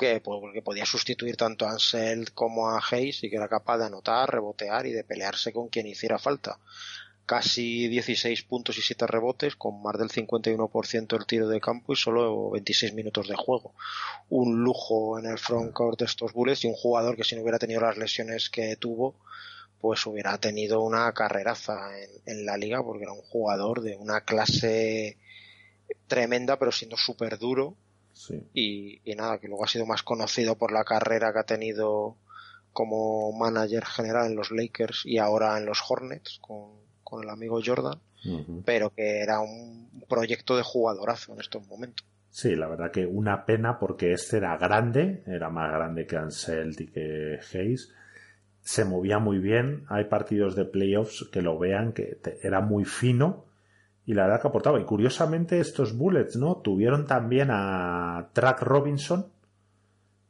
que, 0.00 0.20
pues, 0.20 0.40
que 0.54 0.62
podía 0.62 0.86
sustituir 0.86 1.36
tanto 1.36 1.66
a 1.66 1.72
Ansel 1.72 2.32
como 2.32 2.70
a 2.70 2.80
Hayes 2.90 3.22
y 3.22 3.28
que 3.28 3.36
era 3.36 3.48
capaz 3.48 3.76
de 3.76 3.84
anotar, 3.84 4.32
rebotear 4.32 4.86
y 4.86 4.92
de 4.92 5.04
pelearse 5.04 5.52
con 5.52 5.68
quien 5.68 5.86
hiciera 5.86 6.18
falta. 6.18 6.58
Casi 7.30 7.86
16 7.86 8.42
puntos 8.42 8.76
y 8.76 8.82
7 8.82 9.06
rebotes, 9.06 9.54
con 9.54 9.80
más 9.80 9.96
del 9.96 10.08
51% 10.08 11.06
del 11.06 11.26
tiro 11.26 11.46
de 11.46 11.60
campo 11.60 11.92
y 11.92 11.96
solo 11.96 12.50
26 12.50 12.92
minutos 12.94 13.28
de 13.28 13.36
juego. 13.36 13.72
Un 14.30 14.64
lujo 14.64 15.16
en 15.16 15.26
el 15.26 15.38
frontcourt 15.38 16.00
de 16.00 16.06
estos 16.06 16.32
Bulls 16.32 16.64
y 16.64 16.66
un 16.66 16.74
jugador 16.74 17.14
que 17.14 17.22
si 17.22 17.36
no 17.36 17.42
hubiera 17.42 17.60
tenido 17.60 17.82
las 17.82 17.96
lesiones 17.96 18.50
que 18.50 18.74
tuvo, 18.74 19.14
pues 19.80 20.04
hubiera 20.06 20.38
tenido 20.38 20.80
una 20.80 21.12
carreraza 21.12 21.96
en, 22.00 22.10
en 22.26 22.46
la 22.46 22.56
liga 22.56 22.82
porque 22.82 23.04
era 23.04 23.12
un 23.12 23.22
jugador 23.22 23.80
de 23.80 23.94
una 23.94 24.22
clase 24.22 25.16
tremenda 26.08 26.58
pero 26.58 26.72
siendo 26.72 26.96
súper 26.96 27.38
duro 27.38 27.76
y, 28.52 29.00
nada, 29.16 29.38
que 29.38 29.46
luego 29.46 29.64
ha 29.64 29.68
sido 29.68 29.86
más 29.86 30.02
conocido 30.02 30.56
por 30.56 30.72
la 30.72 30.82
carrera 30.82 31.32
que 31.32 31.38
ha 31.38 31.44
tenido 31.44 32.16
como 32.72 33.32
manager 33.32 33.84
general 33.84 34.26
en 34.26 34.36
los 34.36 34.50
Lakers 34.50 35.06
y 35.06 35.18
ahora 35.18 35.56
en 35.58 35.64
los 35.64 35.80
Hornets 35.88 36.38
con, 36.40 36.80
el 37.22 37.28
amigo 37.28 37.60
Jordan, 37.64 37.98
pero 38.64 38.90
que 38.90 39.20
era 39.20 39.40
un 39.40 40.04
proyecto 40.08 40.56
de 40.56 40.62
jugadorazo 40.62 41.32
en 41.32 41.40
estos 41.40 41.66
momentos. 41.66 42.06
Sí, 42.30 42.54
la 42.54 42.68
verdad 42.68 42.92
que 42.92 43.06
una 43.06 43.44
pena 43.44 43.78
porque 43.78 44.12
este 44.12 44.36
era 44.36 44.56
grande, 44.56 45.24
era 45.26 45.50
más 45.50 45.72
grande 45.72 46.06
que 46.06 46.16
Anselt 46.16 46.80
y 46.80 46.86
que 46.86 47.40
Hayes. 47.52 47.92
Se 48.62 48.84
movía 48.84 49.18
muy 49.18 49.38
bien. 49.38 49.84
Hay 49.88 50.04
partidos 50.04 50.54
de 50.54 50.64
playoffs 50.64 51.28
que 51.32 51.42
lo 51.42 51.58
vean, 51.58 51.92
que 51.92 52.20
era 52.42 52.60
muy 52.60 52.84
fino 52.84 53.46
y 54.06 54.14
la 54.14 54.24
verdad 54.24 54.42
que 54.42 54.48
aportaba. 54.48 54.80
Y 54.80 54.84
curiosamente 54.84 55.60
estos 55.60 55.96
Bullets, 55.96 56.36
¿no? 56.36 56.56
Tuvieron 56.56 57.06
también 57.06 57.48
a 57.50 58.30
Track 58.32 58.62
Robinson 58.62 59.26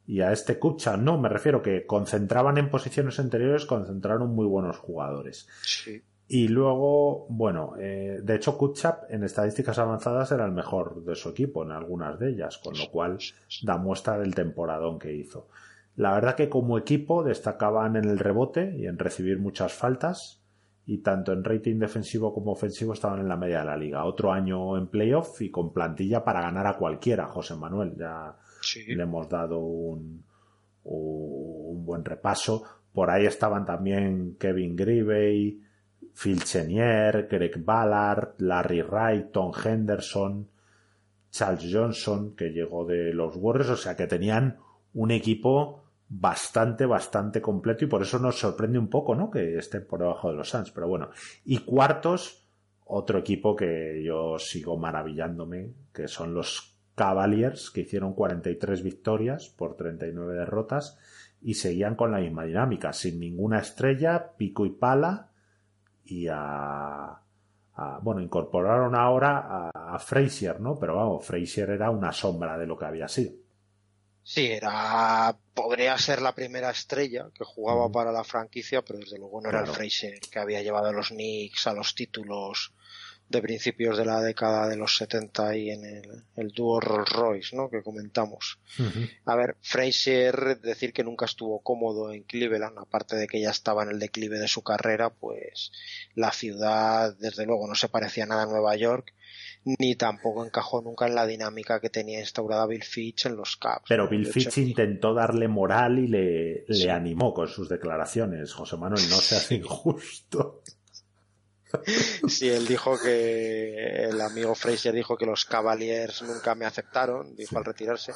y 0.07 0.23
a 0.23 0.33
este 0.33 0.59
Kupchak, 0.59 0.99
no, 0.99 1.19
me 1.19 1.29
refiero 1.29 1.63
que 1.63 1.87
concentraban 1.87 2.59
en 2.59 2.69
posiciones 2.69 3.19
anteriores, 3.21 3.65
concentraron 3.65 4.35
muy 4.35 4.47
buenos 4.47 4.77
jugadores. 4.79 5.49
Sí. 5.63 6.03
Y 6.33 6.47
luego, 6.47 7.27
bueno, 7.29 7.75
eh, 7.77 8.21
de 8.23 8.37
hecho 8.37 8.57
Kutchap 8.57 9.11
en 9.11 9.25
estadísticas 9.25 9.81
avanzadas 9.81 10.31
era 10.31 10.45
el 10.45 10.53
mejor 10.53 11.03
de 11.03 11.17
su 11.17 11.31
equipo 11.31 11.65
en 11.65 11.73
algunas 11.73 12.21
de 12.21 12.31
ellas, 12.31 12.59
con 12.59 12.79
lo 12.79 12.89
cual 12.89 13.19
da 13.63 13.79
muestra 13.79 14.17
del 14.17 14.33
temporadón 14.33 15.01
que 15.01 15.13
hizo. 15.13 15.49
La 15.97 16.15
verdad 16.15 16.37
que 16.37 16.49
como 16.49 16.79
equipo 16.79 17.25
destacaban 17.25 17.97
en 17.97 18.05
el 18.05 18.21
rebote 18.21 18.77
y 18.79 18.87
en 18.87 18.97
recibir 18.97 19.41
muchas 19.41 19.73
faltas, 19.73 20.41
y 20.87 20.99
tanto 20.99 21.33
en 21.33 21.43
rating 21.43 21.81
defensivo 21.81 22.33
como 22.33 22.53
ofensivo 22.53 22.93
estaban 22.93 23.19
en 23.19 23.29
la 23.29 23.37
media 23.37 23.59
de 23.59 23.65
la 23.65 23.77
liga. 23.77 24.05
Otro 24.05 24.31
año 24.31 24.79
en 24.79 24.87
playoff 24.87 25.43
y 25.43 25.51
con 25.51 25.73
plantilla 25.73 26.23
para 26.23 26.43
ganar 26.43 26.69
a 26.69 26.77
cualquiera, 26.77 27.27
José 27.27 27.57
Manuel. 27.57 27.97
Ya 27.99 28.37
le 28.87 29.03
hemos 29.03 29.29
dado 29.29 29.59
un, 29.59 30.23
un 30.85 31.85
buen 31.85 32.05
repaso. 32.05 32.63
Por 32.93 33.11
ahí 33.11 33.27
estaban 33.27 33.65
también 33.65 34.37
Kevin 34.39 34.77
Grivey, 34.77 35.61
Phil 36.15 36.43
Chenier, 36.45 37.29
Greg 37.31 37.65
Ballard, 37.65 38.35
Larry 38.39 38.83
Wright, 38.83 39.31
Tom 39.31 39.53
Henderson, 39.65 40.49
Charles 41.31 41.69
Johnson, 41.73 42.35
que 42.35 42.51
llegó 42.51 42.85
de 42.85 43.13
los 43.13 43.37
Warriors, 43.37 43.71
o 43.71 43.77
sea 43.77 43.97
que 43.97 44.07
tenían 44.07 44.59
un 44.95 45.11
equipo 45.11 45.85
bastante, 46.09 46.87
bastante 46.87 47.41
completo 47.41 47.85
y 47.85 47.89
por 47.89 48.03
eso 48.03 48.19
nos 48.19 48.39
sorprende 48.39 48.79
un 48.79 48.89
poco, 48.89 49.15
¿no? 49.15 49.31
Que 49.31 49.57
esté 49.57 49.81
por 49.81 50.01
debajo 50.01 50.31
de 50.31 50.37
los 50.37 50.49
Suns, 50.49 50.73
pero 50.73 50.89
bueno. 50.89 51.11
Y 51.45 51.59
cuartos, 51.59 52.49
otro 52.85 53.19
equipo 53.19 53.55
que 53.55 54.03
yo 54.05 54.39
sigo 54.39 54.77
maravillándome, 54.77 55.71
que 55.93 56.09
son 56.09 56.35
los 56.35 56.77
Cavaliers, 56.97 57.71
que 57.71 57.83
hicieron 57.83 58.13
43 58.13 58.83
victorias 58.83 59.49
por 59.49 59.77
39 59.77 60.35
derrotas 60.35 60.99
y 61.41 61.55
seguían 61.55 61.95
con 61.95 62.11
la 62.11 62.19
misma 62.19 62.45
dinámica, 62.45 62.93
sin 62.93 63.21
ninguna 63.21 63.61
estrella, 63.61 64.33
pico 64.37 64.67
y 64.67 64.71
pala 64.71 65.30
y 66.11 66.27
a, 66.31 67.21
bueno, 68.03 68.21
incorporaron 68.21 68.95
ahora 68.95 69.71
a, 69.73 69.95
a 69.95 69.99
Frazier, 69.99 70.61
¿no? 70.61 70.79
Pero 70.79 70.97
vamos, 70.97 71.25
Frazier 71.25 71.71
era 71.71 71.91
una 71.91 72.13
sombra 72.13 72.59
de 72.59 72.67
lo 72.67 72.77
que 72.77 72.85
había 72.85 73.09
sido. 73.09 73.33
Sí, 74.23 74.47
era 74.47 75.35
podría 75.55 75.97
ser 75.99 76.23
la 76.23 76.35
primera 76.35 76.71
estrella 76.71 77.31
que 77.35 77.45
jugaba 77.45 77.91
para 77.91 78.13
la 78.13 78.23
franquicia, 78.23 78.83
pero 78.83 78.99
desde 78.99 79.19
luego 79.19 79.41
no 79.41 79.49
era 79.49 79.61
el 79.61 79.67
Fraser 79.67 80.21
que 80.21 80.39
había 80.39 80.63
llevado 80.63 80.89
a 80.89 80.93
los 80.93 81.09
Knicks 81.09 81.67
a 81.67 81.73
los 81.73 81.95
títulos 81.95 82.73
de 83.31 83.41
principios 83.41 83.97
de 83.97 84.05
la 84.05 84.21
década 84.21 84.69
de 84.69 84.77
los 84.77 84.97
70 84.97 85.57
y 85.57 85.71
en 85.71 85.85
el, 86.37 86.51
dúo 86.51 86.81
Rolls 86.81 87.09
Royce, 87.11 87.57
¿no? 87.57 87.71
Que 87.71 87.83
comentamos. 87.83 88.59
A 89.25 89.37
ver, 89.37 89.57
Fraser, 89.61 90.61
decir 90.61 90.93
que 90.93 91.05
nunca 91.05 91.27
estuvo 91.27 91.61
cómodo 91.61 92.13
en 92.13 92.25
Cleveland, 92.25 92.79
aparte 92.79 93.15
de 93.15 93.29
que 93.29 93.41
ya 93.41 93.51
estaba 93.51 93.85
en 93.85 93.91
el 93.91 94.01
declive 94.01 94.41
de 94.41 94.49
su 94.49 94.63
carrera, 94.63 95.11
pues 95.11 95.71
la 96.15 96.33
ciudad, 96.33 97.17
desde 97.19 97.47
luego, 97.47 97.69
no 97.69 97.77
se 97.77 97.89
parecía 97.89 98.27
nada 98.27 98.43
a 98.43 98.47
Nueva 98.47 98.75
York 98.75 99.15
ni 99.65 99.95
tampoco 99.95 100.45
encajó 100.45 100.81
nunca 100.81 101.07
en 101.07 101.15
la 101.15 101.27
dinámica 101.27 101.81
que 101.81 101.91
tenía 101.91 102.21
instaurada 102.21 102.67
Bill 102.67 102.83
Fitch 102.83 103.27
en 103.27 103.37
los 103.37 103.57
Caps. 103.57 103.85
Pero 103.89 104.09
Bill 104.09 104.27
Fitch 104.27 104.57
intentó 104.59 105.13
darle 105.13 105.49
moral 105.49 105.99
y 105.99 106.09
le, 106.09 106.65
le 106.67 106.91
animó 106.91 107.35
con 107.35 107.47
sus 107.49 107.69
declaraciones. 107.69 108.53
José 108.53 108.77
Manuel, 108.77 109.03
no 109.11 109.17
seas 109.17 109.51
injusto. 109.53 110.63
Sí, 112.29 112.49
él 112.49 112.67
dijo 112.67 112.99
que 112.99 114.05
el 114.05 114.21
amigo 114.21 114.55
Fraser 114.55 114.95
dijo 114.95 115.17
que 115.17 115.27
los 115.27 115.45
Cavaliers 115.45 116.23
nunca 116.23 116.55
me 116.55 116.67
aceptaron, 116.67 117.35
dijo 117.37 117.59
al 117.59 117.65
retirarse, 117.65 118.13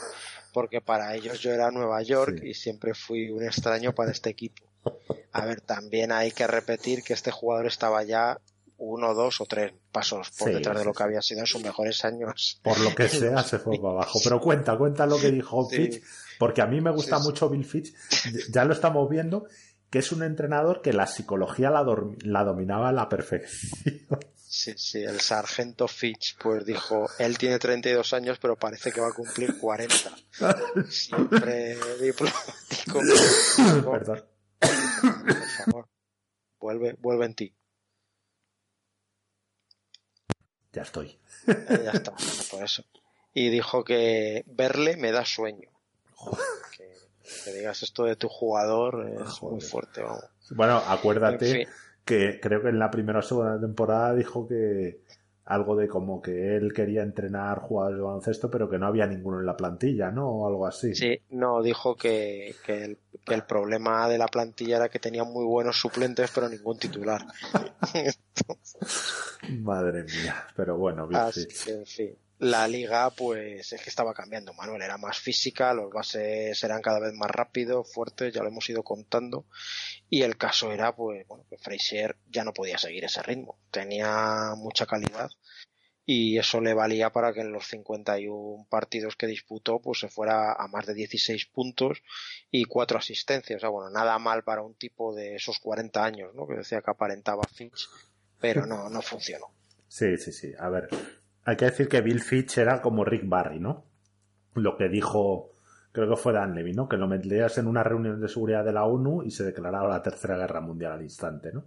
porque 0.53 0.81
para 0.81 1.15
ellos 1.15 1.41
yo 1.41 1.53
era 1.53 1.71
Nueva 1.71 2.03
York 2.03 2.41
y 2.43 2.55
siempre 2.55 2.95
fui 2.95 3.31
un 3.31 3.45
extraño 3.45 3.95
para 3.95 4.13
este 4.13 4.31
equipo. 4.31 4.65
A 5.33 5.45
ver, 5.45 5.61
también 5.61 6.13
hay 6.13 6.31
que 6.31 6.47
repetir 6.47 7.03
que 7.03 7.15
este 7.15 7.31
jugador 7.31 7.67
estaba 7.67 8.03
ya 8.03 8.39
uno, 8.77 9.15
dos 9.15 9.41
o 9.41 9.47
tres 9.47 9.73
pasos 9.93 10.31
por 10.31 10.53
detrás 10.53 10.79
de 10.79 10.85
lo 10.85 10.93
que 10.93 11.03
había 11.03 11.23
sido 11.23 11.41
en 11.41 11.47
sus 11.47 11.63
mejores 11.63 12.05
años. 12.05 12.61
Por 12.63 12.79
lo 12.81 12.95
que 12.95 13.09
sea, 13.09 13.43
se 13.43 13.59
fue 13.59 13.79
para 13.79 13.95
abajo. 13.95 14.19
Pero 14.23 14.41
cuenta, 14.41 14.77
cuenta 14.77 15.07
lo 15.07 15.19
que 15.19 15.31
dijo 15.31 15.69
Fitch, 15.69 16.03
porque 16.39 16.61
a 16.61 16.67
mí 16.67 16.81
me 16.81 16.91
gusta 16.91 17.19
mucho 17.19 17.49
Bill 17.49 17.65
Fitch, 17.65 17.95
ya 18.51 18.65
lo 18.65 18.75
estamos 18.75 19.09
viendo, 19.09 19.47
que 19.95 20.01
es 20.01 20.11
un 20.11 20.25
entrenador 20.25 20.83
que 20.83 20.93
la 20.93 21.07
psicología 21.07 21.71
la, 21.71 21.87
la 22.25 22.43
dominaba 22.43 22.89
a 22.89 22.93
la 22.93 23.09
perfección. 23.09 23.81
Sí, 24.35 24.73
sí, 24.77 25.03
el 25.03 25.21
sargento 25.21 25.89
Fitch 25.89 26.37
pues 26.39 26.65
dijo, 26.65 27.09
él 27.19 27.39
tiene 27.39 27.59
32 27.59 28.13
años 28.13 28.39
pero 28.41 28.57
parece 28.57 28.93
que 28.93 29.01
va 29.01 29.09
a 29.09 29.13
cumplir 29.13 29.59
40. 29.59 30.17
Siempre 30.89 31.77
diplomático. 32.01 33.01
Perdón. 33.91 34.25
Por 34.61 35.49
favor, 35.65 35.89
vuelve, 36.61 36.97
vuelve 37.01 37.27
en 37.27 37.35
ti. 37.35 37.57
Ya 40.73 40.83
estoy. 40.83 41.19
Eh, 41.49 41.83
ya 41.85 41.91
está, 41.91 42.15
por 42.51 42.63
eso. 42.63 42.85
Y 43.33 43.49
dijo 43.49 43.83
que 43.83 44.45
verle 44.47 44.97
me 44.97 45.11
da 45.11 45.25
sueño. 45.25 45.71
Que, 46.77 46.94
digas 47.53 47.83
esto 47.83 48.05
de 48.05 48.17
tu 48.17 48.29
jugador 48.29 49.09
es 49.21 49.43
muy 49.43 49.61
fuerte. 49.61 50.03
Bueno, 50.51 50.83
acuérdate 50.87 51.69
que 52.05 52.39
creo 52.41 52.63
que 52.63 52.69
en 52.69 52.79
la 52.79 52.91
primera 52.91 53.21
o 53.21 53.23
segunda 53.23 53.59
temporada 53.59 54.15
dijo 54.15 54.47
que 54.47 55.01
algo 55.47 55.77
de 55.77 55.89
como 55.89 56.23
que 56.23 56.57
él 56.57 56.73
quería 56.73 57.03
entrenar 57.03 57.61
jugadores 57.61 57.99
de 57.99 58.05
baloncesto, 58.05 58.51
pero 58.51 58.69
que 58.69 58.79
no 58.79 58.87
había 58.87 59.07
ninguno 59.07 59.41
en 59.41 59.47
la 59.47 59.57
plantilla, 59.57 60.11
¿no? 60.11 60.29
O 60.29 60.49
algo 60.49 60.67
así. 60.67 60.95
Sí, 60.95 61.21
no, 61.31 61.63
dijo 61.63 61.97
que, 61.97 62.55
que, 62.65 62.85
el, 62.85 62.99
que 63.25 63.35
el 63.35 63.43
problema 63.43 64.09
de 64.09 64.17
la 64.17 64.29
plantilla 64.29 64.77
era 64.77 64.89
que 64.89 64.99
tenía 64.99 65.25
muy 65.25 65.45
buenos 65.45 65.79
suplentes, 65.79 66.31
pero 66.35 66.49
ningún 66.49 66.79
titular. 66.79 67.27
Madre 69.61 70.05
mía, 70.05 70.47
pero 70.57 70.79
bueno, 70.79 71.09
en 71.11 71.85
fin. 71.85 72.17
La 72.39 72.67
liga, 72.67 73.11
pues 73.11 73.73
es 73.73 73.81
que 73.81 73.91
estaba 73.91 74.13
cambiando, 74.13 74.53
Manuel. 74.55 74.83
Era 74.83 74.99
más 74.99 75.19
física, 75.19 75.73
los 75.73 75.91
bases 75.91 76.63
eran 76.63 76.83
cada 76.83 76.99
vez 76.99 77.13
más 77.15 77.31
rápidos, 77.31 77.93
fuertes, 77.93 78.35
ya 78.35 78.43
lo 78.43 78.49
hemos 78.49 78.69
ido 78.69 78.83
contando. 78.83 79.47
Y 80.11 80.23
el 80.23 80.37
caso 80.37 80.73
era, 80.73 80.95
pues, 80.95 81.27
bueno, 81.29 81.45
que 81.49 81.59
Frazier 81.59 82.17
ya 82.29 82.45
no 82.45 82.53
podía 82.53 82.79
seguir 82.79 83.05
ese 83.05 83.23
ritmo. 83.23 83.59
Tenía 83.71 84.55
mucha 84.57 84.87
calidad 84.87 85.31
y 86.07 86.37
eso 86.39 86.61
le 86.61 86.75
valía 86.75 87.11
para 87.11 87.33
que 87.33 87.41
en 87.41 87.53
los 87.53 87.67
51 87.69 88.67
partidos 88.69 89.17
que 89.17 89.27
disputó 89.27 89.81
pues 89.81 90.01
se 90.01 90.09
fuera 90.09 90.53
a 90.53 90.69
más 90.69 90.85
de 90.85 90.93
16 90.93 91.47
puntos 91.47 92.03
y 92.51 92.65
cuatro 92.65 92.99
asistencias. 92.99 93.57
O 93.57 93.61
sea, 93.61 93.69
bueno, 93.71 93.91
nada 93.91 94.19
mal 94.19 94.45
para 94.45 94.63
un 94.63 94.75
tipo 94.75 95.15
de 95.15 95.37
esos 95.37 95.59
40 95.61 96.05
años, 96.05 96.35
¿no? 96.35 96.47
Que 96.47 96.57
decía 96.57 96.83
que 96.83 96.91
aparentaba 96.91 97.43
Finch 97.45 97.89
pero 98.41 98.67
no, 98.67 98.91
no 98.91 99.01
funcionó. 99.01 99.55
Sí, 99.89 100.19
sí, 100.19 100.31
sí. 100.31 100.53
A 100.59 100.69
ver, 100.69 100.91
hay 101.45 101.57
que 101.57 101.67
decir 101.67 101.89
que 101.89 102.01
Bill 102.01 102.21
Fitch 102.21 102.59
era 102.59 102.81
como 102.81 103.05
Rick 103.05 103.29
Barry, 103.29 103.61
¿no? 103.61 103.85
Lo 104.55 104.77
que 104.77 104.89
dijo, 104.89 105.51
creo 105.93 106.09
que 106.09 106.17
fue 106.17 106.33
Dan 106.33 106.55
Levy, 106.55 106.73
¿no? 106.73 106.89
Que 106.89 106.97
lo 106.97 107.07
metías 107.07 107.59
en 107.59 107.67
una 107.67 107.83
reunión 107.83 108.21
de 108.21 108.29
seguridad 108.29 108.65
de 108.65 108.73
la 108.73 108.85
ONU 108.85 109.23
y 109.23 109.31
se 109.31 109.45
declaraba 109.45 109.89
la 109.89 110.03
Tercera 110.03 110.37
Guerra 110.37 110.61
Mundial 110.61 110.93
al 110.93 111.03
instante, 111.03 111.53
¿no? 111.53 111.65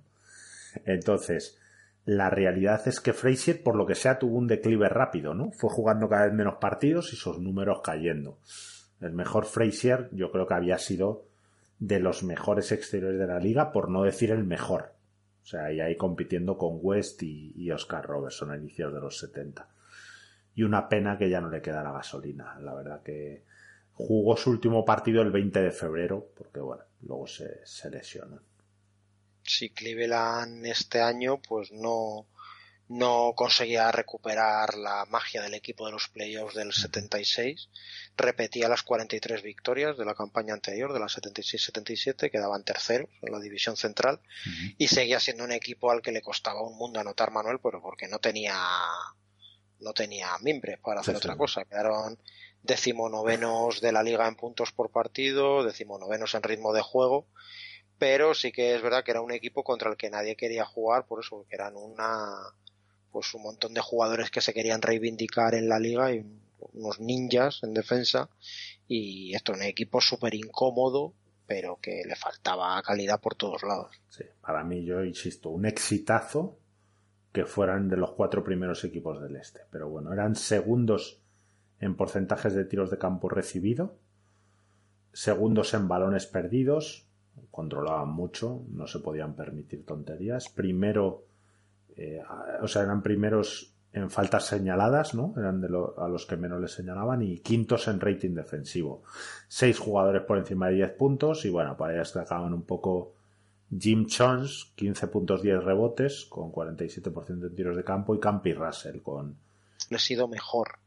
Entonces, 0.86 1.60
la 2.06 2.30
realidad 2.30 2.88
es 2.88 3.02
que 3.02 3.14
Frazier, 3.14 3.62
por 3.64 3.76
lo 3.76 3.86
que 3.86 3.95
sea, 3.95 4.18
tuvo 4.18 4.38
un 4.38 4.48
declive 4.48 4.90
rápido, 4.90 5.34
¿no? 5.34 5.52
Fue 5.52 5.70
jugando 5.70 6.08
cada 6.08 6.26
vez 6.26 6.34
menos 6.34 6.56
partidos 6.56 7.14
y 7.14 7.16
sus 7.16 7.40
números 7.40 7.82
cayendo. 7.84 8.40
El 9.02 9.14
mejor 9.14 9.45
Frazier, 9.45 10.10
yo 10.12 10.32
creo 10.32 10.48
que 10.48 10.54
había 10.54 10.78
sido 10.78 11.26
de 11.80 11.99
los 11.99 12.24
mejores 12.24 12.72
exteriores 12.72 13.20
de 13.20 13.28
la 13.28 13.40
liga, 13.40 13.72
por 13.72 13.90
no 13.90 14.04
decir 14.04 14.32
el 14.32 14.44
mejor. 14.44 14.94
O 15.48 15.49
sea, 15.49 15.72
y 15.72 15.80
ahí 15.80 15.95
compitiendo 15.95 16.57
con 16.57 16.80
West 16.82 17.24
y, 17.24 17.72
Oscar 17.72 18.06
Robertson 18.06 18.52
a 18.52 18.57
inicios 18.57 18.94
de 18.94 18.99
los 18.99 19.18
70. 19.18 19.65
Y 20.56 20.64
una 20.64 20.90
pena 20.90 21.18
que 21.18 21.30
ya 21.30 21.40
no 21.40 21.49
le 21.49 21.61
queda 21.61 21.82
la 21.84 21.94
gasolina. 21.94 22.60
La 22.60 22.74
verdad 22.74 23.02
que 23.02 23.44
jugó 23.94 24.36
su 24.36 24.49
último 24.49 24.84
partido 24.84 25.22
el 25.22 25.32
20 25.32 25.61
de 25.61 25.72
febrero, 25.72 26.32
porque 26.36 26.60
bueno, 26.60 26.84
luego 27.03 27.28
se, 27.28 27.65
se 27.65 27.90
lesionó. 27.90 28.41
Si 29.41 29.69
Cleveland 29.69 30.65
este 30.65 30.99
año, 30.99 31.38
pues 31.38 31.72
no, 31.72 32.26
no 32.89 33.34
conseguía 33.35 33.91
recuperar 33.91 34.76
la 34.76 35.05
magia 35.09 35.41
del 35.41 35.53
equipo 35.53 35.85
de 35.85 35.91
los 35.91 36.07
playoffs 36.07 36.55
del 36.55 36.72
76, 36.72 37.69
repetía 38.15 38.69
las 38.69 38.84
43 38.84 39.41
victorias 39.41 39.97
de 39.97 40.05
la 40.05 40.15
campaña 40.15 40.53
anterior, 40.53 40.93
de 40.93 40.99
la 40.99 41.07
76-77, 41.07 42.31
quedaban 42.31 42.64
terceros 42.64 43.09
en 43.22 43.34
la 43.34 43.39
división 43.39 43.76
central, 43.76 44.22
y 44.77 44.88
seguía 44.88 45.19
siendo 45.19 45.43
un 45.43 45.51
equipo 45.51 45.91
al 45.91 46.01
que 46.01 46.14
le 46.14 46.22
costaba 46.22 46.61
un 46.61 46.77
mundo 46.77 46.99
anotar 46.99 47.31
Manuel, 47.31 47.59
pero 47.61 47.81
porque 47.81 48.07
no 48.07 48.19
tenía 48.19 48.57
no 49.80 49.93
tenía 49.93 50.35
mimbres 50.41 50.80
para 50.80 51.01
hacer 51.01 51.15
otra 51.15 51.38
cosa. 51.38 51.64
Quedaron 51.65 52.18
decimonovenos 52.64 53.80
de 53.80 53.91
la 53.91 54.01
liga 54.01 54.27
en 54.27 54.35
puntos 54.35 54.72
por 54.72 54.89
partido, 54.89 55.64
decimonovenos 55.64 56.34
en 56.34 56.41
ritmo 56.41 56.73
de 56.73 56.81
juego, 56.81 57.27
pero 57.99 58.34
sí 58.34 58.51
que 58.51 58.76
es 58.76 58.81
verdad 58.81 59.03
que 59.03 59.11
era 59.11 59.22
un 59.22 59.31
equipo 59.31 59.64
contra 59.64 59.89
el 59.91 59.97
que 59.97 60.09
nadie 60.09 60.35
quería 60.35 60.65
jugar, 60.65 61.05
por 61.05 61.23
eso, 61.23 61.45
que 61.49 61.55
eran 61.55 61.76
una 61.76 62.34
pues 63.11 63.34
un 63.34 63.43
montón 63.43 63.73
de 63.73 63.81
jugadores 63.81 64.29
que 64.29 64.41
se 64.41 64.53
querían 64.53 64.81
reivindicar 64.81 65.55
en 65.55 65.69
la 65.69 65.79
liga 65.79 66.13
y 66.13 66.25
unos 66.73 66.99
ninjas 66.99 67.61
en 67.63 67.73
defensa 67.73 68.29
y 68.88 69.34
esto 69.35 69.53
un 69.53 69.63
equipo 69.63 70.01
súper 70.01 70.35
incómodo 70.35 71.13
pero 71.47 71.79
que 71.81 72.03
le 72.05 72.15
faltaba 72.15 72.81
calidad 72.84 73.21
por 73.21 73.35
todos 73.35 73.63
lados. 73.63 73.95
Sí, 74.09 74.25
para 74.41 74.63
mí 74.63 74.84
yo 74.84 75.03
insisto, 75.03 75.49
un 75.49 75.65
exitazo 75.65 76.59
que 77.31 77.45
fueran 77.45 77.88
de 77.88 77.97
los 77.97 78.11
cuatro 78.11 78.43
primeros 78.43 78.84
equipos 78.84 79.21
del 79.21 79.38
este. 79.38 79.61
Pero 79.71 79.89
bueno, 79.89 80.11
eran 80.11 80.35
segundos 80.35 81.21
en 81.79 81.95
porcentajes 81.95 82.53
de 82.53 82.65
tiros 82.65 82.91
de 82.91 82.97
campo 82.97 83.29
recibido, 83.29 83.95
segundos 85.13 85.73
en 85.73 85.88
balones 85.88 86.25
perdidos, 86.25 87.07
controlaban 87.51 88.09
mucho, 88.09 88.63
no 88.69 88.88
se 88.88 88.99
podían 88.99 89.35
permitir 89.35 89.85
tonterías. 89.85 90.49
Primero 90.49 91.27
eh, 91.98 92.22
o 92.61 92.68
sea, 92.68 92.84
eran 92.84 93.02
primeros 93.02 93.74
en 93.94 94.10
faltas 94.10 94.45
señaladas, 94.45 95.15
¿no? 95.15 95.34
Eran 95.38 95.61
de 95.61 95.68
a 95.68 96.07
los 96.07 96.26
que 96.26 96.38
menos 96.38 96.61
les 96.61 96.72
señalaban 96.72 97.22
y 97.22 97.40
quintos 97.40 97.88
en 97.88 97.99
rating 97.99 98.36
defensivo. 98.36 99.03
Seis 99.48 99.80
jugadores 99.80 100.24
por 100.24 100.38
encima 100.38 100.68
de 100.68 100.76
10 100.76 100.91
puntos 100.91 101.45
y 101.45 101.49
bueno, 101.49 101.76
para 101.76 101.94
ellas 101.94 102.14
destacaban 102.14 102.53
un 102.53 102.64
poco 102.64 103.14
Jim 103.78 104.07
Jones, 104.10 104.72
15 104.76 105.07
puntos 105.07 105.41
10 105.41 105.64
rebotes 105.64 106.26
con 106.26 106.52
47% 106.52 107.40
de 107.40 107.49
tiros 107.49 107.76
de 107.76 107.84
campo 107.84 108.15
y 108.15 108.19
Campi 108.19 108.53
Russell 108.53 109.02
con... 109.02 109.36
Le 109.90 109.95
ha 109.95 109.99
sido 109.99 110.28
mejor, 110.28 110.80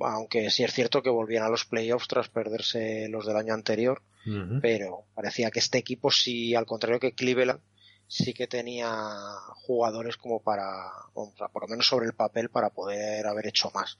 aunque 0.00 0.50
sí 0.50 0.64
es 0.64 0.72
cierto 0.72 1.02
que 1.02 1.10
volvían 1.10 1.44
a 1.44 1.48
los 1.48 1.64
playoffs 1.64 2.08
tras 2.08 2.28
perderse 2.28 3.08
los 3.08 3.26
del 3.26 3.36
año 3.36 3.54
anterior, 3.54 4.02
pero 4.60 5.04
parecía 5.14 5.50
que 5.50 5.60
este 5.60 5.78
equipo 5.78 6.10
sí, 6.10 6.54
al 6.54 6.66
contrario 6.66 7.00
que 7.00 7.12
Cleveland, 7.12 7.60
sí 8.10 8.34
que 8.34 8.48
tenía 8.48 8.90
jugadores 9.54 10.16
como 10.16 10.42
para, 10.42 10.90
por 11.14 11.62
lo 11.62 11.68
menos 11.68 11.86
sobre 11.86 12.06
el 12.06 12.12
papel, 12.12 12.50
para 12.50 12.70
poder 12.70 13.24
haber 13.28 13.46
hecho 13.46 13.70
más. 13.72 13.98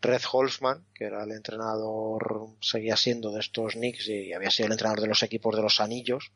Red 0.00 0.22
Holzman, 0.30 0.84
que 0.92 1.04
era 1.04 1.22
el 1.22 1.30
entrenador, 1.30 2.48
seguía 2.60 2.96
siendo 2.96 3.30
de 3.30 3.38
estos 3.38 3.74
Knicks 3.74 4.08
y 4.08 4.32
había 4.32 4.50
sido 4.50 4.66
el 4.66 4.72
entrenador 4.72 5.00
de 5.02 5.06
los 5.06 5.22
equipos 5.22 5.54
de 5.54 5.62
los 5.62 5.80
anillos 5.80 6.32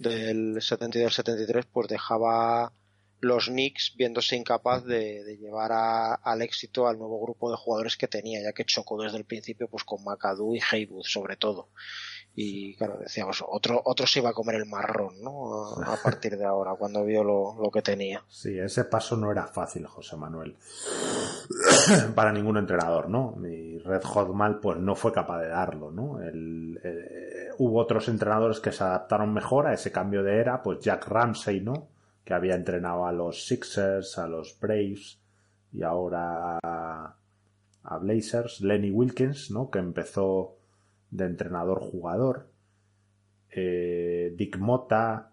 del 0.00 0.60
72 0.60 1.14
73, 1.14 1.64
pues 1.72 1.86
dejaba 1.86 2.72
los 3.20 3.46
Knicks 3.46 3.94
viéndose 3.96 4.34
incapaz 4.34 4.84
de, 4.84 5.36
llevar 5.40 5.70
al 5.72 6.42
éxito 6.42 6.88
al 6.88 6.98
nuevo 6.98 7.22
grupo 7.22 7.52
de 7.52 7.56
jugadores 7.56 7.96
que 7.96 8.08
tenía, 8.08 8.42
ya 8.42 8.52
que 8.52 8.64
chocó 8.64 9.00
desde 9.00 9.18
el 9.18 9.26
principio 9.26 9.68
pues 9.68 9.84
con 9.84 10.02
McAdoo 10.02 10.56
y 10.56 10.60
Haywood 10.60 11.04
sobre 11.04 11.36
todo. 11.36 11.68
Y 12.34 12.74
claro, 12.76 12.96
decíamos, 12.98 13.44
otro, 13.46 13.80
otro 13.84 14.06
se 14.06 14.20
iba 14.20 14.30
a 14.30 14.32
comer 14.32 14.56
el 14.56 14.66
marrón, 14.66 15.22
¿no? 15.22 15.74
A, 15.84 15.96
partir 16.02 16.38
de 16.38 16.46
ahora, 16.46 16.74
cuando 16.78 17.04
vio 17.04 17.22
lo, 17.22 17.56
lo, 17.60 17.70
que 17.70 17.82
tenía. 17.82 18.22
Sí, 18.28 18.58
ese 18.58 18.84
paso 18.84 19.16
no 19.16 19.30
era 19.30 19.46
fácil, 19.46 19.86
José 19.86 20.16
Manuel. 20.16 20.56
Para 22.14 22.32
ningún 22.32 22.56
entrenador, 22.56 23.10
¿no? 23.10 23.36
Y 23.46 23.78
Red 23.78 24.02
Hotman, 24.02 24.60
pues 24.60 24.78
no 24.78 24.94
fue 24.94 25.12
capaz 25.12 25.40
de 25.40 25.48
darlo, 25.48 25.90
¿no? 25.90 26.20
Eh, 26.22 27.50
hubo 27.58 27.78
otros 27.78 28.08
entrenadores 28.08 28.60
que 28.60 28.72
se 28.72 28.82
adaptaron 28.82 29.34
mejor 29.34 29.66
a 29.66 29.74
ese 29.74 29.92
cambio 29.92 30.22
de 30.22 30.38
era, 30.38 30.62
pues 30.62 30.80
Jack 30.80 31.06
Ramsey, 31.08 31.60
¿no? 31.60 31.88
que 32.24 32.34
había 32.34 32.54
entrenado 32.54 33.06
a 33.06 33.12
los 33.12 33.46
Sixers, 33.46 34.18
a 34.18 34.26
los 34.26 34.58
Braves 34.58 35.18
y 35.72 35.82
ahora 35.82 36.58
a, 36.62 37.16
Blazers, 38.00 38.60
Lenny 38.60 38.90
Wilkins, 38.90 39.50
¿no? 39.50 39.70
que 39.70 39.78
empezó 39.80 40.56
de 41.12 41.26
entrenador 41.26 41.78
jugador, 41.78 42.48
eh, 43.50 44.32
Dick 44.34 44.58
Mota, 44.58 45.32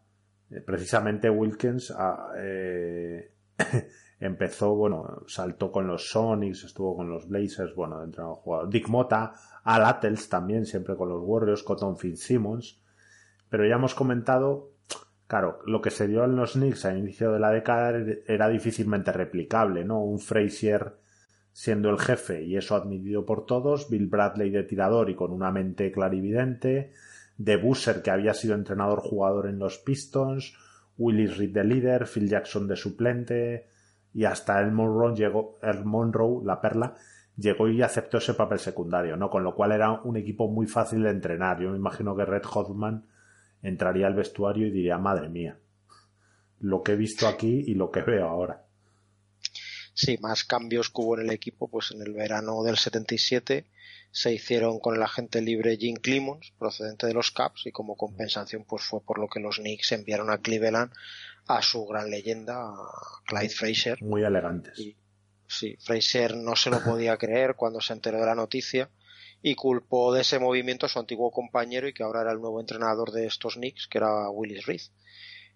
eh, 0.52 0.62
precisamente 0.62 1.30
Wilkins 1.30 1.92
ah, 1.98 2.34
eh, 2.38 3.32
empezó, 4.20 4.76
bueno, 4.76 5.24
saltó 5.26 5.72
con 5.72 5.88
los 5.88 6.10
Sonics, 6.10 6.66
estuvo 6.66 6.98
con 6.98 7.10
los 7.10 7.28
Blazers, 7.28 7.74
bueno, 7.74 8.00
de 8.00 8.06
entrenador 8.06 8.36
jugador, 8.36 8.70
Dick 8.70 8.90
Mota, 8.90 9.34
Al 9.64 9.86
Attles 9.86 10.28
también, 10.28 10.66
siempre 10.66 10.96
con 10.96 11.10
los 11.10 11.24
Warriors, 11.24 11.64
Cotton 11.64 11.98
Fitzsimmons, 11.98 12.84
pero 13.50 13.66
ya 13.66 13.76
hemos 13.76 13.96
comentado 13.96 14.74
Claro, 15.30 15.60
lo 15.68 15.80
que 15.80 15.92
se 15.92 16.08
dio 16.08 16.24
en 16.24 16.36
los 16.36 16.54
Knicks 16.54 16.86
a 16.86 16.98
inicio 16.98 17.32
de 17.32 17.38
la 17.38 17.52
década 17.52 17.94
era 18.26 18.50
difícilmente 18.50 19.12
replicable, 19.12 19.86
¿no? 19.86 20.02
Un 20.02 20.18
Frazier 20.18 20.96
siendo 21.60 21.90
el 21.90 22.00
jefe 22.00 22.42
y 22.46 22.56
eso 22.56 22.74
admitido 22.74 23.26
por 23.26 23.46
todos, 23.46 23.90
Bill 23.90 24.08
Bradley 24.08 24.50
de 24.50 24.64
tirador 24.64 25.10
y 25.10 25.16
con 25.16 25.34
una 25.34 25.52
mente 25.52 25.92
clarividente, 25.92 26.94
de 27.38 27.58
Busser 27.58 28.02
que 28.02 28.12
había 28.12 28.34
sido 28.34 28.56
entrenador 28.56 29.02
jugador 29.02 29.46
en 29.46 29.60
los 29.60 29.78
Pistons, 29.78 30.58
Willis 30.98 31.36
Reed 31.36 31.52
de 31.52 31.66
líder, 31.66 32.08
Phil 32.08 32.30
Jackson 32.30 32.66
de 32.66 32.78
suplente 32.78 33.68
y 34.14 34.24
hasta 34.24 34.62
el 34.62 34.72
Monroe 34.72 35.14
llegó, 35.14 35.60
el 35.62 35.84
Monroe, 35.84 36.46
la 36.46 36.62
perla, 36.62 36.96
llegó 37.36 37.68
y 37.68 37.82
aceptó 37.82 38.20
ese 38.20 38.36
papel 38.36 38.60
secundario, 38.60 39.18
¿no? 39.18 39.30
Con 39.30 39.44
lo 39.44 39.54
cual 39.54 39.74
era 39.74 40.00
un 40.04 40.16
equipo 40.16 40.48
muy 40.48 40.66
fácil 40.66 41.04
de 41.04 41.10
entrenar. 41.10 41.60
Yo 41.60 41.72
me 41.72 41.78
imagino 41.78 42.16
que 42.16 42.24
Red 42.24 42.44
Hotman 42.44 43.04
entraría 43.62 44.08
al 44.08 44.16
vestuario 44.16 44.66
y 44.66 44.72
diría, 44.72 44.98
madre 44.98 45.28
mía, 45.28 45.60
lo 46.62 46.84
que 46.84 46.94
he 46.94 46.96
visto 46.96 47.28
aquí 47.28 47.66
y 47.68 47.74
lo 47.74 47.92
que 47.92 48.02
veo 48.02 48.30
ahora. 48.30 48.69
Sí, 50.00 50.18
más 50.22 50.46
cambios 50.46 50.90
que 50.90 51.02
hubo 51.02 51.20
en 51.20 51.26
el 51.26 51.32
equipo, 51.34 51.68
pues 51.68 51.92
en 51.92 52.02
el 52.02 52.14
verano 52.14 52.64
del 52.64 52.78
77 52.78 53.66
se 54.12 54.34
hicieron 54.34 54.80
con 54.80 54.96
el 54.96 55.04
agente 55.04 55.42
libre 55.42 55.76
Jim 55.76 55.98
Clemons, 55.98 56.54
procedente 56.58 57.06
de 57.06 57.14
los 57.14 57.32
Caps, 57.32 57.66
y 57.66 57.74
como 57.74 57.98
compensación 57.98 58.64
pues 58.64 58.84
fue 58.84 59.02
por 59.02 59.20
lo 59.20 59.28
que 59.28 59.42
los 59.42 59.58
Knicks 59.58 59.92
enviaron 59.92 60.32
a 60.32 60.38
Cleveland 60.38 60.94
a 61.48 61.62
su 61.62 61.86
gran 61.86 62.10
leyenda, 62.10 62.72
Clyde 63.26 63.50
Fraser. 63.50 64.02
Muy 64.02 64.24
elegantes. 64.24 64.80
sí, 65.48 65.76
Fraser 65.82 66.34
no 66.38 66.56
se 66.56 66.70
lo 66.70 66.82
podía 66.82 67.18
creer 67.18 67.56
cuando 67.56 67.82
se 67.82 67.92
enteró 67.92 68.22
de 68.22 68.26
la 68.26 68.36
noticia 68.36 68.90
y 69.42 69.56
culpó 69.56 70.14
de 70.14 70.22
ese 70.22 70.40
movimiento 70.40 70.86
a 70.86 70.90
su 70.90 70.98
antiguo 70.98 71.30
compañero 71.30 71.90
y 71.90 71.94
que 71.94 72.04
ahora 72.04 72.22
era 72.22 72.32
el 72.32 72.40
nuevo 72.40 72.62
entrenador 72.62 73.12
de 73.12 73.26
estos 73.26 73.56
Knicks, 73.56 73.88
que 73.88 73.98
era 73.98 74.30
Willis 74.30 74.66
Reed. 74.66 74.82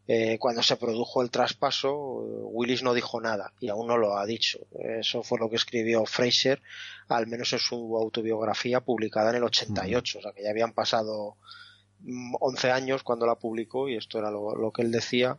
Eh, 0.06 0.38
cuando 0.38 0.62
se 0.62 0.76
produjo 0.76 1.22
el 1.22 1.32
traspaso, 1.32 1.90
eh, 1.90 2.40
Willis 2.44 2.84
no 2.84 2.94
dijo 2.94 3.22
nada 3.22 3.54
y 3.60 3.70
aún 3.70 3.88
no 3.88 3.98
lo 3.98 4.18
ha 4.18 4.26
dicho. 4.26 4.60
Eso 4.78 5.24
fue 5.24 5.40
lo 5.40 5.50
que 5.50 5.56
escribió 5.56 6.06
Fraser, 6.06 6.62
al 7.08 7.28
menos 7.28 7.54
en 7.54 7.60
su 7.60 7.98
autobiografía 7.98 8.82
publicada 8.82 9.30
en 9.30 9.38
el 9.38 9.44
88, 9.44 10.20
o 10.20 10.22
sea 10.22 10.32
que 10.34 10.44
ya 10.44 10.50
habían 10.50 10.74
pasado 10.74 11.38
11 12.06 12.68
mm, 12.68 12.72
años 12.72 13.04
cuando 13.04 13.26
la 13.26 13.36
publicó 13.36 13.88
y 13.88 13.96
esto 13.96 14.20
era 14.20 14.30
lo, 14.30 14.72
que 14.74 14.82
él 14.82 14.92
decía, 14.92 15.38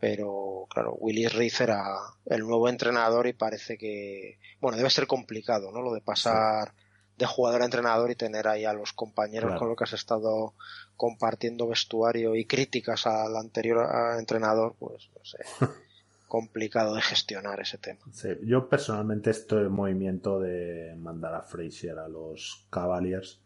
pero 0.00 0.66
claro, 0.70 0.94
Willis 0.94 1.34
Reed 1.34 1.52
era 1.60 1.84
el 2.26 2.40
nuevo 2.40 2.70
entrenador 2.70 3.26
y 3.26 3.34
parece 3.34 3.76
que, 3.76 4.38
bueno, 4.58 4.78
debe 4.78 4.88
ser 4.88 5.06
complicado, 5.06 5.70
¿no? 5.70 5.82
Lo 5.82 5.92
de 5.92 6.00
pasar 6.00 6.72
de 7.18 7.26
jugador 7.26 7.60
a 7.62 7.64
entrenador 7.66 8.10
y 8.10 8.14
tener 8.14 8.48
ahí 8.48 8.64
a 8.64 8.72
los 8.72 8.92
compañeros 8.92 9.58
con 9.58 9.68
los 9.68 9.76
que 9.76 9.84
has 9.84 9.92
estado 9.92 10.54
compartiendo 10.98 11.66
vestuario 11.66 12.36
y 12.36 12.44
críticas 12.44 13.06
al 13.06 13.34
anterior 13.36 13.88
entrenador, 14.18 14.74
pues 14.78 15.08
no 15.16 15.24
sé, 15.24 15.38
complicado 16.28 16.94
de 16.94 17.00
gestionar 17.00 17.60
ese 17.60 17.78
tema. 17.78 18.00
yo 18.42 18.68
personalmente 18.68 19.30
este 19.30 19.56
movimiento 19.68 20.40
de 20.40 20.94
mandar 20.98 21.34
a 21.34 21.42
Frazier 21.42 21.98
a 21.98 22.08
los 22.08 22.66
Cavaliers 22.68 23.40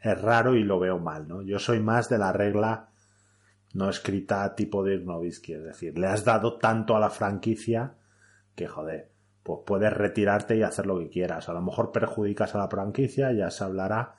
es 0.00 0.20
raro 0.20 0.56
y 0.56 0.64
lo 0.64 0.80
veo 0.80 0.98
mal, 0.98 1.28
¿no? 1.28 1.42
Yo 1.42 1.58
soy 1.58 1.78
más 1.78 2.08
de 2.08 2.18
la 2.18 2.32
regla 2.32 2.88
no 3.74 3.90
escrita 3.90 4.54
tipo 4.54 4.82
de 4.82 4.98
Nowitzki, 4.98 5.52
es 5.52 5.62
decir, 5.62 5.98
le 5.98 6.06
has 6.06 6.24
dado 6.24 6.56
tanto 6.58 6.96
a 6.96 7.00
la 7.00 7.10
franquicia 7.10 7.94
que 8.54 8.66
joder, 8.66 9.10
pues 9.42 9.60
puedes 9.64 9.92
retirarte 9.92 10.56
y 10.56 10.62
hacer 10.62 10.86
lo 10.86 10.98
que 10.98 11.10
quieras. 11.10 11.48
A 11.48 11.52
lo 11.52 11.60
mejor 11.60 11.92
perjudicas 11.92 12.54
a 12.54 12.58
la 12.58 12.68
franquicia, 12.68 13.32
ya 13.32 13.50
se 13.50 13.64
hablará. 13.64 14.14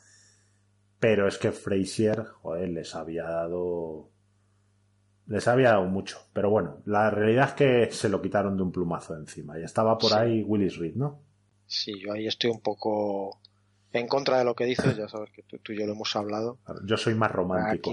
Pero 1.00 1.28
es 1.28 1.38
que 1.38 1.52
Frazier, 1.52 2.26
joder, 2.42 2.70
les 2.70 2.94
había 2.96 3.24
dado. 3.24 4.10
Les 5.28 5.48
había 5.48 5.70
dado 5.70 5.86
mucho. 5.86 6.20
Pero 6.34 6.50
bueno, 6.50 6.82
la 6.86 7.10
realidad 7.10 7.50
es 7.50 7.54
que 7.54 7.92
se 7.92 8.10
lo 8.10 8.22
quitaron 8.22 8.58
de 8.58 8.64
un 8.64 8.72
plumazo 8.72 9.16
encima. 9.16 9.60
Y 9.60 9.64
estaba 9.64 9.98
por 9.98 10.14
ahí 10.14 10.44
Willis 10.44 10.78
Reed, 10.78 10.96
¿no? 10.96 11.22
Sí, 11.68 11.94
yo 12.00 12.14
ahí 12.14 12.28
estoy 12.28 12.50
un 12.50 12.62
poco 12.62 13.40
en 13.94 14.08
contra 14.08 14.40
de 14.40 14.46
lo 14.46 14.56
que 14.56 14.66
dices. 14.66 14.98
Ya 14.98 15.08
sabes 15.08 15.30
que 15.32 15.44
tú, 15.44 15.72
y 15.72 15.80
yo 15.80 15.86
lo 15.86 15.94
hemos 15.94 16.16
hablado. 16.16 16.58
Yo 16.84 16.98
soy 16.98 17.14
más 17.14 17.32
romántico. 17.32 17.92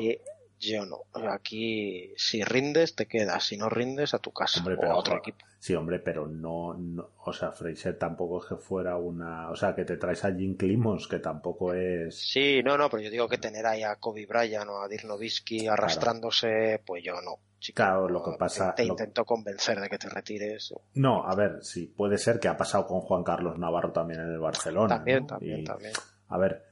Yo 0.58 0.86
no. 0.86 1.02
Aquí, 1.30 2.12
si 2.16 2.42
rindes, 2.42 2.94
te 2.94 3.06
quedas. 3.06 3.44
Si 3.44 3.56
no 3.56 3.68
rindes, 3.68 4.14
a 4.14 4.18
tu 4.18 4.32
casa 4.32 4.64
o 4.64 4.84
a 4.84 4.96
otro 4.96 5.18
equipo. 5.18 5.44
Sí, 5.58 5.74
hombre, 5.74 5.98
pero 5.98 6.26
no, 6.26 6.76
O 7.24 7.32
sea, 7.32 7.52
Fraser 7.52 7.98
tampoco 7.98 8.42
es 8.42 8.48
que 8.48 8.56
fuera 8.56 8.96
una. 8.96 9.50
O 9.50 9.56
sea, 9.56 9.74
que 9.74 9.84
te 9.84 9.96
traes 9.96 10.24
a 10.24 10.32
Jim 10.32 10.56
Clemons, 10.56 11.08
que 11.08 11.18
tampoco 11.18 11.74
es. 11.74 12.16
Sí, 12.16 12.62
no, 12.62 12.78
no, 12.78 12.88
pero 12.88 13.02
yo 13.02 13.10
digo 13.10 13.28
que 13.28 13.38
tener 13.38 13.66
ahí 13.66 13.82
a 13.82 13.96
Kobe 13.96 14.26
Bryant 14.26 14.68
o 14.68 14.80
a 14.80 14.88
Dirk 14.88 15.04
Nowitzki 15.04 15.66
arrastrándose, 15.66 16.80
pues 16.86 17.02
yo 17.02 17.20
no. 17.20 17.38
claro, 17.74 18.08
lo 18.08 18.22
que 18.22 18.32
pasa. 18.38 18.74
Te, 18.74 18.84
intento 18.84 19.24
convencer 19.24 19.80
de 19.80 19.88
que 19.88 19.98
te 19.98 20.08
retires. 20.08 20.72
No, 20.94 21.26
a 21.26 21.34
ver, 21.34 21.58
sí, 21.62 21.92
puede 21.94 22.16
ser 22.16 22.38
que 22.38 22.48
ha 22.48 22.56
pasado 22.56 22.86
con 22.86 23.00
Juan 23.00 23.24
Carlos 23.24 23.58
Navarro 23.58 23.92
también 23.92 24.20
en 24.20 24.32
el 24.32 24.38
Barcelona. 24.38 24.96
También, 24.96 25.26
también, 25.26 25.64
también. 25.64 25.92
A 26.28 26.38
ver, 26.38 26.64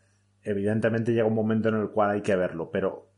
evidentemente 0.43 1.12
llega 1.12 1.27
un 1.27 1.35
momento 1.35 1.69
en 1.69 1.77
el 1.77 1.90
cual 1.90 2.12
hay 2.12 2.23
que 2.23 2.36
verlo, 2.36 2.70
pero 2.70 3.14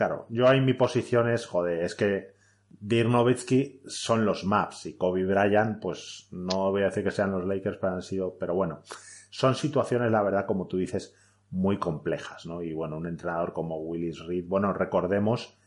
Claro, 0.00 0.24
yo 0.30 0.48
ahí 0.48 0.62
mi 0.62 0.72
posición 0.72 1.28
es, 1.28 1.44
joder, 1.44 1.82
es 1.82 1.94
que 1.94 2.32
Dirk 2.70 3.10
Nowitzki 3.10 3.82
son 3.84 4.24
los 4.24 4.46
Maps 4.46 4.86
y 4.86 4.94
Kobe 4.94 5.26
Bryant, 5.26 5.78
pues 5.78 6.26
no 6.30 6.70
voy 6.70 6.80
a 6.80 6.86
decir 6.86 7.04
que 7.04 7.10
sean 7.10 7.32
los 7.32 7.44
Lakers, 7.44 7.76
pero 7.76 7.92
han 7.96 8.00
sido, 8.00 8.34
pero 8.38 8.54
bueno, 8.54 8.80
son 9.28 9.54
situaciones, 9.54 10.10
la 10.10 10.22
verdad, 10.22 10.46
como 10.46 10.66
tú 10.66 10.78
dices, 10.78 11.14
muy 11.50 11.76
complejas, 11.78 12.46
¿no? 12.46 12.62
Y 12.62 12.72
bueno, 12.72 12.96
un 12.96 13.08
entrenador 13.08 13.52
como 13.52 13.76
Willis 13.76 14.24
Reed, 14.24 14.46
bueno, 14.48 14.72
recordemos 14.72 15.58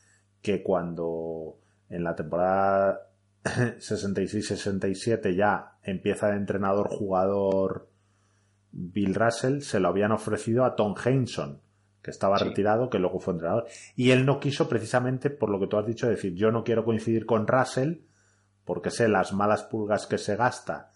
que 0.41 0.63
cuando 0.63 1.59
en 1.91 2.03
la 2.03 2.15
temporada 2.15 3.11
66-67 3.43 5.35
ya 5.35 5.73
empieza 5.83 6.29
de 6.31 6.37
entrenador 6.37 6.87
jugador 6.87 7.87
Bill 8.71 9.13
Russell, 9.13 9.59
se 9.59 9.79
lo 9.79 9.89
habían 9.89 10.11
ofrecido 10.11 10.65
a 10.65 10.75
Tom 10.75 10.95
Hainson 11.05 11.61
que 12.03 12.11
estaba 12.11 12.37
retirado, 12.37 12.89
que 12.89 12.99
luego 12.99 13.19
fue 13.19 13.33
entrenador. 13.33 13.65
Y 13.95 14.11
él 14.11 14.25
no 14.25 14.39
quiso 14.39 14.67
precisamente 14.67 15.29
por 15.29 15.49
lo 15.49 15.59
que 15.59 15.67
tú 15.67 15.77
has 15.77 15.87
dicho, 15.87 16.07
decir, 16.07 16.35
yo 16.35 16.51
no 16.51 16.63
quiero 16.63 16.83
coincidir 16.83 17.25
con 17.25 17.47
Russell, 17.47 18.01
porque 18.65 18.91
sé 18.91 19.07
las 19.07 19.33
malas 19.33 19.63
pulgas 19.63 20.05
que 20.05 20.17
se 20.17 20.35
gasta 20.35 20.91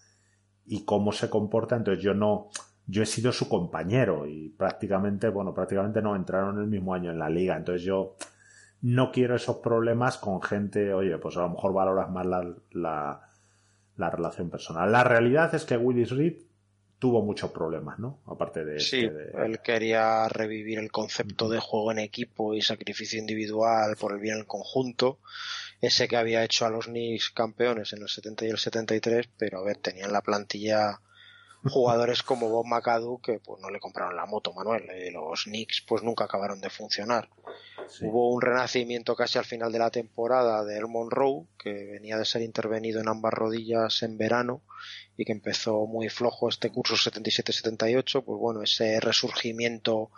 y 0.65 0.83
cómo 0.83 1.13
se 1.13 1.29
comporta, 1.29 1.77
entonces 1.77 2.03
yo 2.03 2.13
no, 2.13 2.49
yo 2.85 3.03
he 3.03 3.05
sido 3.05 3.31
su 3.31 3.47
compañero 3.47 4.27
y 4.27 4.49
prácticamente, 4.49 5.29
bueno, 5.29 5.53
prácticamente 5.53 6.01
no 6.01 6.13
entraron 6.13 6.59
el 6.59 6.67
mismo 6.67 6.93
año 6.93 7.09
en 7.09 7.19
la 7.19 7.29
liga, 7.29 7.55
entonces 7.55 7.83
yo 7.83 8.15
no 8.81 9.11
quiero 9.11 9.35
esos 9.35 9.57
problemas 9.57 10.17
con 10.17 10.41
gente, 10.41 10.93
oye, 10.93 11.17
pues 11.17 11.37
a 11.37 11.41
lo 11.41 11.49
mejor 11.49 11.73
valoras 11.73 12.09
más 12.11 12.25
la, 12.25 12.53
la, 12.71 13.21
la 13.95 14.09
relación 14.09 14.49
personal. 14.49 14.91
La 14.91 15.05
realidad 15.05 15.55
es 15.55 15.63
que 15.63 15.77
Willis 15.77 16.11
Reed 16.11 16.46
tuvo 16.99 17.21
muchos 17.21 17.51
problemas, 17.51 17.99
¿no? 17.99 18.19
Aparte 18.25 18.65
de... 18.65 18.79
Sí, 18.79 19.05
este, 19.05 19.45
él 19.45 19.59
quería 19.59 20.27
revivir 20.27 20.79
el 20.79 20.91
concepto 20.91 21.49
de 21.49 21.59
juego 21.59 21.91
en 21.91 21.99
equipo 21.99 22.53
y 22.53 22.61
sacrificio 22.61 23.19
individual 23.19 23.95
por 23.97 24.13
el 24.13 24.19
bien 24.19 24.37
del 24.37 24.47
conjunto, 24.47 25.19
ese 25.79 26.07
que 26.07 26.17
había 26.17 26.43
hecho 26.43 26.65
a 26.65 26.69
los 26.69 26.85
Knicks 26.85 27.29
campeones 27.29 27.93
en 27.93 28.01
el 28.01 28.09
70 28.09 28.45
y 28.45 28.49
el 28.49 28.57
73, 28.57 29.29
pero 29.37 29.59
a 29.59 29.63
ver, 29.63 29.77
tenían 29.77 30.11
la 30.11 30.21
plantilla 30.21 30.99
jugadores 31.63 32.23
como 32.23 32.49
Bob 32.49 32.65
McAdoo 32.65 33.19
que 33.19 33.39
pues 33.39 33.61
no 33.61 33.69
le 33.69 33.79
compraron 33.79 34.15
la 34.15 34.25
moto, 34.25 34.53
Manuel, 34.53 34.85
y 35.05 35.11
los 35.11 35.43
Knicks 35.43 35.83
pues 35.87 36.03
nunca 36.03 36.25
acabaron 36.25 36.61
de 36.61 36.69
funcionar. 36.69 37.29
Hubo 38.01 38.33
un 38.33 38.41
renacimiento 38.41 39.15
casi 39.15 39.37
al 39.37 39.45
final 39.45 39.71
de 39.71 39.79
la 39.79 39.89
temporada 39.89 40.63
de 40.63 40.77
El 40.77 40.87
Monroe, 40.87 41.45
que 41.57 41.71
venía 41.71 42.17
de 42.17 42.25
ser 42.25 42.41
intervenido 42.41 43.01
en 43.01 43.07
ambas 43.07 43.33
rodillas 43.33 44.03
en 44.03 44.17
verano 44.17 44.61
y 45.15 45.25
que 45.25 45.31
empezó 45.31 45.85
muy 45.85 46.09
flojo 46.09 46.49
este 46.49 46.69
curso 46.69 46.95
77-78. 46.95 48.23
Pues 48.23 48.39
bueno, 48.39 48.61
ese 48.61 48.99
resurgimiento 48.99 50.11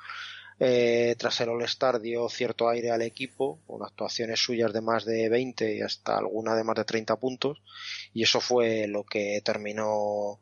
eh, 0.60 1.16
tras 1.18 1.40
el 1.40 1.50
All-Star 1.50 2.02
dio 2.02 2.28
cierto 2.28 2.68
aire 2.68 2.91
al 2.91 3.02
equipo, 3.02 3.60
con 3.66 3.82
actuaciones 3.82 4.40
suyas 4.40 4.74
de 4.74 4.82
más 4.82 5.06
de 5.06 5.30
20 5.30 5.78
y 5.78 5.82
hasta 5.82 6.18
alguna 6.18 6.54
de 6.56 6.66
más 6.66 6.76
de 6.76 6.84
30 6.84 7.16
puntos, 7.16 7.62
y 8.14 8.24
eso 8.24 8.41
fue 8.41 8.88
lo 8.88 9.06
que 9.06 9.41
terminó 9.44 10.41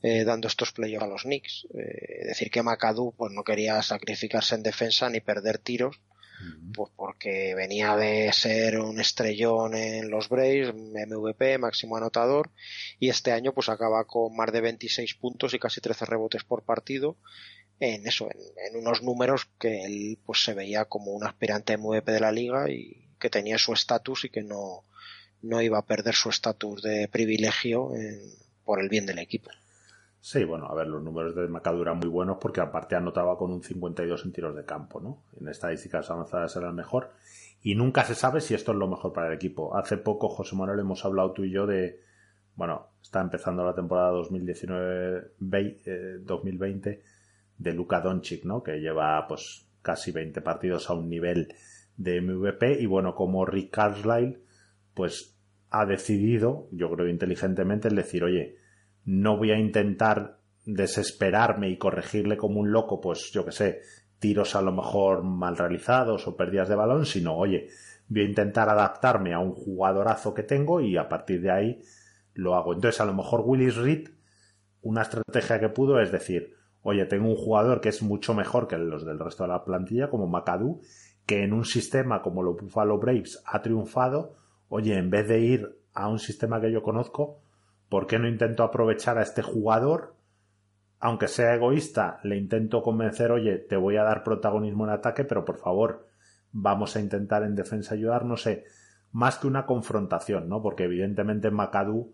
eh, 0.00 0.24
dando 0.24 0.48
estos 0.48 0.72
playoffs 0.72 1.04
a 1.04 1.08
los 1.08 1.22
Knicks. 1.22 1.66
Eh, 1.74 2.26
decir 2.28 2.50
que 2.50 2.62
McAdoo 2.62 3.12
pues, 3.12 3.30
no 3.32 3.44
quería 3.44 3.82
sacrificarse 3.82 4.54
en 4.54 4.62
defensa 4.62 5.10
ni 5.10 5.20
perder 5.20 5.58
tiros, 5.58 6.00
pues 6.74 6.90
porque 6.94 7.54
venía 7.54 7.96
de 7.96 8.32
ser 8.32 8.78
un 8.78 9.00
estrellón 9.00 9.74
en 9.74 10.10
los 10.10 10.28
Braves, 10.28 10.74
MVP, 10.74 11.58
máximo 11.58 11.96
anotador, 11.96 12.50
y 12.98 13.08
este 13.08 13.32
año 13.32 13.52
pues 13.52 13.68
acaba 13.68 14.04
con 14.06 14.36
más 14.36 14.52
de 14.52 14.60
26 14.60 15.14
puntos 15.14 15.54
y 15.54 15.58
casi 15.58 15.80
13 15.80 16.04
rebotes 16.04 16.44
por 16.44 16.62
partido, 16.62 17.16
en 17.80 18.06
eso, 18.06 18.28
en, 18.30 18.76
unos 18.76 19.02
números 19.02 19.48
que 19.58 19.84
él 19.84 20.18
pues 20.24 20.42
se 20.42 20.54
veía 20.54 20.84
como 20.86 21.12
un 21.12 21.24
aspirante 21.24 21.76
MVP 21.76 22.10
de 22.10 22.20
la 22.20 22.32
liga 22.32 22.70
y 22.70 23.08
que 23.18 23.30
tenía 23.30 23.58
su 23.58 23.72
estatus 23.72 24.24
y 24.24 24.30
que 24.30 24.42
no, 24.42 24.84
no 25.42 25.62
iba 25.62 25.78
a 25.78 25.86
perder 25.86 26.14
su 26.14 26.28
estatus 26.28 26.82
de 26.82 27.08
privilegio 27.08 27.92
por 28.64 28.80
el 28.80 28.88
bien 28.88 29.06
del 29.06 29.18
equipo. 29.18 29.50
Sí, 30.20 30.44
bueno, 30.44 30.66
a 30.66 30.74
ver, 30.74 30.88
los 30.88 31.02
números 31.02 31.34
de 31.34 31.48
Macadu 31.48 31.80
eran 31.82 31.98
muy 31.98 32.08
buenos 32.08 32.38
porque 32.40 32.60
aparte 32.60 32.96
anotaba 32.96 33.38
con 33.38 33.52
un 33.52 33.62
52 33.62 34.24
en 34.24 34.32
tiros 34.32 34.56
de 34.56 34.64
campo, 34.64 35.00
¿no? 35.00 35.22
En 35.40 35.48
estadísticas 35.48 36.10
avanzadas 36.10 36.56
era 36.56 36.68
el 36.68 36.74
mejor. 36.74 37.12
Y 37.62 37.74
nunca 37.74 38.04
se 38.04 38.14
sabe 38.14 38.40
si 38.40 38.54
esto 38.54 38.72
es 38.72 38.78
lo 38.78 38.88
mejor 38.88 39.12
para 39.12 39.28
el 39.28 39.34
equipo. 39.34 39.76
Hace 39.76 39.96
poco, 39.96 40.28
José 40.28 40.56
Manuel, 40.56 40.80
hemos 40.80 41.04
hablado 41.04 41.32
tú 41.32 41.44
y 41.44 41.50
yo 41.50 41.66
de, 41.66 42.00
bueno, 42.56 42.88
está 43.02 43.20
empezando 43.20 43.64
la 43.64 43.74
temporada 43.74 44.12
2019-2020 44.12 47.00
de 47.58 47.72
Luka 47.72 48.00
Doncic, 48.00 48.44
¿no? 48.44 48.62
Que 48.62 48.80
lleva 48.80 49.26
pues 49.26 49.66
casi 49.82 50.12
20 50.12 50.40
partidos 50.42 50.90
a 50.90 50.94
un 50.94 51.08
nivel 51.08 51.54
de 51.96 52.20
MVP 52.20 52.80
y 52.80 52.86
bueno, 52.86 53.14
como 53.14 53.44
Rick 53.44 53.74
Carlisle 53.74 54.40
pues 54.94 55.36
ha 55.70 55.86
decidido, 55.86 56.68
yo 56.72 56.90
creo 56.90 57.08
inteligentemente, 57.08 57.88
el 57.88 57.96
decir, 57.96 58.24
oye, 58.24 58.56
no 59.08 59.38
voy 59.38 59.52
a 59.52 59.58
intentar 59.58 60.36
desesperarme 60.66 61.70
y 61.70 61.78
corregirle 61.78 62.36
como 62.36 62.60
un 62.60 62.70
loco, 62.70 63.00
pues 63.00 63.30
yo 63.32 63.42
que 63.42 63.52
sé, 63.52 63.80
tiros 64.18 64.54
a 64.54 64.60
lo 64.60 64.70
mejor 64.70 65.22
mal 65.22 65.56
realizados 65.56 66.28
o 66.28 66.36
pérdidas 66.36 66.68
de 66.68 66.74
balón, 66.74 67.06
sino, 67.06 67.34
oye, 67.34 67.68
voy 68.08 68.20
a 68.20 68.26
intentar 68.26 68.68
adaptarme 68.68 69.32
a 69.32 69.38
un 69.38 69.52
jugadorazo 69.52 70.34
que 70.34 70.42
tengo 70.42 70.82
y 70.82 70.98
a 70.98 71.08
partir 71.08 71.40
de 71.40 71.50
ahí 71.50 71.82
lo 72.34 72.54
hago. 72.54 72.74
Entonces, 72.74 73.00
a 73.00 73.06
lo 73.06 73.14
mejor 73.14 73.44
Willis 73.46 73.76
Reed, 73.76 74.10
una 74.82 75.02
estrategia 75.02 75.58
que 75.58 75.70
pudo 75.70 76.02
es 76.02 76.12
decir, 76.12 76.54
oye, 76.82 77.06
tengo 77.06 77.30
un 77.30 77.36
jugador 77.36 77.80
que 77.80 77.88
es 77.88 78.02
mucho 78.02 78.34
mejor 78.34 78.68
que 78.68 78.76
los 78.76 79.06
del 79.06 79.18
resto 79.18 79.44
de 79.44 79.48
la 79.48 79.64
plantilla, 79.64 80.10
como 80.10 80.26
McAdoo, 80.26 80.80
que 81.24 81.44
en 81.44 81.54
un 81.54 81.64
sistema 81.64 82.20
como 82.20 82.42
los 82.42 82.60
Buffalo 82.60 82.98
Braves 82.98 83.42
ha 83.46 83.62
triunfado, 83.62 84.34
oye, 84.68 84.98
en 84.98 85.08
vez 85.08 85.26
de 85.28 85.40
ir 85.40 85.78
a 85.94 86.08
un 86.08 86.18
sistema 86.18 86.60
que 86.60 86.70
yo 86.70 86.82
conozco, 86.82 87.40
¿por 87.88 88.06
qué 88.06 88.18
no 88.18 88.28
intento 88.28 88.62
aprovechar 88.62 89.18
a 89.18 89.22
este 89.22 89.42
jugador? 89.42 90.16
Aunque 91.00 91.28
sea 91.28 91.54
egoísta, 91.54 92.20
le 92.24 92.36
intento 92.36 92.82
convencer, 92.82 93.30
oye, 93.30 93.58
te 93.58 93.76
voy 93.76 93.96
a 93.96 94.02
dar 94.02 94.24
protagonismo 94.24 94.84
en 94.84 94.90
ataque, 94.90 95.24
pero 95.24 95.44
por 95.44 95.58
favor, 95.58 96.08
vamos 96.52 96.96
a 96.96 97.00
intentar 97.00 97.42
en 97.42 97.54
defensa 97.54 97.94
ayudar, 97.94 98.24
no 98.24 98.36
sé, 98.36 98.64
más 99.12 99.38
que 99.38 99.46
una 99.46 99.66
confrontación, 99.66 100.48
¿no? 100.48 100.60
Porque 100.60 100.84
evidentemente 100.84 101.50
McAdoo, 101.50 102.12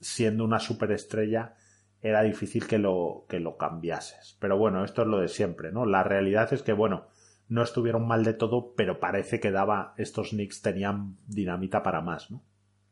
siendo 0.00 0.44
una 0.44 0.58
superestrella, 0.58 1.54
era 2.00 2.22
difícil 2.22 2.66
que 2.66 2.78
lo, 2.78 3.26
que 3.28 3.40
lo 3.40 3.56
cambiases. 3.56 4.36
Pero 4.40 4.56
bueno, 4.56 4.84
esto 4.84 5.02
es 5.02 5.08
lo 5.08 5.18
de 5.18 5.28
siempre, 5.28 5.72
¿no? 5.72 5.84
La 5.84 6.02
realidad 6.02 6.52
es 6.52 6.62
que, 6.62 6.72
bueno, 6.72 7.08
no 7.48 7.62
estuvieron 7.62 8.06
mal 8.06 8.24
de 8.24 8.34
todo, 8.34 8.74
pero 8.74 9.00
parece 9.00 9.40
que 9.40 9.50
daba, 9.50 9.94
estos 9.96 10.30
Knicks 10.30 10.62
tenían 10.62 11.16
dinamita 11.26 11.82
para 11.82 12.00
más, 12.00 12.30
¿no? 12.30 12.42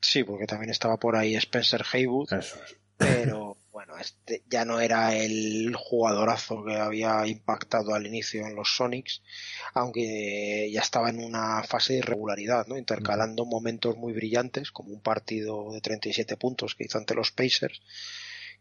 Sí, 0.01 0.25
porque 0.25 0.47
también 0.47 0.71
estaba 0.71 0.97
por 0.99 1.17
ahí 1.17 1.35
Spencer 1.37 1.85
Haywood. 1.93 2.33
Eso 2.33 2.57
es. 2.65 2.77
Pero 2.97 3.57
bueno, 3.73 3.97
este 3.99 4.43
ya 4.49 4.65
no 4.65 4.81
era 4.81 5.15
el 5.15 5.75
jugadorazo 5.77 6.65
que 6.65 6.77
había 6.77 7.27
impactado 7.27 7.95
al 7.95 8.07
inicio 8.07 8.47
en 8.47 8.55
los 8.55 8.75
Sonics, 8.75 9.23
aunque 9.75 10.71
ya 10.73 10.81
estaba 10.81 11.11
en 11.11 11.23
una 11.23 11.63
fase 11.63 11.95
de 11.95 11.99
irregularidad, 12.01 12.67
¿no? 12.67 12.79
Intercalando 12.79 13.45
momentos 13.45 13.97
muy 13.97 14.13
brillantes, 14.13 14.71
como 14.71 14.95
un 14.95 15.01
partido 15.01 15.73
de 15.73 15.81
37 15.81 16.37
puntos 16.37 16.75
que 16.75 16.85
hizo 16.85 16.99
ante 16.99 17.15
los 17.15 17.33
Pacers, 17.33 17.83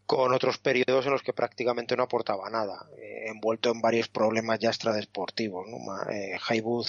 con 0.06 0.32
otros 0.32 0.58
periodos 0.58 1.04
en 1.06 1.12
los 1.12 1.22
que 1.22 1.32
prácticamente 1.32 1.96
no 1.96 2.04
aportaba 2.04 2.48
nada, 2.48 2.86
eh, 2.96 3.24
envuelto 3.26 3.70
en 3.70 3.80
varios 3.80 4.08
problemas 4.08 4.60
ya 4.60 4.68
extradeportivos. 4.68 5.66
¿no? 5.68 6.10
Eh, 6.10 6.38
Haywood 6.48 6.86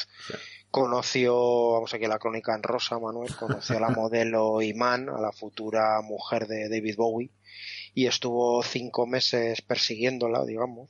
conoció, 0.70 1.72
vamos 1.72 1.94
aquí 1.94 2.06
a 2.06 2.10
la 2.10 2.20
crónica 2.20 2.54
en 2.56 2.64
rosa, 2.64 3.00
Manuel, 3.00 3.36
conoció 3.36 3.78
a 3.78 3.82
la 3.82 3.90
modelo 3.96 4.62
Iman, 4.62 5.10
a 5.10 5.20
la 5.20 5.32
futura 5.32 6.00
mujer 6.02 6.48
de 6.48 6.70
David 6.70 6.96
Bowie, 6.96 7.32
y 7.96 8.06
estuvo 8.06 8.62
cinco 8.62 9.08
meses 9.08 9.62
persiguiéndola, 9.64 10.46
digamos, 10.46 10.90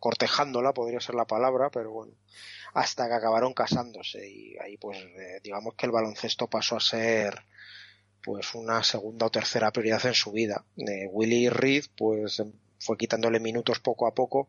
cortejándola, 0.00 0.72
podría 0.72 1.00
ser 1.00 1.14
la 1.14 1.26
palabra, 1.26 1.70
pero 1.70 1.92
bueno, 1.92 2.14
hasta 2.74 3.06
que 3.06 3.14
acabaron 3.14 3.52
casándose 3.52 4.28
y 4.28 4.56
ahí 4.58 4.76
pues 4.76 4.98
eh, 4.98 5.40
digamos 5.42 5.74
que 5.74 5.86
el 5.86 5.92
baloncesto 5.92 6.48
pasó 6.48 6.76
a 6.76 6.80
ser 6.80 7.44
pues 8.22 8.54
una 8.54 8.82
segunda 8.82 9.26
o 9.26 9.30
tercera 9.30 9.70
prioridad 9.70 10.06
en 10.06 10.14
su 10.14 10.32
vida. 10.32 10.64
Eh, 10.76 11.06
Willy 11.10 11.48
Reed 11.48 11.84
pues 11.96 12.42
fue 12.78 12.96
quitándole 12.96 13.40
minutos 13.40 13.80
poco 13.80 14.06
a 14.06 14.14
poco 14.14 14.48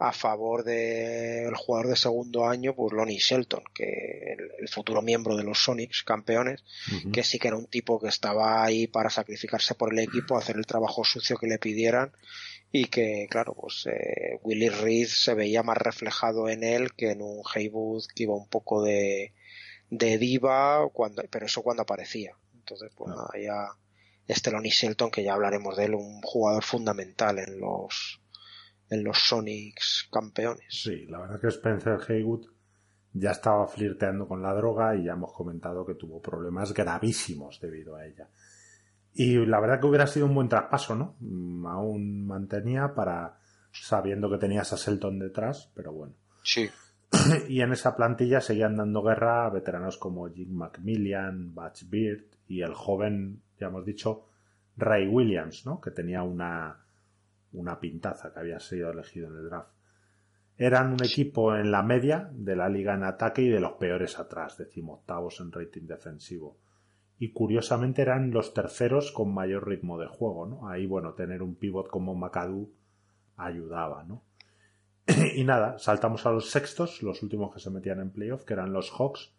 a 0.00 0.12
favor 0.12 0.62
del 0.62 1.54
jugador 1.56 1.88
de 1.88 1.96
segundo 1.96 2.46
año, 2.46 2.74
pues 2.74 2.92
Lonnie 2.92 3.18
Shelton, 3.18 3.64
que 3.74 4.36
el, 4.58 4.68
futuro 4.68 5.02
miembro 5.02 5.34
de 5.34 5.42
los 5.42 5.58
Sonics, 5.58 6.04
campeones, 6.04 6.62
que 7.12 7.24
sí 7.24 7.38
que 7.38 7.48
era 7.48 7.56
un 7.56 7.66
tipo 7.66 7.98
que 7.98 8.08
estaba 8.08 8.62
ahí 8.62 8.86
para 8.86 9.10
sacrificarse 9.10 9.74
por 9.74 9.92
el 9.92 9.98
equipo, 9.98 10.36
hacer 10.36 10.56
el 10.56 10.66
trabajo 10.66 11.04
sucio 11.04 11.36
que 11.36 11.48
le 11.48 11.58
pidieran 11.58 12.12
y 12.70 12.84
que, 12.84 13.26
claro, 13.30 13.54
pues 13.54 13.86
eh, 13.86 14.38
Willy 14.42 14.68
Reed 14.68 15.08
se 15.08 15.34
veía 15.34 15.62
más 15.62 15.78
reflejado 15.78 16.48
en 16.48 16.62
él 16.62 16.92
que 16.94 17.10
en 17.10 17.22
un 17.22 17.42
Haywood 17.52 18.04
que 18.14 18.24
iba 18.24 18.36
un 18.36 18.48
poco 18.48 18.82
de, 18.82 19.32
de 19.90 20.18
diva, 20.18 20.88
cuando, 20.92 21.22
pero 21.30 21.46
eso 21.46 21.62
cuando 21.62 21.82
aparecía. 21.82 22.36
Entonces, 22.68 22.92
pues 22.94 23.14
nada, 23.14 23.30
ya 23.42 23.68
este 24.26 24.50
Lonnie 24.50 24.70
Shelton, 24.70 25.10
que 25.10 25.24
ya 25.24 25.32
hablaremos 25.32 25.76
de 25.76 25.86
él, 25.86 25.94
un 25.94 26.20
jugador 26.20 26.62
fundamental 26.62 27.38
en 27.38 27.58
los 27.58 28.20
en 28.90 29.04
los 29.04 29.18
Sonics 29.18 30.08
campeones. 30.10 30.66
Sí, 30.68 31.06
la 31.06 31.20
verdad 31.20 31.40
que 31.40 31.48
Spencer 31.48 31.98
Haywood 32.08 32.46
ya 33.12 33.32
estaba 33.32 33.66
flirteando 33.66 34.26
con 34.28 34.42
la 34.42 34.54
droga 34.54 34.96
y 34.96 35.04
ya 35.04 35.12
hemos 35.12 35.32
comentado 35.32 35.84
que 35.84 35.94
tuvo 35.94 36.20
problemas 36.20 36.72
gravísimos 36.72 37.60
debido 37.60 37.96
a 37.96 38.06
ella. 38.06 38.28
Y 39.14 39.44
la 39.46 39.60
verdad 39.60 39.80
que 39.80 39.86
hubiera 39.86 40.06
sido 40.06 40.26
un 40.26 40.34
buen 40.34 40.48
traspaso, 40.48 40.94
¿no? 40.94 41.16
Mm, 41.20 41.66
aún 41.66 42.26
mantenía 42.26 42.94
para 42.94 43.38
sabiendo 43.72 44.30
que 44.30 44.38
tenías 44.38 44.72
a 44.72 44.76
Shelton 44.76 45.18
detrás, 45.18 45.70
pero 45.74 45.92
bueno. 45.92 46.14
Sí. 46.42 46.68
y 47.48 47.60
en 47.60 47.72
esa 47.72 47.96
plantilla 47.96 48.40
seguían 48.40 48.76
dando 48.76 49.02
guerra 49.02 49.46
a 49.46 49.50
veteranos 49.50 49.96
como 49.96 50.28
Jim 50.28 50.54
McMillian, 50.54 51.54
Batch 51.54 51.84
Beard 51.88 52.37
y 52.48 52.62
el 52.62 52.74
joven, 52.74 53.42
ya 53.60 53.68
hemos 53.68 53.84
dicho, 53.84 54.24
Ray 54.76 55.06
Williams, 55.06 55.66
¿no? 55.66 55.80
Que 55.80 55.90
tenía 55.90 56.22
una, 56.22 56.78
una 57.52 57.78
pintaza 57.78 58.32
que 58.32 58.40
había 58.40 58.58
sido 58.58 58.90
elegido 58.90 59.28
en 59.28 59.36
el 59.36 59.48
draft. 59.48 59.70
Eran 60.56 60.92
un 60.92 61.04
equipo 61.04 61.54
en 61.54 61.70
la 61.70 61.82
media 61.82 62.30
de 62.32 62.56
la 62.56 62.68
liga 62.68 62.94
en 62.94 63.04
ataque 63.04 63.42
y 63.42 63.48
de 63.48 63.60
los 63.60 63.72
peores 63.72 64.18
atrás, 64.18 64.58
decimoctavos 64.58 65.40
en 65.40 65.52
rating 65.52 65.86
defensivo. 65.86 66.56
Y 67.18 67.32
curiosamente 67.32 68.02
eran 68.02 68.30
los 68.30 68.54
terceros 68.54 69.12
con 69.12 69.32
mayor 69.32 69.68
ritmo 69.68 69.98
de 69.98 70.06
juego, 70.06 70.46
¿no? 70.46 70.68
Ahí, 70.68 70.86
bueno, 70.86 71.14
tener 71.14 71.42
un 71.42 71.54
pivot 71.54 71.88
como 71.88 72.14
McAdoo 72.14 72.70
ayudaba, 73.36 74.04
¿no? 74.04 74.22
y 75.36 75.44
nada, 75.44 75.78
saltamos 75.78 76.26
a 76.26 76.32
los 76.32 76.50
sextos, 76.50 77.02
los 77.02 77.22
últimos 77.22 77.52
que 77.52 77.60
se 77.60 77.70
metían 77.70 78.00
en 78.00 78.10
playoff, 78.10 78.44
que 78.44 78.54
eran 78.54 78.72
los 78.72 78.90
Hawks, 78.90 79.32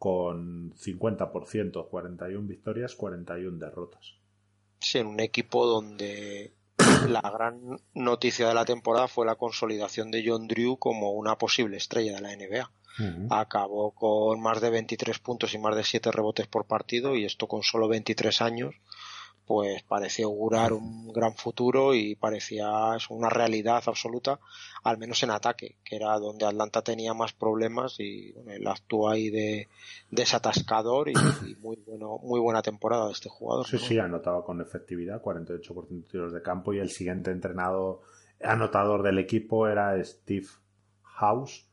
con 0.00 0.72
50%, 0.76 1.88
41 1.90 2.48
victorias, 2.48 2.94
41 2.94 3.58
derrotas. 3.58 4.14
Sí, 4.78 4.96
en 4.96 5.08
un 5.08 5.20
equipo 5.20 5.66
donde 5.66 6.54
la 7.06 7.20
gran 7.20 7.78
noticia 7.92 8.48
de 8.48 8.54
la 8.54 8.64
temporada 8.64 9.08
fue 9.08 9.26
la 9.26 9.34
consolidación 9.34 10.10
de 10.10 10.24
John 10.26 10.48
Drew 10.48 10.78
como 10.78 11.10
una 11.10 11.36
posible 11.36 11.76
estrella 11.76 12.14
de 12.14 12.22
la 12.22 12.34
NBA. 12.34 12.70
Acabó 13.28 13.90
con 13.90 14.40
más 14.40 14.62
de 14.62 14.70
23 14.70 15.18
puntos 15.18 15.52
y 15.52 15.58
más 15.58 15.76
de 15.76 15.84
7 15.84 16.10
rebotes 16.12 16.46
por 16.46 16.64
partido 16.64 17.14
y 17.14 17.26
esto 17.26 17.46
con 17.46 17.62
solo 17.62 17.86
23 17.86 18.40
años, 18.40 18.74
pues 19.50 19.82
parecía 19.82 20.26
augurar 20.26 20.72
un 20.72 21.12
gran 21.12 21.34
futuro 21.34 21.92
y 21.92 22.14
parecía 22.14 22.70
una 23.08 23.28
realidad 23.28 23.82
absoluta, 23.84 24.38
al 24.84 24.96
menos 24.96 25.24
en 25.24 25.30
ataque, 25.30 25.74
que 25.82 25.96
era 25.96 26.16
donde 26.20 26.46
Atlanta 26.46 26.82
tenía 26.82 27.14
más 27.14 27.32
problemas 27.32 27.96
y 27.98 28.30
bueno, 28.30 28.52
él 28.52 28.64
actúa 28.68 29.14
ahí 29.14 29.28
de 29.28 29.66
desatascador 30.08 31.08
y, 31.10 31.16
muy 31.56 31.82
bueno, 31.84 32.18
muy 32.22 32.38
buena 32.38 32.62
temporada 32.62 33.06
de 33.06 33.12
este 33.12 33.28
jugador. 33.28 33.66
Sí, 33.66 33.78
sí, 33.78 33.98
anotaba 33.98 34.44
con 34.44 34.60
efectividad, 34.60 35.20
48% 35.20 35.88
de 35.88 36.02
tiros 36.02 36.32
de 36.32 36.42
campo 36.42 36.72
y 36.72 36.78
el 36.78 36.90
siguiente 36.90 37.32
entrenado 37.32 38.02
anotador 38.40 39.02
del 39.02 39.18
equipo 39.18 39.66
era 39.66 40.00
Steve 40.04 40.46
House 41.02 41.66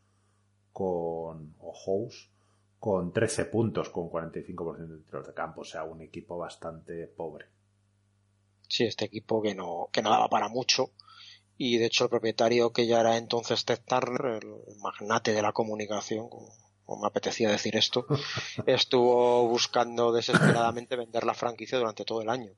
con 0.73 1.53
o 1.59 1.73
House 1.85 2.31
con 2.79 3.13
13 3.13 3.45
puntos 3.45 3.91
con 3.91 4.09
45% 4.09 4.77
de 4.77 4.97
tiros 5.03 5.27
de 5.27 5.33
campo, 5.35 5.61
o 5.61 5.63
sea, 5.63 5.83
un 5.83 6.01
equipo 6.01 6.39
bastante 6.39 7.05
pobre 7.05 7.56
sí, 8.68 8.85
este 8.85 9.06
equipo 9.06 9.41
que 9.41 9.56
no, 9.56 9.89
que 9.91 10.02
no 10.02 10.10
daba 10.10 10.30
para 10.30 10.49
mucho. 10.49 10.91
Y 11.57 11.77
de 11.77 11.88
hecho 11.88 12.03
el 12.03 12.10
propietario 12.10 12.72
que 12.72 12.85
ya 12.85 12.99
era 12.99 13.18
entonces 13.18 13.65
Ted 13.65 13.81
Turner, 13.85 14.44
el 14.44 14.77
magnate 14.80 15.34
de 15.34 15.41
la 15.41 15.53
comunicación, 15.53 16.30
como, 16.30 17.02
me 17.02 17.07
apetecía 17.07 17.49
decir 17.49 17.76
esto, 17.76 18.06
estuvo 18.68 19.48
buscando 19.48 20.11
desesperadamente 20.11 20.95
vender 20.95 21.26
la 21.26 21.34
franquicia 21.34 21.77
durante 21.77 22.06
todo 22.06 22.22
el 22.22 22.30
año. 22.30 22.53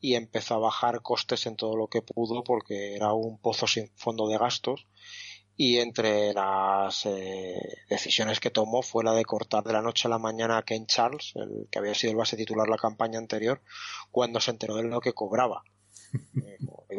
Y 0.00 0.14
empezó 0.14 0.54
a 0.54 0.58
bajar 0.58 1.02
costes 1.02 1.46
en 1.46 1.56
todo 1.56 1.76
lo 1.76 1.88
que 1.88 2.02
pudo 2.02 2.44
porque 2.44 2.94
era 2.94 3.12
un 3.12 3.38
pozo 3.38 3.66
sin 3.66 3.90
fondo 3.96 4.28
de 4.28 4.38
gastos 4.38 4.86
y 5.60 5.78
entre 5.78 6.32
las 6.32 7.04
eh, 7.04 7.60
decisiones 7.90 8.38
que 8.38 8.50
tomó 8.50 8.80
fue 8.80 9.02
la 9.02 9.12
de 9.12 9.24
cortar 9.24 9.64
de 9.64 9.72
la 9.72 9.82
noche 9.82 10.06
a 10.06 10.10
la 10.10 10.18
mañana 10.18 10.56
a 10.56 10.62
Ken 10.62 10.86
Charles, 10.86 11.32
el 11.34 11.66
que 11.68 11.80
había 11.80 11.94
sido 11.94 12.12
el 12.12 12.16
base 12.16 12.36
titular 12.36 12.68
la 12.68 12.76
campaña 12.76 13.18
anterior, 13.18 13.60
cuando 14.12 14.38
se 14.38 14.52
enteró 14.52 14.76
de 14.76 14.84
lo 14.84 15.00
que 15.00 15.12
cobraba. 15.12 15.64
Eh, 16.90 16.96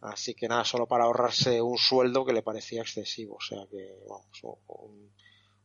Así 0.00 0.34
que 0.34 0.48
nada, 0.48 0.64
solo 0.64 0.86
para 0.86 1.04
ahorrarse 1.04 1.60
un 1.60 1.76
sueldo 1.76 2.24
que 2.24 2.32
le 2.32 2.42
parecía 2.42 2.80
excesivo. 2.80 3.36
O 3.36 3.40
sea 3.40 3.66
que, 3.70 3.98
vamos, 4.08 4.62
un, 4.66 5.12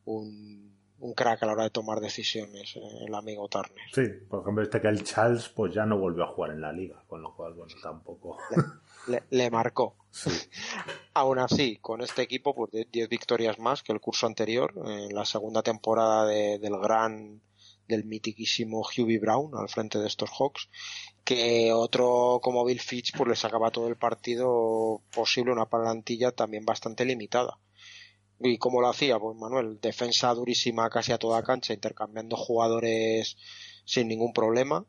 un, 0.04 0.78
un 1.00 1.14
crack 1.14 1.42
a 1.42 1.46
la 1.46 1.54
hora 1.54 1.64
de 1.64 1.70
tomar 1.70 2.00
decisiones, 2.02 2.76
eh, 2.76 3.06
el 3.08 3.16
amigo 3.16 3.48
Turner. 3.48 3.86
Sí, 3.94 4.04
por 4.30 4.42
ejemplo, 4.42 4.62
este 4.62 4.82
que 4.82 4.90
el 4.90 5.04
Charles 5.04 5.50
pues 5.50 5.74
ya 5.74 5.86
no 5.86 5.98
volvió 5.98 6.26
a 6.26 6.28
jugar 6.28 6.52
en 6.52 6.62
la 6.62 6.74
liga, 6.74 7.02
con 7.08 7.22
lo 7.22 7.34
cual, 7.34 7.54
bueno, 7.54 7.74
tampoco 7.82 8.38
le, 9.30 9.52
marcó. 9.52 9.96
Aún 11.14 11.40
así, 11.40 11.78
con 11.78 12.02
este 12.02 12.22
equipo, 12.22 12.54
pues 12.54 12.72
10 12.92 13.10
victorias 13.10 13.60
más 13.60 13.84
que 13.84 13.94
el 13.94 14.00
curso 14.00 14.28
anterior, 14.28 14.74
en 14.86 15.14
la 15.14 15.26
segunda 15.26 15.62
temporada 15.62 16.26
del 16.26 16.78
gran, 16.80 17.42
del 17.88 18.06
mitiquísimo 18.06 18.82
Hughie 18.82 19.20
Brown 19.20 19.52
al 19.56 19.70
frente 19.70 20.00
de 20.00 20.08
estos 20.08 20.30
Hawks, 20.32 20.70
que 21.24 21.72
otro 21.74 22.40
como 22.42 22.66
Bill 22.66 22.80
Fitch, 22.80 23.16
pues 23.16 23.30
le 23.30 23.36
sacaba 23.36 23.72
todo 23.72 23.88
el 23.88 23.98
partido 23.98 25.02
posible, 25.14 25.52
una 25.52 25.70
plantilla 25.70 26.32
también 26.32 26.66
bastante 26.66 27.06
limitada. 27.06 27.60
¿Y 28.40 28.58
cómo 28.58 28.82
lo 28.82 28.90
hacía? 28.90 29.18
Pues 29.18 29.38
Manuel, 29.38 29.80
defensa 29.80 30.34
durísima 30.34 30.90
casi 30.90 31.14
a 31.14 31.18
toda 31.18 31.42
cancha, 31.44 31.74
intercambiando 31.74 32.36
jugadores 32.36 33.38
sin 33.86 34.10
ningún 34.10 34.34
problema 34.34 34.86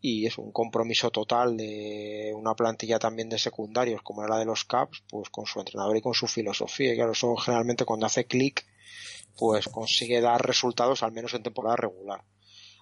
y 0.00 0.26
es 0.26 0.38
un 0.38 0.52
compromiso 0.52 1.10
total 1.10 1.56
de 1.56 2.32
una 2.34 2.54
plantilla 2.54 2.98
también 2.98 3.28
de 3.28 3.38
secundarios 3.38 4.02
como 4.02 4.22
era 4.22 4.34
la 4.34 4.38
de 4.38 4.44
los 4.44 4.64
Caps, 4.64 5.02
pues 5.10 5.28
con 5.30 5.46
su 5.46 5.58
entrenador 5.58 5.96
y 5.96 6.00
con 6.00 6.14
su 6.14 6.26
filosofía. 6.26 6.92
Y 6.92 6.96
claro, 6.96 7.12
eso 7.12 7.34
generalmente 7.36 7.84
cuando 7.84 8.06
hace 8.06 8.26
clic, 8.26 8.64
pues 9.36 9.68
consigue 9.68 10.20
dar 10.20 10.46
resultados 10.46 11.02
al 11.02 11.12
menos 11.12 11.34
en 11.34 11.42
temporada 11.42 11.76
regular. 11.76 12.22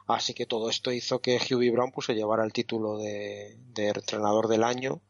Así 0.06 0.34
que 0.34 0.46
todo 0.46 0.70
esto 0.70 0.92
hizo 0.92 1.20
que 1.20 1.36
Hughie 1.38 1.70
Brown 1.70 1.90
pues, 1.90 2.06
se 2.06 2.14
llevara 2.14 2.44
el 2.44 2.52
título 2.52 2.98
de, 2.98 3.56
entrenador 3.76 4.46
del 4.46 4.62
año 4.62 5.00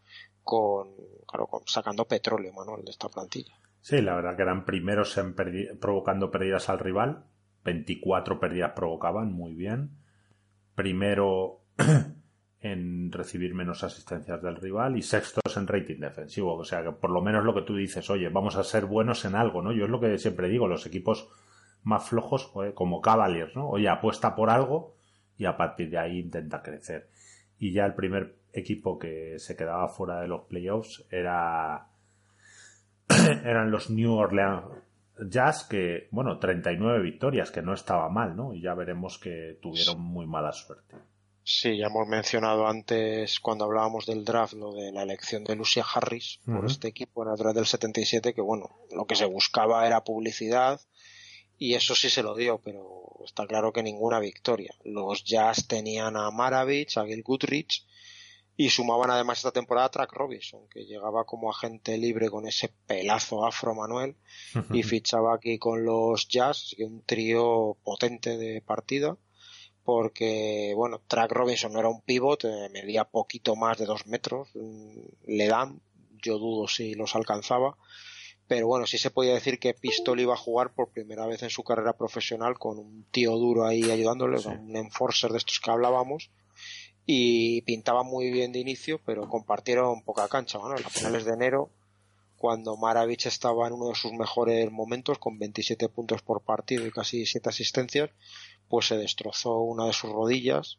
con, 0.43 0.95
claro, 1.27 1.49
sacando 1.67 2.07
petróleo, 2.07 2.53
Manuel, 2.53 2.85
de 2.85 2.93
esta 2.93 3.09
plantilla. 3.09 3.59
Sí, 3.81 4.01
la 4.01 4.15
verdad 4.15 4.37
que 4.37 4.43
eran 4.43 4.65
primeros 4.65 5.19
en 5.19 5.35
provocando 5.79 6.31
pérdidas 6.31 6.69
al 6.69 6.79
rival. 6.79 7.25
24 7.65 8.41
pérdidas 8.41 8.73
provocaban, 8.75 9.33
muy 9.33 9.55
bien. 9.55 9.99
Primero 10.75 11.66
en 12.61 13.13
recibir 13.13 13.55
menos 13.55 13.85
asistencias 13.85 14.43
del 14.43 14.57
rival 14.57 14.97
y 14.97 15.03
sextos 15.03 15.57
en 15.57 15.67
rating 15.67 16.01
defensivo. 16.01 16.55
O 16.55 16.65
sea 16.65 16.83
que 16.83 16.93
por 16.93 17.11
lo 17.11 17.23
menos 17.23 17.45
lo 17.45 17.55
que 17.55 17.63
tú 17.63 17.77
dices, 17.77 18.09
oye, 18.11 18.29
vamos 18.29 18.57
a 18.57 18.65
ser 18.65 18.87
buenos 18.87 19.25
en 19.25 19.35
algo, 19.35 19.63
¿no? 19.63 19.73
Yo 19.73 19.85
es 19.85 19.91
lo 19.91 20.01
que 20.01 20.19
siempre 20.19 20.49
digo, 20.49 20.67
los 20.67 20.87
equipos 20.87 21.29
más 21.83 22.09
flojos, 22.09 22.53
como 22.75 23.01
Cavaliers, 23.01 23.55
¿no? 23.55 23.69
Oye, 23.69 23.89
apuesta 23.89 24.35
por 24.35 24.51
algo 24.51 24.97
y 25.39 25.45
a 25.45 25.57
partir 25.57 25.91
de 25.91 25.99
ahí 25.99 26.19
intenta 26.19 26.63
crecer. 26.63 27.09
Y 27.59 27.73
ya 27.73 27.87
el 27.87 27.95
primer 27.95 28.37
equipo 28.53 28.99
que 28.99 29.39
se 29.39 29.57
quedaba 29.57 29.89
fuera 29.89 30.21
de 30.21 30.29
los 30.29 30.43
playoffs 30.43 31.07
era 31.11 31.89
eran 33.45 33.71
los 33.71 33.91
New 33.91 34.13
Orleans 34.13 34.65
Jazz 35.19 35.65
que, 35.65 36.09
bueno, 36.11 36.39
39 36.39 37.01
victorias, 37.01 37.51
que 37.51 37.63
no 37.63 37.73
estaba 37.73 38.09
mal, 38.11 38.37
¿no? 38.37 38.53
Y 38.53 38.61
ya 38.61 38.75
veremos 38.75 39.19
que 39.19 39.59
tuvieron 39.63 40.01
muy 40.01 40.27
mala 40.27 40.53
suerte. 40.53 40.97
Sí, 41.49 41.77
ya 41.77 41.87
hemos 41.87 42.09
mencionado 42.09 42.67
antes 42.67 43.39
cuando 43.39 43.67
hablábamos 43.67 44.05
del 44.05 44.25
draft 44.25 44.55
lo 44.55 44.73
de 44.73 44.91
la 44.91 45.05
elección 45.05 45.45
de 45.45 45.55
Lucia 45.55 45.85
Harris 45.85 46.41
por 46.45 46.67
este 46.67 46.89
equipo 46.89 47.23
en 47.23 47.31
el 47.31 47.37
draft 47.37 47.55
del 47.55 47.67
77 47.67 48.35
que 48.35 48.41
bueno, 48.41 48.81
lo 48.91 49.05
que 49.05 49.15
se 49.15 49.27
buscaba 49.27 49.87
era 49.87 50.03
publicidad 50.03 50.81
y 51.57 51.75
eso 51.75 51.95
sí 51.95 52.11
se 52.11 52.25
lo 52.25 52.35
dio, 52.35 52.59
pero 52.59 53.21
está 53.25 53.47
claro 53.47 53.73
que 53.73 53.85
ninguna 53.85 54.19
victoria. 54.19 54.75
Los 54.83 55.23
Jazz 55.23 55.69
tenían 55.69 56.17
a 56.17 56.33
Maravich, 56.33 56.99
a 56.99 57.07
Gil 57.07 57.23
Goodrich 57.23 57.87
y 58.57 58.71
sumaban 58.71 59.13
además 59.13 59.39
esta 59.39 59.53
temporada 59.53 59.87
a 59.87 59.91
Track 59.91 60.15
Robinson, 60.15 60.67
que 60.69 60.85
llegaba 60.85 61.27
como 61.27 61.49
agente 61.49 61.97
libre 61.97 62.29
con 62.29 62.49
ese 62.49 62.75
pelazo 62.89 63.47
afro 63.47 63.73
Manuel 63.73 64.17
y 64.73 64.83
fichaba 64.83 65.37
aquí 65.37 65.61
con 65.61 65.85
los 65.85 66.27
Jazz, 66.27 66.75
un 66.81 67.03
trío 67.03 67.77
potente 67.85 68.37
de 68.37 68.63
partida 68.63 69.17
porque, 69.87 70.73
bueno, 70.75 71.01
Track 71.07 71.31
Robinson 71.31 71.73
no 71.73 71.79
era 71.79 71.89
un 71.89 72.01
pivot, 72.01 72.45
eh, 72.45 72.69
medía 72.73 73.05
poquito 73.05 73.55
más 73.55 73.79
de 73.79 73.87
dos 73.87 74.09
metros, 74.09 74.49
mm, 74.55 74.99
le 75.29 75.47
dan, 75.47 75.81
yo 76.21 76.39
dudo 76.39 76.67
si 76.67 76.95
los 76.95 77.15
alcanzaba, 77.15 77.77
pero 78.49 78.67
bueno, 78.67 78.85
sí 78.87 78.99
se 78.99 79.13
podía 79.13 79.35
decir 79.35 79.61
que 79.61 79.75
Pistol 79.75 80.19
iba 80.19 80.35
a 80.35 80.37
jugar 80.37 80.75
por 80.75 80.89
primera 80.89 81.25
vez 81.27 81.45
en 81.45 81.51
su 81.51 81.63
carrera 81.63 81.93
profesional 81.93 82.59
con 82.59 82.81
un 82.81 83.07
tío 83.13 83.37
duro 83.37 83.65
ahí 83.65 83.89
ayudándole, 83.89 84.39
un 84.41 84.77
enforcer 84.77 85.31
de 85.31 85.39
estos 85.39 85.61
que 85.61 85.71
hablábamos, 85.71 86.31
y 87.07 87.63
pintaba 87.63 88.03
muy 88.03 88.33
bien 88.33 88.51
de 88.51 88.59
inicio, 88.59 89.01
pero 89.07 89.29
compartieron 89.29 90.03
poca 90.03 90.27
cancha, 90.27 90.59
bueno, 90.59 90.75
a 90.75 90.91
finales 90.91 91.25
de 91.25 91.33
enero, 91.33 91.71
cuando 92.39 92.77
Maravich 92.77 93.27
estaba 93.27 93.69
en 93.69 93.75
uno 93.75 93.91
de 93.91 93.95
sus 93.95 94.13
mejores 94.13 94.71
momentos, 94.73 95.19
con 95.19 95.39
27 95.39 95.89
puntos 95.89 96.23
por 96.23 96.43
partido 96.43 96.85
y 96.85 96.91
casi 96.91 97.25
7 97.25 97.49
asistencias, 97.49 98.11
pues 98.69 98.87
se 98.87 98.97
destrozó 98.97 99.61
una 99.61 99.87
de 99.87 99.93
sus 99.93 100.11
rodillas 100.11 100.79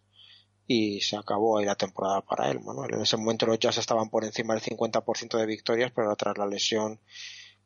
y 0.68 1.00
se 1.02 1.16
acabó 1.16 1.58
ahí 1.58 1.66
la 1.66 1.76
temporada 1.76 2.22
para 2.22 2.52
él. 2.52 2.60
Manuel. 2.60 2.96
En 2.96 3.02
ese 3.02 3.18
momento 3.18 3.46
los 3.46 3.60
Jazz 3.60 3.78
estaban 3.78 4.10
por 4.10 4.26
encima 4.26 4.54
del 4.54 4.64
50% 4.64 5.38
de 5.38 5.46
victorias, 5.46 5.92
pero 5.96 6.16
tras 6.16 6.38
la 6.38 6.46
lesión, 6.46 7.00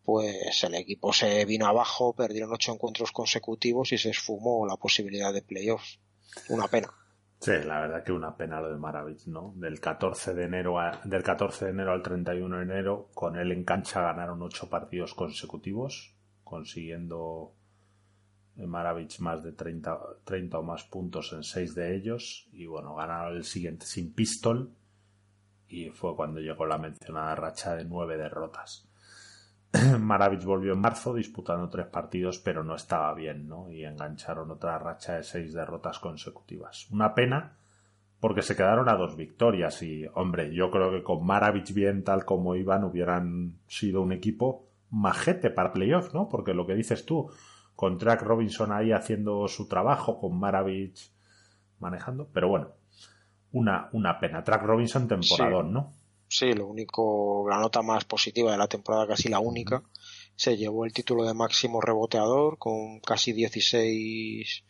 pues 0.04 0.64
el 0.64 0.76
equipo 0.76 1.12
se 1.12 1.44
vino 1.46 1.66
abajo, 1.66 2.14
perdieron 2.14 2.54
ocho 2.54 2.74
encuentros 2.74 3.12
consecutivos 3.12 3.92
y 3.92 3.98
se 3.98 4.12
esfumó 4.12 4.66
la 4.68 4.78
posibilidad 4.78 5.34
de 5.34 5.42
playoffs. 5.42 6.00
Una 6.50 6.68
pena. 6.68 6.94
Sí, 7.40 7.54
la 7.66 7.80
verdad 7.80 8.04
que 8.04 8.12
una 8.12 8.38
pena 8.38 8.62
lo 8.62 8.72
de 8.72 8.78
Maravich, 8.78 9.26
¿no? 9.26 9.54
Del 9.56 9.80
14 9.80 10.36
de 10.36 10.44
enero 10.44 10.76
del 11.04 11.24
14 11.24 11.66
de 11.66 11.72
enero 11.72 11.92
al 11.92 12.04
31 12.04 12.58
de 12.58 12.64
enero, 12.64 13.10
con 13.16 13.36
él 13.36 13.52
en 13.52 13.64
cancha 13.64 14.00
ganaron 14.02 14.44
ocho 14.44 14.70
partidos 14.70 15.16
consecutivos, 15.16 16.14
consiguiendo 16.44 17.56
Maravich 18.56 19.20
más 19.20 19.44
de 19.44 19.54
30, 19.54 20.00
30 20.24 20.60
o 20.60 20.64
más 20.64 20.84
puntos 20.84 21.34
en 21.34 21.44
6 21.44 21.76
de 21.76 21.96
ellos 21.96 22.48
y 22.52 22.66
bueno, 22.66 22.96
ganaron 22.96 23.36
el 23.36 23.44
siguiente 23.44 23.86
sin 23.86 24.14
pistol 24.14 24.72
y 25.68 25.90
fue 25.90 26.16
cuando 26.16 26.40
llegó 26.40 26.66
la 26.66 26.78
mencionada 26.78 27.36
racha 27.36 27.76
de 27.76 27.86
9 27.86 28.18
derrotas. 28.18 28.88
Maravich 30.00 30.44
volvió 30.44 30.74
en 30.74 30.80
marzo 30.80 31.14
disputando 31.14 31.70
tres 31.70 31.88
partidos 31.88 32.40
pero 32.40 32.64
no 32.64 32.76
estaba 32.76 33.14
bien 33.14 33.48
¿no? 33.48 33.72
y 33.72 33.86
engancharon 33.86 34.52
otra 34.52 34.78
racha 34.78 35.16
de 35.16 35.24
6 35.24 35.54
derrotas 35.54 36.00
consecutivas. 36.00 36.90
Una 36.92 37.16
pena 37.16 37.58
porque 38.20 38.44
se 38.44 38.56
quedaron 38.56 38.88
a 38.88 38.96
dos 38.96 39.16
victorias 39.16 39.82
y 39.82 40.06
hombre, 40.14 40.54
yo 40.54 40.70
creo 40.70 40.92
que 40.92 41.02
con 41.02 41.26
Maravich 41.26 41.74
bien 41.74 42.04
tal 42.04 42.24
como 42.24 42.56
iban 42.56 42.84
hubieran 42.84 43.56
sido 43.68 44.02
un 44.02 44.12
equipo 44.12 44.68
majete 44.92 45.50
para 45.50 45.74
playoff, 45.74 46.14
¿no? 46.14 46.30
Porque 46.30 46.54
lo 46.54 46.68
que 46.68 46.76
dices 46.76 47.06
tú, 47.06 47.32
con 47.82 47.98
Track 47.98 48.22
Robinson 48.22 48.72
ahí 48.72 48.92
haciendo 48.92 49.48
su 49.48 49.68
trabajo, 49.68 50.20
con 50.20 50.40
Maravich 50.40 51.10
manejando, 51.80 52.30
pero 52.32 52.48
bueno, 52.48 52.68
una, 53.54 53.90
una 53.94 54.20
pena. 54.20 54.44
Track 54.44 54.62
Robinson 54.62 55.08
temporadón, 55.08 55.74
¿no? 55.74 55.92
Sí, 56.28 56.54
lo 56.54 56.68
único, 56.68 57.48
la 57.50 57.58
nota 57.58 57.82
más 57.82 58.06
positiva 58.06 58.52
de 58.52 58.60
la 58.60 58.68
temporada, 58.68 59.08
casi 59.08 59.30
la 59.30 59.40
única, 59.40 59.82
se 60.36 60.58
llevó 60.58 60.86
el 60.86 60.94
título 60.94 61.26
de 61.26 61.34
máximo 61.34 61.82
reboteador 61.82 62.60
con 62.60 63.00
casi 63.00 63.34
16 63.34 64.64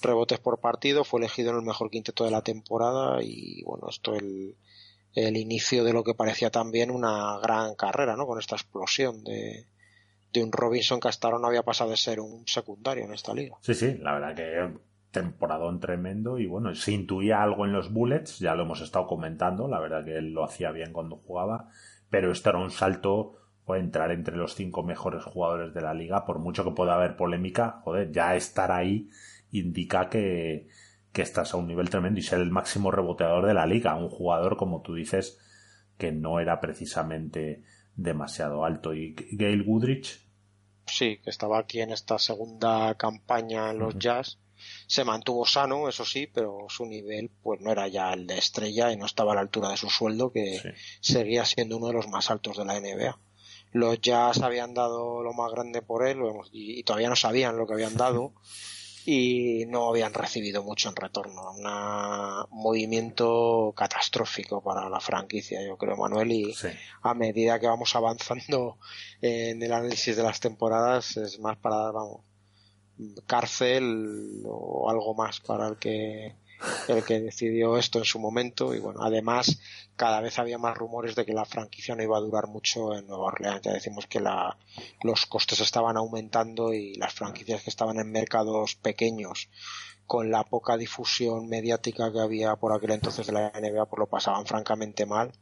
rebotes 0.00 0.38
por 0.38 0.58
partido, 0.58 1.04
fue 1.04 1.20
elegido 1.20 1.50
en 1.50 1.56
el 1.56 1.66
mejor 1.66 1.90
quinteto 1.90 2.24
de 2.24 2.30
la 2.30 2.40
temporada 2.40 3.22
y 3.22 3.62
bueno, 3.64 3.88
esto 3.90 4.14
el, 4.14 4.56
el 5.12 5.36
inicio 5.36 5.84
de 5.84 5.92
lo 5.92 6.02
que 6.02 6.14
parecía 6.14 6.48
también 6.48 6.90
una 6.90 7.38
gran 7.42 7.74
carrera, 7.74 8.16
¿no? 8.16 8.26
Con 8.26 8.38
esta 8.38 8.56
explosión 8.56 9.22
de, 9.22 9.66
de 10.32 10.42
un 10.42 10.52
Robinson 10.52 11.00
ahora 11.22 11.38
no 11.38 11.46
había 11.46 11.62
pasado 11.62 11.90
de 11.90 11.96
ser 11.96 12.20
un 12.20 12.46
secundario 12.46 13.04
en 13.04 13.14
esta 13.14 13.34
liga. 13.34 13.56
Sí, 13.60 13.74
sí, 13.74 13.96
la 13.98 14.14
verdad 14.14 14.34
que 14.34 14.78
temporadón 15.10 15.80
tremendo 15.80 16.38
y 16.38 16.46
bueno, 16.46 16.74
se 16.74 16.92
intuía 16.92 17.42
algo 17.42 17.64
en 17.64 17.72
los 17.72 17.92
Bullets, 17.92 18.38
ya 18.38 18.54
lo 18.54 18.64
hemos 18.64 18.80
estado 18.82 19.06
comentando, 19.06 19.66
la 19.66 19.80
verdad 19.80 20.04
que 20.04 20.16
él 20.16 20.32
lo 20.32 20.44
hacía 20.44 20.70
bien 20.70 20.92
cuando 20.92 21.16
jugaba, 21.16 21.70
pero 22.10 22.30
esto 22.30 22.50
era 22.50 22.58
un 22.58 22.70
salto 22.70 23.36
o 23.64 23.74
entrar 23.76 24.12
entre 24.12 24.36
los 24.36 24.54
cinco 24.54 24.82
mejores 24.82 25.24
jugadores 25.24 25.74
de 25.74 25.80
la 25.80 25.94
liga, 25.94 26.24
por 26.24 26.38
mucho 26.38 26.64
que 26.64 26.72
pueda 26.72 26.94
haber 26.94 27.16
polémica, 27.16 27.80
joder, 27.84 28.12
ya 28.12 28.34
estar 28.36 28.70
ahí 28.70 29.10
indica 29.50 30.08
que, 30.08 30.68
que 31.12 31.22
estás 31.22 31.54
a 31.54 31.56
un 31.56 31.66
nivel 31.66 31.90
tremendo 31.90 32.20
y 32.20 32.22
ser 32.22 32.40
el 32.40 32.50
máximo 32.50 32.90
reboteador 32.90 33.46
de 33.46 33.54
la 33.54 33.66
liga, 33.66 33.94
un 33.94 34.08
jugador 34.08 34.56
como 34.56 34.82
tú 34.82 34.94
dices 34.94 35.38
que 35.96 36.12
no 36.12 36.38
era 36.38 36.60
precisamente 36.60 37.64
demasiado 37.98 38.64
alto. 38.64 38.94
Y 38.94 39.14
Gail 39.32 39.64
Goodrich. 39.64 40.20
Sí, 40.86 41.20
que 41.22 41.28
estaba 41.28 41.58
aquí 41.58 41.82
en 41.82 41.90
esta 41.90 42.18
segunda 42.18 42.94
campaña 42.94 43.70
en 43.70 43.78
los 43.78 43.98
Jazz. 43.98 44.38
Se 44.86 45.04
mantuvo 45.04 45.44
sano, 45.44 45.88
eso 45.88 46.04
sí, 46.04 46.26
pero 46.26 46.66
su 46.68 46.86
nivel 46.86 47.30
pues 47.42 47.60
no 47.60 47.70
era 47.70 47.86
ya 47.88 48.12
el 48.12 48.26
de 48.26 48.38
estrella 48.38 48.90
y 48.90 48.96
no 48.96 49.06
estaba 49.06 49.32
a 49.32 49.34
la 49.36 49.42
altura 49.42 49.68
de 49.68 49.76
su 49.76 49.90
sueldo, 49.90 50.32
que 50.32 50.74
seguía 51.00 51.44
siendo 51.44 51.76
uno 51.76 51.88
de 51.88 51.92
los 51.92 52.08
más 52.08 52.30
altos 52.30 52.56
de 52.56 52.64
la 52.64 52.80
NBA. 52.80 53.18
Los 53.72 54.00
Jazz 54.00 54.40
habían 54.40 54.72
dado 54.72 55.22
lo 55.22 55.34
más 55.34 55.52
grande 55.52 55.82
por 55.82 56.06
él 56.06 56.18
y, 56.52 56.80
y 56.80 56.82
todavía 56.84 57.10
no 57.10 57.16
sabían 57.16 57.58
lo 57.58 57.66
que 57.66 57.74
habían 57.74 57.96
dado. 57.96 58.32
y 59.10 59.64
no 59.64 59.88
habían 59.88 60.12
recibido 60.12 60.62
mucho 60.62 60.90
en 60.90 60.96
retorno. 60.96 61.52
Un 61.52 62.60
movimiento 62.60 63.72
catastrófico 63.74 64.62
para 64.62 64.90
la 64.90 65.00
franquicia, 65.00 65.66
yo 65.66 65.78
creo, 65.78 65.96
Manuel, 65.96 66.30
y 66.30 66.54
a 67.00 67.14
medida 67.14 67.58
que 67.58 67.68
vamos 67.68 67.96
avanzando 67.96 68.76
en 69.22 69.62
el 69.62 69.72
análisis 69.72 70.14
de 70.14 70.22
las 70.22 70.40
temporadas 70.40 71.16
es 71.16 71.40
más 71.40 71.56
para, 71.56 71.90
vamos, 71.90 72.20
cárcel 73.26 74.42
o 74.44 74.90
algo 74.90 75.14
más 75.14 75.40
para 75.40 75.68
el 75.68 75.78
que 75.78 76.34
el 76.88 77.04
que 77.04 77.20
decidió 77.20 77.76
esto 77.76 77.98
en 77.98 78.04
su 78.04 78.18
momento 78.18 78.74
y 78.74 78.80
bueno, 78.80 79.00
además 79.02 79.60
cada 79.96 80.20
vez 80.20 80.38
había 80.38 80.58
más 80.58 80.76
rumores 80.76 81.14
de 81.14 81.24
que 81.24 81.32
la 81.32 81.44
franquicia 81.44 81.94
no 81.94 82.02
iba 82.02 82.16
a 82.16 82.20
durar 82.20 82.46
mucho 82.46 82.94
en 82.96 83.06
Nueva 83.06 83.24
Orleans. 83.24 83.62
Ya 83.62 83.72
decimos 83.72 84.06
que 84.06 84.20
la, 84.20 84.56
los 85.02 85.26
costes 85.26 85.60
estaban 85.60 85.96
aumentando 85.96 86.72
y 86.72 86.94
las 86.94 87.12
franquicias 87.12 87.62
que 87.62 87.70
estaban 87.70 87.98
en 87.98 88.10
mercados 88.10 88.76
pequeños 88.76 89.48
con 90.06 90.30
la 90.30 90.44
poca 90.44 90.76
difusión 90.76 91.48
mediática 91.48 92.10
que 92.12 92.20
había 92.20 92.56
por 92.56 92.72
aquel 92.72 92.92
entonces 92.92 93.26
de 93.26 93.32
la 93.32 93.50
NBA 93.50 93.86
pues 93.86 93.98
lo 93.98 94.06
pasaban 94.06 94.46
francamente 94.46 95.04
mal 95.04 95.32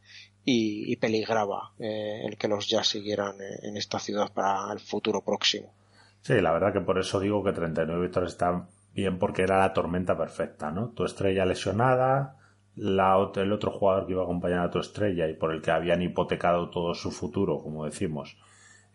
y, 0.43 0.95
peligraba 0.95 1.73
eh, 1.77 2.21
el 2.23 2.37
que 2.37 2.47
los 2.47 2.69
ya 2.69 2.83
siguieran 2.83 3.35
en 3.63 3.75
esta 3.75 3.99
ciudad 3.99 4.31
para 4.31 4.71
el 4.71 4.79
futuro 4.79 5.21
próximo. 5.21 5.73
Sí, 6.21 6.39
la 6.41 6.51
verdad 6.51 6.73
que 6.73 6.81
por 6.81 6.97
eso 6.97 7.19
digo 7.19 7.43
que 7.43 7.51
39 7.51 8.01
victorias 8.01 8.31
están 8.31 8.67
bien 8.97 9.19
porque 9.19 9.43
era 9.43 9.59
la 9.59 9.73
tormenta 9.73 10.17
perfecta, 10.17 10.71
¿no? 10.71 10.89
Tu 10.89 11.05
estrella 11.05 11.45
lesionada, 11.45 12.35
el 12.75 13.51
otro 13.51 13.69
jugador 13.69 14.07
que 14.07 14.13
iba 14.13 14.23
a 14.23 14.25
acompañar 14.25 14.65
a 14.65 14.71
tu 14.71 14.79
estrella 14.79 15.27
y 15.27 15.35
por 15.35 15.53
el 15.53 15.61
que 15.61 15.69
habían 15.69 16.01
hipotecado 16.01 16.71
todo 16.71 16.95
su 16.95 17.11
futuro, 17.11 17.61
como 17.61 17.85
decimos, 17.85 18.39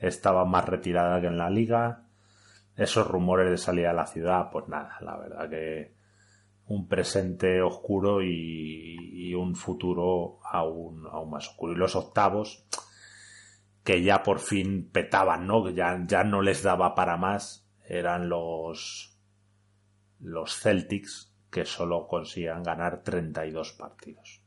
estaba 0.01 0.45
más 0.45 0.69
retirada 0.69 1.21
que 1.21 1.29
en 1.29 1.39
la 1.39 1.51
liga. 1.51 2.03
Esos 2.75 3.07
rumores 3.07 3.49
de 3.49 3.59
salida 3.59 3.91
a 3.91 3.95
la 3.95 4.09
ciudad, 4.09 4.51
pues 4.51 4.67
nada, 4.67 4.97
la 5.03 5.17
verdad 5.17 5.49
que 5.49 5.95
un 6.67 6.89
presente 6.89 7.63
oscuro 7.63 8.23
y, 8.25 9.33
un 9.35 9.55
futuro 9.55 10.41
aún, 10.43 11.07
aún 11.13 11.31
más 11.31 11.49
oscuro. 11.49 11.75
Y 11.75 11.77
los 11.77 11.95
octavos, 11.95 12.67
que 13.85 14.03
ya 14.03 14.25
por 14.25 14.41
fin 14.41 14.91
petaban, 14.91 15.47
¿no? 15.47 15.69
Ya, 15.71 16.03
ya 16.07 16.25
no 16.25 16.43
les 16.43 16.65
daba 16.65 16.97
para 16.97 17.17
más, 17.17 17.69
eran 17.87 18.29
los 18.29 19.12
los 20.23 20.59
Celtics 20.59 21.31
que 21.51 21.65
solo 21.67 22.07
consigan 22.09 22.63
ganar 22.63 23.03
32 23.03 23.73
partidos. 23.73 24.41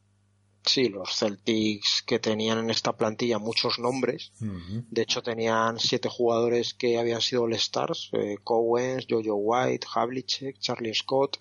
Sí, 0.64 0.90
los 0.90 1.16
Celtics 1.16 2.04
que 2.08 2.18
tenían 2.18 2.58
en 2.58 2.70
esta 2.72 2.98
plantilla 2.98 3.38
muchos 3.38 3.78
nombres. 3.78 4.32
De 4.40 5.04
hecho, 5.04 5.22
tenían 5.22 5.78
siete 5.80 6.10
jugadores 6.10 6.74
que 6.74 6.98
habían 6.98 7.22
sido 7.22 7.44
All-Stars: 7.44 8.10
eh, 8.14 8.38
Cowens, 8.44 9.06
Jojo 9.08 9.36
White, 9.36 9.86
Havlicek, 9.94 10.58
Charlie 10.58 10.96
Scott, 10.96 11.38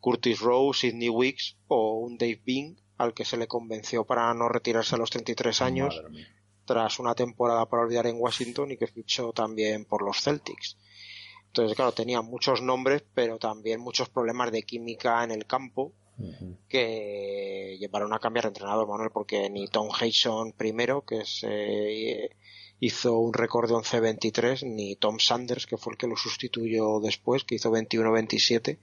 Curtis 0.00 0.40
Rose, 0.40 0.80
Sidney 0.80 1.10
Wicks 1.10 1.58
o 1.68 1.98
un 1.98 2.16
Dave 2.16 2.40
Bing 2.42 2.78
al 2.96 3.12
que 3.12 3.26
se 3.26 3.36
le 3.36 3.46
convenció 3.46 4.04
para 4.04 4.32
no 4.32 4.48
retirarse 4.48 4.94
a 4.94 4.98
los 4.98 5.10
33 5.10 5.60
años 5.60 6.02
tras 6.64 6.98
una 6.98 7.14
temporada 7.14 7.66
para 7.66 7.82
olvidar 7.82 8.06
en 8.06 8.16
Washington 8.18 8.70
y 8.70 8.76
que 8.78 8.86
fichó 8.86 9.32
también 9.32 9.84
por 9.84 10.02
los 10.02 10.22
Celtics. 10.22 10.78
Entonces, 11.50 11.74
claro, 11.74 11.90
tenía 11.90 12.22
muchos 12.22 12.62
nombres, 12.62 13.02
pero 13.12 13.38
también 13.38 13.80
muchos 13.80 14.08
problemas 14.08 14.52
de 14.52 14.62
química 14.62 15.24
en 15.24 15.32
el 15.32 15.46
campo 15.46 15.92
que 16.68 17.76
llevaron 17.80 18.12
a 18.12 18.18
cambiar 18.18 18.44
de 18.44 18.48
entrenador, 18.48 18.86
Manuel, 18.86 19.10
porque 19.10 19.48
ni 19.50 19.66
Tom 19.66 19.88
Hayson 19.98 20.52
primero, 20.52 21.02
que 21.02 21.24
se 21.24 22.30
hizo 22.78 23.18
un 23.18 23.32
récord 23.32 23.68
de 23.68 23.74
11-23, 23.74 24.64
ni 24.66 24.96
Tom 24.96 25.18
Sanders, 25.18 25.66
que 25.66 25.76
fue 25.76 25.94
el 25.94 25.98
que 25.98 26.06
lo 26.06 26.16
sustituyó 26.16 27.00
después, 27.00 27.44
que 27.44 27.56
hizo 27.56 27.72
21-27, 27.72 28.78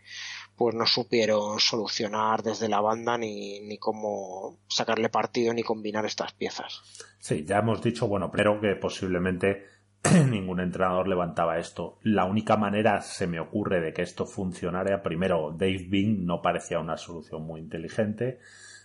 pues 0.56 0.76
no 0.76 0.86
supieron 0.86 1.60
solucionar 1.60 2.44
desde 2.44 2.68
la 2.68 2.82
banda 2.82 3.18
ni, 3.18 3.60
ni 3.62 3.78
cómo 3.78 4.58
sacarle 4.68 5.10
partido 5.10 5.54
ni 5.54 5.64
combinar 5.64 6.06
estas 6.06 6.34
piezas. 6.34 6.82
Sí, 7.20 7.46
ya 7.46 7.60
hemos 7.60 7.82
dicho, 7.82 8.08
bueno, 8.08 8.32
pero 8.32 8.60
que 8.60 8.76
posiblemente 8.76 9.77
ningún 10.30 10.60
entrenador 10.60 11.08
levantaba 11.08 11.58
esto. 11.58 11.98
La 12.04 12.26
única 12.26 12.58
manera, 12.58 13.02
se 13.02 13.28
me 13.28 13.40
ocurre, 13.40 13.82
de 13.82 13.94
que 13.94 14.02
esto 14.02 14.26
funcionara, 14.26 15.04
primero, 15.04 15.52
Dave 15.52 15.88
Bing 15.90 16.26
no 16.26 16.42
parecía 16.42 16.80
una 16.80 16.98
solución 16.98 17.44
muy 17.44 17.62
inteligente. 17.62 18.40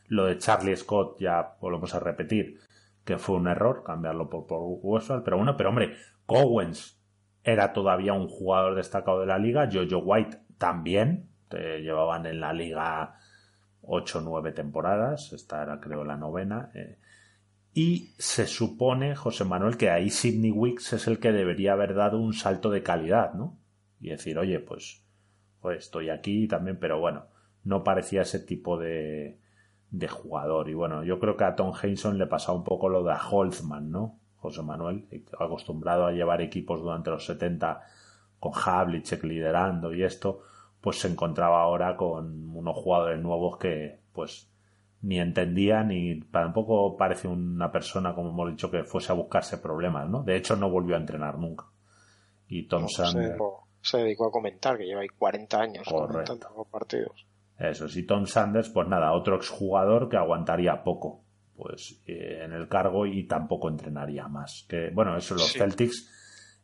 Lo 0.09 0.27
de 0.27 0.39
Charlie 0.39 0.77
Scott, 0.77 1.19
ya 1.21 1.57
volvemos 1.61 1.95
a 1.95 2.01
repetir, 2.01 2.59
que 3.05 3.19
fue 3.19 3.37
un 3.37 3.49
error, 3.49 3.83
cambiarlo 3.85 4.29
por 4.29 4.47
Paul 4.47 4.79
Westphal, 4.83 5.23
pero 5.23 5.37
bueno, 5.37 5.57
pero 5.57 5.71
hombre, 5.71 5.97
Cowens 6.27 7.01
era 7.45 7.73
todavía 7.73 8.13
un 8.13 8.29
jugador 8.29 8.75
destacado 8.75 9.21
de 9.21 9.27
la 9.27 9.39
liga, 9.39 9.69
Jojo 9.73 9.99
White 9.99 10.39
también, 10.59 11.29
llevaban 11.51 12.27
en 12.27 12.41
la 12.41 12.53
liga 12.53 13.17
8 13.83 14.19
o 14.19 14.21
9 14.23 14.53
temporadas, 14.53 15.33
esta 15.33 15.63
era 15.63 15.81
creo 15.81 16.05
la 16.05 16.17
novena, 16.17 16.71
eh, 16.75 16.99
y 17.75 18.13
se 18.19 18.47
supone, 18.47 19.17
José 19.17 19.45
Manuel, 19.45 19.77
que 19.77 19.91
ahí 19.91 20.11
Sidney 20.11 20.51
Wicks 20.51 20.93
es 20.93 21.07
el 21.07 21.19
que 21.19 21.33
debería 21.33 21.73
haber 21.73 21.95
dado 21.95 22.19
un 22.19 22.35
salto 22.35 22.71
de 22.71 22.83
calidad, 22.83 23.33
¿no? 23.35 23.59
Y 24.01 24.11
decir, 24.11 24.39
oye, 24.39 24.61
pues, 24.61 25.03
pues 25.61 25.79
estoy 25.79 26.11
aquí 26.11 26.47
también, 26.49 26.79
pero 26.79 27.01
bueno, 27.01 27.27
no 27.65 27.83
parecía 27.83 28.23
ese 28.23 28.41
tipo 28.41 28.79
de, 28.79 29.39
de 29.91 30.09
jugador. 30.09 30.69
Y 30.69 30.75
bueno, 30.75 31.03
yo 31.05 31.19
creo 31.19 31.37
que 31.37 31.45
a 31.45 31.57
Tom 31.57 31.73
Henson 31.81 32.19
le 32.19 32.27
pasaba 32.27 32.59
un 32.59 32.65
poco 32.65 32.91
lo 32.91 33.05
de 33.05 33.13
a 33.13 33.21
Holtzman, 33.31 33.91
¿no? 33.91 34.19
José 34.37 34.63
Manuel, 34.63 35.07
acostumbrado 35.39 36.05
a 36.05 36.13
llevar 36.13 36.43
equipos 36.43 36.83
durante 36.83 37.11
los 37.11 37.25
70 37.25 37.81
con 38.41 38.53
Havlicek 38.53 39.23
liderando 39.23 39.95
y 39.95 40.03
esto, 40.03 40.43
pues 40.81 40.99
se 40.99 41.07
encontraba 41.07 41.63
ahora 41.63 41.97
con 41.97 42.51
unos 42.51 42.77
jugadores 42.77 43.23
nuevos 43.23 43.57
que, 43.57 44.01
pues, 44.13 44.52
ni 45.03 45.19
entendía 45.19 45.83
ni 45.83 46.21
tampoco 46.21 46.97
parece 46.97 47.29
una 47.29 47.71
persona, 47.71 48.15
como 48.15 48.31
hemos 48.31 48.51
dicho, 48.51 48.71
que 48.71 48.85
fuese 48.85 49.13
a 49.13 49.17
buscarse 49.17 49.59
problemas, 49.59 50.09
¿no? 50.09 50.23
De 50.23 50.37
hecho, 50.37 50.57
no 50.57 50.71
volvió 50.71 50.95
a 50.97 51.01
entrenar 51.01 51.39
nunca. 51.39 51.67
Y 52.49 52.67
Tom 52.69 52.89
Sanders. 52.89 53.37
Se, 53.81 53.99
dedicó 53.99 54.29
a 54.29 54.31
comentar 54.31 54.79
que 54.79 54.85
lleva 54.85 55.01
ahí 55.01 55.09
40 55.09 55.61
años 55.61 55.89
comentando 55.89 56.67
partidos. 56.71 57.27
Eso, 57.59 57.89
sí, 57.89 58.05
Tom 58.07 58.27
Sanders, 58.27 58.71
pues 58.71 58.89
nada, 58.89 59.13
otro 59.13 59.37
exjugador 59.37 60.09
que 60.09 60.17
aguantaría 60.17 60.83
poco 60.83 61.25
pues 61.57 62.03
eh, 62.07 62.41
en 62.45 62.53
el 62.53 62.69
cargo 62.69 63.07
y 63.07 63.27
tampoco 63.27 63.69
entrenaría 63.69 64.27
más. 64.29 64.65
Que 64.69 64.91
bueno, 64.91 65.17
eso 65.17 65.35
los 65.35 65.53
Celtics 65.53 66.09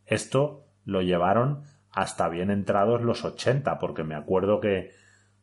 esto 0.06 0.64
lo 0.84 1.02
llevaron 1.02 1.62
hasta 1.90 2.28
bien 2.28 2.50
entrados 2.50 3.02
los 3.02 3.24
80, 3.24 3.78
porque 3.78 4.04
me 4.04 4.14
acuerdo 4.14 4.60
que 4.60 4.90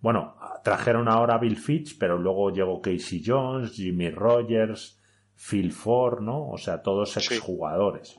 bueno, 0.05 0.35
trajeron 0.63 1.09
ahora 1.09 1.33
a 1.33 1.37
Bill 1.39 1.57
Fitch, 1.57 1.97
pero 1.97 2.19
luego 2.19 2.51
llegó 2.51 2.79
Casey 2.79 3.23
Jones, 3.25 3.71
Jimmy 3.71 4.11
Rogers, 4.11 4.99
Phil 5.35 5.71
Ford, 5.71 6.21
¿no? 6.21 6.47
O 6.47 6.59
sea, 6.59 6.83
todos 6.83 7.17
exjugadores. 7.17 8.15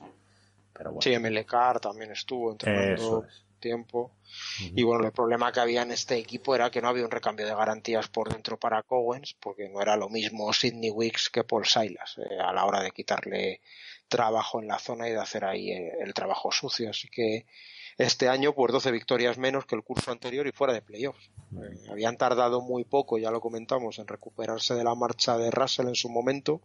Pero 0.73 0.91
bueno. 0.91 1.01
Sí, 1.01 1.17
MLK 1.17 1.79
también 1.79 2.11
estuvo 2.11 2.51
entrenando 2.51 3.25
tiempo. 3.61 4.11
Y 4.75 4.83
bueno, 4.83 5.05
el 5.05 5.13
problema 5.13 5.49
que 5.53 5.61
había 5.61 5.83
en 5.83 5.91
este 5.91 6.17
equipo 6.17 6.53
era 6.53 6.69
que 6.69 6.81
no 6.81 6.89
había 6.89 7.05
un 7.05 7.11
recambio 7.11 7.45
de 7.45 7.55
garantías 7.55 8.09
por 8.09 8.33
dentro 8.33 8.57
para 8.59 8.83
Cowens, 8.83 9.37
porque 9.39 9.69
no 9.69 9.81
era 9.81 9.95
lo 9.95 10.09
mismo 10.09 10.51
Sidney 10.51 10.91
Wicks 10.91 11.29
que 11.29 11.45
Paul 11.45 11.65
Silas 11.65 12.17
eh, 12.17 12.37
a 12.37 12.51
la 12.51 12.65
hora 12.65 12.83
de 12.83 12.91
quitarle 12.91 13.61
trabajo 14.09 14.59
en 14.59 14.67
la 14.67 14.77
zona 14.77 15.07
y 15.07 15.13
de 15.13 15.21
hacer 15.21 15.45
ahí 15.45 15.71
el, 15.71 15.89
el 16.01 16.13
trabajo 16.13 16.51
sucio. 16.51 16.89
Así 16.89 17.07
que 17.07 17.45
este 17.97 18.29
año, 18.29 18.53
pues 18.53 18.71
12 18.71 18.91
victorias 18.91 19.37
menos 19.37 19.65
que 19.65 19.75
el 19.75 19.83
curso 19.83 20.11
anterior 20.11 20.45
y 20.47 20.51
fuera 20.51 20.73
de 20.73 20.81
playoffs. 20.81 21.31
Eh, 21.53 21.89
habían 21.89 22.17
tardado 22.17 22.61
muy 22.61 22.83
poco, 22.83 23.17
ya 23.17 23.31
lo 23.31 23.41
comentamos, 23.41 23.97
en 23.99 24.07
recuperarse 24.07 24.75
de 24.75 24.83
la 24.83 24.95
marcha 24.95 25.37
de 25.37 25.49
Russell 25.49 25.87
en 25.87 25.95
su 25.95 26.09
momento, 26.09 26.61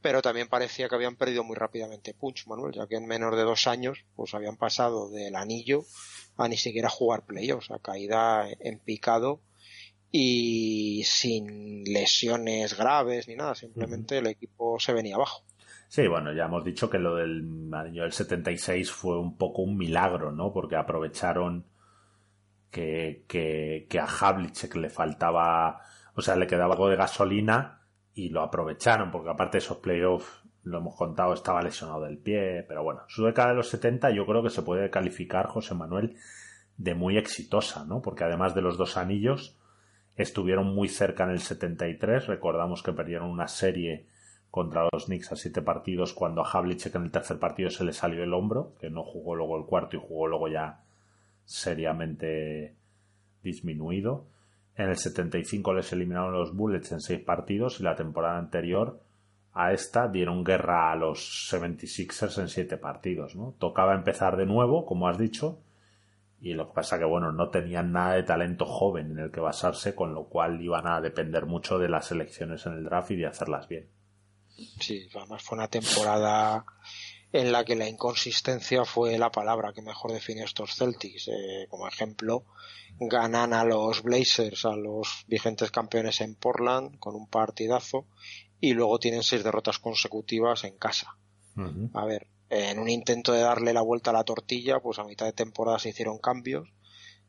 pero 0.00 0.22
también 0.22 0.48
parecía 0.48 0.88
que 0.88 0.94
habían 0.94 1.16
perdido 1.16 1.44
muy 1.44 1.56
rápidamente 1.56 2.14
punch, 2.14 2.46
Manuel, 2.46 2.74
ya 2.74 2.86
que 2.86 2.96
en 2.96 3.06
menos 3.06 3.36
de 3.36 3.42
dos 3.42 3.66
años, 3.66 4.04
pues 4.16 4.34
habían 4.34 4.56
pasado 4.56 5.10
del 5.10 5.36
anillo 5.36 5.84
a 6.36 6.48
ni 6.48 6.56
siquiera 6.56 6.88
jugar 6.88 7.24
playoffs, 7.24 7.70
a 7.70 7.78
caída 7.78 8.48
en 8.60 8.78
picado 8.78 9.40
y 10.10 11.02
sin 11.04 11.84
lesiones 11.84 12.76
graves 12.76 13.28
ni 13.28 13.34
nada, 13.34 13.54
simplemente 13.54 14.18
el 14.18 14.28
equipo 14.28 14.78
se 14.80 14.92
venía 14.92 15.16
abajo. 15.16 15.42
Sí, 15.88 16.06
bueno, 16.08 16.32
ya 16.32 16.46
hemos 16.46 16.64
dicho 16.64 16.90
que 16.90 16.98
lo 16.98 17.16
del 17.16 17.72
año 17.72 18.02
del 18.02 18.12
76 18.12 18.90
fue 18.90 19.18
un 19.18 19.36
poco 19.36 19.62
un 19.62 19.76
milagro, 19.76 20.32
¿no? 20.32 20.52
Porque 20.52 20.76
aprovecharon 20.76 21.66
que, 22.70 23.24
que, 23.28 23.86
que 23.88 24.00
a 24.00 24.06
Havlicek 24.06 24.74
le 24.76 24.90
faltaba, 24.90 25.80
o 26.14 26.22
sea, 26.22 26.36
le 26.36 26.46
quedaba 26.46 26.74
algo 26.74 26.88
de 26.88 26.96
gasolina 26.96 27.82
y 28.14 28.30
lo 28.30 28.42
aprovecharon, 28.42 29.10
porque 29.10 29.30
aparte 29.30 29.58
de 29.58 29.64
esos 29.64 29.78
playoffs, 29.78 30.42
lo 30.64 30.78
hemos 30.78 30.96
contado, 30.96 31.34
estaba 31.34 31.62
lesionado 31.62 32.02
del 32.02 32.18
pie, 32.18 32.64
pero 32.66 32.82
bueno, 32.82 33.02
su 33.06 33.24
década 33.24 33.50
de 33.50 33.56
los 33.56 33.68
70 33.68 34.10
yo 34.10 34.26
creo 34.26 34.42
que 34.42 34.50
se 34.50 34.62
puede 34.62 34.90
calificar, 34.90 35.46
José 35.46 35.74
Manuel, 35.74 36.16
de 36.76 36.94
muy 36.94 37.18
exitosa, 37.18 37.84
¿no? 37.84 38.00
Porque 38.02 38.24
además 38.24 38.54
de 38.54 38.62
los 38.62 38.78
dos 38.78 38.96
anillos, 38.96 39.58
estuvieron 40.16 40.74
muy 40.74 40.88
cerca 40.88 41.24
en 41.24 41.30
el 41.30 41.40
73, 41.40 42.26
recordamos 42.26 42.82
que 42.82 42.92
perdieron 42.92 43.30
una 43.30 43.48
serie 43.48 44.06
contra 44.54 44.86
los 44.92 45.06
Knicks 45.06 45.32
a 45.32 45.34
siete 45.34 45.62
partidos 45.62 46.14
cuando 46.14 46.40
a 46.40 46.48
Havlicek 46.48 46.94
en 46.94 47.02
el 47.02 47.10
tercer 47.10 47.40
partido 47.40 47.70
se 47.70 47.82
le 47.82 47.92
salió 47.92 48.22
el 48.22 48.32
hombro, 48.32 48.74
que 48.78 48.88
no 48.88 49.02
jugó 49.02 49.34
luego 49.34 49.58
el 49.58 49.64
cuarto 49.64 49.96
y 49.96 50.00
jugó 50.00 50.28
luego 50.28 50.46
ya 50.46 50.84
seriamente 51.44 52.76
disminuido. 53.42 54.26
En 54.76 54.90
el 54.90 54.96
75 54.96 55.74
les 55.74 55.92
eliminaron 55.92 56.34
los 56.34 56.54
Bullets 56.54 56.92
en 56.92 57.00
seis 57.00 57.18
partidos 57.18 57.80
y 57.80 57.82
la 57.82 57.96
temporada 57.96 58.38
anterior 58.38 59.00
a 59.54 59.72
esta 59.72 60.06
dieron 60.06 60.44
guerra 60.44 60.92
a 60.92 60.94
los 60.94 61.50
76ers 61.52 62.40
en 62.40 62.48
siete 62.48 62.76
partidos. 62.76 63.34
¿no? 63.34 63.56
Tocaba 63.58 63.92
empezar 63.96 64.36
de 64.36 64.46
nuevo, 64.46 64.86
como 64.86 65.08
has 65.08 65.18
dicho, 65.18 65.58
y 66.40 66.52
lo 66.52 66.68
que 66.68 66.74
pasa 66.74 66.96
que 66.96 67.04
bueno, 67.04 67.32
no 67.32 67.48
tenían 67.48 67.90
nada 67.90 68.14
de 68.14 68.22
talento 68.22 68.66
joven 68.66 69.10
en 69.10 69.18
el 69.18 69.30
que 69.32 69.40
basarse, 69.40 69.96
con 69.96 70.14
lo 70.14 70.26
cual 70.26 70.62
iban 70.62 70.86
a 70.86 71.00
depender 71.00 71.44
mucho 71.44 71.80
de 71.80 71.88
las 71.88 72.12
elecciones 72.12 72.64
en 72.66 72.74
el 72.74 72.84
draft 72.84 73.10
y 73.10 73.16
de 73.16 73.26
hacerlas 73.26 73.66
bien. 73.66 73.88
Sí, 74.80 75.08
además 75.14 75.42
fue 75.42 75.58
una 75.58 75.68
temporada 75.68 76.64
en 77.32 77.50
la 77.50 77.64
que 77.64 77.74
la 77.74 77.88
inconsistencia 77.88 78.84
fue 78.84 79.18
la 79.18 79.30
palabra 79.30 79.72
que 79.72 79.82
mejor 79.82 80.12
define 80.12 80.44
estos 80.44 80.76
Celtics. 80.76 81.28
Eh, 81.28 81.66
como 81.68 81.88
ejemplo, 81.88 82.44
ganan 83.00 83.52
a 83.52 83.64
los 83.64 84.02
Blazers, 84.02 84.64
a 84.64 84.76
los 84.76 85.24
vigentes 85.26 85.72
campeones 85.72 86.20
en 86.20 86.36
Portland, 86.36 86.98
con 87.00 87.16
un 87.16 87.26
partidazo, 87.26 88.06
y 88.60 88.72
luego 88.72 89.00
tienen 89.00 89.24
seis 89.24 89.42
derrotas 89.42 89.80
consecutivas 89.80 90.62
en 90.64 90.78
casa. 90.78 91.16
A 91.92 92.04
ver, 92.04 92.28
en 92.50 92.78
un 92.78 92.88
intento 92.88 93.32
de 93.32 93.40
darle 93.40 93.72
la 93.72 93.82
vuelta 93.82 94.10
a 94.10 94.14
la 94.14 94.24
tortilla, 94.24 94.80
pues 94.80 94.98
a 94.98 95.04
mitad 95.04 95.26
de 95.26 95.32
temporada 95.32 95.78
se 95.78 95.90
hicieron 95.90 96.18
cambios. 96.18 96.68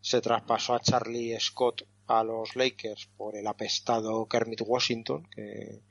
Se 0.01 0.21
traspasó 0.21 0.75
a 0.75 0.81
Charlie 0.81 1.39
Scott 1.39 1.87
a 2.07 2.23
los 2.23 2.55
Lakers 2.55 3.07
por 3.17 3.35
el 3.35 3.47
apestado 3.47 4.27
Kermit 4.27 4.61
Washington, 4.63 5.27
que 5.35 5.81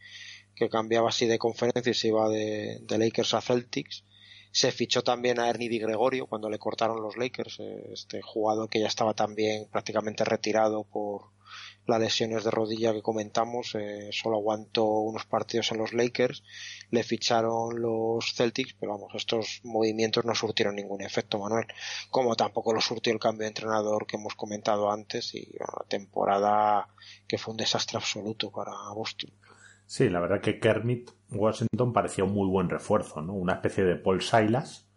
que 0.54 0.68
cambiaba 0.68 1.08
así 1.08 1.26
de 1.26 1.38
conferencia 1.38 1.90
y 1.90 1.94
se 1.94 2.08
iba 2.08 2.28
de, 2.28 2.80
Lakers 2.88 3.34
a 3.34 3.40
Celtics. 3.40 4.04
Se 4.52 4.70
fichó 4.70 5.02
también 5.02 5.40
a 5.40 5.48
Ernie 5.48 5.68
Di 5.68 5.80
Gregorio 5.80 6.26
cuando 6.26 6.48
le 6.48 6.58
cortaron 6.58 7.02
los 7.02 7.16
Lakers, 7.16 7.58
eh, 7.58 7.90
este 7.92 8.22
jugador 8.22 8.68
que 8.68 8.80
ya 8.80 8.86
estaba 8.86 9.14
también 9.14 9.66
prácticamente 9.70 10.24
retirado 10.24 10.84
por 10.84 11.34
las 11.86 12.00
lesiones 12.00 12.44
de 12.44 12.50
rodilla 12.50 12.92
que 12.92 13.02
comentamos, 13.02 13.74
eh, 13.74 14.08
solo 14.12 14.38
aguantó 14.38 14.84
unos 14.84 15.26
partidos 15.26 15.70
en 15.72 15.78
los 15.78 15.92
Lakers, 15.92 16.42
le 16.90 17.02
ficharon 17.02 17.80
los 17.80 18.32
Celtics, 18.34 18.74
pero 18.78 18.92
vamos, 18.92 19.12
estos 19.14 19.60
movimientos 19.64 20.24
no 20.24 20.34
surtieron 20.34 20.76
ningún 20.76 21.02
efecto, 21.02 21.38
Manuel, 21.38 21.66
como 22.10 22.36
tampoco 22.36 22.72
lo 22.72 22.80
surtió 22.80 23.12
el 23.12 23.18
cambio 23.18 23.42
de 23.42 23.48
entrenador 23.48 24.06
que 24.06 24.16
hemos 24.16 24.34
comentado 24.34 24.90
antes 24.90 25.34
y 25.34 25.46
una 25.58 25.86
temporada 25.88 26.88
que 27.26 27.38
fue 27.38 27.52
un 27.52 27.58
desastre 27.58 27.98
absoluto 27.98 28.50
para 28.50 28.72
Boston. 28.94 29.30
Sí, 29.86 30.08
la 30.08 30.20
verdad 30.20 30.40
que 30.40 30.58
Kermit 30.58 31.10
Washington 31.30 31.92
parecía 31.92 32.24
un 32.24 32.32
muy 32.32 32.48
buen 32.48 32.68
refuerzo, 32.68 33.20
¿no? 33.20 33.34
Una 33.34 33.54
especie 33.54 33.84
de 33.84 33.96
Paul 33.96 34.22
Silas. 34.22 34.88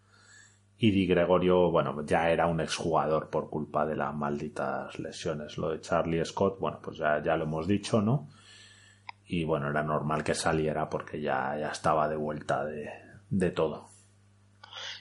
Y 0.79 0.91
Di 0.91 1.07
Gregorio, 1.07 1.71
bueno, 1.71 2.05
ya 2.05 2.29
era 2.29 2.45
un 2.45 2.61
exjugador 2.61 3.29
por 3.29 3.49
culpa 3.49 3.85
de 3.85 3.95
las 3.95 4.13
malditas 4.13 4.99
lesiones. 4.99 5.57
Lo 5.57 5.71
de 5.71 5.81
Charlie 5.81 6.23
Scott, 6.23 6.59
bueno, 6.59 6.79
pues 6.83 6.97
ya, 6.97 7.21
ya 7.23 7.35
lo 7.35 7.45
hemos 7.45 7.67
dicho, 7.67 7.99
¿no? 7.99 8.29
Y 9.25 9.43
bueno, 9.43 9.69
era 9.69 9.83
normal 9.83 10.23
que 10.23 10.35
saliera 10.35 10.87
porque 10.87 11.19
ya, 11.19 11.57
ya 11.59 11.69
estaba 11.69 12.07
de 12.07 12.15
vuelta 12.15 12.63
de, 12.63 12.89
de 13.29 13.49
todo. 13.49 13.89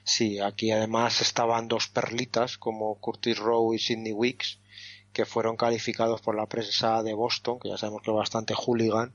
Sí, 0.03 0.41
aquí 0.41 0.71
además 0.71 1.21
estaban 1.21 1.69
dos 1.69 1.89
perlitas 1.89 2.57
como 2.57 2.99
Curtis 2.99 3.39
Rowe 3.39 3.75
y 3.75 3.79
Sidney 3.79 4.13
Weeks 4.13 4.59
que 5.17 5.25
fueron 5.25 5.57
calificados 5.57 6.21
por 6.21 6.37
la 6.37 6.45
prensa 6.45 7.03
de 7.03 7.15
Boston, 7.15 7.59
que 7.59 7.71
ya 7.71 7.79
sabemos 7.79 8.03
que 8.03 8.11
es 8.11 8.17
bastante 8.19 8.53
hooligan, 8.53 9.15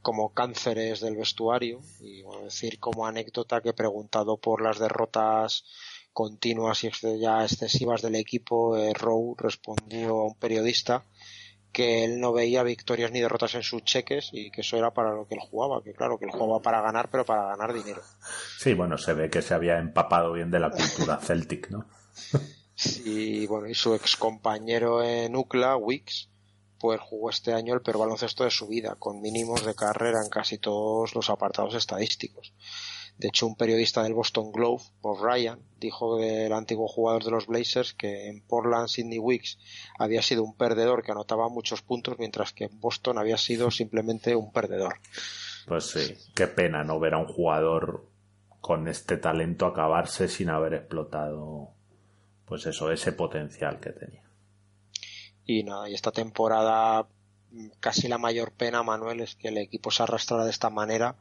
como 0.00 0.32
cánceres 0.32 1.00
del 1.00 1.14
vestuario. 1.14 1.80
Y 2.00 2.22
bueno, 2.22 2.44
decir 2.44 2.80
como 2.80 3.06
anécdota 3.06 3.60
que 3.60 3.74
preguntado 3.74 4.38
por 4.38 4.62
las 4.62 4.78
derrotas 4.78 5.66
continuas 6.14 6.84
y 6.84 6.90
ya 7.20 7.44
excesivas 7.44 8.00
del 8.00 8.14
equipo, 8.14 8.78
eh, 8.78 8.94
Rowe 8.94 9.34
respondió 9.36 10.20
a 10.20 10.26
un 10.28 10.36
periodista 10.36 11.04
que 11.70 12.04
él 12.04 12.18
no 12.18 12.32
veía 12.32 12.62
victorias 12.62 13.12
ni 13.12 13.20
derrotas 13.20 13.54
en 13.54 13.62
sus 13.62 13.84
cheques 13.84 14.30
y 14.32 14.50
que 14.50 14.62
eso 14.62 14.78
era 14.78 14.94
para 14.94 15.12
lo 15.14 15.26
que 15.26 15.34
él 15.34 15.40
jugaba, 15.42 15.82
que 15.82 15.92
claro, 15.92 16.18
que 16.18 16.24
él 16.24 16.30
jugaba 16.30 16.62
para 16.62 16.80
ganar, 16.80 17.10
pero 17.10 17.26
para 17.26 17.44
ganar 17.48 17.74
dinero. 17.74 18.00
Sí, 18.58 18.72
bueno, 18.72 18.96
se 18.96 19.12
ve 19.12 19.28
que 19.28 19.42
se 19.42 19.52
había 19.52 19.78
empapado 19.78 20.32
bien 20.32 20.50
de 20.50 20.60
la 20.60 20.70
cultura 20.70 21.18
celtic, 21.22 21.68
¿no? 21.68 21.84
Y 23.04 23.46
bueno 23.46 23.68
y 23.68 23.74
su 23.74 23.94
ex 23.94 24.16
compañero 24.16 25.02
en 25.02 25.36
UCLA 25.36 25.76
Wicks 25.76 26.28
pues 26.78 27.00
jugó 27.00 27.30
este 27.30 27.52
año 27.52 27.74
el 27.74 27.82
peor 27.82 27.98
baloncesto 27.98 28.42
de 28.42 28.50
su 28.50 28.66
vida 28.66 28.96
con 28.98 29.20
mínimos 29.20 29.64
de 29.64 29.74
carrera 29.74 30.20
en 30.20 30.28
casi 30.28 30.58
todos 30.58 31.14
los 31.14 31.30
apartados 31.30 31.76
estadísticos. 31.76 32.52
De 33.18 33.28
hecho 33.28 33.46
un 33.46 33.54
periodista 33.54 34.02
del 34.02 34.14
Boston 34.14 34.50
Globe 34.50 34.82
Bob 35.00 35.22
Ryan 35.22 35.60
dijo 35.78 36.16
del 36.16 36.52
antiguo 36.52 36.88
jugador 36.88 37.22
de 37.22 37.30
los 37.30 37.46
Blazers 37.46 37.92
que 37.92 38.28
en 38.28 38.40
Portland 38.40 38.88
Sidney 38.88 39.20
Wicks 39.20 39.58
había 39.96 40.22
sido 40.22 40.42
un 40.42 40.56
perdedor 40.56 41.04
que 41.04 41.12
anotaba 41.12 41.48
muchos 41.48 41.82
puntos 41.82 42.18
mientras 42.18 42.52
que 42.52 42.64
en 42.64 42.80
Boston 42.80 43.16
había 43.18 43.36
sido 43.36 43.70
simplemente 43.70 44.34
un 44.34 44.50
perdedor. 44.50 44.94
Pues 45.68 45.86
sí 45.86 46.16
qué 46.34 46.48
pena 46.48 46.82
no 46.82 46.98
ver 46.98 47.14
a 47.14 47.18
un 47.18 47.28
jugador 47.28 48.08
con 48.60 48.88
este 48.88 49.18
talento 49.18 49.66
acabarse 49.66 50.26
sin 50.26 50.48
haber 50.48 50.74
explotado 50.74 51.74
pues 52.52 52.66
eso, 52.66 52.92
ese 52.92 53.12
potencial 53.12 53.80
que 53.80 53.92
tenía. 53.92 54.22
Y 55.46 55.62
nada, 55.62 55.88
y 55.88 55.94
esta 55.94 56.12
temporada 56.12 57.08
casi 57.80 58.08
la 58.08 58.18
mayor 58.18 58.52
pena, 58.52 58.82
Manuel, 58.82 59.20
es 59.20 59.36
que 59.36 59.48
el 59.48 59.56
equipo 59.56 59.90
se 59.90 60.02
arrastrara 60.02 60.44
de 60.44 60.50
esta 60.50 60.68
manera 60.68 61.16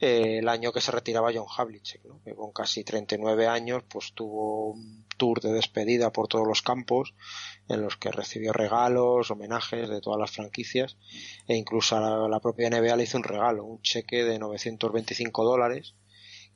eh, 0.00 0.38
el 0.40 0.48
año 0.48 0.72
que 0.72 0.80
se 0.80 0.90
retiraba 0.90 1.30
John 1.32 1.46
Havlicek, 1.56 2.02
que 2.24 2.34
con 2.34 2.50
casi 2.50 2.82
39 2.82 3.46
años 3.46 3.84
pues 3.88 4.12
tuvo 4.12 4.72
un 4.72 5.06
tour 5.16 5.40
de 5.40 5.52
despedida 5.52 6.12
por 6.12 6.26
todos 6.26 6.48
los 6.48 6.62
campos 6.62 7.14
en 7.68 7.82
los 7.82 7.96
que 7.96 8.10
recibió 8.10 8.52
regalos, 8.52 9.30
homenajes 9.30 9.88
de 9.88 10.00
todas 10.00 10.18
las 10.18 10.32
franquicias 10.32 10.96
e 11.46 11.54
incluso 11.54 11.96
a 11.96 12.28
la 12.28 12.40
propia 12.40 12.70
NBA 12.70 12.96
le 12.96 13.04
hizo 13.04 13.18
un 13.18 13.24
regalo, 13.24 13.64
un 13.64 13.82
cheque 13.82 14.24
de 14.24 14.40
925 14.40 15.44
dólares 15.44 15.94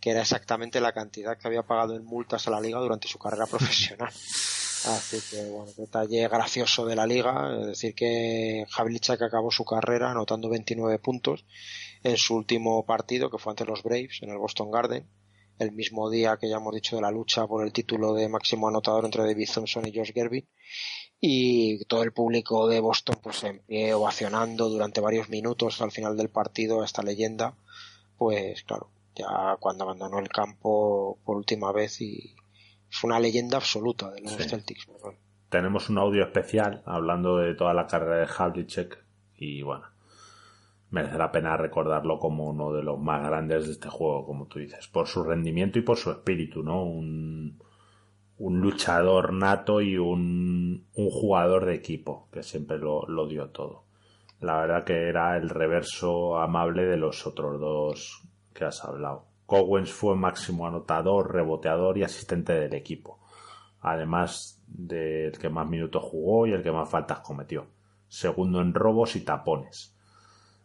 que 0.01 0.11
era 0.11 0.23
exactamente 0.23 0.81
la 0.81 0.93
cantidad 0.93 1.37
que 1.37 1.47
había 1.47 1.63
pagado 1.63 1.95
en 1.95 2.05
multas 2.05 2.47
a 2.47 2.51
la 2.51 2.61
liga 2.61 2.79
durante 2.81 3.09
su 3.09 3.19
carrera 3.19 3.47
profesional. 3.47 4.13
Así 4.87 5.21
que, 5.31 5.45
bueno, 5.51 5.71
detalle 5.77 6.27
gracioso 6.29 6.87
de 6.87 6.97
la 6.97 7.07
liga, 7.07 7.55
es 7.61 7.67
decir 7.67 7.95
que 7.95 8.65
que 8.67 9.25
acabó 9.25 9.51
su 9.51 9.65
carrera 9.65 10.11
anotando 10.11 10.49
29 10.49 10.99
puntos 10.99 11.45
en 12.03 12.17
su 12.17 12.35
último 12.35 12.87
partido, 12.87 13.31
que 13.31 13.37
fue 13.37 13.53
ante 13.53 13.67
los 13.67 13.83
Braves, 13.83 14.21
en 14.23 14.31
el 14.31 14.39
Boston 14.39 14.71
Garden, 14.71 15.07
el 15.59 15.73
mismo 15.73 16.09
día 16.09 16.39
que 16.41 16.49
ya 16.49 16.57
hemos 16.57 16.75
dicho 16.75 16.97
de 16.97 17.03
la 17.03 17.11
lucha 17.11 17.47
por 17.47 17.63
el 17.63 17.73
título 17.75 18.15
de 18.15 18.31
máximo 18.31 18.69
anotador 18.69 19.05
entre 19.05 19.25
David 19.25 19.51
Thompson 19.53 19.87
y 19.87 19.95
Josh 19.95 20.15
Gervin, 20.15 20.49
y 21.21 21.85
todo 21.85 22.03
el 22.03 22.13
público 22.13 22.67
de 22.67 22.81
Boston 22.81 23.19
pues 23.23 23.45
en 23.45 23.63
ovacionando 23.93 24.71
durante 24.71 25.03
varios 25.03 25.29
minutos 25.29 25.83
al 25.83 25.93
final 25.93 26.17
del 26.17 26.31
partido 26.31 26.83
esta 26.83 27.03
leyenda, 27.03 27.55
pues 28.17 28.63
claro, 28.63 28.91
ya 29.15 29.57
cuando 29.59 29.85
abandonó 29.85 30.19
el 30.19 30.28
campo 30.28 31.19
por 31.24 31.37
última 31.37 31.73
vez 31.73 32.01
y 32.01 32.35
fue 32.89 33.09
una 33.09 33.20
leyenda 33.20 33.59
absoluta 33.59 34.11
de 34.11 34.20
los 34.23 34.37
Celtics. 34.37 34.87
Tenemos 35.49 35.91
un 35.91 35.99
audio 35.99 36.23
especial 36.23 36.82
hablando 36.87 37.39
de 37.39 37.55
toda 37.55 37.74
la 37.74 37.87
carrera 37.87 38.19
de 38.19 38.32
Havlicek 38.37 39.05
y 39.37 39.62
bueno, 39.62 39.87
merece 40.91 41.19
la 41.19 41.32
pena 41.32 41.57
recordarlo 41.57 42.19
como 42.19 42.51
uno 42.51 42.73
de 42.73 42.82
los 42.82 42.99
más 42.99 43.23
grandes 43.27 43.66
de 43.66 43.73
este 43.73 43.89
juego, 43.89 44.27
como 44.27 44.47
tú 44.47 44.59
dices, 44.59 44.89
por 44.89 45.07
su 45.07 45.23
rendimiento 45.23 45.78
y 45.78 45.82
por 45.82 45.97
su 45.97 46.11
espíritu, 46.11 46.62
¿no? 46.62 46.85
Un, 46.85 47.59
un 48.39 48.61
luchador 48.61 49.32
nato 49.32 49.81
y 49.81 49.97
un, 49.99 50.87
un, 50.95 51.11
jugador 51.11 51.65
de 51.66 51.74
equipo 51.74 52.28
que 52.32 52.43
siempre 52.43 52.78
lo, 52.78 53.07
lo, 53.07 53.27
dio 53.27 53.49
todo. 53.49 53.85
La 54.41 54.61
verdad 54.61 54.85
que 54.85 55.09
era 55.09 55.37
el 55.37 55.49
reverso 55.49 56.39
amable 56.39 56.85
de 56.87 56.97
los 56.97 57.27
otros 57.27 57.61
dos 57.61 58.23
que 58.53 58.65
has 58.65 58.85
hablado. 58.85 59.27
Cowens 59.47 59.93
fue 59.93 60.17
máximo 60.17 60.67
anotador, 60.67 61.33
reboteador 61.33 61.99
y 61.99 62.05
asistente 62.05 62.53
del 62.53 62.75
equipo, 62.75 63.19
además 63.81 64.63
del 64.67 65.37
que 65.39 65.49
más 65.49 65.69
minutos 65.69 66.05
jugó 66.05 66.47
y 66.47 66.53
el 66.53 66.63
que 66.63 66.71
más 66.71 66.89
faltas 66.89 67.21
cometió. 67.21 67.67
Segundo 68.09 68.61
en 68.61 68.75
robos 68.75 69.17
y 69.17 69.21
tapones 69.21 69.97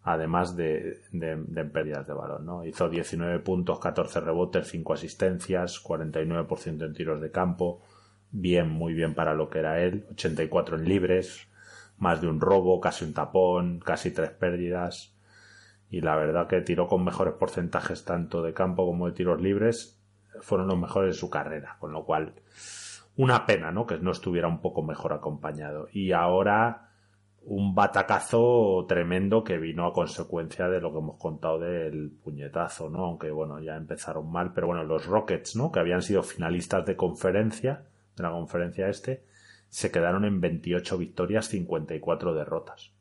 además 0.05 0.55
de, 0.55 1.01
de, 1.11 1.65
pérdidas 1.65 2.05
de 2.05 2.13
balón. 2.13 2.45
¿no? 2.45 2.63
Hizo 2.63 2.87
19 2.87 3.39
puntos, 3.39 3.79
14 3.79 4.19
rebotes, 4.21 4.67
5 4.67 4.93
asistencias, 4.93 5.83
49% 5.83 6.85
en 6.85 6.93
tiros 6.93 7.19
de 7.19 7.31
campo, 7.31 7.81
bien, 8.31 8.69
muy 8.69 8.93
bien 8.93 9.15
para 9.15 9.33
lo 9.33 9.49
que 9.49 9.59
era 9.59 9.81
él, 9.81 10.05
84 10.11 10.77
en 10.77 10.85
libres, 10.85 11.47
más 11.97 12.21
de 12.21 12.27
un 12.27 12.39
robo, 12.39 12.79
casi 12.79 13.03
un 13.03 13.13
tapón, 13.13 13.79
casi 13.79 14.11
tres 14.11 14.29
pérdidas. 14.29 15.14
Y 15.89 16.01
la 16.01 16.15
verdad 16.15 16.47
que 16.47 16.61
tiró 16.61 16.87
con 16.87 17.03
mejores 17.03 17.35
porcentajes 17.35 18.05
tanto 18.05 18.41
de 18.41 18.53
campo 18.53 18.85
como 18.85 19.07
de 19.07 19.13
tiros 19.13 19.41
libres, 19.41 20.01
fueron 20.41 20.67
los 20.67 20.79
mejores 20.79 21.15
de 21.15 21.19
su 21.19 21.29
carrera, 21.29 21.77
con 21.79 21.93
lo 21.93 22.05
cual 22.05 22.33
una 23.17 23.45
pena, 23.45 23.71
¿no? 23.71 23.85
Que 23.85 23.97
no 23.97 24.11
estuviera 24.11 24.47
un 24.47 24.61
poco 24.61 24.83
mejor 24.83 25.13
acompañado. 25.13 25.87
Y 25.91 26.11
ahora 26.11 26.89
un 27.45 27.75
batacazo 27.75 28.85
tremendo 28.87 29.43
que 29.43 29.57
vino 29.57 29.85
a 29.85 29.93
consecuencia 29.93 30.67
de 30.67 30.81
lo 30.81 30.91
que 30.91 30.97
hemos 30.97 31.17
contado 31.17 31.59
del 31.59 32.11
puñetazo, 32.23 32.89
¿no? 32.89 33.05
Aunque 33.05 33.29
bueno, 33.31 33.59
ya 33.59 33.75
empezaron 33.75 34.31
mal, 34.31 34.51
pero 34.53 34.67
bueno, 34.67 34.83
los 34.83 35.05
Rockets, 35.05 35.55
¿no? 35.55 35.71
Que 35.71 35.79
habían 35.79 36.01
sido 36.01 36.23
finalistas 36.23 36.85
de 36.85 36.95
conferencia, 36.95 37.83
de 38.17 38.23
la 38.23 38.31
conferencia 38.31 38.89
este, 38.89 39.23
se 39.69 39.91
quedaron 39.91 40.25
en 40.25 40.41
28 40.41 40.97
victorias, 40.97 41.47
54 41.47 42.33
derrotas. 42.33 42.94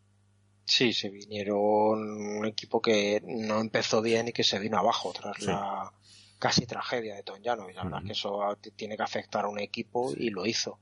Sí, 0.65 0.93
se 0.93 1.11
vinieron 1.11 1.59
un 1.59 2.47
equipo 2.47 2.81
que 2.81 3.23
no 3.27 3.61
empezó 3.61 4.01
bien 4.01 4.29
y 4.29 4.33
que 4.33 4.45
se 4.45 4.59
vino 4.59 4.79
abajo 4.79 5.13
tras 5.13 5.43
la 5.43 5.93
casi 6.39 6.67
tragedia 6.67 7.15
de 7.15 7.23
Tonjano. 7.23 7.69
Y 7.69 7.75
la 7.75 7.85
verdad 7.85 8.03
que 8.05 8.13
eso 8.13 8.41
tiene 8.77 8.97
que 8.97 9.03
afectar 9.03 9.45
a 9.45 9.49
un 9.49 9.61
equipo 9.61 10.13
y 10.17 10.31
lo 10.31 10.47
hizo. 10.47 10.79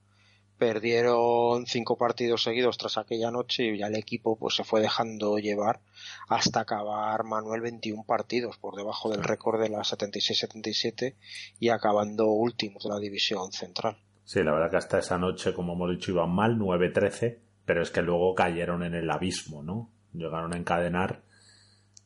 Perdieron 0.56 1.66
cinco 1.66 1.96
partidos 1.98 2.44
seguidos 2.44 2.78
tras 2.78 2.96
aquella 2.96 3.32
noche 3.32 3.64
y 3.64 3.78
ya 3.78 3.88
el 3.88 3.96
equipo 3.96 4.36
pues 4.36 4.54
se 4.54 4.62
fue 4.62 4.80
dejando 4.80 5.38
llevar 5.38 5.80
hasta 6.28 6.60
acabar 6.60 7.24
Manuel 7.24 7.62
21 7.62 8.04
partidos 8.04 8.58
por 8.58 8.76
debajo 8.76 9.10
del 9.10 9.24
récord 9.24 9.60
de 9.60 9.68
la 9.68 9.80
76-77 9.80 11.16
y 11.58 11.70
acabando 11.70 12.26
últimos 12.26 12.84
de 12.84 12.90
la 12.90 13.00
división 13.00 13.50
central. 13.50 13.98
Sí, 14.24 14.42
la 14.44 14.52
verdad 14.52 14.70
que 14.70 14.76
hasta 14.76 15.00
esa 15.00 15.18
noche, 15.18 15.52
como 15.52 15.72
hemos 15.72 15.90
dicho, 15.90 16.12
iban 16.12 16.30
mal, 16.30 16.56
9-13, 16.56 17.38
pero 17.64 17.82
es 17.82 17.90
que 17.90 18.02
luego 18.02 18.34
cayeron 18.34 18.82
en 18.82 18.94
el 18.94 19.10
abismo, 19.10 19.62
¿no? 19.62 19.90
Llegaron 20.12 20.54
a 20.54 20.58
encadenar 20.58 21.22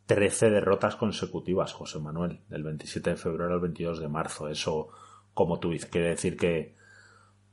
13 0.07 0.51
derrotas 0.51 0.97
consecutivas, 0.97 1.73
José 1.73 1.99
Manuel, 1.99 2.41
del 2.49 2.63
27 2.63 3.11
de 3.11 3.17
febrero 3.17 3.55
al 3.55 3.61
22 3.61 4.01
de 4.01 4.09
marzo. 4.09 4.49
Eso, 4.49 4.89
como 5.35 5.59
tú 5.59 5.71
dices, 5.71 5.91
quiere 5.91 6.11
decir 6.11 6.37
que 6.37 6.75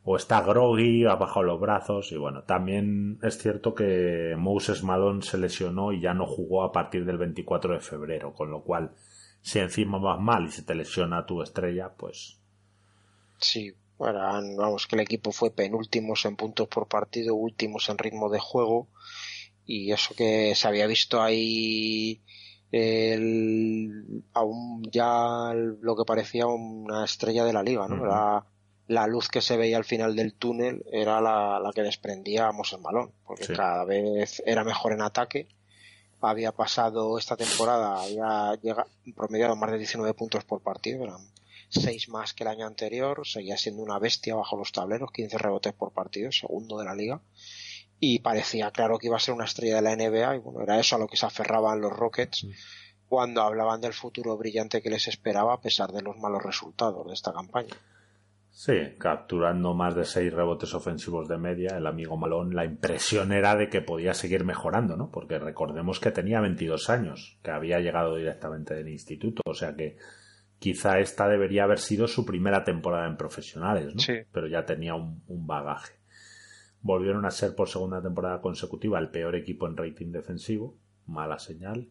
o 0.06 0.18
está 0.18 0.42
groggy, 0.42 1.06
ha 1.06 1.16
bajado 1.16 1.44
los 1.44 1.60
brazos 1.60 2.12
y 2.12 2.18
bueno, 2.18 2.44
también 2.44 3.20
es 3.24 3.38
cierto 3.38 3.74
que 3.74 4.36
Moses 4.38 4.84
Malone 4.84 5.22
se 5.22 5.38
lesionó 5.38 5.94
y 5.94 6.02
ya 6.02 6.14
no 6.14 6.26
jugó 6.26 6.64
a 6.64 6.74
partir 6.74 7.06
del 7.06 7.18
24 7.18 7.76
de 7.76 7.80
febrero, 7.80 8.34
con 8.34 8.52
lo 8.52 8.64
cual 8.64 8.92
si 9.42 9.60
encima 9.60 9.98
vas 10.00 10.20
mal 10.20 10.46
y 10.46 10.52
se 10.52 10.64
te 10.64 10.76
lesiona 10.76 11.26
tu 11.26 11.42
estrella, 11.42 11.94
pues 11.98 12.38
sí, 13.38 13.74
bueno, 13.98 14.20
vamos 14.58 14.88
que 14.88 14.96
el 14.96 15.02
equipo 15.02 15.32
fue 15.32 15.52
penúltimos 15.52 16.26
en 16.26 16.36
puntos 16.36 16.68
por 16.68 16.88
partido, 16.88 17.36
últimos 17.36 17.90
en 17.90 17.98
ritmo 17.98 18.30
de 18.30 18.40
juego 18.40 18.88
y 19.66 19.92
eso 19.92 20.14
que 20.16 20.54
se 20.56 20.68
había 20.68 20.88
visto 20.88 21.22
ahí 21.22 22.22
el, 22.72 24.24
aún 24.34 24.84
ya 24.92 25.54
lo 25.54 25.96
que 25.96 26.06
parecía 26.06 26.48
una 26.48 27.06
estrella 27.06 27.46
de 27.46 27.54
la 27.54 27.64
liga, 27.64 27.88
¿no? 27.88 28.06
la 28.88 29.08
luz 29.08 29.30
que 29.30 29.42
se 29.42 29.56
veía 29.56 29.78
al 29.78 29.86
final 29.86 30.16
del 30.16 30.34
túnel 30.34 30.84
era 30.92 31.22
la, 31.22 31.60
la 31.60 31.72
que 31.72 31.84
desprendíamos 31.84 32.74
el 32.74 32.82
balón, 32.82 33.12
porque 33.26 33.48
cada 33.48 33.86
vez 33.86 34.44
era 34.46 34.64
mejor 34.64 34.94
en 34.94 35.02
ataque. 35.02 35.48
Había 36.20 36.52
pasado 36.52 37.18
esta 37.18 37.36
temporada, 37.36 38.02
había 38.02 38.56
llegado, 38.62 38.90
promediado 39.16 39.56
más 39.56 39.72
de 39.72 39.78
19 39.78 40.14
puntos 40.14 40.44
por 40.46 40.62
partido, 40.62 41.04
eran 41.04 41.22
6 41.74 42.10
más 42.10 42.34
que 42.34 42.44
el 42.44 42.50
año 42.50 42.68
anterior, 42.68 43.26
seguía 43.26 43.58
siendo 43.58 43.82
una 43.82 44.00
bestia 44.00 44.36
bajo 44.36 44.58
los 44.58 44.72
tableros, 44.72 45.12
15 45.12 45.38
rebotes 45.38 45.74
por 45.74 45.92
partido, 45.92 46.32
segundo 46.32 46.78
de 46.78 46.86
la 46.86 46.96
liga, 46.96 47.22
y 48.00 48.20
parecía 48.20 48.72
claro 48.72 49.00
que 49.00 49.08
iba 49.08 49.18
a 49.18 49.20
ser 49.20 49.34
una 49.34 49.46
estrella 49.46 49.76
de 49.78 49.82
la 49.82 49.96
NBA, 49.96 50.36
y 50.36 50.40
bueno, 50.40 50.62
era 50.62 50.80
eso 50.80 50.96
a 50.96 51.00
lo 51.00 51.08
que 51.08 51.18
se 51.18 51.26
aferraban 51.26 51.82
los 51.82 51.94
Rockets 51.94 52.46
cuando 53.08 53.42
hablaban 53.44 53.82
del 53.82 53.94
futuro 53.94 54.38
brillante 54.38 54.82
que 54.82 54.90
les 54.90 55.08
esperaba 55.08 55.54
a 55.54 55.62
pesar 55.62 55.92
de 55.92 56.02
los 56.02 56.18
malos 56.18 56.44
resultados 56.44 57.06
de 57.08 57.14
esta 57.14 57.32
campaña. 57.32 57.76
Sí, 58.50 58.74
capturando 59.00 59.74
más 59.74 59.96
de 59.96 60.06
seis 60.06 60.32
rebotes 60.32 60.74
ofensivos 60.76 61.28
de 61.28 61.38
media, 61.38 61.76
el 61.76 61.88
amigo 61.88 62.18
Malón, 62.18 62.56
la 62.56 62.66
impresión 62.66 63.32
era 63.32 63.56
de 63.56 63.68
que 63.68 63.82
podía 63.82 64.14
seguir 64.14 64.46
mejorando, 64.46 64.96
¿no? 64.96 65.10
Porque 65.10 65.40
recordemos 65.40 66.00
que 66.00 66.12
tenía 66.12 66.40
22 66.40 66.90
años, 66.92 67.38
que 67.44 67.50
había 67.50 67.80
llegado 67.80 68.16
directamente 68.16 68.76
del 68.76 68.90
instituto, 68.90 69.42
o 69.46 69.56
sea 69.56 69.76
que 69.76 69.98
quizá 70.64 71.00
esta 71.00 71.28
debería 71.28 71.66
haber 71.66 71.78
sido 71.78 72.08
su 72.08 72.26
primera 72.26 72.64
temporada 72.64 73.06
en 73.06 73.18
profesionales, 73.18 73.94
¿no? 73.94 74.00
Sí. 74.00 74.14
Pero 74.32 74.48
ya 74.48 74.64
tenía 74.64 74.96
un, 74.96 75.22
un 75.28 75.46
bagaje. 75.46 75.96
Volvieron 76.80 77.26
a 77.26 77.32
ser 77.32 77.54
por 77.54 77.68
segunda 77.68 78.02
temporada 78.02 78.40
consecutiva 78.40 78.98
el 78.98 79.10
peor 79.10 79.36
equipo 79.36 79.68
en 79.68 79.76
rating 79.76 80.14
defensivo, 80.14 80.78
mala 81.06 81.38
señal. 81.38 81.90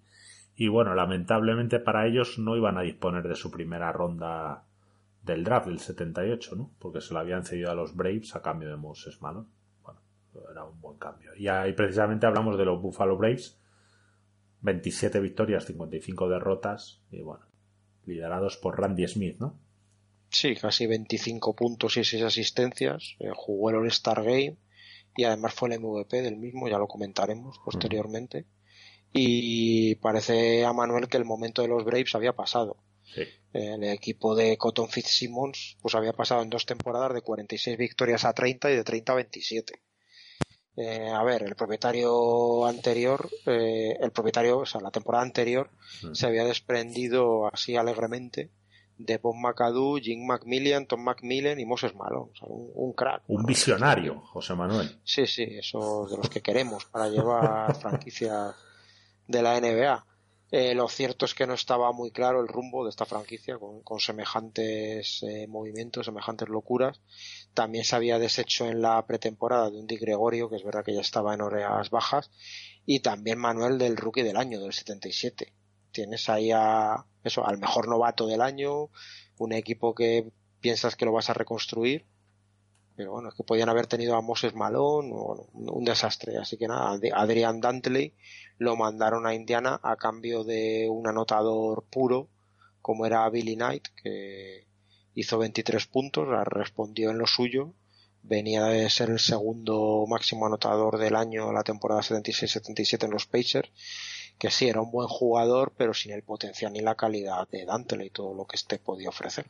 Y 0.57 0.69
bueno, 0.69 0.95
lamentablemente 0.95 1.81
para 1.81 2.07
ellos 2.07 2.39
no 2.39 2.57
iban 2.57 2.79
a 2.79 2.81
disponer 2.81 3.29
de 3.29 3.37
su 3.37 3.51
primera 3.51 3.93
ronda 3.93 4.65
del 5.23 5.45
draft 5.45 5.67
del 5.67 5.79
78, 5.79 6.57
¿no? 6.57 6.71
Porque 6.79 7.03
se 7.03 7.13
lo 7.13 7.21
habían 7.21 7.45
cedido 7.45 7.71
a 7.71 7.75
los 7.75 7.95
Braves 7.95 8.35
a 8.37 8.41
cambio 8.41 8.71
de 8.71 8.77
Moses 8.77 9.21
Malone. 9.21 9.49
Bueno, 9.83 10.01
era 10.51 10.65
un 10.65 10.81
buen 10.81 10.97
cambio. 10.97 11.33
Y 11.37 11.47
ahí 11.47 11.75
precisamente 11.75 12.25
hablamos 12.25 12.57
de 12.57 12.65
los 12.65 12.81
Buffalo 12.81 13.19
Braves. 13.19 13.61
27 14.63 15.21
victorias, 15.21 15.67
55 15.67 16.29
derrotas 16.31 17.03
y 17.11 17.21
bueno, 17.21 17.45
liderados 18.07 18.57
por 18.57 18.81
Randy 18.81 19.07
Smith, 19.09 19.37
¿no? 19.39 19.59
Sí, 20.31 20.57
casi 20.57 20.87
25 20.87 21.55
puntos 21.55 21.97
y 21.97 22.05
6 22.05 22.23
asistencias. 22.23 23.17
Eh, 23.19 23.31
jugó 23.35 23.71
el 23.71 23.77
All-Star 23.77 24.23
Game 24.23 24.57
y 25.15 25.25
además 25.25 25.55
fue 25.55 25.69
el 25.69 25.81
MVP 25.81 26.23
del 26.23 26.37
mismo, 26.37 26.69
ya 26.69 26.79
lo 26.79 26.89
comentaremos 26.89 27.61
posteriormente. 27.65 28.47
Y 29.13 29.97
parece 29.97 30.65
a 30.65 30.73
Manuel 30.73 31.09
que 31.09 31.19
el 31.19 31.27
momento 31.27 31.61
de 31.61 31.69
los 31.69 31.85
Braves 31.85 32.15
había 32.15 32.33
pasado 32.33 32.79
el 33.53 33.85
equipo 33.85 34.35
de 34.35 34.57
Cotton 34.57 34.89
Fitzsimmons 34.89 35.77
pues 35.83 35.95
había 35.95 36.13
pasado 36.13 36.43
en 36.43 36.51
dos 36.51 36.65
temporadas 36.65 37.13
de 37.13 37.21
46 37.21 37.77
victorias 37.77 38.25
a 38.25 38.33
30 38.33 38.71
y 38.71 38.77
de 38.77 38.85
30 38.85 39.13
a 39.13 39.17
27. 39.17 39.83
Eh, 40.77 41.11
a 41.11 41.23
ver, 41.23 41.43
el 41.43 41.55
propietario 41.55 42.65
anterior, 42.67 43.29
eh, 43.47 43.97
el 44.01 44.11
propietario, 44.11 44.61
o 44.61 44.67
sea, 44.67 44.81
la 44.81 44.91
temporada 44.91 45.23
anterior 45.23 45.71
mm. 46.03 46.15
se 46.15 46.27
había 46.27 46.45
desprendido 46.45 47.47
así 47.53 47.77
alegremente 47.77 48.51
de 48.97 49.19
Bob 49.19 49.37
McAdoo, 49.37 49.99
Jim 49.99 50.27
McMillan, 50.27 50.87
Tom 50.87 51.03
McMillan 51.03 51.59
y 51.61 51.67
Moses 51.67 51.95
Malone. 51.95 52.33
un, 52.43 52.93
crack. 52.93 53.23
Un 53.27 53.45
visionario, 53.45 54.21
José 54.21 54.55
Manuel. 54.55 54.99
Sí, 55.05 55.27
sí, 55.27 55.43
eso 55.43 56.07
de 56.11 56.17
los 56.17 56.29
que 56.29 56.41
queremos 56.41 56.85
para 56.87 57.09
llevar 57.09 57.75
franquicia 57.81 58.55
de 59.27 59.43
la 59.43 59.61
NBA. 59.61 60.07
Eh, 60.53 60.75
lo 60.75 60.87
cierto 60.89 61.25
es 61.25 61.35
que 61.35 61.47
no 61.47 61.55
estaba 61.55 61.93
muy 61.93 62.11
claro 62.11 62.43
el 62.43 62.49
rumbo 62.49 62.85
de 62.85 62.91
esta 62.91 63.07
franquicia 63.07 63.59
con, 63.59 64.01
semejantes 64.01 65.23
eh, 65.23 65.47
movimientos, 65.49 66.05
semejantes 66.05 66.49
locuras. 66.49 67.01
También 67.55 67.85
se 67.85 67.97
había 67.97 68.19
deshecho 68.19 68.67
en 68.67 68.81
la 68.81 69.05
pretemporada 69.07 69.71
de 69.71 69.79
un 69.79 69.87
Di 69.87 69.97
Gregorio, 69.97 70.49
que 70.49 70.57
es 70.57 70.65
verdad 70.65 70.85
que 70.85 70.95
ya 70.95 71.01
estaba 71.01 71.35
en 71.35 71.43
horas 71.43 71.91
bajas, 71.91 72.31
y 72.87 73.01
también 73.01 73.39
Manuel 73.39 73.79
del 73.79 73.97
rookie 73.97 74.23
del 74.23 74.37
año, 74.37 74.61
del 74.61 74.73
77. 74.73 75.53
Tienes 75.93 76.29
ahí 76.29 76.51
a, 76.51 77.05
eso, 77.23 77.47
al 77.47 77.59
mejor 77.59 77.89
novato 77.89 78.27
del 78.27 78.41
año, 78.41 78.89
un 79.39 79.53
equipo 79.53 79.95
que 79.95 80.31
piensas 80.61 80.97
que 80.97 81.05
lo 81.05 81.13
vas 81.13 81.29
a 81.29 81.35
reconstruir, 81.35 82.07
pero 82.97 83.13
bueno, 83.13 83.31
es 83.31 83.35
que 83.35 83.43
podían 83.43 83.69
haber 83.69 83.87
tenido 83.87 84.17
a 84.17 84.21
Moses 84.21 84.55
Malone, 84.55 85.13
un 85.13 85.85
desastre. 85.85 86.37
Así 86.37 86.57
que 86.57 86.69
nada, 86.69 86.99
Adrian 87.15 87.61
Dantley 87.61 88.15
lo 88.59 88.77
mandaron 88.77 89.27
a 89.27 89.35
Indiana 89.35 89.81
a 89.83 89.97
cambio 89.97 90.45
de 90.45 90.89
un 90.91 91.09
anotador 91.09 91.85
puro 91.85 92.29
como 92.83 93.07
era 93.07 93.29
Billy 93.31 93.55
Knight, 93.55 93.89
que 94.03 94.67
hizo 95.15 95.39
23 95.39 95.87
puntos, 95.87 96.29
respondió 96.47 97.11
en 97.11 97.19
lo 97.19 97.27
suyo, 97.27 97.75
venía 98.23 98.65
de 98.65 98.89
ser 98.89 99.11
el 99.11 99.19
segundo 99.19 100.05
máximo 100.09 100.47
anotador 100.47 100.99
del 100.99 101.17
año 101.17 101.53
la 101.53 101.65
temporada 101.65 102.03
76-77 102.03 103.05
en 103.05 103.11
los 103.11 103.27
Pacers, 103.27 103.71
que 104.39 104.51
sí 104.51 104.69
era 104.69 104.81
un 104.81 104.91
buen 104.91 105.09
jugador, 105.09 105.73
pero 105.77 105.95
sin 105.95 106.13
el 106.13 106.23
potencial 106.23 106.73
ni 106.73 106.81
la 106.81 106.95
calidad 106.95 107.49
de 107.49 107.65
Dantle 107.65 108.07
y 108.07 108.11
todo 108.11 108.35
lo 108.35 108.47
que 108.47 108.57
este 108.57 108.79
podía 108.79 109.09
ofrecer. 109.09 109.47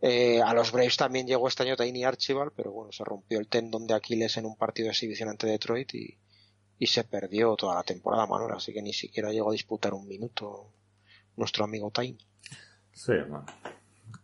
Eh, 0.00 0.42
a 0.42 0.52
los 0.52 0.70
Braves 0.70 0.98
también 0.98 1.26
llegó 1.26 1.48
este 1.48 1.62
año 1.62 1.76
Tiny 1.76 2.04
Archibald, 2.04 2.52
pero 2.54 2.72
bueno, 2.72 2.92
se 2.92 3.04
rompió 3.04 3.38
el 3.38 3.48
tendón 3.48 3.86
de 3.86 3.94
Aquiles 3.94 4.36
en 4.36 4.44
un 4.44 4.56
partido 4.56 4.86
de 4.86 4.90
exhibición 4.90 5.30
ante 5.30 5.46
Detroit 5.46 5.94
y, 5.94 6.18
y 6.78 6.86
se 6.86 7.04
perdió 7.04 7.56
toda 7.56 7.74
la 7.74 7.84
temporada, 7.84 8.26
Manuel, 8.26 8.52
así 8.54 8.72
que 8.74 8.82
ni 8.82 8.92
siquiera 8.92 9.32
llegó 9.32 9.48
a 9.48 9.52
disputar 9.52 9.94
un 9.94 10.06
minuto 10.06 10.70
nuestro 11.36 11.64
amigo 11.64 11.90
Tiny. 11.90 12.18
Sí, 12.92 13.12
bueno, 13.28 13.46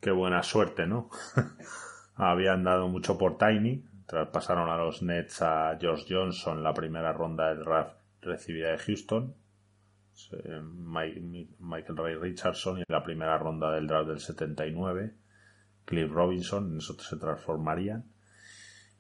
qué 0.01 0.11
buena 0.11 0.43
suerte, 0.43 0.87
¿no? 0.87 1.11
Habían 2.15 2.65
dado 2.65 2.89
mucho 2.89 3.17
por 3.17 3.39
Tiny, 3.39 3.85
traspasaron 4.07 4.69
a 4.69 4.77
los 4.77 5.03
Nets 5.03 5.43
a 5.43 5.77
George 5.81 6.05
Johnson 6.09 6.63
la 6.63 6.75
primera 6.75 7.13
ronda 7.13 7.49
del 7.49 7.65
draft 7.65 7.97
recibida 8.21 8.73
de 8.73 8.79
Houston, 8.79 9.35
Michael 11.59 11.97
Ray 11.97 12.15
Richardson 12.17 12.81
y 12.81 12.83
la 12.89 13.03
primera 13.03 13.39
ronda 13.39 13.73
del 13.73 13.87
draft 13.87 14.09
del 14.09 14.21
79 14.21 15.15
Cliff 15.91 16.11
Robinson, 16.11 16.71
en 16.71 16.79
eso 16.79 16.95
se 16.99 17.17
transformarían. 17.17 18.05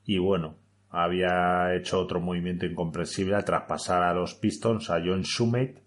Y 0.04 0.18
bueno, 0.18 0.56
había 0.88 1.74
hecho 1.74 2.00
otro 2.00 2.20
movimiento 2.20 2.66
incomprensible 2.66 3.36
al 3.36 3.44
traspasar 3.44 4.02
a 4.02 4.12
los 4.12 4.34
Pistons 4.34 4.90
a 4.90 4.94
John 4.94 5.22
Shumate, 5.22 5.84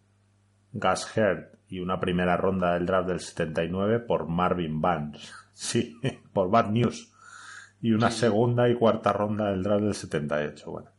Gas 0.72 1.18
Heard 1.18 1.58
y 1.74 1.80
una 1.80 2.00
primera 2.00 2.38
ronda 2.38 2.76
del 2.76 2.86
draft 2.86 3.08
del 3.08 3.20
79 3.20 4.00
por 4.02 4.28
Marvin 4.28 4.80
Vance. 4.80 5.34
Sí, 5.54 5.98
por 6.34 6.52
Bad 6.52 6.70
News. 6.70 7.12
Y 7.82 7.94
una 7.94 8.12
segunda 8.12 8.70
y 8.70 8.76
cuarta 8.76 9.12
ronda 9.12 9.50
del 9.50 9.64
draft 9.64 9.84
del 9.84 9.96
78. 9.96 10.70
Bueno, 10.70 10.92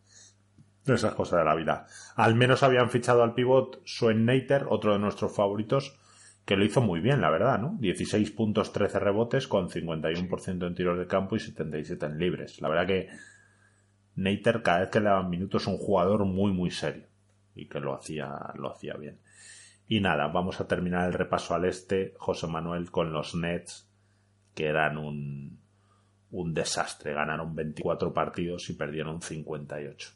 esas 0.84 1.14
cosas 1.14 1.38
de 1.38 1.44
la 1.44 1.54
vida. 1.54 1.86
Al 2.16 2.34
menos 2.34 2.64
habían 2.64 2.90
fichado 2.90 3.22
al 3.22 3.34
pivot 3.34 3.82
Swen 3.84 4.24
Nater, 4.24 4.66
otro 4.68 4.94
de 4.94 4.98
nuestros 4.98 5.34
favoritos, 5.34 5.96
que 6.44 6.56
lo 6.56 6.64
hizo 6.64 6.80
muy 6.80 6.98
bien, 6.98 7.20
la 7.20 7.30
verdad, 7.30 7.60
¿no? 7.60 7.76
16 7.78 8.32
puntos, 8.32 8.72
13 8.72 8.98
rebotes, 8.98 9.46
con 9.46 9.70
51% 9.70 10.66
en 10.66 10.74
tiros 10.74 10.98
de 10.98 11.06
campo 11.06 11.36
y 11.36 11.40
77 11.40 12.04
en 12.04 12.18
libres. 12.18 12.60
La 12.60 12.68
verdad 12.68 12.86
que 12.88 13.10
Neiter, 14.16 14.60
cada 14.62 14.80
vez 14.80 14.90
que 14.90 14.98
le 14.98 15.06
daban 15.06 15.30
minutos, 15.30 15.62
es 15.62 15.68
un 15.68 15.78
jugador 15.78 16.24
muy, 16.24 16.52
muy 16.52 16.72
serio. 16.72 17.06
Y 17.54 17.68
que 17.68 17.78
lo 17.78 17.94
hacía, 17.94 18.36
lo 18.56 18.72
hacía 18.72 18.94
bien. 18.94 19.20
Y 19.86 20.00
nada, 20.00 20.28
vamos 20.28 20.60
a 20.60 20.66
terminar 20.66 21.06
el 21.06 21.12
repaso 21.12 21.54
al 21.54 21.66
este, 21.66 22.14
José 22.18 22.46
Manuel, 22.46 22.90
con 22.90 23.12
los 23.12 23.34
Nets, 23.34 23.88
que 24.54 24.66
eran 24.66 24.96
un, 24.96 25.60
un 26.30 26.54
desastre. 26.54 27.12
Ganaron 27.12 27.54
24 27.54 28.12
partidos 28.12 28.70
y 28.70 28.74
perdieron 28.74 29.20
58. 29.20 30.10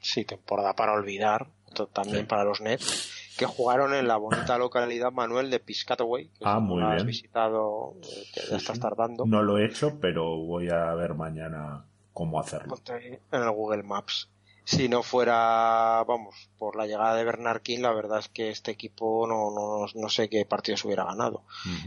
Sí, 0.00 0.24
temporada 0.24 0.74
para 0.74 0.92
olvidar, 0.92 1.48
también 1.92 2.26
para 2.26 2.44
los 2.44 2.60
Nets 2.60 3.28
que 3.38 3.46
jugaron 3.46 3.94
en 3.94 4.08
la 4.08 4.16
bonita 4.16 4.58
localidad 4.58 5.12
Manuel 5.12 5.50
de 5.50 5.60
Piscataway. 5.60 6.28
Que 6.28 6.44
ah, 6.44 6.58
muy 6.58 6.82
bien. 6.82 6.92
Has 6.92 7.06
visitado, 7.06 7.94
eh, 8.02 8.24
que 8.34 8.40
ya 8.50 8.56
estás 8.56 8.80
tardando. 8.80 9.24
No 9.24 9.42
lo 9.42 9.56
he 9.56 9.64
hecho, 9.64 9.98
pero 10.00 10.36
voy 10.36 10.68
a 10.68 10.92
ver 10.94 11.14
mañana 11.14 11.84
cómo 12.12 12.40
hacerlo. 12.40 12.76
En 12.88 13.42
el 13.42 13.50
Google 13.52 13.84
Maps. 13.84 14.28
Si 14.70 14.86
no 14.86 15.02
fuera, 15.02 16.04
vamos, 16.06 16.50
por 16.58 16.76
la 16.76 16.86
llegada 16.86 17.14
de 17.14 17.24
Bernard 17.24 17.62
King, 17.62 17.78
la 17.78 17.94
verdad 17.94 18.18
es 18.18 18.28
que 18.28 18.50
este 18.50 18.70
equipo 18.70 19.26
no, 19.26 19.50
no, 19.50 19.86
no 19.94 20.08
sé 20.10 20.28
qué 20.28 20.44
partidos 20.44 20.84
hubiera 20.84 21.04
ganado. 21.04 21.42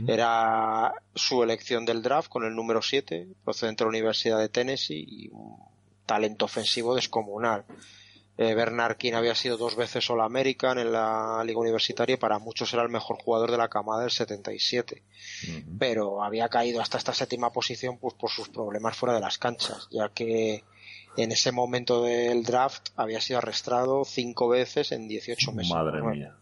Era 0.08 0.91
su 1.14 1.44
elección 1.44 1.86
del 1.86 2.02
draft 2.02 2.28
con 2.28 2.44
el 2.44 2.56
número 2.56 2.82
7, 2.82 3.28
procedente 3.44 3.84
de 3.84 3.86
la 3.86 3.90
Universidad 3.90 4.40
de 4.40 4.49
Tennessee 4.49 5.06
y 5.08 5.30
un 5.30 5.58
talento 6.08 6.45
ofensivo 6.45 6.95
descomunal 6.95 7.66
eh, 8.38 8.56
Bernard 8.56 8.98
King 8.98 9.14
había 9.14 9.36
sido 9.36 9.56
dos 9.56 9.76
veces 9.76 10.10
All 10.10 10.22
American 10.22 10.80
en 10.80 10.91
la 10.91 11.44
liga 11.45 11.60
universitaria 11.60 12.16
y 12.16 12.18
para 12.18 12.40
muchos 12.40 12.74
era 12.74 12.82
el 12.82 12.90
mejor 12.90 13.18
jugador 13.22 13.52
de 13.52 13.58
la 13.58 13.68
camada 13.68 14.02
del 14.02 14.10
77. 14.10 15.03
Pero 15.78 16.24
había 16.24 16.49
caído 16.49 16.82
hasta 16.82 16.98
esta 16.98 17.14
séptima 17.14 17.52
posición 17.52 17.99
pues, 17.99 18.16
por 18.16 18.32
sus 18.32 18.49
problemas 18.49 18.95
fuera 18.95 19.14
de 19.14 19.22
las 19.22 19.38
canchas, 19.38 19.88
ya 19.91 20.10
que 20.10 20.64
en 21.17 21.31
ese 21.31 21.51
momento 21.51 22.03
del 22.03 22.43
draft 22.43 22.89
había 22.95 23.21
sido 23.21 23.39
arrestado 23.39 24.03
cinco 24.05 24.49
veces 24.49 24.91
en 24.91 25.07
18 25.07 25.51
meses. 25.51 25.73
Madre 25.73 26.01
mía 26.01 26.35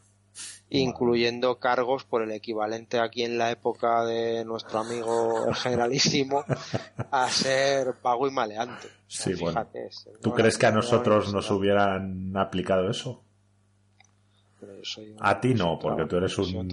incluyendo 0.70 1.58
cargos 1.60 2.04
por 2.04 2.22
el 2.22 2.32
equivalente 2.32 3.00
aquí 3.00 3.24
en 3.24 3.38
la 3.38 3.52
época 3.52 4.06
de 4.06 4.46
nuestro 4.46 4.80
amigo 4.80 5.48
el 5.48 5.56
generalísimo 5.56 6.46
a 7.12 7.28
ser 7.30 7.96
pago 8.02 8.28
y 8.28 8.32
maleante. 8.32 8.88
Sí, 9.08 9.34
bueno. 9.34 9.66
¿Tú 10.22 10.32
crees 10.34 10.58
que 10.58 10.68
a 10.68 10.72
nosotros 10.72 11.34
nos 11.34 11.50
hubieran 11.52 12.36
aplicado 12.38 12.90
eso? 12.90 13.24
a 15.22 15.40
ti 15.40 15.54
no, 15.54 15.80
porque 15.80 16.06
tú 16.06 16.18
eres 16.18 16.38
un, 16.38 16.68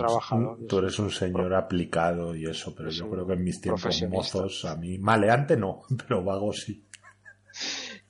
tú 0.69 0.79
eres 0.79 0.99
un 0.99 1.11
señor 1.11 1.55
aplicado 1.55 2.35
y 2.35 2.47
eso, 2.47 2.75
pero 2.75 2.91
yo 2.91 3.09
creo 3.09 3.27
que 3.27 3.35
en 3.35 3.45
mis 3.45 3.61
tiempos 3.61 4.03
mozos 4.09 4.65
a 4.65 4.77
mí 4.77 4.99
maleante 4.99 5.57
no, 5.57 5.83
pero 5.97 6.25
vago 6.25 6.53
sí. 6.53 6.85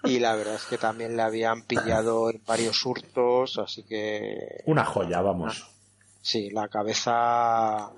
Y 0.04 0.18
la 0.18 0.34
verdad 0.36 0.54
es 0.56 0.64
que 0.64 0.78
también 0.78 1.16
le 1.16 1.22
habían 1.22 1.62
pillado 1.62 2.30
en 2.30 2.42
varios 2.46 2.84
hurtos, 2.84 3.58
así 3.58 3.82
que 3.84 4.62
una 4.66 4.84
joya, 4.84 5.20
vamos. 5.20 5.68
Sí, 6.22 6.50
la 6.50 6.68
cabeza 6.68 7.92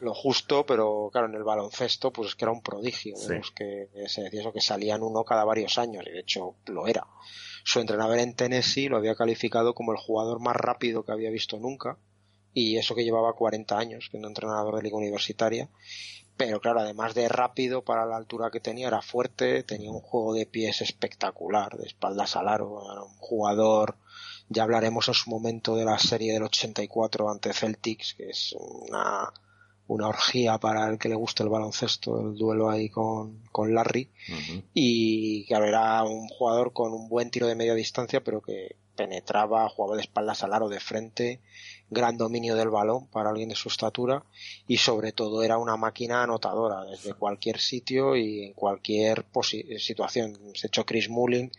lo 0.00 0.14
justo, 0.14 0.66
pero 0.66 1.10
claro, 1.12 1.28
en 1.28 1.34
el 1.34 1.44
baloncesto 1.44 2.12
pues 2.12 2.30
es 2.30 2.34
que 2.34 2.44
era 2.44 2.52
un 2.52 2.62
prodigio. 2.62 3.14
que 3.54 3.88
se 4.08 4.22
decía 4.22 4.40
eso 4.40 4.52
que 4.52 4.60
salían 4.60 5.02
uno 5.02 5.24
cada 5.24 5.44
varios 5.44 5.78
años 5.78 6.04
y 6.06 6.10
de 6.10 6.20
hecho 6.20 6.56
lo 6.66 6.86
era. 6.86 7.06
Su 7.64 7.80
entrenador 7.80 8.18
en 8.18 8.34
Tennessee 8.34 8.88
lo 8.88 8.96
había 8.96 9.14
calificado 9.14 9.74
como 9.74 9.92
el 9.92 9.98
jugador 9.98 10.40
más 10.40 10.56
rápido 10.56 11.04
que 11.04 11.12
había 11.12 11.30
visto 11.30 11.58
nunca 11.58 11.98
y 12.52 12.78
eso 12.78 12.94
que 12.94 13.04
llevaba 13.04 13.34
40 13.34 13.78
años 13.78 14.08
siendo 14.10 14.28
entrenador 14.28 14.76
de 14.76 14.82
liga 14.82 14.96
universitaria. 14.96 15.68
Pero 16.40 16.58
claro, 16.58 16.80
además 16.80 17.14
de 17.14 17.28
rápido 17.28 17.84
para 17.84 18.06
la 18.06 18.16
altura 18.16 18.50
que 18.50 18.60
tenía, 18.60 18.88
era 18.88 19.02
fuerte, 19.02 19.62
tenía 19.62 19.90
un 19.90 20.00
juego 20.00 20.32
de 20.32 20.46
pies 20.46 20.80
espectacular, 20.80 21.76
de 21.76 21.86
espaldas 21.86 22.34
al 22.34 22.48
aro, 22.48 22.82
era 22.90 23.02
un 23.02 23.16
jugador 23.18 23.96
ya 24.50 24.64
hablaremos 24.64 25.06
en 25.06 25.14
su 25.14 25.30
momento 25.30 25.76
de 25.76 25.84
la 25.84 25.96
serie 25.98 26.32
del 26.32 26.42
84 26.42 27.30
ante 27.30 27.52
Celtics, 27.52 28.14
que 28.14 28.30
es 28.30 28.52
una, 28.58 29.32
una 29.86 30.08
orgía 30.08 30.58
para 30.58 30.88
el 30.88 30.98
que 30.98 31.08
le 31.08 31.14
guste 31.14 31.44
el 31.44 31.50
baloncesto, 31.50 32.20
el 32.20 32.36
duelo 32.36 32.68
ahí 32.68 32.88
con, 32.88 33.44
con 33.52 33.72
Larry. 33.72 34.10
Y 34.74 35.46
que 35.46 35.54
era 35.54 36.02
un 36.02 36.26
jugador 36.26 36.72
con 36.72 36.92
un 36.92 37.08
buen 37.08 37.30
tiro 37.30 37.46
de 37.46 37.54
media 37.54 37.74
distancia, 37.74 38.24
pero 38.24 38.42
que 38.42 38.74
penetraba, 38.96 39.68
jugaba 39.68 39.94
de 39.94 40.02
espaldas 40.02 40.42
al 40.42 40.52
aro 40.52 40.68
de 40.68 40.80
frente, 40.80 41.40
gran 41.90 42.16
dominio 42.16 42.54
del 42.54 42.70
balón 42.70 43.06
para 43.08 43.30
alguien 43.30 43.48
de 43.48 43.56
su 43.56 43.68
estatura 43.68 44.24
y 44.66 44.78
sobre 44.78 45.12
todo 45.12 45.42
era 45.42 45.58
una 45.58 45.76
máquina 45.76 46.22
anotadora 46.22 46.84
desde 46.84 47.14
cualquier 47.14 47.58
sitio 47.58 48.16
y 48.16 48.44
en 48.44 48.52
cualquier 48.54 49.26
situación. 49.78 50.38
Se 50.54 50.68
hecho 50.68 50.86
Chris 50.86 51.08
Mullin 51.08 51.50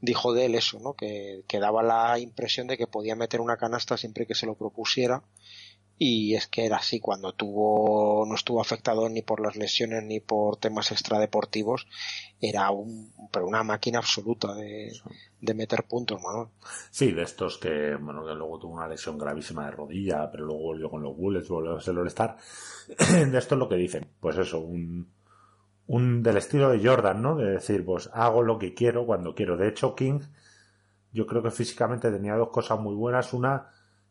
dijo 0.00 0.32
de 0.32 0.46
él 0.46 0.54
eso, 0.54 0.78
¿no? 0.80 0.94
Que, 0.94 1.42
que, 1.46 1.58
daba 1.58 1.82
la 1.82 2.18
impresión 2.18 2.66
de 2.66 2.78
que 2.78 2.86
podía 2.86 3.16
meter 3.16 3.40
una 3.40 3.56
canasta 3.56 3.96
siempre 3.96 4.26
que 4.26 4.34
se 4.34 4.46
lo 4.46 4.54
propusiera. 4.54 5.22
Y 6.02 6.34
es 6.34 6.46
que 6.46 6.64
era 6.64 6.78
así, 6.78 6.98
cuando 6.98 7.34
tuvo, 7.34 8.24
no 8.26 8.34
estuvo 8.34 8.58
afectado 8.62 9.06
ni 9.10 9.20
por 9.20 9.38
las 9.38 9.56
lesiones 9.56 10.02
ni 10.02 10.18
por 10.18 10.56
temas 10.56 10.92
extradeportivos, 10.92 11.86
era 12.40 12.70
un, 12.70 13.12
pero 13.30 13.46
una 13.46 13.62
máquina 13.62 13.98
absoluta 13.98 14.54
de, 14.54 14.92
de 15.42 15.54
meter 15.54 15.84
puntos, 15.84 16.18
¿no? 16.22 16.52
Sí, 16.90 17.12
de 17.12 17.20
estos 17.20 17.58
que, 17.58 17.96
bueno, 17.96 18.24
que 18.24 18.32
luego 18.32 18.58
tuvo 18.58 18.76
una 18.76 18.88
lesión 18.88 19.18
gravísima 19.18 19.66
de 19.66 19.72
rodilla, 19.72 20.30
pero 20.30 20.46
luego 20.46 20.62
volvió 20.62 20.88
con 20.88 21.02
los 21.02 21.14
Bullets, 21.14 21.50
volvió 21.50 21.76
a 21.76 21.82
ser 21.82 21.98
All-Star. 21.98 22.38
de 23.30 23.38
esto 23.38 23.54
es 23.54 23.58
lo 23.58 23.68
que 23.68 23.76
dicen. 23.76 24.08
Pues 24.20 24.38
eso, 24.38 24.58
un, 24.58 25.12
un 25.86 26.22
del 26.22 26.38
estilo 26.38 26.70
de 26.70 26.82
Jordan, 26.82 27.20
¿no? 27.20 27.36
De 27.36 27.50
decir, 27.50 27.84
pues 27.84 28.08
hago 28.14 28.42
lo 28.42 28.58
que 28.58 28.72
quiero 28.72 29.04
cuando 29.04 29.34
quiero. 29.34 29.58
De 29.58 29.68
hecho, 29.68 29.94
King, 29.94 30.20
yo 31.12 31.26
creo 31.26 31.42
que 31.42 31.50
físicamente 31.50 32.10
tenía 32.10 32.36
dos 32.36 32.48
cosas 32.48 32.80
muy 32.80 32.94
buenas. 32.94 33.34
Una, 33.34 33.70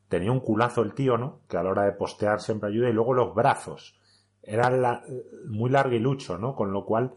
tenía 0.09 0.31
un 0.31 0.41
culazo 0.41 0.81
el 0.81 0.93
tío, 0.93 1.17
¿no? 1.17 1.41
Que 1.47 1.57
a 1.57 1.63
la 1.63 1.69
hora 1.69 1.83
de 1.85 1.93
postear 1.93 2.41
siempre 2.41 2.69
ayuda. 2.69 2.89
Y 2.89 2.93
luego 2.93 3.13
los 3.13 3.33
brazos. 3.33 3.97
Era 4.41 4.69
la, 4.69 5.03
muy 5.47 5.69
larguilucho, 5.69 6.37
¿no? 6.37 6.55
Con 6.55 6.73
lo 6.73 6.83
cual 6.85 7.13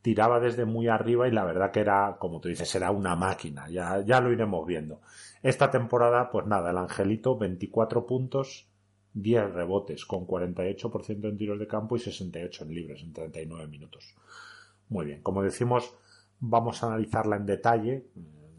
tiraba 0.00 0.38
desde 0.38 0.64
muy 0.64 0.86
arriba 0.86 1.26
y 1.26 1.32
la 1.32 1.44
verdad 1.44 1.72
que 1.72 1.80
era, 1.80 2.16
como 2.20 2.40
tú 2.40 2.48
dices, 2.48 2.72
era 2.76 2.92
una 2.92 3.16
máquina. 3.16 3.68
Ya, 3.68 4.00
ya 4.00 4.20
lo 4.20 4.30
iremos 4.32 4.64
viendo. 4.64 5.00
Esta 5.42 5.70
temporada, 5.70 6.30
pues 6.30 6.46
nada, 6.46 6.70
el 6.70 6.78
Angelito, 6.78 7.36
24 7.36 8.06
puntos, 8.06 8.68
10 9.14 9.52
rebotes 9.52 10.04
con 10.04 10.26
48% 10.26 11.28
en 11.28 11.36
tiros 11.36 11.58
de 11.58 11.66
campo 11.66 11.96
y 11.96 12.00
68 12.00 12.64
en 12.64 12.74
libres 12.74 13.02
en 13.02 13.12
39 13.12 13.66
minutos. 13.66 14.14
Muy 14.88 15.06
bien, 15.06 15.22
como 15.22 15.42
decimos, 15.42 15.92
vamos 16.38 16.82
a 16.82 16.88
analizarla 16.88 17.36
en 17.36 17.46
detalle 17.46 17.92
eh, 17.94 18.06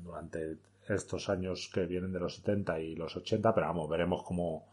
durante 0.04 0.58
estos 0.88 1.30
años 1.30 1.70
que 1.74 1.86
vienen 1.86 2.12
de 2.12 2.20
los 2.20 2.36
70 2.38 2.80
y 2.80 2.96
los 2.96 3.16
80, 3.16 3.54
pero 3.54 3.68
vamos, 3.68 3.90
veremos 3.90 4.24
cómo 4.24 4.66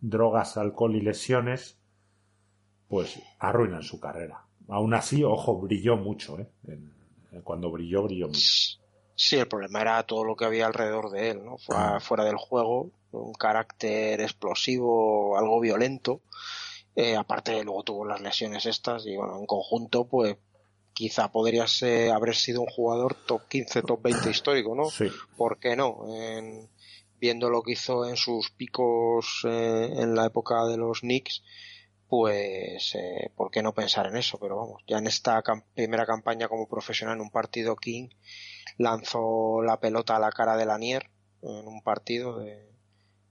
drogas, 0.00 0.56
alcohol 0.56 0.96
y 0.96 1.00
lesiones, 1.00 1.78
pues 2.88 3.20
arruinan 3.38 3.82
su 3.82 4.00
carrera. 4.00 4.44
Aún 4.68 4.94
así, 4.94 5.24
ojo, 5.24 5.58
brilló 5.58 5.96
mucho, 5.96 6.38
¿eh? 6.38 6.48
cuando 7.42 7.70
brilló, 7.70 8.04
brilló 8.04 8.28
mucho. 8.28 8.40
Sí, 9.14 9.36
el 9.36 9.48
problema 9.48 9.80
era 9.80 10.02
todo 10.04 10.24
lo 10.24 10.36
que 10.36 10.44
había 10.44 10.66
alrededor 10.66 11.10
de 11.10 11.30
él, 11.30 11.44
¿no? 11.44 11.58
Fuera, 11.58 11.96
ah. 11.96 12.00
fuera 12.00 12.24
del 12.24 12.36
juego, 12.36 12.92
un 13.10 13.32
carácter 13.32 14.20
explosivo, 14.20 15.36
algo 15.36 15.58
violento. 15.58 16.20
Eh, 16.94 17.16
aparte, 17.16 17.64
luego 17.64 17.82
tuvo 17.82 18.04
las 18.04 18.20
lesiones 18.20 18.66
estas 18.66 19.06
y 19.06 19.16
bueno, 19.16 19.38
en 19.38 19.46
conjunto, 19.46 20.06
pues 20.06 20.36
quizá 20.98 21.30
podría 21.30 21.68
ser, 21.68 22.10
haber 22.10 22.34
sido 22.34 22.60
un 22.60 22.66
jugador 22.66 23.14
top 23.14 23.42
15, 23.46 23.82
top 23.82 24.02
20 24.02 24.30
histórico, 24.30 24.74
¿no? 24.74 24.90
Sí. 24.90 25.06
¿Por 25.36 25.60
qué 25.60 25.76
no? 25.76 26.04
viendo 27.20 27.50
lo 27.50 27.62
que 27.62 27.72
hizo 27.72 28.04
en 28.04 28.16
sus 28.16 28.50
picos 28.50 29.42
eh, 29.44 29.90
en 29.92 30.16
la 30.16 30.26
época 30.26 30.64
de 30.66 30.76
los 30.76 31.00
Knicks, 31.00 31.44
pues 32.08 32.96
eh, 32.96 33.30
¿por 33.36 33.52
qué 33.52 33.62
no 33.62 33.74
pensar 33.74 34.06
en 34.06 34.16
eso? 34.16 34.38
Pero 34.40 34.56
vamos, 34.56 34.82
ya 34.88 34.98
en 34.98 35.06
esta 35.06 35.40
primera 35.74 36.04
campaña 36.04 36.48
como 36.48 36.68
profesional 36.68 37.14
en 37.16 37.22
un 37.22 37.30
partido 37.30 37.76
King 37.76 38.08
lanzó 38.76 39.62
la 39.62 39.78
pelota 39.78 40.16
a 40.16 40.20
la 40.20 40.32
cara 40.32 40.56
de 40.56 40.66
Lanier 40.66 41.10
en 41.42 41.68
un 41.68 41.80
partido 41.82 42.38
de 42.38 42.72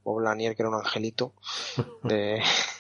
Bob 0.04 0.22
Lanier 0.22 0.56
que 0.56 0.62
era 0.62 0.70
un 0.70 0.76
angelito 0.76 1.34
de 2.04 2.42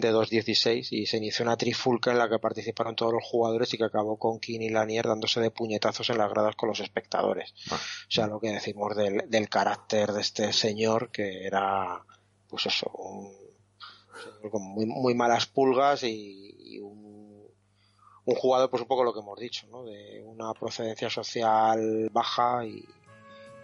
de 0.00 0.12
2.16 0.12 0.88
y 0.92 1.06
se 1.06 1.16
inició 1.18 1.44
una 1.44 1.56
trifulca 1.56 2.10
en 2.10 2.18
la 2.18 2.28
que 2.28 2.38
participaron 2.38 2.96
todos 2.96 3.12
los 3.12 3.24
jugadores 3.24 3.72
y 3.72 3.78
que 3.78 3.84
acabó 3.84 4.18
con 4.18 4.40
King 4.40 4.60
y 4.60 4.70
Lanier 4.70 5.06
dándose 5.06 5.40
de 5.40 5.50
puñetazos 5.50 6.10
en 6.10 6.18
las 6.18 6.30
gradas 6.30 6.56
con 6.56 6.68
los 6.68 6.80
espectadores. 6.80 7.54
Ah. 7.70 7.76
O 7.76 8.10
sea, 8.10 8.26
lo 8.26 8.40
que 8.40 8.50
decimos 8.50 8.96
del, 8.96 9.24
del, 9.28 9.48
carácter 9.48 10.12
de 10.12 10.20
este 10.20 10.52
señor 10.52 11.10
que 11.10 11.46
era, 11.46 12.02
pues 12.48 12.66
eso, 12.66 12.90
un, 12.94 13.32
con 14.50 14.62
muy, 14.62 14.86
muy 14.86 15.14
malas 15.14 15.46
pulgas 15.46 16.02
y, 16.02 16.78
un, 16.80 17.46
un, 18.24 18.34
jugador, 18.36 18.70
pues 18.70 18.82
un 18.82 18.88
poco 18.88 19.04
lo 19.04 19.12
que 19.12 19.20
hemos 19.20 19.38
dicho, 19.38 19.66
¿no? 19.70 19.84
De 19.84 20.22
una 20.24 20.52
procedencia 20.54 21.10
social 21.10 22.08
baja 22.12 22.64
y, 22.64 22.84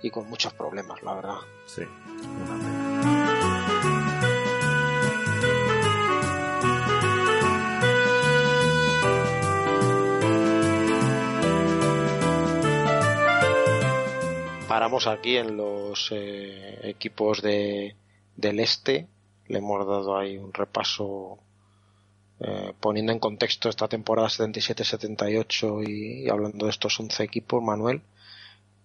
y 0.02 0.10
con 0.10 0.28
muchos 0.28 0.52
problemas, 0.54 1.02
la 1.02 1.14
verdad. 1.14 1.38
Sí, 1.66 1.82
paramos 14.66 15.06
aquí 15.06 15.36
en 15.36 15.56
los 15.56 16.10
eh, 16.12 16.80
equipos 16.82 17.42
de, 17.42 17.96
del 18.36 18.60
este. 18.60 19.08
Le 19.46 19.58
hemos 19.58 19.86
dado 19.86 20.16
ahí 20.16 20.36
un 20.36 20.52
repaso 20.52 21.38
eh, 22.40 22.72
poniendo 22.80 23.12
en 23.12 23.18
contexto 23.18 23.68
esta 23.68 23.88
temporada 23.88 24.28
77-78 24.28 25.88
y, 25.88 26.28
hablando 26.28 26.66
de 26.66 26.70
estos 26.70 26.98
11 26.98 27.22
equipos, 27.22 27.62
Manuel. 27.62 28.02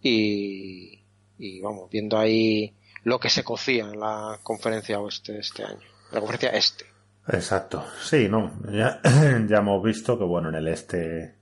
Y, 0.01 1.03
y, 1.37 1.61
vamos, 1.61 1.89
viendo 1.89 2.17
ahí 2.17 2.73
lo 3.03 3.19
que 3.19 3.29
se 3.29 3.43
cocía 3.43 3.85
en 3.85 3.99
la 3.99 4.39
conferencia 4.43 4.99
oeste 4.99 5.39
este 5.39 5.63
año. 5.63 5.81
La 6.11 6.19
conferencia 6.19 6.51
este. 6.51 6.85
Exacto. 7.27 7.83
Sí, 8.01 8.27
no. 8.29 8.51
Ya, 8.71 9.01
ya 9.47 9.57
hemos 9.57 9.83
visto 9.83 10.17
que, 10.17 10.25
bueno, 10.25 10.49
en 10.49 10.55
el 10.55 10.67
este 10.67 11.35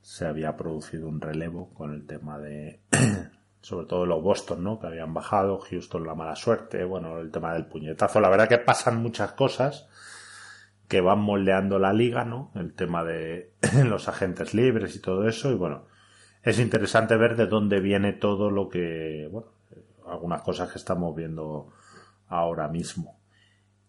se 0.00 0.26
había 0.26 0.56
producido 0.56 1.08
un 1.08 1.20
relevo 1.20 1.72
con 1.74 1.94
el 1.94 2.06
tema 2.06 2.38
de 2.38 2.80
sobre 3.62 3.86
todo 3.86 4.04
los 4.04 4.22
Boston, 4.22 4.64
¿no? 4.64 4.80
Que 4.80 4.88
habían 4.88 5.14
bajado, 5.14 5.58
Houston 5.58 6.04
la 6.04 6.14
mala 6.14 6.34
suerte, 6.34 6.84
bueno, 6.84 7.20
el 7.20 7.30
tema 7.30 7.54
del 7.54 7.66
puñetazo. 7.66 8.20
La 8.20 8.28
verdad 8.28 8.48
que 8.48 8.58
pasan 8.58 9.00
muchas 9.00 9.32
cosas 9.32 9.88
que 10.88 11.00
van 11.00 11.20
moldeando 11.20 11.78
la 11.78 11.92
liga, 11.92 12.24
¿no? 12.24 12.50
El 12.56 12.74
tema 12.74 13.04
de 13.04 13.52
los 13.86 14.08
agentes 14.08 14.52
libres 14.52 14.96
y 14.96 15.00
todo 15.00 15.28
eso, 15.28 15.50
y 15.52 15.54
bueno, 15.54 15.86
es 16.42 16.58
interesante 16.58 17.16
ver 17.16 17.36
de 17.36 17.46
dónde 17.46 17.80
viene 17.80 18.12
todo 18.12 18.50
lo 18.50 18.68
que, 18.68 19.28
bueno, 19.30 19.52
algunas 20.06 20.42
cosas 20.42 20.70
que 20.72 20.78
estamos 20.78 21.14
viendo 21.14 21.72
ahora 22.26 22.66
mismo. 22.66 23.16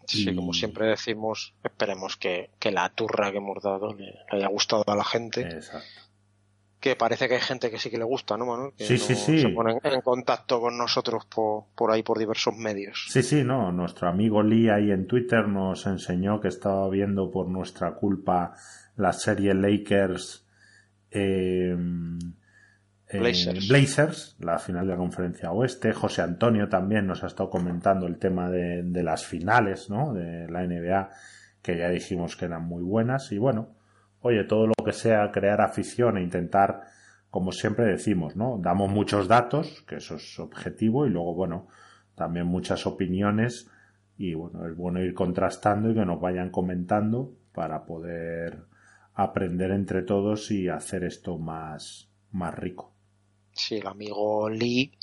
Sí, 0.05 0.35
como 0.35 0.53
siempre 0.53 0.85
decimos, 0.85 1.55
esperemos 1.63 2.17
que, 2.17 2.51
que 2.59 2.71
la 2.71 2.89
turra 2.89 3.31
que 3.31 3.37
hemos 3.37 3.63
dado 3.63 3.93
le 3.93 4.13
haya 4.29 4.47
gustado 4.49 4.83
a 4.85 4.95
la 4.95 5.03
gente. 5.03 5.41
Exacto 5.41 6.02
que 6.83 6.97
parece 6.97 7.29
que 7.29 7.35
hay 7.35 7.39
gente 7.39 7.71
que 7.71 7.79
sí 7.79 7.89
que 7.89 7.97
le 7.97 8.03
gusta, 8.03 8.35
¿no, 8.35 8.45
Manuel? 8.45 8.73
Que 8.77 8.83
sí, 8.83 8.97
sí, 8.97 9.15
sí. 9.15 9.39
Se 9.39 9.47
ponen 9.47 9.79
en 9.81 10.01
contacto 10.01 10.59
con 10.59 10.77
nosotros 10.77 11.25
por, 11.33 11.67
por, 11.73 11.89
ahí, 11.89 12.03
por 12.03 12.19
diversos 12.19 12.57
medios. 12.57 13.05
Sí, 13.07 13.23
sí, 13.23 13.45
no. 13.45 13.71
Nuestro 13.71 14.09
amigo 14.09 14.43
Lee 14.43 14.67
ahí 14.67 14.91
en 14.91 15.07
Twitter 15.07 15.47
nos 15.47 15.87
enseñó 15.87 16.41
que 16.41 16.49
estaba 16.49 16.89
viendo 16.89 17.31
por 17.31 17.47
nuestra 17.47 17.93
culpa 17.93 18.51
la 18.97 19.13
serie 19.13 19.53
Lakers 19.53 20.45
eh, 21.09 21.73
eh, 23.07 23.17
Blazers. 23.17 23.69
Blazers. 23.69 24.35
la 24.41 24.59
final 24.59 24.85
de 24.85 24.91
la 24.91 24.97
conferencia 24.97 25.53
oeste. 25.53 25.93
José 25.93 26.21
Antonio 26.21 26.67
también 26.67 27.07
nos 27.07 27.23
ha 27.23 27.27
estado 27.27 27.49
comentando 27.49 28.07
el 28.07 28.17
tema 28.17 28.49
de, 28.49 28.83
de 28.83 29.03
las 29.03 29.25
finales, 29.25 29.89
¿no? 29.89 30.13
De 30.13 30.49
la 30.49 30.67
NBA, 30.67 31.11
que 31.61 31.77
ya 31.77 31.87
dijimos 31.87 32.35
que 32.35 32.43
eran 32.43 32.65
muy 32.67 32.83
buenas. 32.83 33.31
Y 33.31 33.37
bueno, 33.37 33.69
oye, 34.23 34.45
todo 34.45 34.67
lo 34.67 34.73
que 34.83 34.93
sea 34.93 35.31
crear 35.31 35.61
afición 35.61 36.17
e 36.17 36.23
intentar, 36.23 36.81
como 37.29 37.51
siempre 37.51 37.85
decimos, 37.85 38.35
¿no? 38.35 38.57
Damos 38.59 38.89
muchos 38.89 39.27
datos, 39.27 39.83
que 39.87 39.97
eso 39.97 40.15
es 40.15 40.39
objetivo, 40.39 41.05
y 41.05 41.09
luego, 41.09 41.35
bueno, 41.35 41.67
también 42.15 42.47
muchas 42.47 42.87
opiniones, 42.87 43.69
y 44.17 44.33
bueno, 44.33 44.65
es 44.65 44.75
bueno 44.75 45.01
ir 45.01 45.13
contrastando 45.13 45.91
y 45.91 45.93
que 45.93 46.05
nos 46.05 46.21
vayan 46.21 46.49
comentando 46.49 47.33
para 47.51 47.85
poder 47.85 48.63
aprender 49.13 49.71
entre 49.71 50.03
todos 50.03 50.49
y 50.51 50.69
hacer 50.69 51.03
esto 51.03 51.37
más, 51.37 52.09
más 52.31 52.55
rico. 52.55 52.93
Sí, 53.51 53.75
el 53.75 53.87
amigo 53.87 54.49
Lee, 54.49 54.97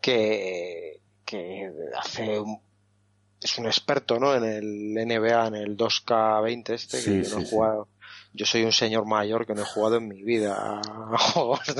que, 0.00 1.00
que 1.24 1.72
hace 1.98 2.38
un, 2.38 2.60
es 3.40 3.58
un 3.58 3.66
experto, 3.66 4.20
¿no? 4.20 4.34
En 4.34 4.44
el 4.44 4.94
NBA, 4.94 5.46
en 5.48 5.54
el 5.54 5.76
2K20 5.76 6.70
este, 6.70 7.02
que 7.02 7.28
no 7.30 7.44
jugado 7.46 7.88
yo 8.34 8.46
soy 8.46 8.64
un 8.64 8.72
señor 8.72 9.06
mayor 9.06 9.46
que 9.46 9.54
no 9.54 9.62
he 9.62 9.64
jugado 9.64 9.96
en 9.96 10.08
mi 10.08 10.22
vida 10.22 10.80
a 10.80 11.18
juegos 11.18 11.76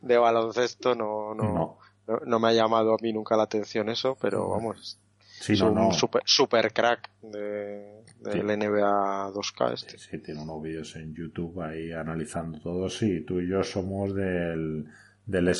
de, 0.00 0.18
baloncesto, 0.18 0.94
no, 0.94 1.34
no, 1.34 1.78
no, 2.26 2.38
me 2.38 2.48
ha 2.48 2.52
llamado 2.52 2.92
a 2.92 2.96
mí 3.00 3.12
nunca 3.12 3.36
la 3.36 3.44
atención 3.44 3.88
eso, 3.88 4.16
pero 4.20 4.48
vamos, 4.50 4.98
sí, 5.40 5.54
es 5.54 5.60
un 5.60 5.92
super, 5.94 6.22
super, 6.24 6.72
crack 6.72 7.10
de, 7.22 8.04
del 8.18 8.46
NBA 8.46 9.32
2K 9.32 9.72
este. 9.74 9.98
Sí, 9.98 10.18
tiene 10.18 10.42
unos 10.42 10.62
vídeos 10.62 10.94
en 10.96 11.14
YouTube 11.14 11.60
ahí 11.62 11.92
analizando 11.92 12.60
todo, 12.60 12.88
sí, 12.88 13.24
tú 13.26 13.40
y 13.40 13.48
yo 13.48 13.62
somos 13.62 14.14
del, 14.14 14.86
del, 15.24 15.56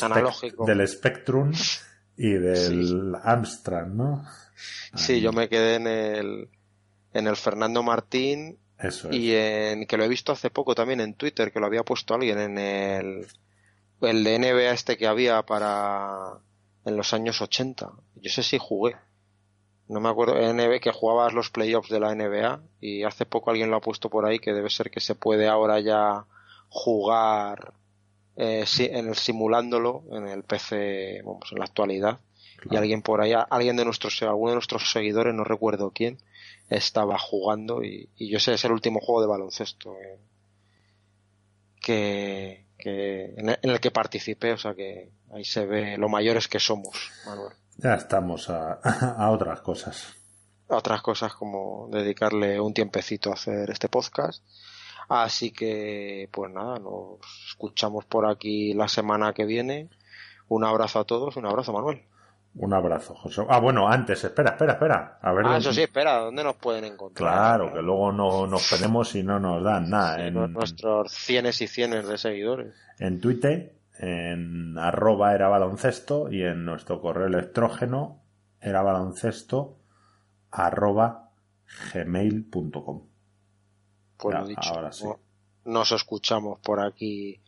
del 0.66 0.88
Spectrum 0.88 1.52
y 2.16 2.32
del 2.32 3.14
Amstrad, 3.22 3.86
¿no? 3.86 4.24
Sí, 4.94 5.22
yo 5.22 5.32
me 5.32 5.48
quedé 5.48 5.76
en 5.76 5.86
el, 5.86 6.48
en 7.14 7.26
el 7.26 7.36
Fernando 7.36 7.82
Martín 7.82 8.59
y 9.11 9.32
en, 9.32 9.86
que 9.86 9.97
lo 9.97 10.05
he 10.05 10.09
visto 10.09 10.32
hace 10.32 10.51
poco 10.51 10.74
también 10.74 11.01
en 11.01 11.15
Twitter, 11.15 11.52
que 11.52 11.61
lo 11.61 11.66
había 11.66 11.85
puesto 11.85 12.15
alguien 12.15 12.39
en 12.39 12.59
el, 12.59 13.27
el 14.01 14.24
de 14.24 14.39
NBA 14.39 14.73
este 14.73 14.97
que 14.97 15.07
había 15.07 15.43
para 15.43 16.39
en 16.85 16.97
los 16.97 17.12
años 17.12 17.40
80. 17.43 17.90
Yo 18.16 18.31
sé 18.31 18.43
si 18.43 18.59
jugué. 18.59 18.97
No 19.89 20.01
me 20.01 20.09
acuerdo, 20.09 20.35
NBA 20.35 20.78
que 20.78 20.93
jugabas 20.93 21.32
los 21.32 21.51
playoffs 21.51 21.90
de 21.90 22.01
la 22.01 22.15
NBA 22.15 22.61
y 22.81 23.02
hace 23.02 23.27
poco 23.27 23.51
alguien 23.51 23.70
lo 23.70 23.77
ha 23.77 23.81
puesto 23.81 24.09
por 24.09 24.24
ahí 24.24 24.39
que 24.39 24.52
debe 24.52 24.70
ser 24.70 24.90
que 24.90 25.01
se 25.01 25.16
puede 25.16 25.48
ahora 25.48 25.81
ya 25.81 26.27
jugar 26.69 27.74
eh, 28.36 28.65
en 28.78 29.09
el 29.09 29.16
simulándolo 29.16 30.05
en 30.12 30.28
el 30.28 30.44
PC, 30.44 31.23
vamos, 31.24 31.51
en 31.51 31.59
la 31.59 31.65
actualidad. 31.65 32.20
Y 32.70 32.77
alguien 32.77 33.02
por 33.02 33.20
ahí, 33.20 33.32
alguien 33.51 33.77
de 33.77 33.85
nuestros, 33.85 34.23
alguno 34.23 34.51
de 34.51 34.57
nuestros 34.57 34.90
seguidores, 34.90 35.35
no 35.35 35.44
recuerdo 35.44 35.90
quién, 35.94 36.19
estaba 36.70 37.18
jugando 37.18 37.82
y, 37.82 38.09
yo 38.16 38.38
sé, 38.38 38.55
es 38.55 38.64
el 38.64 38.72
último 38.72 39.01
juego 39.01 39.20
de 39.20 39.26
baloncesto 39.26 39.94
que, 41.80 42.66
en, 42.78 43.56
el, 43.62 43.80
que 43.80 43.90
participé, 43.90 44.52
o 44.52 44.59
sea 44.59 44.74
que 44.74 45.10
ahí 45.32 45.44
se 45.44 45.66
ve 45.66 45.98
lo 45.98 46.09
mayores 46.09 46.47
que 46.48 46.60
somos, 46.60 47.10
Manuel. 47.26 47.52
Ya 47.76 47.94
estamos 47.94 48.48
a, 48.48 48.74
a 49.18 49.30
otras 49.30 49.60
cosas. 49.60 50.14
A 50.68 50.76
otras 50.76 51.02
cosas 51.02 51.34
como 51.34 51.88
dedicarle 51.90 52.60
un 52.60 52.72
tiempecito 52.72 53.30
a 53.30 53.34
hacer 53.34 53.70
este 53.70 53.88
podcast. 53.88 54.44
Así 55.09 55.51
que, 55.51 56.28
pues 56.30 56.52
nada, 56.52 56.78
nos 56.78 57.18
escuchamos 57.48 58.05
por 58.05 58.26
aquí 58.26 58.74
la 58.74 58.86
semana 58.86 59.32
que 59.32 59.44
viene. 59.44 59.90
Un 60.47 60.64
abrazo 60.64 61.01
a 61.01 61.05
todos, 61.05 61.36
un 61.36 61.47
abrazo, 61.47 61.72
Manuel. 61.72 62.05
Un 62.55 62.74
abrazo, 62.74 63.14
José. 63.14 63.43
Ah, 63.48 63.60
bueno, 63.60 63.89
antes, 63.89 64.24
espera, 64.24 64.51
espera, 64.51 64.72
espera. 64.72 65.18
A 65.22 65.32
ver 65.32 65.47
ah, 65.47 65.56
eso 65.59 65.72
sí, 65.72 65.82
espera, 65.82 66.18
¿dónde 66.18 66.43
nos 66.43 66.56
pueden 66.56 66.85
encontrar? 66.85 67.32
Claro, 67.32 67.72
que 67.72 67.81
luego 67.81 68.10
no 68.10 68.47
nos 68.47 68.68
ponemos 68.68 69.14
y 69.14 69.22
no 69.22 69.39
nos 69.39 69.62
dan 69.62 69.89
nada. 69.89 70.27
en, 70.27 70.35
nuestros 70.52 71.12
cienes 71.12 71.60
y 71.60 71.68
cienes 71.68 72.09
de 72.09 72.18
seguidores. 72.18 72.74
En 72.98 73.20
Twitter, 73.20 73.77
en 73.98 74.77
arroba 74.78 75.35
era 75.35 75.48
baloncesto 75.48 76.31
y 76.31 76.43
en 76.43 76.64
nuestro 76.64 77.01
correo 77.01 77.28
electrógeno 77.28 78.20
era 78.60 78.82
baloncesto 78.82 79.78
arroba 80.51 81.31
gmail.com. 81.94 83.02
Pues 84.16 84.39
lo 84.39 84.47
dicho, 84.47 84.74
ahora 84.74 84.93
sí. 84.93 85.06
nos 85.64 85.93
escuchamos 85.93 86.59
por 86.59 86.81
aquí 86.81 87.40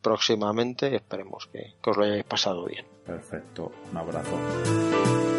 próximamente. 0.00 0.96
Esperemos 0.96 1.46
que, 1.52 1.74
que 1.82 1.90
os 1.90 1.96
lo 1.96 2.04
hayáis 2.04 2.24
pasado 2.24 2.64
bien. 2.64 2.95
Perfecto, 3.06 3.72
un 3.92 3.96
abrazo. 3.96 5.35